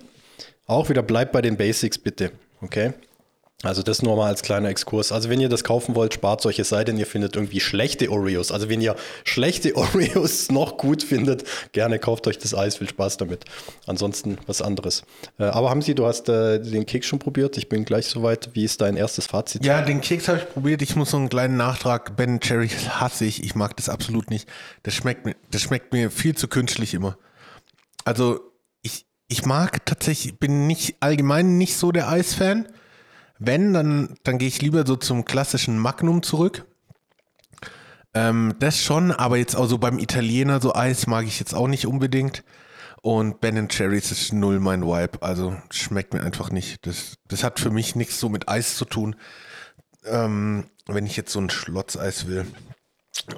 Auch 0.66 0.88
wieder 0.88 1.02
bleibt 1.02 1.32
bei 1.32 1.42
den 1.42 1.56
Basics 1.56 1.98
bitte, 1.98 2.32
okay? 2.60 2.92
Also 3.64 3.82
das 3.82 4.02
nur 4.02 4.16
mal 4.16 4.28
als 4.28 4.42
kleiner 4.42 4.68
Exkurs. 4.68 5.12
Also 5.12 5.30
wenn 5.30 5.40
ihr 5.40 5.48
das 5.48 5.64
kaufen 5.64 5.94
wollt, 5.94 6.14
spart 6.14 6.40
solche 6.40 6.64
es 6.64 6.70
sei 6.70 6.84
denn, 6.84 6.98
ihr 6.98 7.06
findet 7.06 7.36
irgendwie 7.36 7.60
schlechte 7.60 8.10
Oreos. 8.10 8.50
Also 8.50 8.68
wenn 8.68 8.80
ihr 8.80 8.96
schlechte 9.24 9.76
Oreos 9.76 10.50
noch 10.50 10.76
gut 10.76 11.02
findet, 11.02 11.44
gerne 11.72 11.98
kauft 11.98 12.26
euch 12.26 12.38
das 12.38 12.54
Eis, 12.54 12.76
viel 12.76 12.88
Spaß 12.88 13.18
damit. 13.18 13.44
Ansonsten 13.86 14.38
was 14.46 14.62
anderes. 14.62 15.02
Äh, 15.38 15.44
aber 15.44 15.70
haben 15.70 15.82
Sie, 15.82 15.94
du 15.94 16.06
hast 16.06 16.28
äh, 16.28 16.60
den 16.60 16.86
Keks 16.86 17.06
schon 17.06 17.18
probiert. 17.18 17.56
Ich 17.58 17.68
bin 17.68 17.84
gleich 17.84 18.06
soweit. 18.06 18.50
Wie 18.54 18.64
ist 18.64 18.80
dein 18.80 18.96
erstes 18.96 19.26
Fazit? 19.26 19.64
Ja, 19.64 19.82
den 19.82 20.00
Keks 20.00 20.28
habe 20.28 20.38
ich 20.38 20.48
probiert. 20.48 20.82
Ich 20.82 20.96
muss 20.96 21.10
so 21.10 21.16
einen 21.18 21.28
kleinen 21.28 21.56
Nachtrag. 21.56 22.16
Ben 22.16 22.40
Cherry 22.40 22.68
hasse 22.68 23.24
ich. 23.24 23.44
Ich 23.44 23.54
mag 23.54 23.76
das 23.76 23.88
absolut 23.88 24.30
nicht. 24.30 24.48
Das 24.82 24.94
schmeckt 24.94 25.26
mir, 25.26 25.36
das 25.50 25.62
schmeckt 25.62 25.92
mir 25.92 26.10
viel 26.10 26.34
zu 26.34 26.48
künstlich 26.48 26.94
immer. 26.94 27.18
Also 28.04 28.40
ich, 28.82 29.06
ich 29.28 29.44
mag 29.44 29.84
tatsächlich, 29.86 30.38
bin 30.38 30.66
nicht 30.66 30.96
allgemein 31.00 31.58
nicht 31.58 31.76
so 31.76 31.92
der 31.92 32.08
Eisfan. 32.08 32.68
Wenn, 33.46 33.72
dann, 33.72 34.16
dann 34.22 34.38
gehe 34.38 34.48
ich 34.48 34.62
lieber 34.62 34.86
so 34.86 34.96
zum 34.96 35.24
klassischen 35.24 35.78
Magnum 35.78 36.22
zurück. 36.22 36.64
Ähm, 38.14 38.54
das 38.60 38.80
schon, 38.80 39.10
aber 39.10 39.36
jetzt 39.36 39.56
auch 39.56 39.66
so 39.66 39.78
beim 39.78 39.98
Italiener 39.98 40.60
so 40.60 40.74
Eis 40.74 41.06
mag 41.06 41.26
ich 41.26 41.40
jetzt 41.40 41.54
auch 41.54 41.68
nicht 41.68 41.86
unbedingt. 41.86 42.44
Und 43.02 43.40
Ben 43.40 43.68
Cherries 43.68 44.10
ist 44.10 44.32
null 44.32 44.60
mein 44.60 44.82
Vibe. 44.82 45.22
Also 45.22 45.56
schmeckt 45.70 46.14
mir 46.14 46.22
einfach 46.22 46.50
nicht. 46.50 46.86
Das, 46.86 47.16
das 47.28 47.44
hat 47.44 47.60
für 47.60 47.70
mich 47.70 47.96
nichts 47.96 48.18
so 48.18 48.28
mit 48.28 48.48
Eis 48.48 48.76
zu 48.76 48.84
tun. 48.84 49.16
Ähm, 50.06 50.70
wenn 50.86 51.06
ich 51.06 51.16
jetzt 51.16 51.32
so 51.32 51.40
ein 51.40 51.50
Schlotzeis 51.50 52.26
will. 52.26 52.46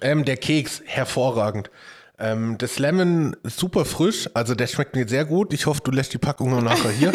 Ähm, 0.03 0.25
der 0.25 0.37
Keks, 0.37 0.83
hervorragend. 0.85 1.71
Ähm, 2.19 2.57
das 2.59 2.79
Lemon 2.79 3.37
super 3.43 3.85
frisch, 3.85 4.31
also 4.35 4.55
der 4.55 4.67
schmeckt 4.67 4.97
mir 4.97 5.07
sehr 5.07 5.25
gut. 5.25 5.53
Ich 5.53 5.67
hoffe, 5.67 5.81
du 5.85 5.91
lässt 5.91 6.15
die 6.15 6.19
Packung 6.19 6.51
noch 6.51 6.63
nachher 6.63 6.91
hier. 6.91 7.13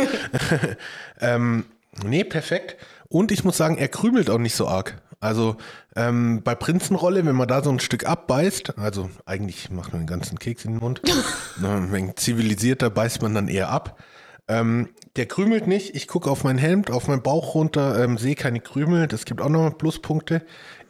ähm, 1.19 1.65
nee, 2.03 2.23
perfekt. 2.23 2.77
Und 3.07 3.31
ich 3.31 3.43
muss 3.43 3.57
sagen, 3.57 3.77
er 3.77 3.87
krümelt 3.87 4.29
auch 4.29 4.37
nicht 4.37 4.55
so 4.55 4.67
arg. 4.67 5.01
Also 5.19 5.57
ähm, 5.95 6.41
bei 6.43 6.55
Prinzenrolle, 6.55 7.25
wenn 7.25 7.35
man 7.35 7.47
da 7.47 7.63
so 7.63 7.69
ein 7.69 7.79
Stück 7.79 8.05
abbeißt, 8.05 8.77
also 8.79 9.09
eigentlich 9.25 9.69
macht 9.69 9.91
man 9.91 10.01
den 10.01 10.07
ganzen 10.07 10.39
Keks 10.39 10.65
in 10.65 10.73
den 10.73 10.79
Mund. 10.79 11.01
Na, 11.61 11.91
wenn 11.91 12.15
zivilisierter 12.17 12.89
beißt 12.89 13.21
man 13.21 13.35
dann 13.35 13.47
eher 13.47 13.69
ab. 13.69 14.01
Ähm, 14.47 14.89
der 15.15 15.27
krümelt 15.27 15.67
nicht. 15.67 15.95
Ich 15.95 16.07
gucke 16.07 16.29
auf 16.29 16.43
mein 16.43 16.57
Hemd, 16.57 16.89
auf 16.89 17.07
meinen 17.07 17.21
Bauch 17.21 17.53
runter, 17.53 18.03
ähm, 18.03 18.17
sehe 18.17 18.35
keine 18.35 18.61
Krümel. 18.61 19.07
Das 19.07 19.25
gibt 19.25 19.41
auch 19.41 19.49
nochmal 19.49 19.71
Pluspunkte. 19.71 20.43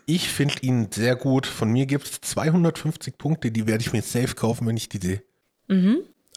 Ich 0.05 0.29
finde 0.29 0.55
ihn 0.61 0.87
sehr 0.91 1.15
gut. 1.15 1.45
Von 1.45 1.69
mir 1.71 1.85
gibt 1.85 2.05
es 2.05 2.21
250 2.21 3.17
Punkte, 3.17 3.51
die 3.51 3.67
werde 3.67 3.81
ich 3.81 3.93
mir 3.93 4.01
safe 4.01 4.35
kaufen, 4.35 4.65
wenn 4.65 4.77
ich 4.77 4.89
die 4.89 4.99
sehe. 4.99 5.23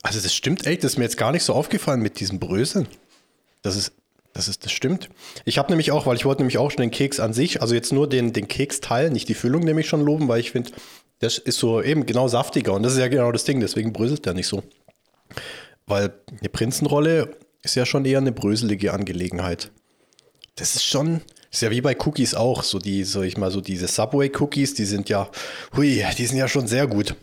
Also 0.03 0.21
das 0.21 0.35
stimmt 0.35 0.67
echt, 0.67 0.85
das 0.85 0.93
ist 0.93 0.99
mir 0.99 1.05
jetzt 1.05 1.17
gar 1.17 1.33
nicht 1.33 1.45
so 1.45 1.55
aufgefallen 1.55 2.01
mit 2.01 2.21
diesem 2.21 2.39
Bröseln. 2.39 2.87
Das 3.63 3.77
ist, 3.77 3.93
das 4.35 4.49
ist, 4.49 4.65
das 4.65 4.73
stimmt. 4.73 5.09
Ich 5.45 5.59
habe 5.59 5.71
nämlich 5.71 5.93
auch, 5.93 6.07
weil 6.07 6.17
ich 6.17 6.25
wollte 6.25 6.43
nämlich 6.43 6.59
auch 6.59 6.71
schon 6.71 6.83
den 6.83 6.91
Keks 6.91 7.21
an 7.21 7.33
sich, 7.33 7.63
also 7.63 7.75
jetzt 7.75 7.93
nur 7.93 8.09
den, 8.09 8.33
den 8.33 8.49
Keksteil, 8.49 9.11
nicht 9.11 9.29
die 9.29 9.35
Füllung 9.35 9.63
nämlich 9.63 9.89
schon 9.89 10.05
loben, 10.05 10.29
weil 10.29 10.41
ich 10.41 10.51
finde, 10.51 10.73
das 11.21 11.39
ist 11.39 11.59
so 11.59 11.81
eben 11.81 12.05
genau 12.05 12.27
saftiger 12.27 12.75
und 12.75 12.83
das 12.83 12.95
ist 12.95 12.99
ja 12.99 13.09
genau 13.09 13.31
das 13.31 13.45
Ding, 13.45 13.61
deswegen 13.61 13.93
bröselt 13.93 14.27
der 14.27 14.35
nicht 14.35 14.49
so. 14.49 14.65
Weil 15.87 16.13
eine 16.29 16.49
Prinzenrolle 16.49 17.37
ist 17.63 17.77
ja 17.77 17.87
schon 17.87 18.05
eher 18.05 18.19
eine 18.19 18.33
bröselige 18.33 18.93
Angelegenheit. 18.93 19.71
Das 20.57 20.75
ist 20.75 20.85
schon, 20.85 21.21
ist 21.53 21.63
ja 21.63 21.71
wie 21.71 21.81
bei 21.81 21.97
Cookies 22.05 22.35
auch, 22.35 22.65
so 22.65 22.81
die, 22.81 23.05
so 23.05 23.23
ich 23.23 23.37
mal, 23.37 23.53
so 23.53 23.61
diese 23.61 23.87
Subway-Cookies, 23.87 24.75
die 24.75 24.85
sind 24.85 25.09
ja, 25.09 25.31
hui, 25.77 26.05
die 26.19 26.27
sind 26.27 26.39
ja 26.39 26.49
schon 26.49 26.67
sehr 26.67 26.89
gut. 26.89 27.15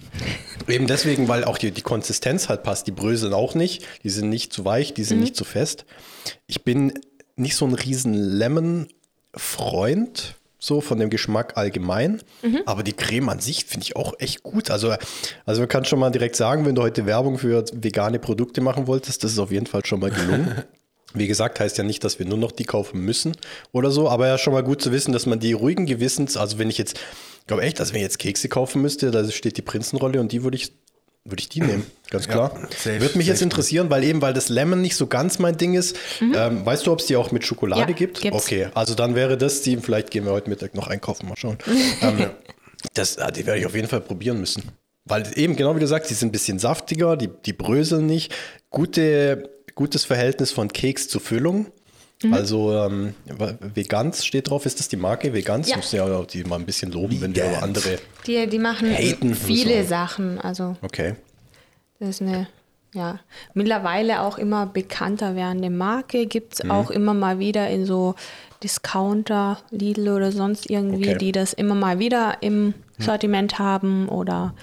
Eben 0.70 0.88
deswegen, 0.88 1.28
weil 1.28 1.43
auch 1.43 1.57
die, 1.57 1.72
die 1.72 1.82
Konsistenz 1.82 2.47
halt 2.47 2.64
passt. 2.64 2.88
Die 2.88 2.91
bröseln 2.91 3.34
auch 3.34 3.55
nicht, 3.55 3.86
die 4.03 4.09
sind 4.09 4.30
nicht 4.30 4.53
zu 4.53 4.64
weich, 4.64 4.93
die 4.93 5.03
sind 5.03 5.20
nicht 5.20 5.36
zu 5.36 5.43
fest. 5.43 5.86
Ich 6.48 6.64
bin 6.64 6.94
nicht 7.36 7.56
so 7.56 7.66
ein 7.66 7.74
riesen 7.74 8.14
Lemon-Freund, 8.14 8.96
so 10.60 10.80
von 10.80 11.00
dem 11.00 11.10
Geschmack 11.10 11.58
allgemein. 11.58 12.22
Aber 12.66 12.84
die 12.84 12.94
Creme 12.94 13.30
an 13.30 13.40
sich 13.40 13.66
finde 13.66 13.86
ich 13.86 13.96
auch 13.96 14.14
echt 14.20 14.44
gut. 14.44 14.70
Also, 14.70 14.94
also 15.46 15.62
man 15.62 15.68
kann 15.68 15.86
schon 15.86 16.00
mal 16.00 16.12
direkt 16.12 16.36
sagen, 16.36 16.66
wenn 16.66 16.76
du 16.76 16.84
heute 16.84 17.06
Werbung 17.06 17.40
für 17.40 17.66
vegane 17.74 18.20
Produkte 18.20 18.62
machen 18.62 18.88
wolltest, 18.88 19.24
das 19.24 19.32
ist 19.32 19.40
auf 19.40 19.52
jeden 19.52 19.66
Fall 19.66 19.84
schon 19.86 20.00
mal 20.00 20.12
gelungen. 20.12 20.64
Wie 21.14 21.28
gesagt, 21.28 21.60
heißt 21.60 21.78
ja 21.78 21.84
nicht, 21.84 22.04
dass 22.04 22.20
wir 22.20 22.26
nur 22.26 22.38
noch 22.38 22.54
die 22.54 22.64
kaufen 22.64 23.02
müssen 23.02 23.36
oder 23.74 23.92
so, 23.92 24.10
aber 24.10 24.28
ja 24.28 24.38
schon 24.38 24.54
mal 24.54 24.64
gut 24.64 24.82
zu 24.82 24.94
wissen, 24.94 25.12
dass 25.12 25.26
man 25.26 25.42
die 25.42 25.52
ruhigen 25.52 25.86
Gewissens, 25.86 26.38
also 26.38 26.58
wenn 26.58 26.70
ich 26.70 26.78
jetzt, 26.78 26.98
ich 27.42 27.48
glaube 27.48 27.64
echt, 27.64 27.82
also 27.82 27.92
wenn 27.92 28.00
ich 28.00 28.04
jetzt 28.04 28.20
Kekse 28.20 28.48
kaufen 28.48 28.82
müsste, 28.82 29.12
da 29.12 29.30
steht 29.30 29.58
die 29.58 29.62
Prinzenrolle 29.62 30.22
und 30.22 30.32
die 30.32 30.44
würde 30.44 30.56
ich, 30.56 30.72
würde 31.24 31.42
ich 31.42 31.50
die 31.50 31.62
nehmen, 31.62 31.86
ganz 32.10 32.26
Ja, 32.26 32.32
klar. 32.34 32.68
safe, 32.78 33.00
Würde 33.00 33.18
mich 33.18 33.28
jetzt 33.28 33.38
safe. 33.40 33.44
interessieren, 33.46 33.90
weil 33.90 34.04
eben, 34.04 34.22
weil 34.22 34.34
das 34.34 34.50
Lemon 34.50 34.82
nicht 34.82 34.96
so 34.96 35.06
ganz 35.08 35.38
mein 35.40 35.56
Ding 35.58 35.76
ist. 35.76 35.96
Ähm, 36.20 36.66
weißt 36.66 36.88
du, 36.88 36.92
ob 36.92 37.00
es 37.00 37.06
die 37.06 37.16
auch 37.16 37.32
mit 37.32 37.46
Schokolade 37.46 37.84
Mhm. 37.84 37.90
Ja, 37.90 37.96
gibt? 37.96 38.22
gibt's. 38.22 38.44
Okay, 38.44 38.70
also 38.74 38.96
dann 38.96 39.14
wäre 39.16 39.38
das 39.38 39.62
die, 39.62 39.78
vielleicht 39.78 40.10
gehen 40.12 40.26
wir 40.26 40.32
heute 40.32 40.50
Mittag 40.50 40.74
noch 40.74 40.88
einkaufen, 40.88 41.28
mal 41.30 41.36
schauen. 41.38 41.58
ähm, 42.02 42.32
das, 42.94 43.18
ah, 43.20 43.30
die 43.30 43.46
werde 43.46 43.60
ich 43.60 43.66
auf 43.68 43.76
jeden 43.76 43.88
Fall 43.88 44.02
probieren 44.02 44.40
müssen. 44.40 44.64
Weil 45.06 45.24
eben, 45.36 45.56
genau 45.56 45.76
wie 45.76 45.80
du 45.80 45.88
sagst, 45.88 46.10
die 46.10 46.14
sind 46.16 46.30
ein 46.30 46.32
bisschen 46.32 46.58
saftiger, 46.60 47.16
die, 47.18 47.30
die 47.46 47.54
bröseln 47.54 48.06
nicht. 48.08 48.34
Gute, 48.70 49.50
gutes 49.76 50.06
Verhältnis 50.06 50.52
von 50.52 50.70
Keks 50.74 51.08
zu 51.08 51.20
Füllung. 51.20 51.68
Mhm. 52.24 52.34
Also 52.34 52.74
ähm, 52.74 53.14
Vegans 53.74 54.26
steht 54.26 54.50
drauf, 54.50 54.66
ist 54.66 54.80
das 54.80 54.88
die 54.90 54.98
Marke 54.98 55.34
Vegans? 55.34 55.70
Ja. 55.70 55.78
Musst 55.78 55.94
du 55.94 55.98
ja 55.98 56.24
die 56.24 56.44
mal 56.44 56.58
ein 56.60 56.66
bisschen 56.66 56.92
loben, 56.92 57.20
wenn 57.22 57.36
wir 57.36 57.46
über 57.50 57.64
andere. 57.64 57.98
Die, 58.28 58.48
die 58.48 58.60
machen 58.60 58.92
Haten, 58.94 59.34
viele 59.36 59.84
Sachen. 59.84 60.40
Also 60.40 60.76
Okay. 60.82 61.16
das 62.00 62.10
ist 62.10 62.22
eine, 62.22 62.48
ja, 62.94 63.20
mittlerweile 63.54 64.22
auch 64.22 64.38
immer 64.38 64.66
bekannter 64.68 65.36
werdende 65.36 65.70
Marke. 65.70 66.26
Gibt 66.28 66.54
es 66.56 66.64
Mhm. 66.64 66.72
auch 66.72 66.92
immer 66.92 67.14
mal 67.14 67.40
wieder 67.40 67.70
in 67.70 67.86
so 67.86 68.16
Discounter, 68.64 69.58
Lidl 69.72 70.10
oder 70.10 70.32
sonst 70.32 70.70
irgendwie, 70.70 71.06
Okay. 71.06 71.14
Mhm. 71.16 71.20
die 71.20 71.32
das 71.32 71.54
immer 71.54 71.76
mal 71.76 72.00
wieder 72.00 72.38
im 72.42 72.74
Sortiment 73.00 73.58
haben 73.58 74.08
oder 74.08 74.54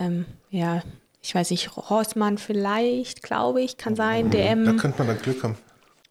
ähm, 0.00 0.24
ja, 0.50 0.82
ich 1.22 1.34
weiß 1.34 1.50
nicht, 1.50 1.76
Rossmann 1.76 2.38
vielleicht, 2.38 3.22
glaube 3.22 3.60
ich, 3.62 3.76
kann 3.76 3.94
sein, 3.94 4.30
Da 4.30 4.38
DM. 4.38 4.76
könnte 4.78 4.98
man 4.98 5.06
dann 5.08 5.18
Glück 5.22 5.42
haben. 5.44 5.56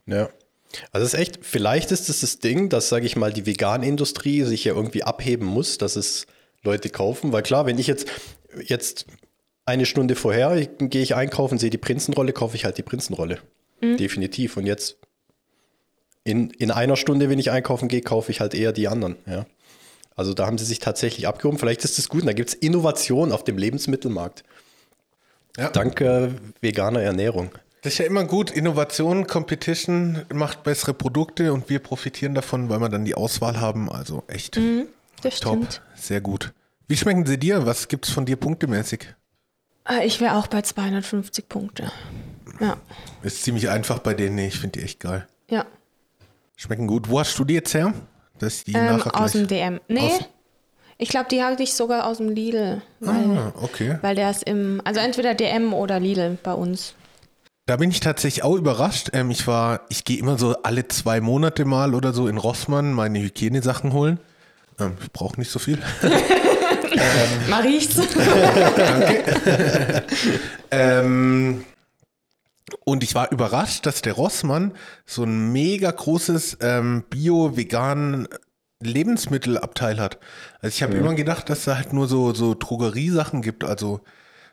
Ja. 0.05 0.29
Also 0.91 1.05
es 1.05 1.13
ist 1.13 1.19
echt, 1.19 1.39
vielleicht 1.41 1.91
ist 1.91 2.09
es 2.09 2.21
das 2.21 2.39
Ding, 2.39 2.69
dass, 2.69 2.89
sage 2.89 3.05
ich 3.05 3.15
mal, 3.15 3.31
die 3.31 3.45
Veganindustrie 3.45 4.43
sich 4.43 4.65
ja 4.65 4.73
irgendwie 4.73 5.03
abheben 5.03 5.47
muss, 5.47 5.77
dass 5.77 5.95
es 5.95 6.27
Leute 6.63 6.89
kaufen. 6.89 7.31
Weil 7.31 7.43
klar, 7.43 7.65
wenn 7.65 7.77
ich 7.77 7.87
jetzt, 7.87 8.07
jetzt 8.63 9.05
eine 9.65 9.85
Stunde 9.85 10.15
vorher 10.15 10.65
gehe 10.65 11.01
ich 11.01 11.15
einkaufen, 11.15 11.57
sehe 11.57 11.69
die 11.69 11.77
Prinzenrolle, 11.77 12.33
kaufe 12.33 12.55
ich 12.55 12.65
halt 12.65 12.77
die 12.77 12.83
Prinzenrolle. 12.83 13.39
Definitiv. 13.81 14.57
Und 14.57 14.65
jetzt 14.65 14.97
in, 16.23 16.49
in 16.51 16.71
einer 16.71 16.95
Stunde, 16.95 17.29
wenn 17.29 17.39
ich 17.39 17.51
einkaufen 17.51 17.87
gehe, 17.87 18.01
kaufe 18.01 18.31
ich 18.31 18.39
halt 18.39 18.53
eher 18.53 18.73
die 18.73 18.87
anderen. 18.87 19.15
Ja. 19.25 19.45
Also 20.15 20.33
da 20.33 20.47
haben 20.47 20.57
sie 20.57 20.65
sich 20.65 20.79
tatsächlich 20.79 21.27
abgehoben. 21.27 21.59
Vielleicht 21.59 21.83
ist 21.85 21.97
das 21.97 22.09
gut. 22.09 22.21
Und 22.21 22.27
da 22.27 22.33
gibt 22.33 22.49
es 22.49 22.55
Innovation 22.55 23.31
auf 23.31 23.43
dem 23.43 23.57
Lebensmittelmarkt. 23.57 24.43
Ja. 25.57 25.69
Dank 25.69 26.01
äh, 26.01 26.29
veganer 26.59 27.01
Ernährung. 27.01 27.51
Das 27.83 27.93
ist 27.93 27.99
ja 27.99 28.05
immer 28.05 28.23
gut. 28.25 28.51
Innovation, 28.51 29.27
Competition 29.27 30.25
macht 30.33 30.63
bessere 30.63 30.93
Produkte 30.93 31.53
und 31.53 31.69
wir 31.69 31.79
profitieren 31.79 32.33
davon, 32.35 32.69
weil 32.69 32.79
wir 32.79 32.89
dann 32.89 33.05
die 33.05 33.15
Auswahl 33.15 33.59
haben. 33.61 33.89
Also 33.91 34.23
echt 34.27 34.57
Das 35.21 35.39
top. 35.39 35.55
stimmt. 35.57 35.81
Sehr 35.95 36.21
gut. 36.21 36.53
Wie 36.87 36.97
schmecken 36.97 37.25
sie 37.25 37.37
dir? 37.37 37.65
Was 37.65 37.87
gibt's 37.87 38.09
von 38.09 38.25
dir 38.25 38.35
punktemäßig? 38.35 39.13
Äh, 39.87 40.05
Ich 40.05 40.19
wäre 40.19 40.35
auch 40.35 40.47
bei 40.47 40.61
250 40.61 41.47
Punkte. 41.49 41.91
Ja, 42.59 42.77
Ist 43.23 43.43
ziemlich 43.43 43.69
einfach 43.69 43.99
bei 43.99 44.13
denen. 44.15 44.35
Nee, 44.35 44.47
ich 44.47 44.59
finde 44.59 44.79
die 44.79 44.85
echt 44.85 44.99
geil. 44.99 45.27
ja. 45.49 45.65
Schmecken 46.59 46.87
gut. 46.87 47.07
Wo 47.07 47.19
hast 47.19 47.37
du 47.37 47.45
die 47.45 47.53
jetzt 47.53 47.75
her? 47.75 47.93
Das 48.39 48.55
ist 48.55 48.67
die 48.67 48.73
Ähm, 48.73 48.99
aus 49.13 49.33
dem 49.33 49.45
DM. 49.47 49.79
Nee, 49.87 49.99
Aus- 49.99 50.19
ich 50.97 51.09
glaube, 51.09 51.27
die 51.29 51.43
hatte 51.43 51.61
ich 51.61 51.75
sogar 51.75 52.07
aus 52.07 52.17
dem 52.17 52.29
Lidl. 52.29 52.81
Weil, 52.99 53.37
Ah, 53.37 53.53
okay. 53.61 53.99
weil 54.01 54.15
der 54.15 54.31
ist 54.31 54.41
im, 54.43 54.81
also 54.83 54.99
entweder 54.99 55.35
DM 55.35 55.71
oder 55.73 55.99
Lidl 55.99 56.39
bei 56.41 56.53
uns. 56.53 56.95
Da 57.67 57.75
bin 57.75 57.91
ich 57.91 57.99
tatsächlich 57.99 58.43
auch 58.45 58.55
überrascht. 58.55 59.09
Ähm, 59.11 59.29
ich 59.29 59.45
war, 59.45 59.81
ich 59.89 60.05
gehe 60.05 60.17
immer 60.17 60.37
so 60.37 60.55
alle 60.63 60.87
zwei 60.87 61.19
Monate 61.19 61.65
mal 61.65 61.93
oder 61.93 62.13
so 62.13 62.29
in 62.29 62.37
Rossmann 62.37 62.93
meine 62.93 63.19
Hygienesachen 63.19 63.91
holen. 63.91 64.19
Ähm, 64.79 64.93
ich 65.01 65.11
brauche 65.11 65.37
nicht 65.37 65.51
so 65.51 65.59
viel. 65.59 65.77
Man 67.49 67.61
riecht's. 67.61 67.99
Ähm, 70.69 71.63
und 72.83 73.01
ich 73.01 73.15
war 73.15 73.31
überrascht, 73.31 73.85
dass 73.85 74.01
der 74.01 74.11
Rossmann 74.13 74.73
so 75.05 75.23
ein 75.23 75.53
mega 75.53 75.89
großes 75.89 76.57
ähm, 76.59 77.05
bio-vegan 77.09 78.27
Lebensmittelabteil 78.81 79.99
hat. 80.01 80.19
Also 80.59 80.75
ich 80.75 80.83
habe 80.83 80.95
immer 80.95 81.13
gedacht, 81.13 81.49
dass 81.49 81.63
da 81.63 81.77
halt 81.77 81.93
nur 81.93 82.07
so, 82.07 82.33
so 82.33 82.53
Drogeriesachen 82.53 83.41
gibt, 83.41 83.63
also 83.63 84.01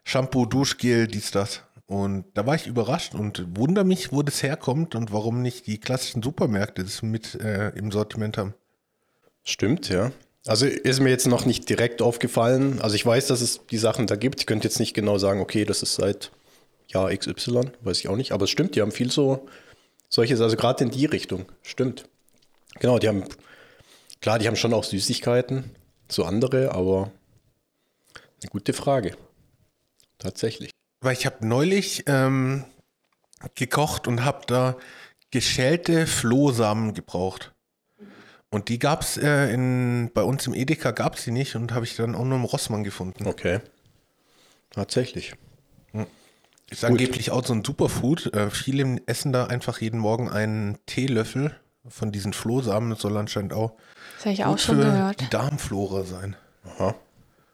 Shampoo, 0.05 0.47
Duschgel, 0.47 1.09
dies, 1.09 1.33
das. 1.33 1.63
Und 1.87 2.25
da 2.35 2.47
war 2.47 2.55
ich 2.55 2.67
überrascht 2.67 3.15
und 3.15 3.57
wundere 3.57 3.85
mich, 3.85 4.11
wo 4.11 4.23
das 4.23 4.43
herkommt 4.43 4.95
und 4.95 5.13
warum 5.13 5.43
nicht 5.43 5.67
die 5.67 5.79
klassischen 5.79 6.23
Supermärkte 6.23 6.83
das 6.83 7.03
mit 7.03 7.35
äh, 7.35 7.71
im 7.71 7.93
Sortiment 7.93 8.39
haben. 8.39 8.55
Stimmt, 9.43 9.91
ja. 9.91 10.11
Also 10.47 10.67
ist 10.67 11.01
mir 11.01 11.11
jetzt 11.11 11.27
noch 11.27 11.45
nicht 11.47 11.69
direkt 11.69 12.03
aufgefallen. 12.03 12.81
Also 12.81 12.97
ich 12.97 13.05
weiß, 13.05 13.27
dass 13.27 13.41
es 13.41 13.67
die 13.71 13.79
Sachen 13.79 14.07
da 14.07 14.17
gibt. 14.17 14.41
Ich 14.41 14.47
könnte 14.47 14.67
jetzt 14.67 14.79
nicht 14.79 14.95
genau 14.95 15.19
sagen, 15.19 15.41
okay, 15.41 15.65
das 15.65 15.83
ist 15.83 15.95
seit 15.95 16.33
Jahr 16.87 17.15
XY, 17.15 17.73
weiß 17.83 17.99
ich 17.99 18.09
auch 18.09 18.17
nicht. 18.17 18.33
Aber 18.33 18.45
es 18.45 18.51
stimmt, 18.51 18.75
die 18.75 18.83
haben 18.83 18.93
viel 18.93 19.11
so 19.11 19.47
solches, 20.09 20.41
also 20.41 20.57
gerade 20.57 20.85
in 20.85 20.91
die 20.91 21.07
Richtung. 21.07 21.47
Stimmt. 21.63 22.09
Genau, 22.79 22.99
die 22.99 23.09
haben, 23.09 23.25
klar, 24.21 24.39
die 24.39 24.47
haben 24.47 24.57
schon 24.57 24.75
auch 24.75 24.85
Süßigkeiten, 24.85 25.71
so 26.09 26.25
andere, 26.25 26.73
aber 26.73 27.11
eine 28.43 28.51
gute 28.51 28.73
Frage. 28.73 29.17
Tatsächlich. 30.19 30.71
Weil 31.05 31.13
ich 31.13 31.27
habe 31.27 31.47
neulich 31.47 32.05
ähm, 32.07 32.65
gekocht 33.55 34.09
und 34.09 34.25
habe 34.25 34.47
da 34.47 34.77
geschälte 35.31 36.07
Flohsamen 36.07 36.95
gebraucht. 36.95 37.53
Und 38.51 38.69
die 38.69 38.79
gab 38.79 39.03
es 39.03 39.19
äh, 39.19 39.53
in, 39.53 40.11
bei 40.15 40.23
uns 40.23 40.47
im 40.47 40.55
Edeka 40.55 40.93
gab 40.93 41.17
es 41.17 41.25
die 41.25 41.31
nicht 41.31 41.57
und 41.57 41.73
habe 41.75 41.85
ich 41.85 41.97
dann 41.97 42.15
auch 42.15 42.25
nur 42.25 42.39
im 42.39 42.45
Rossmann 42.45 42.85
gefunden. 42.85 43.27
Okay. 43.27 43.61
Tatsächlich. 44.71 45.35
Ist 46.71 46.85
angeblich 46.85 47.31
auch 47.31 47.45
so 47.45 47.53
ein 47.53 47.63
Superfood. 47.65 48.33
Äh, 48.33 48.51
viele 48.51 48.99
essen 49.07 49.33
da 49.33 49.47
einfach 49.47 49.81
jeden 49.81 49.99
Morgen 50.01 50.31
einen 50.31 50.79
Teelöffel 50.87 51.55
von 51.87 52.13
diesen 52.13 52.33
Flohsamen. 52.33 52.91
Das 52.91 53.01
soll 53.01 53.17
anscheinend 53.19 53.53
auch, 53.53 53.75
Das 54.23 54.33
ich 54.33 54.45
auch 54.45 54.53
gut 54.53 54.61
schon 54.61 54.77
für 54.77 54.85
gehört. 54.85 55.21
die 55.21 55.29
Darmflora 55.29 56.05
sein. 56.05 56.35
Aha. 56.65 56.95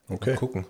Okay. 0.08 0.30
Mal 0.30 0.38
gucken. 0.38 0.66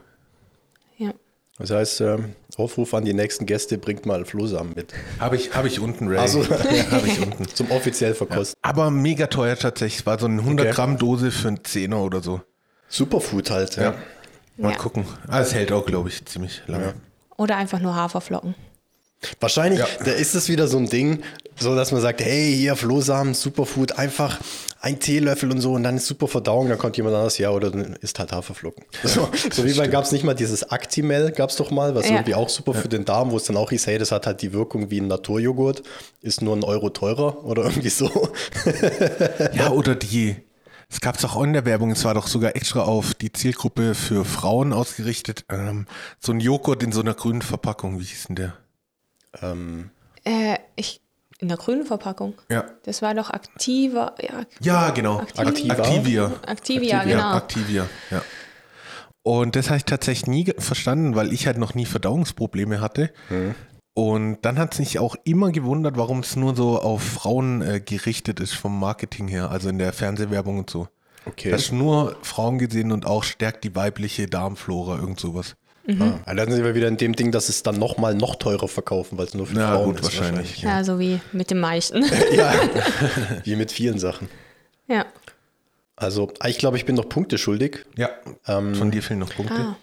Ja. 0.96 1.12
Das 1.58 1.70
heißt, 1.70 2.00
ähm, 2.00 2.34
Aufruf 2.56 2.94
an 2.94 3.04
die 3.04 3.14
nächsten 3.14 3.46
Gäste, 3.46 3.78
bringt 3.78 4.06
mal 4.06 4.24
Flohsamen 4.24 4.72
mit. 4.74 4.92
Habe 5.18 5.36
ich, 5.36 5.54
hab 5.54 5.64
ich 5.64 5.80
unten, 5.80 6.08
Ray. 6.08 6.18
Also- 6.18 6.42
ja, 6.42 6.90
habe 6.90 7.06
ich 7.06 7.20
unten. 7.20 7.46
Zum 7.48 7.70
offiziell 7.70 8.14
verkosten. 8.14 8.54
Aber 8.62 8.90
mega 8.90 9.26
teuer 9.28 9.56
tatsächlich. 9.56 10.04
War 10.06 10.18
so 10.18 10.26
eine 10.26 10.42
100 10.42 10.66
Okay. 10.66 10.74
Gramm 10.74 10.98
Dose 10.98 11.30
für 11.30 11.48
einen 11.48 11.64
Zehner 11.64 12.00
oder 12.02 12.20
so. 12.22 12.40
Superfood 12.88 13.50
halt, 13.50 13.76
ja. 13.76 13.82
Ja. 13.82 13.94
Mal 14.56 14.72
Ja. 14.72 14.76
gucken. 14.78 15.04
Ah, 15.28 15.40
es 15.40 15.54
hält 15.54 15.72
auch, 15.72 15.86
glaube 15.86 16.08
ich, 16.08 16.24
ziemlich 16.26 16.62
lange. 16.66 16.94
Oder 17.36 17.56
einfach 17.56 17.78
nur 17.80 17.94
Haferflocken. 17.94 18.54
Wahrscheinlich, 19.38 19.80
Ja. 19.80 19.86
da 20.04 20.10
ist 20.12 20.34
es 20.34 20.48
wieder 20.48 20.66
so 20.66 20.78
ein 20.78 20.86
Ding, 20.88 21.22
so 21.56 21.74
dass 21.74 21.92
man 21.92 22.00
sagt, 22.00 22.20
hey, 22.22 22.54
hier 22.56 22.76
Flohsamen, 22.76 23.34
Superfood, 23.34 23.92
einfach 23.98 24.38
ein 24.80 24.98
Teelöffel 24.98 25.50
und 25.50 25.60
so 25.60 25.74
und 25.74 25.82
dann 25.82 25.96
ist 25.96 26.06
super 26.06 26.26
Verdauung, 26.26 26.68
dann 26.70 26.78
kommt 26.78 26.96
jemand 26.96 27.14
anderes, 27.14 27.36
ja, 27.36 27.50
oder 27.50 27.70
dann 27.70 27.96
isst 28.00 28.18
halt 28.18 28.32
Haferflocken. 28.32 28.84
So, 29.04 29.28
so 29.52 29.64
wie 29.66 29.74
bei, 29.74 29.88
gab 29.88 30.04
es 30.04 30.12
nicht 30.12 30.24
mal 30.24 30.34
dieses 30.34 30.70
Actimel, 30.70 31.32
gab 31.32 31.50
es 31.50 31.56
doch 31.56 31.70
mal, 31.70 31.94
was 31.94 32.06
Ja. 32.08 32.14
irgendwie 32.16 32.34
auch 32.34 32.48
super 32.48 32.72
für 32.72 32.88
den 32.88 33.04
Darm, 33.04 33.30
wo 33.30 33.36
es 33.36 33.44
dann 33.44 33.58
auch 33.58 33.70
hieß, 33.70 33.86
hey, 33.88 33.98
das 33.98 34.10
hat 34.10 34.26
halt 34.26 34.40
die 34.40 34.52
Wirkung 34.54 34.90
wie 34.90 35.00
ein 35.00 35.08
Naturjoghurt, 35.08 35.82
ist 36.22 36.40
nur 36.40 36.56
ein 36.56 36.64
Euro 36.64 36.88
teurer 36.90 37.44
oder 37.44 37.64
irgendwie 37.64 37.90
so. 37.90 38.10
Ja, 39.52 39.70
oder 39.70 39.94
die, 39.94 40.36
es 40.88 41.00
gab 41.00 41.16
es 41.16 41.24
auch 41.24 41.42
in 41.42 41.52
der 41.52 41.64
Werbung, 41.66 41.90
es 41.90 42.04
war 42.04 42.14
doch 42.14 42.26
sogar 42.26 42.56
extra 42.56 42.80
auf 42.82 43.14
die 43.14 43.32
Zielgruppe 43.32 43.94
für 43.94 44.24
Frauen 44.24 44.72
ausgerichtet. 44.72 45.44
Ähm, 45.50 45.86
so 46.20 46.32
ein 46.32 46.40
Joghurt 46.40 46.82
in 46.82 46.92
so 46.92 47.00
einer 47.00 47.14
grünen 47.14 47.42
Verpackung, 47.42 48.00
wie 48.00 48.04
hieß 48.04 48.24
denn 48.28 48.36
der? 48.36 48.52
Ähm, 49.42 49.90
Äh, 50.24 50.56
ich, 50.76 51.00
in 51.40 51.48
der 51.48 51.56
grünen 51.56 51.86
Verpackung. 51.86 52.34
Ja. 52.50 52.64
Das 52.84 53.02
war 53.02 53.14
doch 53.14 53.30
aktiver. 53.30 54.14
Ja, 54.20 54.44
Ja, 54.60 54.90
genau. 54.90 55.20
Aktivia. 55.36 56.32
Activia, 56.46 56.98
Ja, 56.98 57.04
genau. 57.04 57.36
Activia, 57.36 57.86
ja. 58.10 58.22
Und 59.22 59.54
das 59.56 59.68
habe 59.68 59.78
ich 59.78 59.84
tatsächlich 59.84 60.26
nie 60.26 60.52
verstanden, 60.58 61.14
weil 61.14 61.32
ich 61.32 61.46
halt 61.46 61.58
noch 61.58 61.74
nie 61.74 61.84
Verdauungsprobleme 61.86 62.80
hatte. 62.80 63.10
Und 63.92 64.38
dann 64.42 64.58
hat 64.58 64.72
es 64.74 64.78
mich 64.78 64.98
auch 64.98 65.16
immer 65.24 65.50
gewundert, 65.50 65.96
warum 65.96 66.20
es 66.20 66.36
nur 66.36 66.54
so 66.56 66.80
auf 66.80 67.02
Frauen 67.02 67.60
äh, 67.60 67.80
gerichtet 67.80 68.40
ist 68.40 68.54
vom 68.54 68.78
Marketing 68.78 69.28
her, 69.28 69.50
also 69.50 69.68
in 69.68 69.78
der 69.78 69.92
Fernsehwerbung 69.92 70.58
und 70.58 70.70
so. 70.70 70.88
okay. 71.26 71.50
Das 71.50 71.62
ist 71.62 71.72
nur 71.72 72.16
Frauen 72.22 72.58
gesehen 72.58 72.92
und 72.92 73.04
auch 73.04 73.24
stärkt 73.24 73.64
die 73.64 73.74
weibliche 73.74 74.26
Darmflora, 74.26 74.96
irgend 74.96 75.20
sowas. 75.20 75.56
Ah, 75.98 76.34
dann 76.34 76.50
sind 76.50 76.62
wir 76.64 76.74
wieder 76.74 76.88
in 76.88 76.96
dem 76.96 77.14
Ding, 77.16 77.32
dass 77.32 77.48
es 77.48 77.62
dann 77.62 77.78
nochmal 77.78 78.14
noch 78.14 78.36
teurer 78.36 78.68
verkaufen, 78.68 79.18
weil 79.18 79.26
es 79.26 79.34
nur 79.34 79.46
für 79.46 79.56
Ja, 79.56 79.72
Frauen 79.74 79.86
gut, 79.96 80.00
ist. 80.00 80.04
wahrscheinlich. 80.04 80.62
ja, 80.62 80.84
so 80.84 80.98
wie 80.98 81.20
mit 81.32 81.50
den 81.50 81.58
meisten. 81.60 82.04
Ja, 82.32 82.52
wie 83.44 83.56
mit 83.56 83.72
vielen 83.72 83.98
Sachen. 83.98 84.28
ja. 84.86 85.04
Also, 85.96 86.32
ich 86.46 86.56
glaube, 86.56 86.78
ich 86.78 86.86
bin 86.86 86.94
noch 86.96 87.10
Punkte 87.10 87.36
schuldig. 87.36 87.84
Ja, 87.94 88.08
von 88.44 88.90
dir 88.90 89.02
fehlen 89.02 89.20
noch 89.20 89.34
Punkte. 89.34 89.54
Ah, 89.54 89.76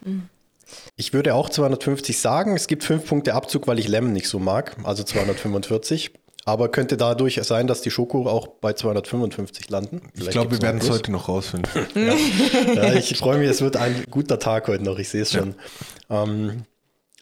Ich 0.95 1.13
würde 1.13 1.35
auch 1.35 1.47
250 1.47 2.17
sagen. 2.17 2.55
Es 2.55 2.65
gibt 2.65 2.83
fünf 2.83 3.05
Punkte 3.07 3.35
Abzug, 3.35 3.67
weil 3.67 3.77
ich 3.77 3.87
Lemon 3.87 4.13
nicht 4.13 4.27
so 4.27 4.39
mag, 4.39 4.75
also 4.83 5.03
245. 5.03 6.09
Aber 6.45 6.69
könnte 6.71 6.97
dadurch 6.97 7.39
sein, 7.43 7.67
dass 7.67 7.81
die 7.81 7.91
Schoko 7.91 8.27
auch 8.27 8.47
bei 8.47 8.73
255 8.73 9.69
landen. 9.69 10.01
ich 10.05 10.11
Vielleicht 10.21 10.31
glaube, 10.31 10.47
gibt's 10.47 10.61
wir 10.63 10.67
werden 10.69 10.81
es 10.81 10.89
heute 10.89 11.11
noch 11.11 11.27
rausfinden. 11.27 11.69
Ja, 12.73 12.93
ich 12.93 13.15
freue 13.17 13.37
mich, 13.37 13.49
es 13.49 13.61
wird 13.61 13.75
ein 13.77 14.03
guter 14.09 14.39
Tag 14.39 14.67
heute 14.69 14.83
noch, 14.85 14.97
ich 14.97 15.09
sehe 15.09 15.21
es 15.21 15.31
schon. 15.33 15.53
Ähm, 16.09 16.63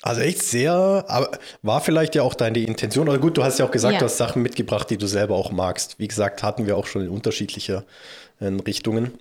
also 0.02 0.22
echt 0.22 0.44
sehr, 0.44 0.74
aber 1.08 1.32
war 1.64 1.82
vielleicht 1.82 2.14
ja 2.16 2.22
auch 2.22 2.36
deine 2.36 2.60
Intention. 2.60 3.10
Oder 3.10 3.18
gut, 3.18 3.38
du 3.38 3.44
hast 3.44 3.58
ja 3.60 3.66
auch 3.66 3.72
gesagt, 3.72 3.94
Ja. 3.94 4.00
du 4.00 4.06
hast 4.06 4.18
Sachen 4.18 4.42
mitgebracht, 4.44 4.90
die 4.90 4.98
du 4.98 5.08
selber 5.08 5.36
auch 5.36 5.52
magst. 5.52 5.98
Wie 5.98 6.08
gesagt, 6.08 6.44
hatten 6.44 6.68
wir 6.68 6.78
auch 6.78 6.86
schon 6.86 7.02
in 7.04 7.10
unterschiedlicher 7.10 7.84
äh, 8.40 8.46
Richtungen. 8.48 9.14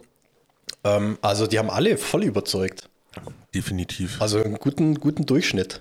Ähm, 0.82 1.18
also 1.22 1.46
die 1.46 1.58
haben 1.58 1.70
alle 1.70 1.96
voll 1.96 2.24
überzeugt. 2.24 2.88
Definitiv. 3.54 4.20
Also 4.20 4.42
einen 4.42 4.56
guten, 4.56 4.96
guten 4.96 5.24
Durchschnitt. 5.24 5.80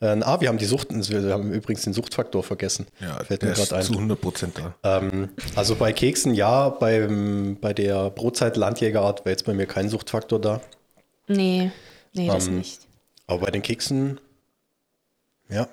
Äh, 0.00 0.18
ah, 0.22 0.40
wir 0.40 0.48
haben 0.48 0.56
die 0.58 0.64
Sucht, 0.64 0.88
wir 0.90 1.32
haben 1.32 1.52
übrigens 1.52 1.82
den 1.82 1.92
Suchtfaktor 1.92 2.42
vergessen. 2.42 2.86
Ja, 3.00 3.22
Fällt 3.22 3.42
der 3.42 3.50
mir 3.50 3.52
ist 3.52 3.68
gerade 3.68 3.76
ein. 3.82 3.86
zu 3.86 3.92
100 3.92 4.18
Prozent 4.20 4.58
da. 4.58 4.74
Ähm, 4.98 5.28
also 5.54 5.76
bei 5.76 5.92
Keksen 5.92 6.34
ja, 6.34 6.70
beim, 6.70 7.58
bei 7.60 7.74
der 7.74 8.08
Brotzeit 8.10 8.56
Landjägerart 8.56 9.20
wäre 9.26 9.30
jetzt 9.32 9.44
bei 9.44 9.52
mir 9.52 9.66
kein 9.66 9.90
Suchtfaktor 9.90 10.40
da. 10.40 10.60
Nee, 11.28 11.70
nee, 12.14 12.26
das 12.28 12.46
Ähm, 12.48 12.56
nicht. 12.58 12.80
Aber 13.30 13.46
bei 13.46 13.50
den 13.50 13.62
Keksen, 13.62 14.20
ja. 15.48 15.68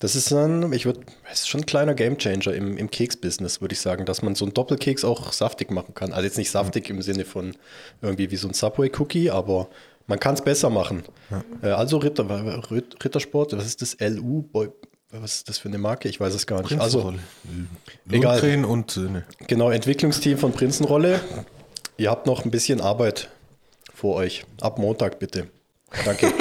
Das 0.00 0.16
ist 0.16 0.32
dann, 0.32 0.72
ich 0.72 0.84
würde, 0.84 1.00
es 1.30 1.40
ist 1.40 1.48
schon 1.48 1.60
ein 1.60 1.66
kleiner 1.66 1.94
Gamechanger 1.94 2.52
im, 2.54 2.76
im 2.76 2.90
Keks-Business, 2.90 3.60
würde 3.60 3.72
ich 3.74 3.80
sagen, 3.80 4.04
dass 4.04 4.20
man 4.20 4.34
so 4.34 4.44
einen 4.44 4.52
Doppelkeks 4.52 5.04
auch 5.04 5.32
saftig 5.32 5.70
machen 5.70 5.94
kann. 5.94 6.12
Also 6.12 6.24
jetzt 6.24 6.38
nicht 6.38 6.50
saftig 6.50 6.90
im 6.90 7.00
Sinne 7.02 7.24
von 7.24 7.56
irgendwie 8.00 8.30
wie 8.32 8.36
so 8.36 8.48
ein 8.48 8.54
Subway-Cookie, 8.54 9.30
aber 9.30 9.68
man 10.08 10.18
kann 10.18 10.34
es 10.34 10.42
besser 10.42 10.70
machen. 10.70 11.04
Äh, 11.62 11.68
also 11.68 11.98
Ritter, 11.98 12.28
Ritt- 12.70 13.02
Rittersport, 13.04 13.56
was 13.56 13.64
ist 13.64 13.80
das? 13.80 13.96
LU? 14.00 14.42
Boy, 14.42 14.70
was 15.10 15.36
ist 15.36 15.48
das 15.48 15.58
für 15.58 15.68
eine 15.68 15.78
Marke? 15.78 16.08
Ich 16.08 16.18
weiß 16.18 16.34
es 16.34 16.48
gar 16.48 16.62
nicht. 16.62 16.80
Also, 16.80 17.14
egal. 18.10 18.40
Und 18.64 18.90
Söhne. 18.90 19.24
Genau, 19.46 19.70
Entwicklungsteam 19.70 20.36
von 20.36 20.52
Prinzenrolle. 20.52 21.20
Ihr 21.96 22.10
habt 22.10 22.26
noch 22.26 22.44
ein 22.44 22.50
bisschen 22.50 22.80
Arbeit 22.80 23.30
vor 23.94 24.16
euch. 24.16 24.44
Ab 24.60 24.78
Montag 24.80 25.20
bitte. 25.20 25.46
Danke. 26.04 26.32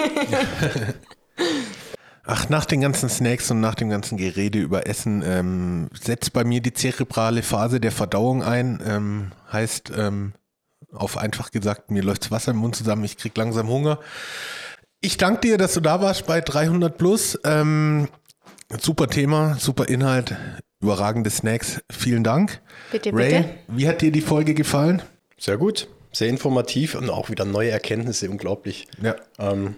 Ach, 2.24 2.50
nach 2.50 2.66
den 2.66 2.82
ganzen 2.82 3.10
Snacks 3.10 3.50
und 3.52 3.62
nach 3.62 3.76
dem 3.76 3.90
ganzen 3.90 4.18
Gerede 4.18 4.60
über 4.60 4.88
Essen 4.88 5.24
ähm, 5.26 5.90
setzt 6.00 6.34
bei 6.34 6.44
mir 6.44 6.62
die 6.62 6.74
zerebrale 6.74 7.42
Phase 7.44 7.80
der 7.80 7.92
Verdauung 7.92 8.44
ein. 8.44 8.82
Ähm, 8.86 9.32
heißt, 9.52 9.92
ähm, 9.98 10.34
auf 10.94 11.18
einfach 11.18 11.52
gesagt, 11.52 11.90
mir 11.90 12.04
läuft 12.04 12.32
Wasser 12.32 12.52
im 12.52 12.58
Mund 12.58 12.76
zusammen, 12.76 13.04
ich 13.04 13.18
krieg 13.18 13.36
langsam 13.36 13.68
Hunger. 13.68 14.00
Ich 15.02 15.18
danke 15.18 15.42
dir, 15.42 15.58
dass 15.58 15.74
du 15.74 15.80
da 15.80 16.00
warst 16.02 16.28
bei 16.28 16.42
300 16.42 16.96
Plus. 16.98 17.40
Ähm, 17.44 18.08
super 18.80 19.08
Thema, 19.08 19.56
super 19.60 19.88
Inhalt, 19.88 20.36
überragende 20.80 21.32
Snacks. 21.32 21.82
Vielen 21.92 22.24
Dank. 22.24 22.62
Bitte, 22.92 23.12
Ray, 23.14 23.38
bitte. 23.42 23.50
wie 23.68 23.88
hat 23.88 24.02
dir 24.02 24.12
die 24.12 24.22
Folge 24.22 24.54
gefallen? 24.54 25.02
Sehr 25.40 25.58
gut, 25.58 25.88
sehr 26.12 26.28
informativ 26.30 26.96
und 26.96 27.10
auch 27.10 27.30
wieder 27.30 27.46
neue 27.46 27.70
Erkenntnisse, 27.72 28.30
unglaublich. 28.30 28.88
Ja. 29.02 29.16
Ähm, 29.40 29.76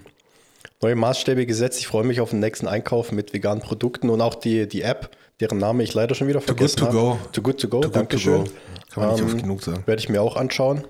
neue 0.81 0.95
Maßstäbe 0.95 1.45
gesetzt. 1.45 1.79
Ich 1.79 1.87
freue 1.87 2.03
mich 2.03 2.19
auf 2.21 2.31
den 2.31 2.39
nächsten 2.39 2.67
Einkauf 2.67 3.11
mit 3.11 3.33
veganen 3.33 3.61
Produkten 3.63 4.09
und 4.09 4.21
auch 4.21 4.35
die, 4.35 4.67
die 4.67 4.81
App, 4.81 5.15
deren 5.39 5.57
Name 5.57 5.83
ich 5.83 5.93
leider 5.93 6.15
schon 6.15 6.27
wieder 6.27 6.39
Good 6.39 6.47
vergessen 6.47 6.77
to 6.79 6.85
habe. 6.87 6.97
go. 6.97 7.19
Too 7.31 7.41
good 7.41 7.59
to 7.59 7.67
go, 7.67 7.77
Too 7.79 7.87
good 7.87 7.93
to 7.93 7.99
Dankeschön. 7.99 8.43
go. 8.45 8.49
Kann 8.93 9.03
man 9.03 9.11
nicht 9.13 9.21
Ähm, 9.21 9.27
oft 9.27 9.37
genug 9.37 9.63
sagen. 9.63 9.83
Werde 9.85 9.99
ich 9.99 10.09
mir 10.09 10.21
auch 10.21 10.35
anschauen. 10.35 10.83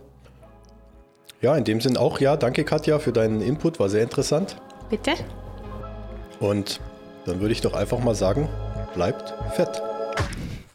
Ja, 1.41 1.55
in 1.57 1.65
dem 1.65 1.81
Sinn 1.81 1.97
auch, 1.97 2.19
ja, 2.21 2.37
danke 2.37 2.63
Katja 2.63 2.99
für 2.99 3.11
deinen 3.11 3.41
Input, 3.41 3.79
war 3.79 3.89
sehr 3.89 4.03
interessant. 4.03 4.55
Bitte? 4.89 5.11
Und 6.39 6.79
dann 7.25 7.41
würde 7.41 7.51
ich 7.51 7.59
doch 7.61 7.73
einfach 7.73 7.99
mal 7.99 8.15
sagen, 8.15 8.47
bleibt 8.93 9.33
fett. 9.55 9.81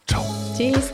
Ciao. 0.07 0.23
Tschüss. 0.55 0.93